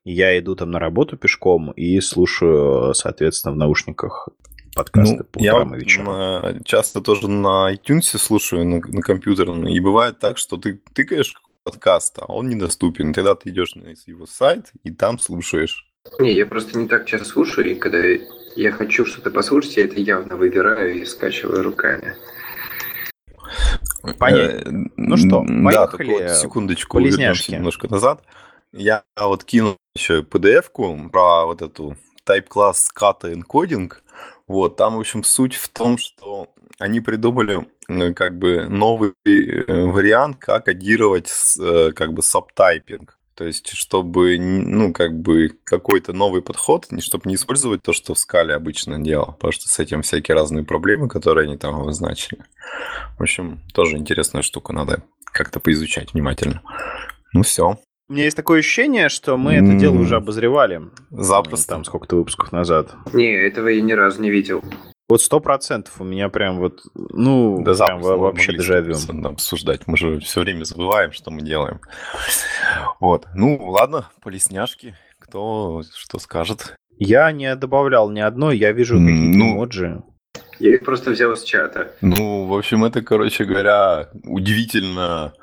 И 0.03 0.11
я 0.11 0.38
иду 0.38 0.55
там 0.55 0.69
на 0.69 0.79
работу 0.79 1.17
пешком 1.17 1.71
и 1.71 1.99
слушаю, 2.01 2.93
соответственно, 2.93 3.53
в 3.53 3.57
наушниках 3.57 4.29
подкасты 4.75 5.17
ну, 5.17 5.23
по 5.23 5.39
утрам 5.39 5.75
и 5.75 5.79
вечерам. 5.79 6.63
часто 6.63 7.01
тоже 7.01 7.29
на 7.29 7.73
iTunes 7.73 8.17
слушаю 8.17 8.65
на, 8.65 8.79
на 8.79 9.01
компьютерном, 9.01 9.67
и 9.67 9.79
бывает 9.79 10.19
так, 10.19 10.38
что 10.38 10.57
ты 10.57 10.79
тыкаешь 10.93 11.33
подкаст, 11.63 12.19
а 12.19 12.31
он 12.31 12.49
недоступен. 12.49 13.13
Тогда 13.13 13.35
ты 13.35 13.49
идешь 13.49 13.75
на 13.75 13.93
его 14.05 14.25
сайт 14.27 14.71
и 14.83 14.91
там 14.91 15.19
слушаешь. 15.19 15.88
Не, 16.19 16.33
я 16.33 16.45
просто 16.45 16.77
не 16.77 16.88
так 16.88 17.05
часто 17.05 17.27
слушаю, 17.27 17.71
и 17.71 17.75
когда 17.75 17.99
я 18.55 18.71
хочу 18.71 19.05
что-то 19.05 19.31
послушать, 19.31 19.77
я 19.77 19.85
это 19.85 19.99
явно 19.99 20.35
выбираю 20.35 21.01
и 21.01 21.05
скачиваю 21.05 21.63
руками. 21.63 22.15
Понятно. 24.17 24.89
Ну 24.97 25.17
что, 25.17 25.45
Да, 25.47 25.63
поехали, 25.63 26.07
только 26.07 26.23
вот 26.23 26.37
секундочку, 26.37 26.99
вернемся 26.99 27.51
немножко 27.51 27.87
назад. 27.87 28.23
Я 28.73 29.03
вот 29.19 29.43
кинул 29.43 29.77
еще 29.95 30.21
PDF-ку 30.21 31.09
про 31.11 31.45
вот 31.45 31.61
эту 31.61 31.97
type-класс 32.25 32.89
kata 32.97 33.33
encoding. 33.33 33.91
Вот, 34.47 34.77
там, 34.77 34.95
в 34.95 34.99
общем, 34.99 35.23
суть 35.23 35.55
в 35.55 35.69
том, 35.69 35.97
что 35.97 36.47
они 36.79 36.99
придумали 36.99 37.67
э, 37.87 38.13
как 38.13 38.37
бы 38.37 38.67
новый 38.67 39.13
э, 39.25 39.63
вариант, 39.67 40.37
как 40.39 40.65
кодировать 40.65 41.27
с, 41.27 41.57
э, 41.59 41.91
как 41.91 42.13
бы 42.13 42.21
сабтайпинг. 42.21 43.17
То 43.35 43.45
есть, 43.45 43.69
чтобы, 43.69 44.37
ну, 44.39 44.93
как 44.93 45.17
бы 45.19 45.51
какой-то 45.63 46.13
новый 46.13 46.41
подход, 46.41 46.87
не- 46.91 47.01
чтобы 47.01 47.23
не 47.29 47.35
использовать 47.35 47.81
то, 47.81 47.93
что 47.93 48.13
в 48.13 48.19
скале 48.19 48.53
обычно 48.53 48.99
делал, 48.99 49.33
потому 49.33 49.51
что 49.53 49.67
с 49.69 49.79
этим 49.79 50.01
всякие 50.01 50.35
разные 50.35 50.63
проблемы, 50.65 51.07
которые 51.07 51.45
они 51.47 51.57
там 51.57 51.75
обозначили. 51.75 52.43
В 53.17 53.21
общем, 53.21 53.61
тоже 53.73 53.97
интересная 53.97 54.41
штука, 54.41 54.73
надо 54.73 55.03
как-то 55.25 55.59
поизучать 55.59 56.13
внимательно. 56.13 56.61
Ну 57.33 57.43
все, 57.43 57.77
У 58.09 58.13
меня 58.13 58.25
есть 58.25 58.35
такое 58.35 58.59
ощущение, 58.59 59.07
что 59.07 59.37
мы 59.37 59.53
это 59.53 59.73
дело 59.75 59.97
уже 59.97 60.17
обозревали. 60.17 60.81
запросто. 61.09 61.69
Там 61.69 61.85
сколько-то 61.85 62.17
выпусков 62.17 62.51
назад. 62.51 62.93
Не, 63.13 63.31
этого 63.31 63.69
я 63.69 63.81
ни 63.81 63.93
разу 63.93 64.21
не 64.21 64.29
видел. 64.29 64.61
Вот 65.11 65.21
сто 65.21 65.41
процентов 65.41 65.99
у 65.99 66.05
меня 66.05 66.29
прям 66.29 66.59
вот, 66.59 66.83
ну, 66.93 67.61
Да 67.65 67.73
прям 67.73 67.99
вообще 67.99 68.53
дежавю. 68.53 68.93
100% 68.93 69.27
обсуждать. 69.27 69.85
Мы 69.85 69.97
же 69.97 70.21
все 70.21 70.39
время 70.39 70.63
забываем, 70.63 71.11
что 71.11 71.31
мы 71.31 71.41
делаем. 71.41 71.81
Вот. 73.01 73.27
Ну, 73.35 73.57
ладно, 73.61 74.09
полесняшки. 74.21 74.95
Кто 75.19 75.83
что 75.93 76.17
скажет? 76.17 76.77
Я 76.97 77.29
не 77.33 77.53
добавлял 77.57 78.09
ни 78.09 78.21
одной, 78.21 78.57
я 78.57 78.71
вижу 78.71 78.99
какие-то 78.99 79.38
ну, 79.38 79.55
эмоджи. 79.55 80.01
Я 80.61 80.75
их 80.75 80.85
просто 80.85 81.09
взял 81.09 81.35
с 81.35 81.43
чата. 81.43 81.91
Ну, 82.01 82.45
в 82.45 82.53
общем, 82.53 82.85
это, 82.85 83.01
короче 83.01 83.45
говоря, 83.45 84.09
удивительно 84.23 85.33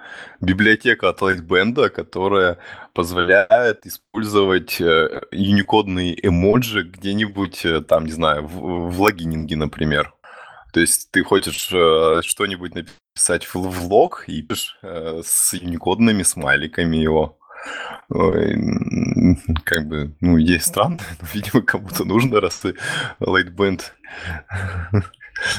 библиотека 0.41 1.09
от 1.09 1.21
Lightband, 1.21 1.89
которая 1.89 2.59
позволяет 2.95 3.85
использовать 3.85 4.81
э, 4.81 5.23
юникодные 5.33 6.15
эмоджи 6.25 6.85
где-нибудь 6.85 7.65
э, 7.65 7.81
там, 7.81 8.05
не 8.05 8.13
знаю, 8.13 8.47
в, 8.47 8.93
в 8.93 9.01
логининге, 9.01 9.57
например. 9.57 10.15
То 10.73 10.79
есть 10.79 11.11
ты 11.11 11.25
хочешь 11.25 11.69
э, 11.73 12.21
что-нибудь 12.23 12.77
написать 12.77 13.45
в, 13.45 13.57
в 13.57 13.93
лог 13.93 14.23
и 14.29 14.41
пишешь 14.43 14.79
э, 14.83 15.23
с 15.25 15.53
юникодными 15.55 16.23
смайликами 16.23 16.97
его. 16.97 17.41
Как 18.09 19.87
бы, 19.87 20.15
ну, 20.21 20.41
идея 20.41 20.61
странная, 20.61 21.01
но, 21.21 21.29
видимо, 21.33 21.63
кому-то 21.63 22.05
нужно, 22.05 22.41
раз 22.41 22.59
ты 22.59 22.75
Lightband 23.21 23.83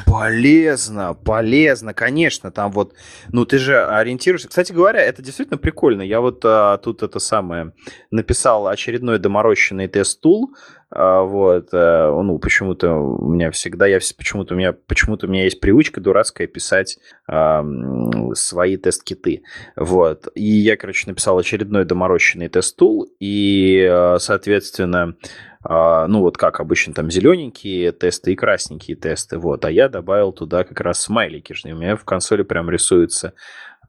Полезно, 0.06 1.14
полезно, 1.14 1.94
конечно, 1.94 2.52
там 2.52 2.72
вот, 2.72 2.96
ну 3.32 3.46
ты 3.46 3.58
же 3.58 3.86
ориентируешься. 3.86 4.50
Кстати 4.50 4.74
говоря, 4.74 5.02
это 5.02 5.22
действительно 5.22 5.58
прикольно. 5.58 6.02
Я 6.02 6.20
вот 6.20 6.42
а, 6.44 6.78
тут 6.78 7.02
это 7.02 7.20
самое 7.20 7.74
написал 8.12 8.68
очередной 8.68 9.20
доморощенный 9.20 9.88
тест-тул, 9.88 10.54
вот, 10.92 11.70
а, 11.72 12.12
ну 12.22 12.40
почему-то 12.40 12.94
у 12.94 13.30
меня 13.30 13.52
всегда, 13.52 13.86
я 13.86 14.00
почему-то 14.18 14.56
у 14.56 14.58
меня 14.58 14.74
почему-то 14.74 15.28
у 15.28 15.30
меня 15.30 15.44
есть 15.44 15.60
привычка 15.60 16.02
дурацкая 16.02 16.48
писать 16.48 16.98
а, 17.28 17.60
м, 17.62 18.34
свои 18.36 18.76
тест-киты, 18.78 19.44
вот. 19.76 20.28
И 20.36 20.44
я, 20.44 20.78
короче, 20.78 21.08
написал 21.08 21.38
очередной 21.38 21.86
доморощенный 21.86 22.50
тест-тул, 22.50 23.08
и, 23.20 23.88
а, 23.90 24.18
соответственно, 24.20 25.16
а, 25.64 26.08
ну 26.08 26.22
вот 26.22 26.38
как 26.38 26.60
обычно 26.60 26.94
там 26.94 27.12
зелененькие 27.12 27.92
тесты 27.92 28.34
и 28.34 28.36
красненькие 28.36 28.98
тесты, 28.98 29.38
вот, 29.38 29.66
а 29.66 29.72
я 29.72 29.90
добавил 29.90 30.32
туда 30.32 30.64
как 30.64 30.80
раз 30.82 31.02
смайлики, 31.02 31.54
у 31.66 31.76
меня 31.76 31.96
в 31.98 32.06
консоли 32.06 32.42
прям 32.44 32.70
рисуется 32.70 33.34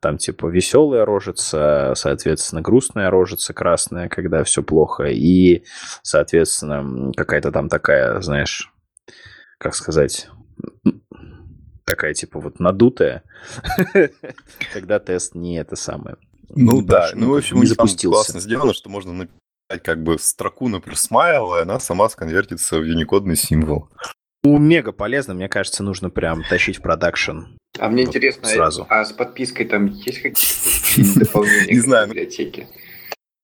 там 0.00 0.18
типа 0.18 0.46
веселая 0.46 1.04
рожица, 1.04 1.92
соответственно, 1.94 2.62
грустная 2.62 3.10
рожица 3.10 3.52
красная, 3.52 4.08
когда 4.08 4.42
все 4.44 4.62
плохо, 4.62 5.04
и, 5.04 5.64
соответственно, 6.02 7.12
какая-то 7.16 7.52
там 7.52 7.68
такая, 7.68 8.20
знаешь, 8.20 8.72
как 9.58 9.74
сказать, 9.74 10.28
такая 11.84 12.14
типа 12.14 12.40
вот 12.40 12.60
надутая, 12.60 13.22
когда 14.72 14.98
тест 14.98 15.34
не 15.34 15.58
это 15.58 15.76
самое. 15.76 16.16
Ну 16.48 16.82
да, 16.82 17.10
прош- 17.10 17.12
ну, 17.14 17.30
в 17.32 17.36
общем, 17.36 17.60
не 17.60 17.66
запустился. 17.66 18.08
классно 18.08 18.40
сделано, 18.40 18.72
что 18.72 18.88
можно 18.88 19.12
написать 19.12 19.82
как 19.84 20.02
бы 20.02 20.18
строку, 20.18 20.68
например, 20.68 20.96
смайл, 20.98 21.56
и 21.56 21.60
она 21.60 21.78
сама 21.78 22.08
сконвертится 22.08 22.78
в 22.78 22.84
юникодный 22.84 23.36
символ. 23.36 23.88
Ну, 24.42 24.58
мега 24.58 24.92
полезно, 24.92 25.34
мне 25.34 25.48
кажется, 25.48 25.82
нужно 25.82 26.10
прям 26.10 26.42
тащить 26.42 26.78
в 26.78 26.82
продакшн. 26.82 27.58
А 27.78 27.88
мне 27.88 28.02
интересно, 28.02 28.48
сразу. 28.48 28.86
а 28.88 29.04
с 29.04 29.12
подпиской 29.12 29.66
там 29.66 29.86
есть 29.86 30.22
какие-то 30.22 31.20
дополнения 31.20 31.72
Не 31.72 31.80
знаю. 31.80 32.08
библиотеке? 32.08 32.66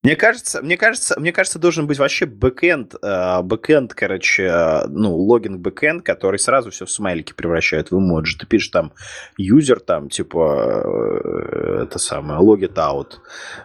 Мне 0.07 0.15
кажется, 0.15 0.63
мне 0.63 0.77
кажется, 0.77 1.19
мне 1.19 1.33
кажется, 1.33 1.59
должен 1.59 1.89
быть 1.89 1.99
вообще 1.99 2.27
бэкэнд, 2.27 2.95
э, 3.03 3.43
бэкэнд, 3.43 3.93
короче, 3.93 4.45
э, 4.45 4.87
ну, 4.87 5.17
logging 5.17 5.59
backend, 5.59 6.05
который 6.05 6.39
сразу 6.39 6.71
все 6.71 6.87
в 6.87 6.93
смайлики 6.93 7.33
превращает 7.33 7.91
в 7.91 7.99
эмоджи. 7.99 8.39
Ты 8.39 8.47
пишешь 8.47 8.69
там 8.69 8.93
юзер, 9.37 9.81
там, 9.81 10.09
типа, 10.09 10.85
э, 10.85 11.83
это 11.83 11.99
самое, 11.99 12.41
logged 12.41 12.75
out, 12.75 13.15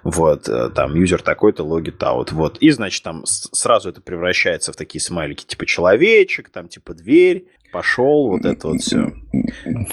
вот, 0.03 0.49
э, 0.49 0.69
там, 0.69 0.95
юзер 0.95 1.21
такой-то, 1.21 1.61
logged 1.63 1.99
out, 1.99 2.29
вот. 2.31 2.57
И, 2.57 2.71
значит, 2.71 3.03
там 3.03 3.21
сразу 3.25 3.89
это 3.89 4.01
превращается 4.01 4.73
в 4.73 4.75
такие 4.75 4.99
смайлики, 4.99 5.45
типа, 5.45 5.67
человечек, 5.67 6.49
там, 6.49 6.69
типа, 6.69 6.95
дверь, 6.95 7.45
пошел, 7.71 8.27
вот 8.29 8.45
это 8.45 8.67
вот 8.67 8.81
все. 8.81 9.13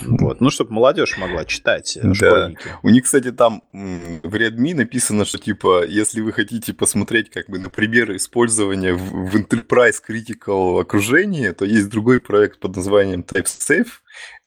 Вот, 0.07 0.41
ну, 0.41 0.51
чтобы 0.51 0.73
молодежь 0.73 1.17
могла 1.19 1.45
читать, 1.45 1.97
э, 1.97 2.01
Да. 2.03 2.15
школьники. 2.15 2.61
У 2.83 2.89
них, 2.91 3.05
кстати, 3.05 3.33
там 3.33 3.63
в 3.73 4.35
Redmi 4.35 4.75
написано, 4.75 5.25
что 5.25 5.39
типа, 5.39 5.85
если 5.87 6.21
вы 6.21 6.33
хотите 6.33 6.73
посмотреть 6.75 7.31
как 7.31 7.49
бы 7.49 7.59
на 7.59 7.71
примеры 7.71 8.17
использования 8.17 8.93
в, 8.95 9.31
в 9.31 9.37
Enterprise 9.37 9.97
Critical 10.09 10.81
окружении, 10.81 11.51
то 11.51 11.65
есть 11.65 11.89
другой 11.89 12.21
проект 12.21 12.61
под 12.61 12.77
названием 12.77 13.21
TypeSafe, 13.21 13.89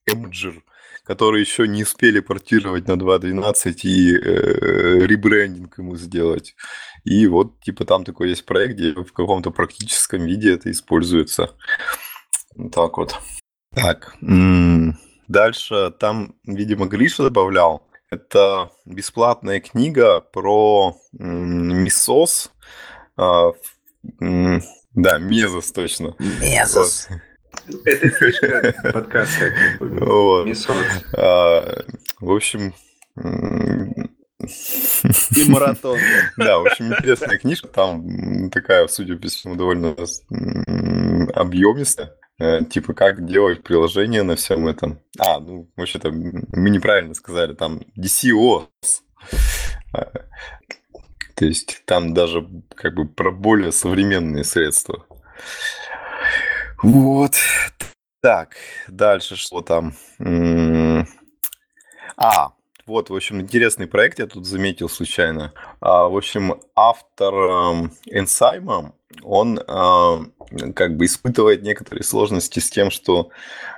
Emger, 0.09 0.55
который 1.05 1.41
еще 1.41 1.67
не 1.67 1.83
успели 1.83 2.19
портировать 2.19 2.87
на 2.87 2.93
2.12 2.93 3.73
и 3.83 4.13
э, 4.15 5.05
ребрендинг 5.05 5.77
ему 5.77 5.95
сделать. 5.95 6.55
И 7.03 7.27
вот, 7.27 7.59
типа, 7.61 7.85
там 7.85 8.03
такой 8.03 8.29
есть 8.29 8.45
проект, 8.45 8.75
где 8.75 8.93
в 8.93 9.11
каком-то 9.13 9.51
практическом 9.51 10.25
виде 10.25 10.53
это 10.53 10.69
используется. 10.69 11.55
Так 12.71 12.97
вот. 12.97 13.15
Так, 13.73 14.15
дальше 15.27 15.91
там, 15.99 16.35
видимо, 16.45 16.87
Гриша 16.87 17.23
добавлял. 17.23 17.87
Это 18.09 18.69
бесплатная 18.85 19.61
книга 19.61 20.19
про 20.19 20.97
Мисос. 21.13 22.51
А, 23.15 23.51
Да, 24.19 25.17
Мезос 25.19 25.71
точно. 25.71 26.15
Мезос. 26.19 27.07
Это 27.85 28.09
фишка 28.09 28.73
подкаста. 28.91 29.53
Вот. 29.79 30.47
А, 31.15 31.83
В 32.19 32.31
общем, 32.31 32.73
И 35.35 35.49
маратон. 35.49 35.97
Да, 36.37 36.59
в 36.59 36.65
общем, 36.65 36.93
интересная 36.93 37.37
книжка. 37.37 37.67
Там 37.67 38.49
такая, 38.49 38.87
судя 38.87 39.15
по 39.15 39.27
всему, 39.27 39.55
довольно 39.55 39.95
объемистая. 41.33 42.15
Э, 42.41 42.65
Типа, 42.65 42.93
как 42.93 43.23
делать 43.25 43.61
приложение 43.63 44.23
на 44.23 44.35
всем 44.35 44.67
этом. 44.67 44.99
А, 45.19 45.39
ну, 45.39 45.69
вообще-то 45.75 46.11
мы 46.11 46.69
неправильно 46.71 47.13
сказали, 47.13 47.53
там 47.53 47.81
DCOS. 47.95 48.67
А, 49.93 50.05
То 51.35 51.45
есть 51.45 51.83
там 51.85 52.15
даже 52.15 52.47
как 52.73 52.95
бы 52.95 53.07
про 53.07 53.31
более 53.31 53.71
современные 53.71 54.43
средства. 54.43 55.05
Вот. 56.81 57.35
Так, 58.21 58.55
дальше 58.87 59.35
что 59.35 59.61
там? 59.61 59.93
А, 62.17 62.53
вот, 62.85 63.09
в 63.09 63.15
общем, 63.15 63.41
интересный 63.41 63.87
проект 63.87 64.19
я 64.19 64.27
тут 64.27 64.45
заметил 64.45 64.89
случайно. 64.89 65.53
А, 65.79 66.07
в 66.07 66.17
общем, 66.17 66.59
автор 66.75 67.33
Enzyme, 68.11 68.93
он 69.23 69.59
э, 69.59 70.71
как 70.73 70.97
бы 70.97 71.05
испытывает 71.05 71.63
некоторые 71.63 72.03
сложности 72.03 72.59
с 72.59 72.69
тем, 72.69 72.91
что 72.91 73.29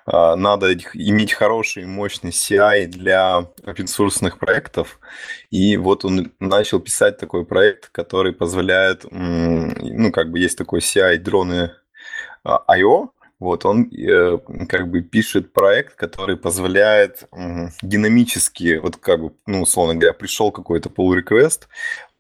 э, 0.06 0.36
надо 0.36 0.74
иметь 0.74 1.34
хороший, 1.34 1.86
мощный 1.86 2.32
CI 2.32 2.88
для 2.88 3.48
open-source 3.64 4.38
проектов. 4.38 5.00
И 5.50 5.78
вот 5.78 6.06
он 6.06 6.32
начал 6.40 6.80
писать 6.80 7.18
такой 7.18 7.46
проект, 7.46 7.90
который 7.90 8.34
позволяет, 8.34 9.06
ну, 9.10 10.12
как 10.12 10.32
бы 10.32 10.40
есть 10.40 10.58
такой 10.58 10.80
CI 10.80 11.18
дроны 11.18 11.72
а, 12.44 12.64
IO, 12.78 13.10
вот 13.44 13.66
он 13.66 13.90
э, 13.92 14.38
как 14.68 14.90
бы 14.90 15.02
пишет 15.02 15.54
проект, 15.54 15.96
который 15.96 16.38
позволяет 16.38 17.28
м, 17.32 17.70
динамически, 17.82 18.80
вот 18.82 18.98
как 18.98 19.22
бы, 19.22 19.34
ну, 19.46 19.62
условно 19.62 19.96
говоря, 19.96 20.14
пришел 20.14 20.52
какой-то 20.52 20.90
pull 20.90 21.22
request, 21.22 21.68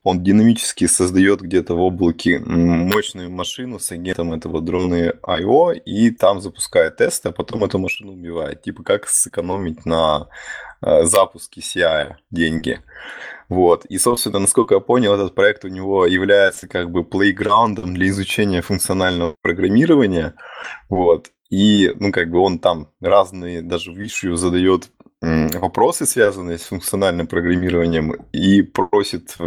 он 0.04 0.22
динамически 0.22 0.86
создает 0.86 1.41
где-то 1.41 1.76
в 1.76 1.82
облаке 1.82 2.40
мощную 2.40 3.32
машину 3.32 3.80
с 3.80 3.90
агентом 3.91 4.34
этого 4.34 4.62
дрона 4.62 5.14
I.O. 5.24 5.72
и 5.72 6.12
там 6.12 6.41
запускает 6.41 6.98
тесты, 6.98 7.30
а 7.30 7.32
потом 7.32 7.64
эту 7.64 7.80
машину 7.80 8.12
убивает. 8.12 8.62
Типа 8.62 8.84
как 8.84 9.08
сэкономить 9.08 9.86
на 9.86 10.28
э, 10.82 11.04
запуске 11.06 11.62
CI 11.62 12.16
деньги. 12.32 12.82
Вот. 13.49 13.86
И, 13.86 13.98
собственно, 13.98 14.40
насколько 14.40 14.76
я 14.76 14.80
понял, 14.80 15.14
этот 15.14 15.36
проект 15.36 15.65
у 15.65 15.70
него 15.70 16.06
является 16.06 16.68
как 16.68 16.91
бы 16.91 17.03
плейграундом 17.03 17.94
для 17.94 18.07
изучения 18.07 18.61
функционального 18.61 19.36
программирования. 19.41 20.36
Вот. 20.90 21.32
И, 21.49 21.91
ну, 21.99 22.11
как 22.11 22.32
бы 22.32 22.40
он 22.40 22.60
там 22.60 22.90
разные 22.99 23.61
даже 23.61 23.94
вишью 23.94 24.36
задает 24.38 24.90
вопросы, 25.24 26.06
связанные 26.06 26.57
с 26.57 26.64
функциональным 26.64 27.28
программированием, 27.28 28.11
и 28.34 28.61
просит 28.61 29.38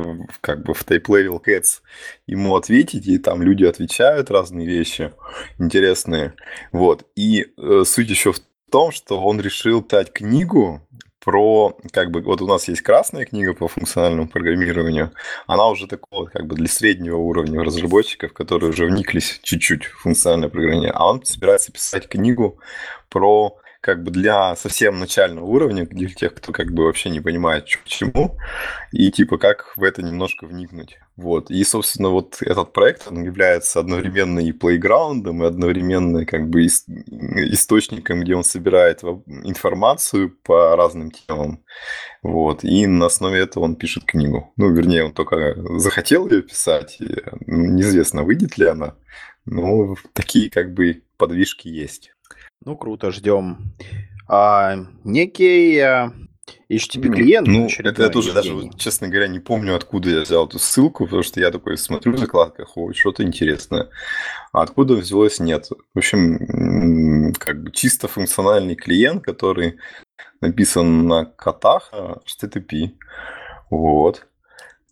как 0.40 0.64
бы 0.64 0.72
в 0.72 0.82
type 0.86 1.04
level 1.04 1.38
cats 1.44 1.80
ему 2.26 2.56
ответить, 2.56 3.06
и 3.06 3.18
там 3.18 3.42
люди 3.42 3.64
отвечают 3.64 4.30
разные 4.30 4.66
вещи 4.66 5.12
интересные. 5.58 6.32
Вот. 6.72 7.04
И 7.14 7.46
э, 7.58 7.82
суть 7.84 8.08
еще 8.08 8.32
в 8.32 8.40
том, 8.70 8.90
что 8.90 9.20
он 9.20 9.38
решил 9.38 9.82
дать 9.82 10.12
книгу 10.12 10.80
про, 11.26 11.76
как 11.90 12.12
бы, 12.12 12.22
вот 12.22 12.40
у 12.40 12.46
нас 12.46 12.68
есть 12.68 12.82
красная 12.82 13.24
книга 13.24 13.52
по 13.52 13.66
функциональному 13.66 14.28
программированию, 14.28 15.10
она 15.48 15.66
уже 15.66 15.88
такого, 15.88 16.26
как 16.26 16.46
бы, 16.46 16.54
для 16.54 16.68
среднего 16.68 17.16
уровня 17.16 17.64
разработчиков, 17.64 18.32
которые 18.32 18.70
уже 18.70 18.86
вниклись 18.86 19.40
чуть-чуть 19.42 19.86
в 19.86 20.02
функциональное 20.02 20.48
программирование, 20.48 20.92
а 20.92 21.10
он 21.10 21.24
собирается 21.24 21.72
писать 21.72 22.06
книгу 22.06 22.60
про 23.08 23.58
как 23.80 24.04
бы 24.04 24.12
для 24.12 24.54
совсем 24.54 25.00
начального 25.00 25.46
уровня, 25.46 25.84
для 25.84 26.08
тех, 26.08 26.32
кто 26.32 26.52
как 26.52 26.72
бы 26.72 26.84
вообще 26.84 27.10
не 27.10 27.20
понимает, 27.20 27.64
к 27.64 27.88
чему, 27.88 28.38
и 28.92 29.10
типа 29.10 29.36
как 29.36 29.76
в 29.76 29.82
это 29.82 30.02
немножко 30.02 30.46
вникнуть. 30.46 30.96
Вот. 31.16 31.50
И, 31.50 31.64
собственно, 31.64 32.10
вот 32.10 32.36
этот 32.42 32.74
проект, 32.74 33.08
он 33.08 33.24
является 33.24 33.80
одновременно 33.80 34.38
и 34.40 34.52
плейграундом, 34.52 35.42
и 35.42 35.46
одновременно 35.46 36.26
как 36.26 36.50
бы 36.50 36.66
источником, 36.66 38.20
где 38.20 38.36
он 38.36 38.44
собирает 38.44 39.02
информацию 39.02 40.36
по 40.42 40.76
разным 40.76 41.10
темам. 41.10 41.64
Вот. 42.22 42.64
И 42.64 42.86
на 42.86 43.06
основе 43.06 43.40
этого 43.40 43.64
он 43.64 43.76
пишет 43.76 44.04
книгу. 44.04 44.52
Ну, 44.56 44.70
вернее, 44.70 45.04
он 45.04 45.12
только 45.12 45.56
захотел 45.78 46.28
ее 46.28 46.42
писать. 46.42 46.98
И 47.00 47.06
неизвестно, 47.46 48.22
выйдет 48.22 48.58
ли 48.58 48.66
она. 48.66 48.94
Но 49.46 49.96
такие 50.12 50.50
как 50.50 50.74
бы 50.74 51.02
подвижки 51.16 51.68
есть. 51.68 52.12
Ну, 52.62 52.76
круто, 52.76 53.10
ждем. 53.10 53.74
А, 54.28 54.76
некий 55.04 56.10
а, 56.48 56.72
HTTP 56.72 57.08
клиент. 57.12 57.46
Ну, 57.46 57.68
это 57.78 58.02
я 58.02 58.08
тоже 58.08 58.32
даже, 58.32 58.70
честно 58.76 59.08
говоря, 59.08 59.28
не 59.28 59.40
помню, 59.40 59.74
откуда 59.74 60.10
я 60.10 60.20
взял 60.20 60.46
эту 60.46 60.58
ссылку, 60.58 61.04
потому 61.04 61.22
что 61.22 61.40
я 61.40 61.50
такой 61.50 61.76
смотрю 61.76 62.12
в 62.12 62.18
закладках, 62.18 62.76
о, 62.76 62.92
что-то 62.92 63.22
интересное. 63.22 63.88
А 64.52 64.62
откуда 64.62 64.94
взялось, 64.94 65.38
нет. 65.38 65.68
В 65.94 65.98
общем, 65.98 67.32
как 67.34 67.62
бы 67.62 67.72
чисто 67.72 68.08
функциональный 68.08 68.74
клиент, 68.74 69.24
который 69.24 69.78
написан 70.40 71.06
на 71.06 71.24
котах 71.24 71.92
HTTP. 71.92 72.92
Вот. 73.70 74.26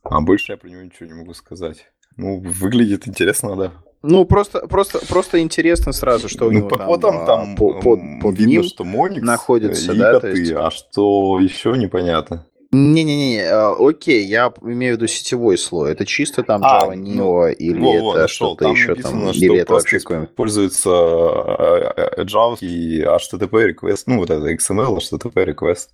А 0.02 0.20
больше 0.20 0.52
я 0.52 0.58
про 0.58 0.68
него 0.68 0.82
ничего 0.82 1.06
не 1.06 1.14
могу 1.14 1.34
сказать. 1.34 1.86
Ну, 2.16 2.40
выглядит 2.40 3.08
интересно, 3.08 3.56
да. 3.56 3.72
Ну, 4.06 4.26
просто, 4.26 4.66
просто, 4.66 4.98
просто 5.06 5.40
интересно 5.40 5.92
сразу, 5.92 6.28
что 6.28 6.46
у 6.46 6.50
ну, 6.50 6.58
него 6.58 6.68
по 6.68 6.98
там, 6.98 7.22
а, 7.22 7.26
там 7.26 7.56
по, 7.56 7.72
под, 7.72 8.00
под 8.20 8.34
видно, 8.38 8.50
ним 8.50 8.62
что 8.64 8.84
Моникс 8.84 9.24
находится, 9.24 9.94
и 9.94 9.98
да, 9.98 10.12
коты, 10.12 10.28
есть... 10.38 10.52
а 10.52 10.70
что 10.70 11.40
еще 11.40 11.72
непонятно. 11.78 12.46
Не-не-не, 12.70 13.40
а, 13.40 13.74
окей, 13.78 14.26
я 14.26 14.52
имею 14.60 14.94
в 14.94 14.96
виду 14.98 15.06
сетевой 15.06 15.56
слой. 15.56 15.92
Это 15.92 16.04
чисто 16.04 16.42
там 16.42 16.60
Java 16.60 16.92
а, 16.92 16.94
Neo 16.94 17.14
ну, 17.14 17.48
или 17.48 17.80
во, 17.80 18.14
это 18.14 18.28
что-то 18.28 18.68
еще 18.68 18.88
написано, 18.90 19.20
там, 19.24 19.32
что 19.32 19.42
или 19.42 19.58
это 19.58 19.72
вообще 19.72 19.96
используется 19.96 20.90
а, 20.90 22.24
Java 22.24 22.58
и 22.60 23.00
HTTP 23.00 23.72
request, 23.72 24.02
ну 24.04 24.18
вот 24.18 24.28
это 24.28 24.52
XML, 24.52 24.98
HTTP 24.98 25.54
request. 25.54 25.88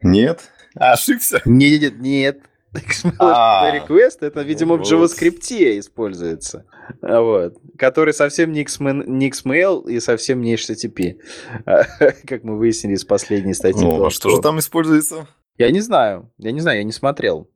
Нет? 0.00 0.42
Ошибся? 0.76 1.42
Нет, 1.44 1.80
нет, 1.80 2.00
нет. 2.00 2.38
XML 2.74 3.14
а, 3.18 3.70
request, 3.76 4.18
это, 4.20 4.42
видимо, 4.42 4.76
в 4.76 4.82
JavaScript 4.82 5.78
используется. 5.78 6.64
Вот. 7.00 7.58
Который 7.78 8.14
совсем 8.14 8.52
не 8.52 8.64
XML 8.64 9.90
и 9.90 10.00
совсем 10.00 10.40
не 10.40 10.54
HTTP. 10.54 11.18
Как 12.26 12.44
мы 12.44 12.56
выяснили 12.56 12.94
из 12.94 13.04
последней 13.04 13.54
статьи. 13.54 13.84
Ну, 13.84 14.06
а 14.06 14.10
что 14.10 14.30
же 14.30 14.40
там 14.40 14.58
используется? 14.58 15.26
Я 15.58 15.70
не 15.70 15.80
знаю. 15.80 16.30
Я 16.38 16.52
не 16.52 16.60
знаю, 16.60 16.78
я 16.78 16.84
не 16.84 16.92
смотрел. 16.92 17.48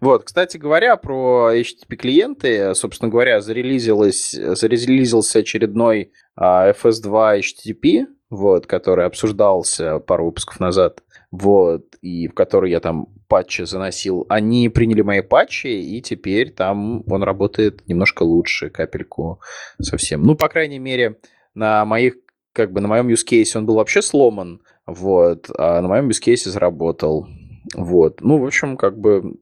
Вот, 0.00 0.24
кстати 0.24 0.58
говоря, 0.58 0.96
про 0.96 1.50
HTTP 1.54 1.96
клиенты, 1.96 2.74
собственно 2.74 3.10
говоря, 3.10 3.40
зарелизилось, 3.40 4.32
зарелизился 4.32 5.38
очередной 5.38 6.12
FS2 6.38 7.40
HTTP, 7.40 8.06
вот, 8.28 8.66
который 8.66 9.06
обсуждался 9.06 9.98
пару 9.98 10.26
выпусков 10.26 10.60
назад 10.60 11.02
вот, 11.32 11.96
и 12.02 12.28
в 12.28 12.34
который 12.34 12.70
я 12.70 12.78
там 12.78 13.08
патчи 13.26 13.62
заносил, 13.62 14.26
они 14.28 14.68
приняли 14.68 15.00
мои 15.00 15.22
патчи, 15.22 15.66
и 15.66 16.02
теперь 16.02 16.52
там 16.52 17.02
он 17.10 17.22
работает 17.22 17.88
немножко 17.88 18.22
лучше, 18.22 18.68
капельку 18.68 19.40
совсем. 19.80 20.22
Ну, 20.22 20.36
по 20.36 20.50
крайней 20.50 20.78
мере, 20.78 21.18
на 21.54 21.86
моих, 21.86 22.16
как 22.52 22.70
бы 22.72 22.82
на 22.82 22.88
моем 22.88 23.08
use 23.08 23.24
case 23.28 23.56
он 23.56 23.64
был 23.64 23.76
вообще 23.76 24.02
сломан, 24.02 24.60
вот, 24.86 25.50
а 25.56 25.80
на 25.80 25.88
моем 25.88 26.10
use 26.10 26.22
case 26.22 26.50
заработал. 26.50 27.26
Вот, 27.74 28.20
ну, 28.20 28.36
в 28.36 28.44
общем, 28.44 28.76
как 28.76 28.98
бы 28.98 29.38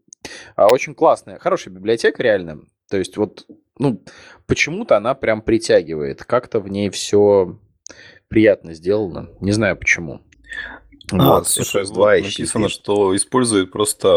а, 0.55 0.69
очень 0.69 0.95
классная, 0.95 1.41
хорошая 1.41 1.75
библиотека, 1.75 2.23
реально. 2.23 2.61
То 2.89 2.99
есть 2.99 3.17
вот, 3.17 3.47
ну, 3.81 4.01
почему-то 4.47 4.97
она 4.97 5.15
прям 5.15 5.43
притягивает, 5.43 6.23
как-то 6.23 6.61
в 6.61 6.69
ней 6.69 6.89
все 6.91 7.59
приятно 8.29 8.75
сделано, 8.75 9.31
не 9.41 9.51
знаю 9.51 9.77
почему. 9.77 10.21
А, 11.13 11.39
вот, 11.39 11.49
слушай, 11.49 11.85
вот 11.85 12.23
написано, 12.23 12.69
что 12.69 13.17
использует 13.17 13.73
просто 13.73 14.09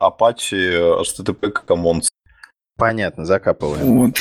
Apache 0.00 1.00
HTTP 1.02 1.52
Commons. 1.66 2.08
Понятно, 2.76 3.24
закапываем. 3.24 3.86
Вот. 3.86 4.18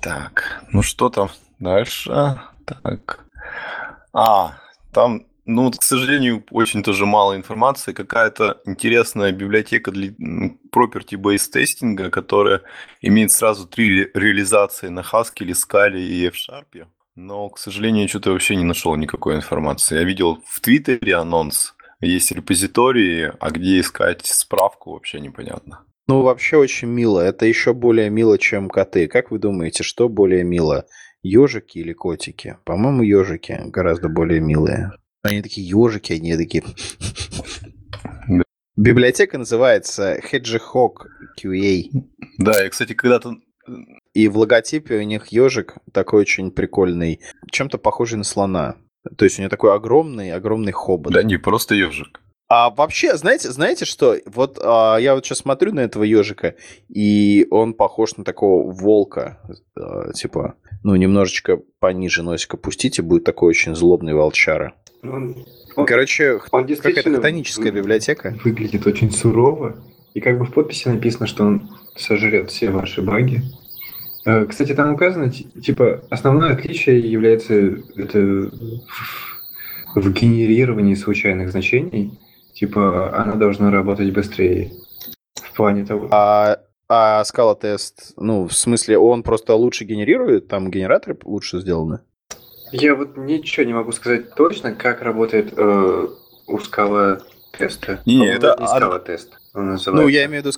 Так, 0.00 0.62
ну 0.72 0.82
что 0.82 1.08
там 1.10 1.30
дальше? 1.58 2.38
Так. 2.64 3.24
А, 4.12 4.58
там, 4.92 5.26
ну, 5.44 5.70
к 5.70 5.82
сожалению, 5.82 6.44
очень 6.50 6.82
тоже 6.82 7.06
мало 7.06 7.34
информации. 7.36 7.92
Какая-то 7.92 8.60
интересная 8.66 9.32
библиотека 9.32 9.90
для 9.90 10.10
property-based 10.74 11.50
тестинга, 11.50 12.10
которая 12.10 12.62
имеет 13.00 13.32
сразу 13.32 13.66
три 13.66 14.10
реализации 14.14 14.88
на 14.88 15.00
Haskell, 15.00 15.52
Scala 15.52 15.98
и 15.98 16.26
F-Sharp. 16.26 16.86
Но, 17.14 17.50
к 17.50 17.58
сожалению, 17.58 18.08
что-то 18.08 18.30
вообще 18.30 18.56
не 18.56 18.64
нашел 18.64 18.96
никакой 18.96 19.36
информации. 19.36 19.96
Я 19.96 20.04
видел 20.04 20.38
в 20.46 20.60
Твиттере 20.60 21.16
анонс, 21.16 21.74
есть 22.00 22.32
репозитории, 22.32 23.32
а 23.38 23.50
где 23.50 23.80
искать 23.80 24.24
справку, 24.24 24.92
вообще 24.92 25.20
непонятно. 25.20 25.84
Ну, 26.08 26.22
вообще 26.22 26.56
очень 26.56 26.88
мило. 26.88 27.20
Это 27.20 27.46
еще 27.46 27.74
более 27.74 28.10
мило, 28.10 28.38
чем 28.38 28.68
коты. 28.68 29.08
Как 29.08 29.30
вы 29.30 29.38
думаете, 29.38 29.84
что 29.84 30.08
более 30.08 30.42
мило? 30.42 30.86
Ежики 31.22 31.78
или 31.78 31.92
котики? 31.92 32.56
По-моему, 32.64 33.02
ежики 33.02 33.60
гораздо 33.66 34.08
более 34.08 34.40
милые. 34.40 34.92
Они 35.22 35.42
такие 35.42 35.66
ежики, 35.68 36.14
они 36.14 36.36
такие... 36.36 36.64
Библиотека 38.74 39.36
называется 39.36 40.18
Hedgehog 40.18 40.94
QA. 41.38 41.84
Да, 42.38 42.64
я, 42.64 42.70
кстати, 42.70 42.94
когда-то 42.94 43.36
и 44.12 44.28
в 44.28 44.38
логотипе 44.38 44.98
у 44.98 45.02
них 45.02 45.28
ежик 45.28 45.76
такой 45.92 46.22
очень 46.22 46.50
прикольный, 46.50 47.20
чем-то 47.50 47.78
похожий 47.78 48.18
на 48.18 48.24
слона. 48.24 48.76
То 49.16 49.24
есть 49.24 49.38
у 49.38 49.42
него 49.42 49.50
такой 49.50 49.74
огромный, 49.74 50.32
огромный 50.32 50.72
хобот. 50.72 51.12
Да 51.12 51.22
не, 51.22 51.36
просто 51.36 51.74
ежик. 51.74 52.20
А 52.48 52.68
вообще, 52.68 53.16
знаете, 53.16 53.50
знаете 53.50 53.86
что? 53.86 54.14
Вот 54.26 54.58
а, 54.62 54.98
я 54.98 55.14
вот 55.14 55.24
сейчас 55.24 55.38
смотрю 55.38 55.72
на 55.72 55.80
этого 55.80 56.02
ежика, 56.02 56.54
и 56.88 57.46
он 57.50 57.72
похож 57.72 58.16
на 58.16 58.24
такого 58.24 58.70
волка, 58.70 59.40
а, 59.74 60.12
типа, 60.12 60.56
ну 60.82 60.94
немножечко 60.94 61.60
пониже 61.78 62.22
носика 62.22 62.58
пустите, 62.58 63.00
будет 63.00 63.24
такой 63.24 63.48
очень 63.48 63.74
злобный 63.74 64.12
волчара. 64.12 64.74
Он, 65.02 65.34
он, 65.76 65.86
Короче, 65.86 66.40
он 66.50 66.66
какая-то 66.66 67.16
хтоническая 67.16 67.72
библиотека. 67.72 68.36
Выглядит 68.44 68.86
очень 68.86 69.10
сурово, 69.10 69.82
и 70.12 70.20
как 70.20 70.38
бы 70.38 70.44
в 70.44 70.52
подписи 70.52 70.88
написано, 70.88 71.26
что 71.26 71.44
он 71.44 71.70
сожрет 71.96 72.50
все 72.50 72.70
ваши 72.70 73.02
баги. 73.02 73.42
Э, 74.24 74.46
кстати, 74.46 74.74
там 74.74 74.94
указано, 74.94 75.30
типа, 75.30 76.02
основное 76.10 76.52
отличие 76.52 77.00
является 77.00 77.54
это 77.54 78.50
в 79.94 80.12
генерировании 80.12 80.94
случайных 80.94 81.50
значений. 81.50 82.18
Типа, 82.54 83.16
она 83.16 83.34
должна 83.34 83.70
работать 83.70 84.12
быстрее. 84.12 84.72
В 85.34 85.56
плане 85.56 85.84
того... 85.84 86.08
А, 86.12 86.58
а 86.88 87.24
скала 87.24 87.54
тест, 87.54 88.12
ну, 88.16 88.46
в 88.46 88.52
смысле, 88.52 88.98
он 88.98 89.22
просто 89.22 89.54
лучше 89.54 89.84
генерирует? 89.84 90.48
Там 90.48 90.70
генераторы 90.70 91.18
лучше 91.24 91.60
сделаны? 91.60 92.00
Я 92.70 92.94
вот 92.94 93.16
ничего 93.16 93.66
не 93.66 93.74
могу 93.74 93.92
сказать 93.92 94.34
точно, 94.34 94.74
как 94.74 95.02
работает 95.02 95.52
э, 95.56 96.06
у 96.46 96.58
скала 96.58 97.20
теста? 97.52 98.00
Не, 98.06 98.26
это 98.26 98.56
не 98.58 98.66
Scala 98.66 98.98
тест. 98.98 99.38
Он 99.54 99.66
Ну, 99.66 99.72
называется. 99.72 100.08
я 100.10 100.24
имею 100.26 100.42
в 100.42 100.46
виду 100.46 100.56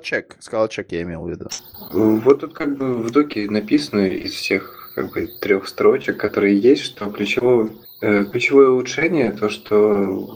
Check, 0.00 0.32
Scala 0.40 0.68
Check 0.68 0.86
я 0.90 1.02
имел 1.02 1.22
в 1.22 1.30
виду. 1.30 1.46
Вот 1.92 2.40
тут 2.40 2.52
как 2.52 2.76
бы 2.76 2.94
в 2.94 3.10
доке 3.10 3.48
написано 3.48 4.06
из 4.08 4.32
всех 4.32 4.92
как 4.94 5.12
бы 5.12 5.28
трех 5.40 5.68
строчек, 5.68 6.16
которые 6.16 6.58
есть, 6.58 6.82
что 6.82 7.10
ключевое, 7.10 7.70
э, 8.00 8.24
ключевое 8.24 8.70
улучшение 8.70 9.30
то, 9.30 9.48
что 9.48 9.70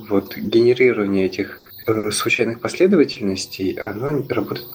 вот 0.09 0.37
генерирование 0.37 1.27
этих 1.27 1.61
э, 1.87 2.11
случайных 2.13 2.61
последовательностей, 2.61 3.81
оно 3.85 4.25
работает 4.29 4.69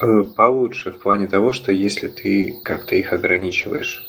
э, 0.00 0.22
получше 0.34 0.92
в 0.92 1.00
плане 1.00 1.26
того, 1.26 1.52
что 1.52 1.70
если 1.72 2.08
ты 2.08 2.56
как-то 2.64 2.94
их 2.96 3.12
ограничиваешь. 3.12 4.06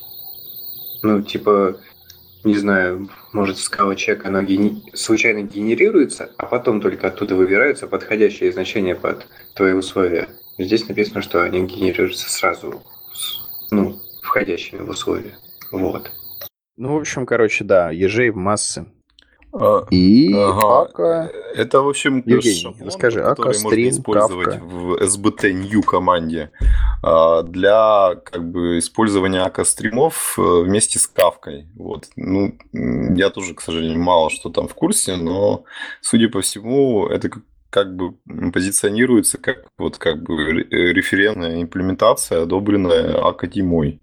Ну, 1.02 1.22
типа, 1.22 1.78
не 2.44 2.56
знаю, 2.56 3.10
может, 3.34 3.58
скала 3.58 3.96
чек, 3.96 4.26
она 4.26 4.44
гени- 4.44 4.82
случайно 4.94 5.42
генерируется, 5.42 6.32
а 6.38 6.46
потом 6.46 6.82
только 6.82 7.08
оттуда 7.08 7.36
выбираются 7.36 7.88
подходящие 7.88 8.52
значения 8.52 8.96
под 8.96 9.28
твои 9.56 9.74
условия. 9.74 10.30
Здесь 10.58 10.88
написано, 10.88 11.22
что 11.22 11.44
они 11.44 11.66
генерируются 11.66 12.30
сразу, 12.30 12.82
с, 13.14 13.72
ну, 13.72 14.00
входящими 14.24 14.80
в 14.82 14.90
условия. 14.90 15.38
Вот. 15.72 16.12
Ну, 16.78 16.94
в 16.96 16.98
общем, 17.00 17.26
короче, 17.26 17.64
да, 17.64 17.92
ежей 17.92 18.30
в 18.30 18.36
массы. 18.38 18.86
А, 19.52 19.86
И 19.90 20.34
Ага. 20.34 20.82
Ака. 20.84 21.32
Это, 21.56 21.82
в 21.82 21.90
общем, 21.90 22.22
Евгений, 22.26 22.56
шаблон, 22.62 22.88
расскажи, 22.88 23.20
который 23.20 23.32
Ака, 23.32 23.44
можно 23.46 23.70
стрим, 23.70 23.90
использовать 23.90 24.46
Кавка. 24.46 24.64
в 24.64 24.96
SBT 25.02 25.54
New 25.54 25.82
команде 25.82 26.52
а, 27.02 27.42
для 27.44 28.16
как 28.24 28.50
бы 28.52 28.78
использования 28.78 29.42
Ака 29.42 29.64
стримов 29.64 30.36
э, 30.38 30.42
вместе 30.42 31.00
с 31.00 31.08
Кавкой. 31.08 31.68
Вот. 31.76 32.06
Ну, 32.16 32.56
я 32.74 33.30
тоже, 33.32 33.56
к 33.56 33.62
сожалению, 33.62 34.00
мало 34.00 34.30
что 34.30 34.50
там 34.50 34.68
в 34.68 34.76
курсе, 34.76 35.16
но, 35.16 35.64
судя 36.02 36.30
по 36.30 36.42
всему, 36.42 37.08
это 37.08 37.32
как 37.72 37.96
бы 37.96 38.14
позиционируется 38.52 39.38
как 39.38 39.66
вот 39.78 39.98
как 39.98 40.24
бы 40.24 40.62
э, 40.62 40.66
референтная 40.94 41.62
имплементация, 41.62 42.44
одобренная 42.44 43.20
Академой. 43.28 44.02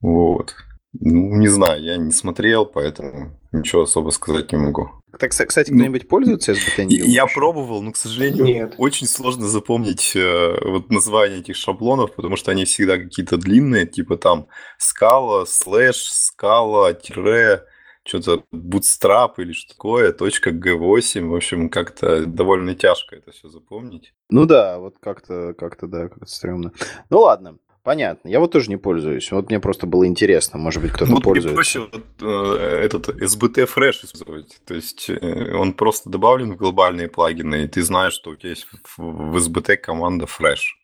Вот. 0.00 0.54
Ну, 0.92 1.36
не 1.36 1.48
знаю, 1.48 1.82
я 1.82 1.96
не 1.96 2.10
смотрел, 2.10 2.66
поэтому 2.66 3.38
ничего 3.52 3.82
особо 3.82 4.10
сказать 4.10 4.50
не 4.52 4.58
могу. 4.58 4.90
Так, 5.18 5.30
кстати, 5.30 5.70
Ну, 5.70 5.76
кто-нибудь 5.78 6.08
пользуется 6.08 6.52
SBT 6.52 6.84
New? 6.84 7.04
Я 7.06 7.26
пробовал, 7.26 7.82
но, 7.82 7.92
к 7.92 7.96
сожалению, 7.96 8.44
Нет. 8.44 8.74
очень 8.78 9.06
сложно 9.06 9.46
запомнить 9.48 10.12
э, 10.16 10.58
вот 10.64 10.90
название 10.90 11.40
этих 11.40 11.56
шаблонов, 11.56 12.14
потому 12.14 12.36
что 12.36 12.50
они 12.50 12.64
всегда 12.64 12.96
какие-то 12.96 13.36
длинные, 13.36 13.86
типа 13.86 14.16
там 14.16 14.48
скала, 14.78 15.46
слэш, 15.46 15.96
скала, 16.10 16.92
тире, 16.92 17.64
что-то 18.04 18.44
bootstrap 18.52 19.34
или 19.38 19.52
что 19.52 19.74
такое, 19.74 20.12
точка 20.12 20.50
G8. 20.50 21.28
В 21.28 21.34
общем, 21.34 21.68
как-то 21.68 22.24
довольно 22.26 22.74
тяжко 22.74 23.16
это 23.16 23.30
все 23.32 23.48
запомнить. 23.48 24.12
Ну 24.28 24.46
да, 24.46 24.78
вот 24.78 24.96
как-то, 25.00 25.54
как-то, 25.54 25.86
да, 25.86 26.08
как-то 26.08 26.26
стрёмно. 26.26 26.72
Ну 27.10 27.20
ладно, 27.20 27.58
понятно. 27.90 28.28
Я 28.28 28.38
вот 28.38 28.52
тоже 28.52 28.70
не 28.70 28.76
пользуюсь. 28.76 29.32
Вот 29.32 29.50
мне 29.50 29.58
просто 29.58 29.86
было 29.86 30.06
интересно, 30.06 30.60
может 30.60 30.80
быть, 30.80 30.92
кто-то 30.92 31.10
мне 31.10 31.20
пользуется. 31.20 31.54
проще 31.54 31.80
вот, 31.80 32.04
э, 32.20 32.84
этот 32.84 33.08
SBT 33.08 33.66
Fresh 33.66 34.04
использовать. 34.04 34.60
То 34.64 34.74
есть 34.74 35.10
э, 35.10 35.54
он 35.56 35.72
просто 35.72 36.08
добавлен 36.08 36.52
в 36.52 36.56
глобальные 36.56 37.08
плагины, 37.08 37.64
и 37.64 37.66
ты 37.66 37.82
знаешь, 37.82 38.12
что 38.12 38.30
у 38.30 38.36
тебя 38.36 38.50
есть 38.50 38.68
в 38.96 39.30
в 39.32 39.36
SBT 39.36 39.76
команда 39.78 40.26
Fresh. 40.26 40.79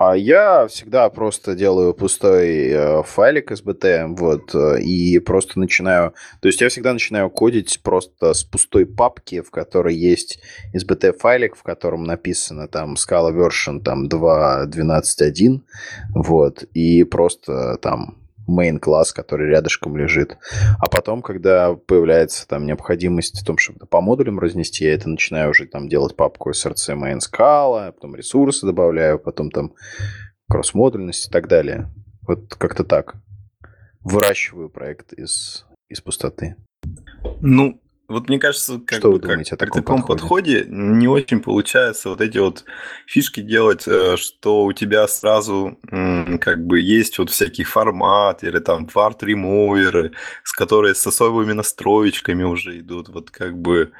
А 0.00 0.16
я 0.16 0.66
всегда 0.66 1.10
просто 1.10 1.54
делаю 1.54 1.92
пустой 1.92 2.70
э, 2.70 3.02
файлик 3.02 3.52
SBT, 3.52 4.16
вот, 4.16 4.54
э, 4.54 4.80
и 4.80 5.18
просто 5.18 5.60
начинаю... 5.60 6.14
То 6.40 6.48
есть 6.48 6.62
я 6.62 6.70
всегда 6.70 6.94
начинаю 6.94 7.28
кодить 7.28 7.80
просто 7.82 8.32
с 8.32 8.42
пустой 8.42 8.86
папки, 8.86 9.42
в 9.42 9.50
которой 9.50 9.94
есть 9.94 10.40
SBT 10.74 11.18
файлик, 11.18 11.54
в 11.54 11.62
котором 11.62 12.04
написано 12.04 12.66
там 12.66 12.94
Scala 12.94 13.30
version 13.30 13.82
там 13.82 14.08
2.12.1, 14.08 15.60
вот, 16.14 16.62
и 16.72 17.04
просто 17.04 17.76
там 17.82 18.19
main 18.50 18.78
класс, 18.78 19.12
который 19.12 19.48
рядышком 19.48 19.96
лежит. 19.96 20.36
А 20.78 20.88
потом, 20.88 21.22
когда 21.22 21.74
появляется 21.74 22.46
там 22.46 22.66
необходимость 22.66 23.40
в 23.40 23.44
том, 23.44 23.58
чтобы 23.58 23.86
по 23.86 24.00
модулям 24.00 24.38
разнести, 24.38 24.84
я 24.84 24.94
это 24.94 25.08
начинаю 25.08 25.50
уже 25.50 25.66
там 25.66 25.88
делать 25.88 26.16
папку 26.16 26.50
src 26.50 26.94
main 26.94 27.18
Scala, 27.18 27.92
потом 27.92 28.14
ресурсы 28.14 28.66
добавляю, 28.66 29.18
потом 29.18 29.50
там 29.50 29.74
кросс-модульность 30.48 31.28
и 31.28 31.30
так 31.30 31.48
далее. 31.48 31.88
Вот 32.26 32.54
как-то 32.54 32.84
так. 32.84 33.16
Выращиваю 34.00 34.70
проект 34.70 35.12
из, 35.12 35.66
из 35.88 36.00
пустоты. 36.00 36.56
Ну, 37.40 37.80
вот 38.10 38.28
мне 38.28 38.38
кажется, 38.38 38.80
как 38.84 38.98
Что 38.98 39.08
бы 39.08 39.14
вы 39.14 39.20
думаете 39.20 39.50
как 39.50 39.54
о 39.54 39.56
при 39.56 39.70
таком 39.70 39.84
таком 39.84 40.02
подходе? 40.02 40.64
не 40.68 41.08
очень 41.08 41.40
получается 41.40 42.10
вот 42.10 42.20
эти 42.20 42.38
вот 42.38 42.64
фишки 43.06 43.40
делать, 43.40 43.86
э, 43.88 44.16
что 44.16 44.64
у 44.64 44.72
тебя 44.72 45.06
сразу 45.08 45.78
как 46.40 46.66
бы 46.66 46.80
есть 46.80 47.18
вот 47.18 47.30
всякий 47.30 47.64
формат 47.64 48.44
или 48.44 48.58
там 48.58 48.86
фарт 48.88 49.22
ремоверы, 49.22 50.12
с 50.44 50.52
которые 50.52 50.94
с 50.94 51.06
особыми 51.06 51.52
настроечками 51.52 52.42
уже 52.44 52.78
идут, 52.80 53.08
вот 53.08 53.30
как 53.30 53.58
бы, 53.58 53.92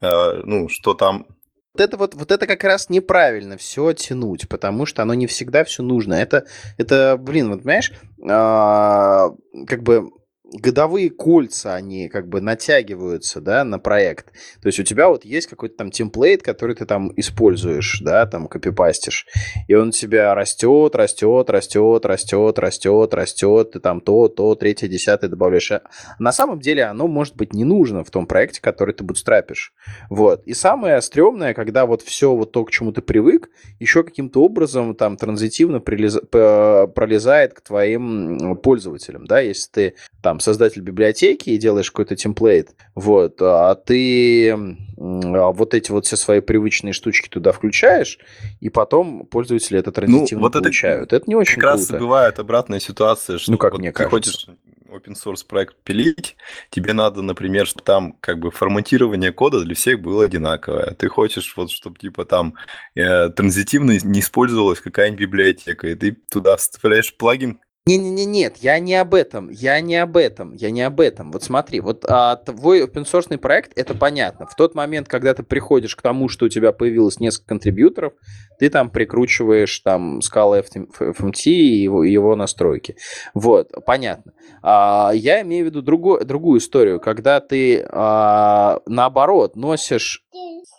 э, 0.00 0.42
ну, 0.44 0.68
что 0.68 0.94
там 0.94 1.26
Вот 1.74 1.80
это 1.82 1.96
вот, 1.96 2.14
вот 2.14 2.30
это 2.30 2.46
как 2.46 2.62
раз 2.64 2.88
неправильно 2.90 3.56
все 3.56 3.92
тянуть, 3.94 4.48
потому 4.48 4.86
что 4.86 5.02
оно 5.02 5.14
не 5.14 5.26
всегда 5.26 5.64
все 5.64 5.82
нужно. 5.82 6.14
Это, 6.14 6.46
это 6.78 7.16
блин, 7.18 7.50
вот 7.50 7.62
понимаешь, 7.62 7.92
а, 8.28 9.30
как 9.66 9.82
бы 9.82 10.10
годовые 10.52 11.10
кольца, 11.10 11.74
они 11.74 12.08
как 12.08 12.28
бы 12.28 12.40
натягиваются, 12.40 13.40
да, 13.40 13.64
на 13.64 13.78
проект. 13.78 14.32
То 14.60 14.66
есть 14.66 14.78
у 14.78 14.82
тебя 14.82 15.08
вот 15.08 15.24
есть 15.24 15.46
какой-то 15.46 15.76
там 15.76 15.90
темплейт, 15.90 16.42
который 16.42 16.76
ты 16.76 16.84
там 16.84 17.12
используешь, 17.16 18.00
да, 18.00 18.26
там 18.26 18.46
копипастишь, 18.46 19.26
и 19.68 19.74
он 19.74 19.88
у 19.88 19.92
тебя 19.92 20.34
растет, 20.34 20.94
растет, 20.94 21.50
растет, 21.50 22.04
растет, 22.04 22.58
растет, 22.58 23.14
растет, 23.14 23.70
ты 23.72 23.80
там 23.80 24.00
то, 24.00 24.28
то, 24.28 24.54
третье, 24.54 24.88
десятое 24.88 25.30
добавляешь. 25.30 25.72
А 25.72 25.82
на 26.18 26.32
самом 26.32 26.60
деле 26.60 26.84
оно 26.84 27.08
может 27.08 27.36
быть 27.36 27.54
не 27.54 27.64
нужно 27.64 28.04
в 28.04 28.10
том 28.10 28.26
проекте, 28.26 28.60
который 28.60 28.94
ты 28.94 29.02
бутстрапишь. 29.02 29.72
Вот. 30.10 30.42
И 30.44 30.54
самое 30.54 31.00
стрёмное, 31.00 31.54
когда 31.54 31.86
вот 31.86 32.02
все 32.02 32.34
вот 32.34 32.52
то, 32.52 32.64
к 32.64 32.70
чему 32.70 32.92
ты 32.92 33.00
привык, 33.00 33.48
еще 33.80 34.04
каким-то 34.04 34.42
образом 34.42 34.94
там 34.94 35.16
транзитивно 35.16 35.78
прилез- 35.78 36.20
п- 36.20 36.86
пролезает 36.94 37.54
к 37.54 37.62
твоим 37.62 38.56
пользователям, 38.56 39.26
да, 39.26 39.40
если 39.40 39.70
ты 39.70 39.94
там 40.22 40.33
создатель 40.40 40.82
библиотеки 40.82 41.50
и 41.50 41.58
делаешь 41.58 41.90
какой-то 41.90 42.16
темплейт, 42.16 42.74
вот, 42.94 43.40
а 43.40 43.74
ты 43.74 44.52
а 44.96 45.52
вот 45.52 45.74
эти 45.74 45.90
вот 45.90 46.06
все 46.06 46.16
свои 46.16 46.40
привычные 46.40 46.92
штучки 46.92 47.28
туда 47.28 47.52
включаешь, 47.52 48.18
и 48.60 48.70
потом 48.70 49.26
пользователи 49.26 49.78
это 49.78 49.92
транзитивно 49.92 50.42
вот 50.42 50.54
это 50.54 50.62
получают. 50.64 51.12
Это 51.12 51.24
не 51.26 51.34
очень 51.34 51.56
как 51.56 51.64
раз 51.64 51.84
и 51.84 51.86
круто. 51.88 52.04
бывает 52.04 52.38
обратная 52.38 52.80
ситуация, 52.80 53.38
что 53.38 53.52
Ну, 53.52 53.58
как 53.58 53.72
вот 53.72 53.80
мне 53.80 53.90
ты 53.90 54.04
кажется. 54.04 54.10
хочешь 54.10 54.46
open 54.94 55.14
source 55.14 55.44
проект 55.46 55.76
пилить, 55.82 56.36
тебе 56.70 56.92
надо, 56.92 57.22
например, 57.22 57.66
чтобы 57.66 57.82
там 57.84 58.12
как 58.20 58.38
бы 58.38 58.50
форматирование 58.50 59.32
кода 59.32 59.60
для 59.60 59.74
всех 59.74 60.00
было 60.00 60.24
одинаковое. 60.24 60.94
Ты 60.94 61.08
хочешь 61.08 61.52
вот, 61.56 61.70
чтобы 61.70 61.98
типа 61.98 62.24
там 62.24 62.54
э, 62.94 63.28
транзитивно 63.30 63.98
не 64.02 64.20
использовалась 64.20 64.80
какая-нибудь 64.80 65.20
библиотека, 65.20 65.88
и 65.88 65.94
ты 65.94 66.12
туда 66.30 66.56
вставляешь 66.56 67.16
плагин, 67.16 67.60
Не-не-не, 67.86 68.24
нет, 68.24 68.56
я 68.62 68.78
не 68.78 68.94
об 68.94 69.12
этом, 69.12 69.50
я 69.50 69.78
не 69.82 69.96
об 69.96 70.16
этом, 70.16 70.54
я 70.54 70.70
не 70.70 70.80
об 70.80 71.00
этом. 71.00 71.30
Вот 71.30 71.42
смотри, 71.42 71.80
вот 71.80 72.06
а, 72.08 72.36
твой 72.36 72.82
open 72.82 73.04
source 73.04 73.36
проект, 73.36 73.72
это 73.76 73.94
понятно. 73.94 74.46
В 74.46 74.54
тот 74.54 74.74
момент, 74.74 75.06
когда 75.06 75.34
ты 75.34 75.42
приходишь 75.42 75.94
к 75.94 76.00
тому, 76.00 76.30
что 76.30 76.46
у 76.46 76.48
тебя 76.48 76.72
появилось 76.72 77.20
несколько 77.20 77.48
контрибьюторов, 77.48 78.14
ты 78.58 78.70
там 78.70 78.88
прикручиваешь 78.88 79.80
там 79.80 80.20
Scala 80.20 80.64
FMT 80.98 81.42
и 81.44 81.82
его, 81.82 82.04
его 82.04 82.34
настройки. 82.36 82.96
Вот, 83.34 83.72
понятно. 83.84 84.32
А, 84.62 85.10
я 85.14 85.42
имею 85.42 85.66
в 85.66 85.68
виду 85.68 85.82
другую, 85.82 86.24
другую 86.24 86.60
историю, 86.60 87.00
когда 87.00 87.40
ты 87.40 87.86
а, 87.90 88.80
наоборот 88.86 89.56
носишь 89.56 90.24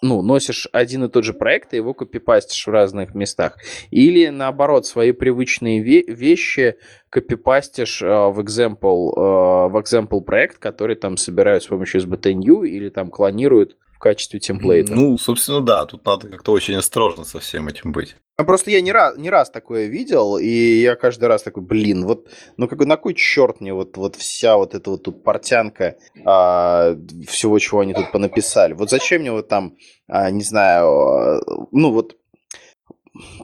ну, 0.05 0.21
носишь 0.21 0.67
один 0.71 1.03
и 1.03 1.09
тот 1.09 1.23
же 1.23 1.33
проект 1.33 1.73
и 1.73 1.77
его 1.77 1.93
копипастишь 1.93 2.67
в 2.67 2.71
разных 2.71 3.15
местах. 3.15 3.57
Или, 3.91 4.29
наоборот, 4.29 4.85
свои 4.85 5.11
привычные 5.11 5.83
ве- 5.83 6.05
вещи 6.05 6.75
копипастишь 7.09 8.01
э, 8.01 8.05
в 8.05 8.39
example, 8.39 9.11
э, 9.15 9.69
в 9.69 9.81
example 9.81 10.21
проект, 10.21 10.57
который 10.59 10.95
там 10.95 11.17
собирают 11.17 11.63
с 11.63 11.67
помощью 11.67 12.01
SBT-New 12.01 12.63
или 12.63 12.89
там 12.89 13.09
клонируют 13.09 13.77
качестве 14.05 14.39
темплейта. 14.39 14.93
Ну, 14.93 15.17
собственно, 15.17 15.61
да, 15.61 15.83
тут 15.87 16.05
надо 16.05 16.27
как-то 16.27 16.51
очень 16.51 16.75
осторожно 16.75 17.25
со 17.25 17.39
всем 17.39 17.67
этим 17.67 17.91
быть. 17.91 18.15
А 18.37 18.43
Просто 18.43 18.69
я 18.69 18.79
не 18.81 18.91
раз, 18.91 19.17
не 19.17 19.31
раз 19.31 19.49
такое 19.49 19.87
видел, 19.87 20.37
и 20.37 20.47
я 20.47 20.95
каждый 20.95 21.25
раз 21.25 21.41
такой, 21.41 21.63
блин, 21.63 22.05
вот, 22.05 22.29
ну 22.57 22.67
как, 22.67 22.85
на 22.85 22.97
кой 22.97 23.15
черт 23.15 23.61
мне 23.61 23.73
вот, 23.73 23.97
вот 23.97 24.15
вся 24.15 24.57
вот 24.57 24.75
эта 24.75 24.91
вот 24.91 25.01
тут 25.01 25.23
портянка 25.23 25.95
а, 26.23 26.95
всего, 27.27 27.57
чего 27.57 27.79
они 27.79 27.95
тут 27.95 28.11
понаписали? 28.11 28.73
Вот 28.73 28.91
зачем 28.91 29.21
мне 29.21 29.31
вот 29.31 29.47
там, 29.47 29.75
а, 30.07 30.29
не 30.29 30.43
знаю, 30.43 30.87
а, 30.87 31.41
ну 31.71 31.91
вот 31.91 32.15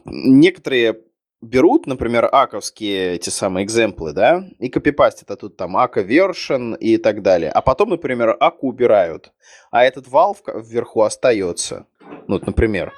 некоторые 0.04 1.00
берут, 1.42 1.86
например, 1.86 2.28
аковские 2.30 3.16
эти 3.16 3.28
самые 3.28 3.64
экземплы, 3.64 4.12
да, 4.12 4.48
и 4.58 4.68
копипастят, 4.68 5.30
а 5.30 5.36
тут 5.36 5.56
там 5.56 5.76
ака 5.76 6.00
version 6.00 6.78
и 6.78 6.96
так 6.96 7.22
далее. 7.22 7.50
А 7.50 7.60
потом, 7.60 7.90
например, 7.90 8.36
аку 8.40 8.68
убирают, 8.68 9.32
а 9.70 9.84
этот 9.84 10.06
valve 10.06 10.38
вверху 10.62 11.02
остается. 11.02 11.86
Ну, 12.28 12.34
вот, 12.34 12.46
например. 12.46 12.92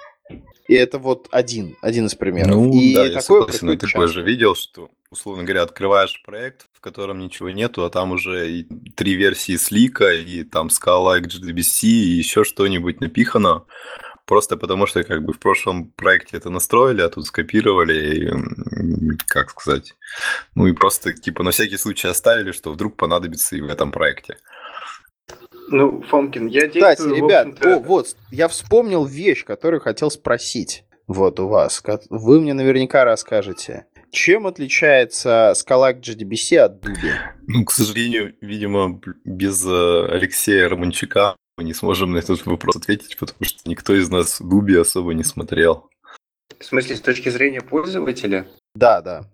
И 0.68 0.74
это 0.74 0.98
вот 0.98 1.28
один, 1.30 1.76
один 1.82 2.06
из 2.06 2.14
примеров. 2.14 2.50
Ну, 2.50 2.72
и 2.72 2.94
да, 2.94 3.06
я 3.06 3.20
согласен, 3.20 3.66
но 3.66 3.72
ты 3.72 3.80
происходит 3.80 4.12
же 4.12 4.22
видел, 4.22 4.54
что, 4.54 4.90
условно 5.10 5.44
говоря, 5.44 5.62
открываешь 5.62 6.22
проект, 6.24 6.66
в 6.72 6.80
котором 6.80 7.18
ничего 7.18 7.50
нету, 7.50 7.84
а 7.84 7.90
там 7.90 8.12
уже 8.12 8.50
и 8.50 8.62
три 8.96 9.14
версии 9.14 9.56
слика, 9.56 10.10
и 10.12 10.42
там 10.42 10.68
Scala, 10.68 11.20
XGDBC, 11.20 11.86
и 11.86 12.16
еще 12.16 12.44
что-нибудь 12.44 13.00
напихано. 13.00 13.64
Просто 14.26 14.56
потому 14.56 14.86
что 14.86 15.04
как 15.04 15.22
бы 15.22 15.32
в 15.32 15.38
прошлом 15.38 15.92
проекте 15.96 16.38
это 16.38 16.48
настроили, 16.48 17.02
а 17.02 17.08
тут 17.08 17.26
скопировали, 17.26 18.14
и, 18.14 19.16
как 19.28 19.50
сказать, 19.50 19.94
ну 20.54 20.66
и 20.66 20.72
просто 20.72 21.12
типа 21.12 21.42
на 21.42 21.50
всякий 21.50 21.76
случай 21.76 22.08
оставили, 22.08 22.52
что 22.52 22.72
вдруг 22.72 22.96
понадобится 22.96 23.56
и 23.56 23.60
в 23.60 23.68
этом 23.68 23.92
проекте. 23.92 24.38
Ну, 25.68 26.02
Фомкин, 26.02 26.46
я 26.46 26.68
Кстати, 26.68 26.78
действую, 26.80 27.14
в 27.14 27.16
ребят, 27.18 27.66
о, 27.66 27.78
вот, 27.80 28.16
я 28.30 28.48
вспомнил 28.48 29.04
вещь, 29.04 29.44
которую 29.44 29.80
хотел 29.80 30.10
спросить. 30.10 30.84
Вот 31.06 31.38
у 31.40 31.48
вас. 31.48 31.82
Вы 32.08 32.40
мне 32.40 32.54
наверняка 32.54 33.04
расскажете. 33.04 33.86
Чем 34.10 34.46
отличается 34.46 35.52
Scala 35.54 35.98
GDBC 35.98 36.56
от 36.58 36.80
Дуби? 36.80 37.12
Ну, 37.46 37.64
к 37.64 37.72
сожалению, 37.72 38.34
видимо, 38.40 39.00
без 39.24 39.66
э, 39.66 40.06
Алексея 40.08 40.68
Романчука 40.68 41.36
мы 41.56 41.64
не 41.64 41.74
сможем 41.74 42.12
на 42.12 42.18
этот 42.18 42.44
вопрос 42.46 42.76
ответить, 42.76 43.16
потому 43.18 43.44
что 43.44 43.68
никто 43.68 43.94
из 43.94 44.10
нас 44.10 44.40
Дуби 44.40 44.74
особо 44.76 45.14
не 45.14 45.24
смотрел. 45.24 45.88
в 46.58 46.64
смысле, 46.64 46.96
с 46.96 47.00
точки 47.00 47.28
зрения 47.28 47.60
пользователя, 47.60 48.46
Да, 48.74 49.00
да. 49.00 49.24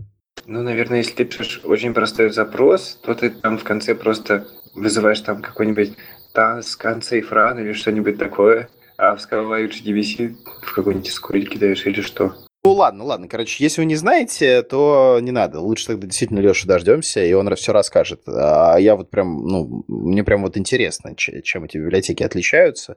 ну, 0.46 0.62
наверное, 0.62 0.98
если 0.98 1.12
ты 1.12 1.24
пишешь 1.24 1.60
очень 1.64 1.94
простой 1.94 2.30
запрос, 2.30 2.98
то 3.02 3.14
ты 3.14 3.30
там 3.30 3.58
в 3.58 3.64
конце 3.64 3.94
просто 3.94 4.46
вызываешь 4.74 5.20
там 5.20 5.42
какой-нибудь 5.42 5.94
task, 6.34 6.84
unsafe 6.84 7.28
run 7.30 7.60
или 7.60 7.72
что-нибудь 7.72 8.18
такое, 8.18 8.68
а 8.98 9.16
в 9.16 9.20
Scala 9.20 9.66
HDBC 9.68 10.36
в 10.66 10.74
какой-нибудь 10.74 11.10
скрыль 11.10 11.48
кидаешь 11.48 11.86
или 11.86 12.00
что. 12.02 12.34
Ну 12.62 12.72
ладно, 12.72 13.04
ладно. 13.04 13.26
Короче, 13.26 13.64
если 13.64 13.80
вы 13.80 13.86
не 13.86 13.96
знаете, 13.96 14.62
то 14.62 15.18
не 15.22 15.30
надо. 15.30 15.60
Лучше 15.60 15.86
тогда 15.86 16.06
действительно 16.06 16.40
Леша 16.40 16.68
дождемся, 16.68 17.24
и 17.24 17.32
он 17.32 17.54
все 17.56 17.72
расскажет. 17.72 18.22
А 18.26 18.76
я 18.76 18.96
вот 18.96 19.08
прям, 19.10 19.46
ну, 19.46 19.84
мне 19.88 20.22
прям 20.24 20.42
вот 20.42 20.58
интересно, 20.58 21.16
чем 21.16 21.64
эти 21.64 21.78
библиотеки 21.78 22.22
отличаются. 22.22 22.96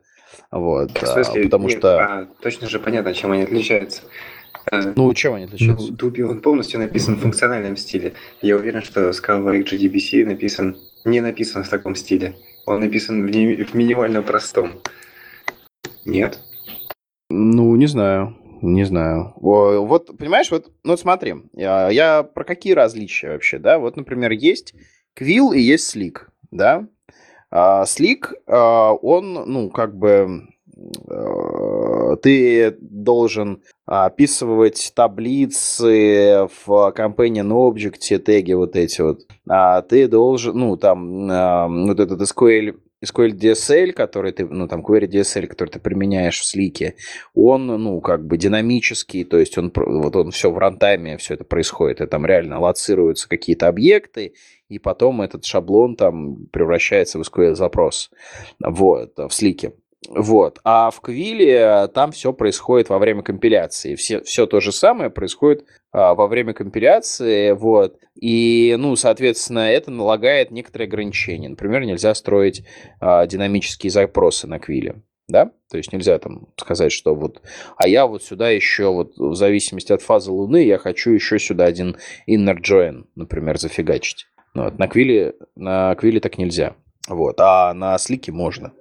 Вот. 0.52 0.92
В 0.92 1.04
а, 1.04 1.06
смысле, 1.06 1.44
потому 1.46 1.70
нет, 1.70 1.78
что... 1.78 1.98
а, 2.00 2.28
точно 2.42 2.68
же 2.68 2.80
понятно, 2.80 3.14
чем 3.14 3.32
они 3.32 3.44
отличаются. 3.44 4.02
Э, 4.70 4.94
Ну, 4.98 5.14
чем 5.14 5.36
они 5.36 5.46
Ну, 5.46 5.54
отличаются? 5.54 5.92
Дуби, 5.94 6.24
он 6.24 6.42
полностью 6.42 6.82
написан 6.82 7.16
в 7.16 7.22
функциональном 7.22 7.78
стиле. 7.78 8.14
Я 8.42 8.58
уверен, 8.58 8.82
что 8.82 9.12
Scala 9.12 9.64
XGDBC 9.64 10.26
написан, 10.26 10.78
не 11.06 11.22
написан 11.22 11.64
в 11.64 11.70
таком 11.70 11.96
стиле. 11.96 12.36
Он 12.66 12.82
написан 12.82 13.26
в, 13.26 13.30
не- 13.30 13.64
в 13.64 13.74
минимально 13.74 14.22
простом. 14.24 14.82
Нет? 16.04 16.40
Ну, 17.30 17.76
не 17.78 17.88
знаю. 17.88 18.38
Не 18.64 18.86
знаю. 18.86 19.34
Вот, 19.36 20.18
понимаешь, 20.18 20.50
вот, 20.50 20.72
ну 20.86 20.96
смотри, 20.96 21.36
я, 21.52 21.90
я 21.90 22.24
про 22.24 22.46
какие 22.46 22.72
различия 22.72 23.32
вообще, 23.32 23.60
да? 23.60 23.78
Вот, 23.78 23.98
например, 23.98 24.32
есть 24.32 24.74
Quill 25.20 25.54
и 25.54 25.60
есть 25.60 25.94
Slick, 25.94 26.28
да? 26.50 26.88
А, 27.52 27.84
Slick, 27.84 28.34
а, 28.48 28.94
он, 28.94 29.34
ну, 29.34 29.70
как 29.70 29.98
бы, 29.98 30.48
э, 31.10 32.16
ты 32.22 32.78
должен 32.80 33.62
описывать 33.86 34.94
таблицы 34.96 36.48
в 36.66 36.94
Companion 36.96 37.50
Object, 37.50 38.18
теги 38.20 38.54
вот 38.54 38.78
эти 38.78 39.02
вот. 39.02 39.28
А 39.46 39.82
ты 39.82 40.08
должен, 40.08 40.58
ну, 40.58 40.78
там, 40.78 41.30
а, 41.30 41.68
вот 41.68 42.00
этот 42.00 42.22
SQL, 42.22 42.78
SQL 43.04 43.32
DSL, 43.32 43.92
который 43.92 44.32
ты, 44.32 44.46
ну, 44.46 44.68
там, 44.68 44.82
query 44.82 45.08
DSL, 45.08 45.48
который 45.48 45.70
ты 45.70 45.80
применяешь 45.80 46.40
в 46.40 46.46
слике, 46.46 46.96
он, 47.34 47.68
ну, 47.68 48.02
как 48.02 48.26
бы 48.26 48.38
динамический, 48.38 49.24
то 49.24 49.38
есть 49.38 49.58
он, 49.58 49.72
вот 49.76 50.16
он 50.16 50.32
все 50.32 50.52
в 50.52 50.58
рантайме, 50.58 51.18
все 51.18 51.34
это 51.34 51.44
происходит, 51.44 52.02
и 52.02 52.08
там 52.08 52.26
реально 52.26 52.60
лоцируются 52.60 53.28
какие-то 53.28 53.68
объекты, 53.68 54.34
и 54.70 54.80
потом 54.80 55.22
этот 55.22 55.46
шаблон 55.46 55.96
там 55.96 56.48
превращается 56.48 57.20
в 57.20 57.22
SQL-запрос, 57.22 58.10
вот, 58.60 59.18
в 59.18 59.30
слике. 59.32 59.74
Вот. 60.10 60.60
А 60.64 60.92
в 60.92 61.02
Квиле 61.02 61.88
там 61.94 62.12
все 62.12 62.34
происходит 62.34 62.90
во 62.90 63.00
время 63.00 63.22
компиляции. 63.22 63.96
Все, 63.96 64.22
все 64.22 64.46
то 64.46 64.60
же 64.60 64.72
самое 64.72 65.10
происходит 65.10 65.66
а, 65.92 66.14
во 66.14 66.28
время 66.28 66.54
компиляции. 66.54 67.52
Вот. 67.52 67.98
И, 68.20 68.76
ну, 68.78 68.96
соответственно, 68.96 69.72
это 69.72 69.92
налагает 69.92 70.52
некоторые 70.52 70.88
ограничения. 70.88 71.50
Например, 71.50 71.84
нельзя 71.84 72.14
строить 72.16 72.66
а, 73.00 73.26
динамические 73.26 73.92
запросы 73.92 74.48
на 74.48 74.60
Квиле. 74.60 75.02
Да? 75.28 75.52
То 75.72 75.78
есть 75.78 75.94
нельзя 75.94 76.20
там 76.20 76.48
сказать, 76.58 76.92
что 76.92 77.16
вот, 77.16 77.42
а 77.78 77.88
я 77.88 78.06
вот 78.08 78.24
сюда 78.24 78.50
еще, 78.50 78.92
вот 78.92 79.18
в 79.18 79.36
зависимости 79.36 79.94
от 79.94 80.02
фазы 80.02 80.32
Луны, 80.32 80.66
я 80.66 80.78
хочу 80.78 81.12
еще 81.12 81.40
сюда 81.40 81.64
один 81.64 81.96
inner 82.30 82.58
join, 82.60 83.06
например, 83.16 83.58
зафигачить. 83.58 84.28
Ну, 84.54 84.66
вот, 84.66 84.78
на 84.78 84.88
Квиле, 84.88 85.34
на 85.56 85.96
Квиле 85.96 86.20
так 86.20 86.38
нельзя. 86.38 86.76
Вот, 87.08 87.40
а 87.40 87.74
на 87.74 87.98
Слике 87.98 88.32
можно. 88.32 88.74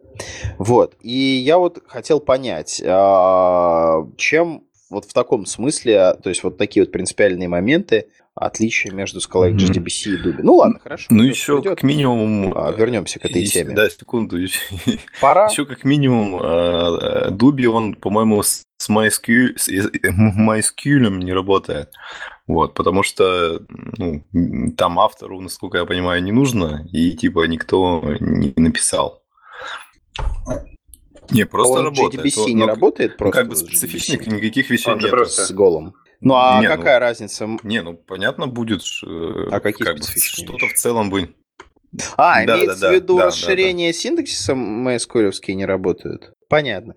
Вот. 0.59 0.97
И 1.01 1.13
я 1.13 1.59
вот 1.59 1.83
хотел 1.87 2.21
понять, 2.21 2.83
а, 2.85 4.07
чем 4.17 4.65
вот 4.91 5.07
в 5.07 5.13
таком 5.13 5.47
смысле, 5.47 6.15
то 6.23 6.29
есть 6.29 6.43
вот 6.43 6.59
такие 6.59 6.85
вот 6.85 6.93
принципиальные 6.93 7.49
моменты, 7.49 8.09
отличия 8.35 8.93
между 8.93 9.21
Scala. 9.21 9.51
GDBC 9.53 10.11
и 10.11 10.23
Dubi. 10.23 10.41
Ну 10.43 10.57
ладно, 10.57 10.79
хорошо. 10.79 11.07
Ну, 11.11 11.23
еще 11.23 11.59
придёт. 11.59 11.75
как 11.77 11.83
минимум... 11.83 12.53
А, 12.57 12.73
вернемся 12.73 13.19
к 13.19 13.25
этой 13.25 13.43
если- 13.43 13.61
теме. 13.61 13.75
Да, 13.75 13.89
секунду. 13.91 14.39
Пора. 15.21 15.49
Еще 15.49 15.67
как 15.67 15.85
минимум 15.85 17.37
Дуби, 17.37 17.67
он, 17.67 17.95
по-моему, 17.95 18.43
с 18.43 18.91
MySQL, 18.91 19.57
с 19.57 19.69
э, 19.69 19.91
MySQL 20.03 21.09
не 21.19 21.33
работает. 21.33 21.93
Вот, 22.47 22.75
потому 22.75 23.03
что 23.03 23.61
ну, 23.69 24.25
там 24.77 24.99
автору, 24.99 25.41
насколько 25.41 25.79
я 25.79 25.85
понимаю, 25.85 26.23
не 26.23 26.33
нужно, 26.33 26.87
и 26.93 27.13
типа 27.13 27.47
никто 27.47 28.03
не 28.21 28.53
написал. 28.57 29.22
Не, 31.31 31.47
просто 31.47 31.79
Он 31.79 31.85
работает. 31.87 32.25
GDBC 32.25 32.41
Он- 32.43 32.49
не 32.49 32.55
ну, 32.57 32.67
работает 32.67 33.13
ну, 33.13 33.17
просто? 33.19 33.41
как 33.41 33.49
бы 33.49 33.57
специфичных 33.57 34.27
никаких 34.27 34.69
вещей 34.71 34.93
Он 34.93 34.99
нет. 34.99 35.11
просто- 35.11 35.47
С 35.47 35.53
голым. 35.53 35.95
Ну 36.21 36.35
а 36.37 36.61
Не, 36.61 36.69
ну- 36.69 36.77
какая 36.77 36.99
разница? 36.99 37.49
Не, 37.63 37.83
ну 37.83 37.95
понятно 37.95 38.47
будет, 38.47 38.83
э, 39.05 39.49
А 39.51 39.61
какие 39.61 39.85
как 39.87 39.97
бы 39.99 40.03
что-то 40.05 40.69
в 40.69 40.75
целом 40.75 41.11
бы. 41.11 41.35
А, 42.17 42.45
Да, 42.45 42.55
имеется 42.57 42.81
да, 42.81 42.89
в 42.89 42.91
да, 42.91 42.95
виду 42.95 43.15
да, 43.17 43.21
да, 43.23 43.27
расширение 43.29 43.93
синтаксиса 43.93 44.53
MySQL 44.53 45.33
не 45.55 45.67
работают. 45.67 46.33
Понятно. 46.49 46.95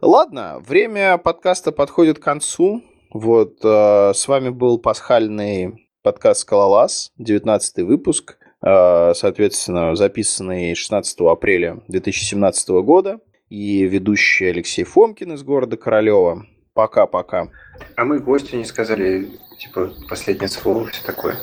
Ладно, 0.00 0.60
время 0.60 1.18
подкаста 1.18 1.72
подходит 1.72 2.18
к 2.18 2.22
концу. 2.22 2.82
Вот, 3.12 3.64
э, 3.64 4.12
с 4.14 4.28
вами 4.28 4.50
был 4.50 4.78
пасхальный 4.78 5.88
подкаст 6.02 6.42
«Скалолаз», 6.42 7.12
19 7.18 7.82
выпуск, 7.82 8.36
соответственно, 8.60 9.94
записанный 9.94 10.74
16 10.74 11.20
апреля 11.20 11.78
2017 11.88 12.68
года. 12.82 13.20
И 13.48 13.84
ведущий 13.84 14.46
Алексей 14.46 14.84
Фомкин 14.84 15.32
из 15.34 15.42
города 15.44 15.76
Королева. 15.76 16.46
Пока-пока. 16.74 17.48
А 17.94 18.04
мы 18.04 18.18
гостю 18.18 18.56
не 18.56 18.64
сказали, 18.64 19.28
типа, 19.58 19.92
последнее 20.08 20.48
слово, 20.48 20.88
все 20.88 21.04
такое. 21.04 21.36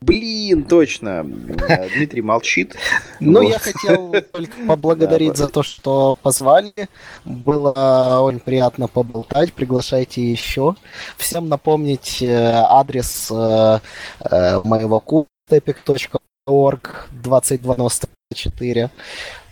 Блин, 0.00 0.64
точно. 0.64 1.26
Э, 1.68 1.88
Дмитрий 1.90 2.22
молчит. 2.22 2.74
Ну, 3.20 3.42
я 3.42 3.58
хотел 3.58 4.12
только 4.32 4.54
поблагодарить 4.66 5.36
за 5.36 5.46
то, 5.48 5.62
что 5.62 6.16
позвали. 6.22 6.72
Было 7.26 8.20
очень 8.22 8.40
приятно 8.40 8.88
поболтать. 8.88 9.52
Приглашайте 9.52 10.22
еще. 10.22 10.74
Всем 11.18 11.50
напомнить 11.50 12.22
э, 12.22 12.32
адрес 12.32 13.30
э, 13.30 13.80
э, 14.20 14.60
моего 14.64 15.00
epic.org 16.46 17.08
2094. 17.12 18.90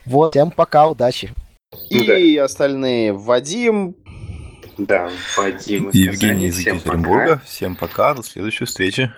Вот, 0.06 0.32
всем 0.32 0.50
пока, 0.50 0.88
удачи. 0.88 1.32
И 1.90 2.36
остальные 2.36 3.12
Вадим, 3.12 3.94
Да, 4.78 5.10
Вадим 5.36 5.90
Евгений 5.92 6.46
из. 6.46 6.58
Екатеринбурга. 6.60 7.42
Всем 7.44 7.76
пока, 7.76 8.14
до 8.14 8.22
следующей 8.22 8.64
встречи. 8.64 9.12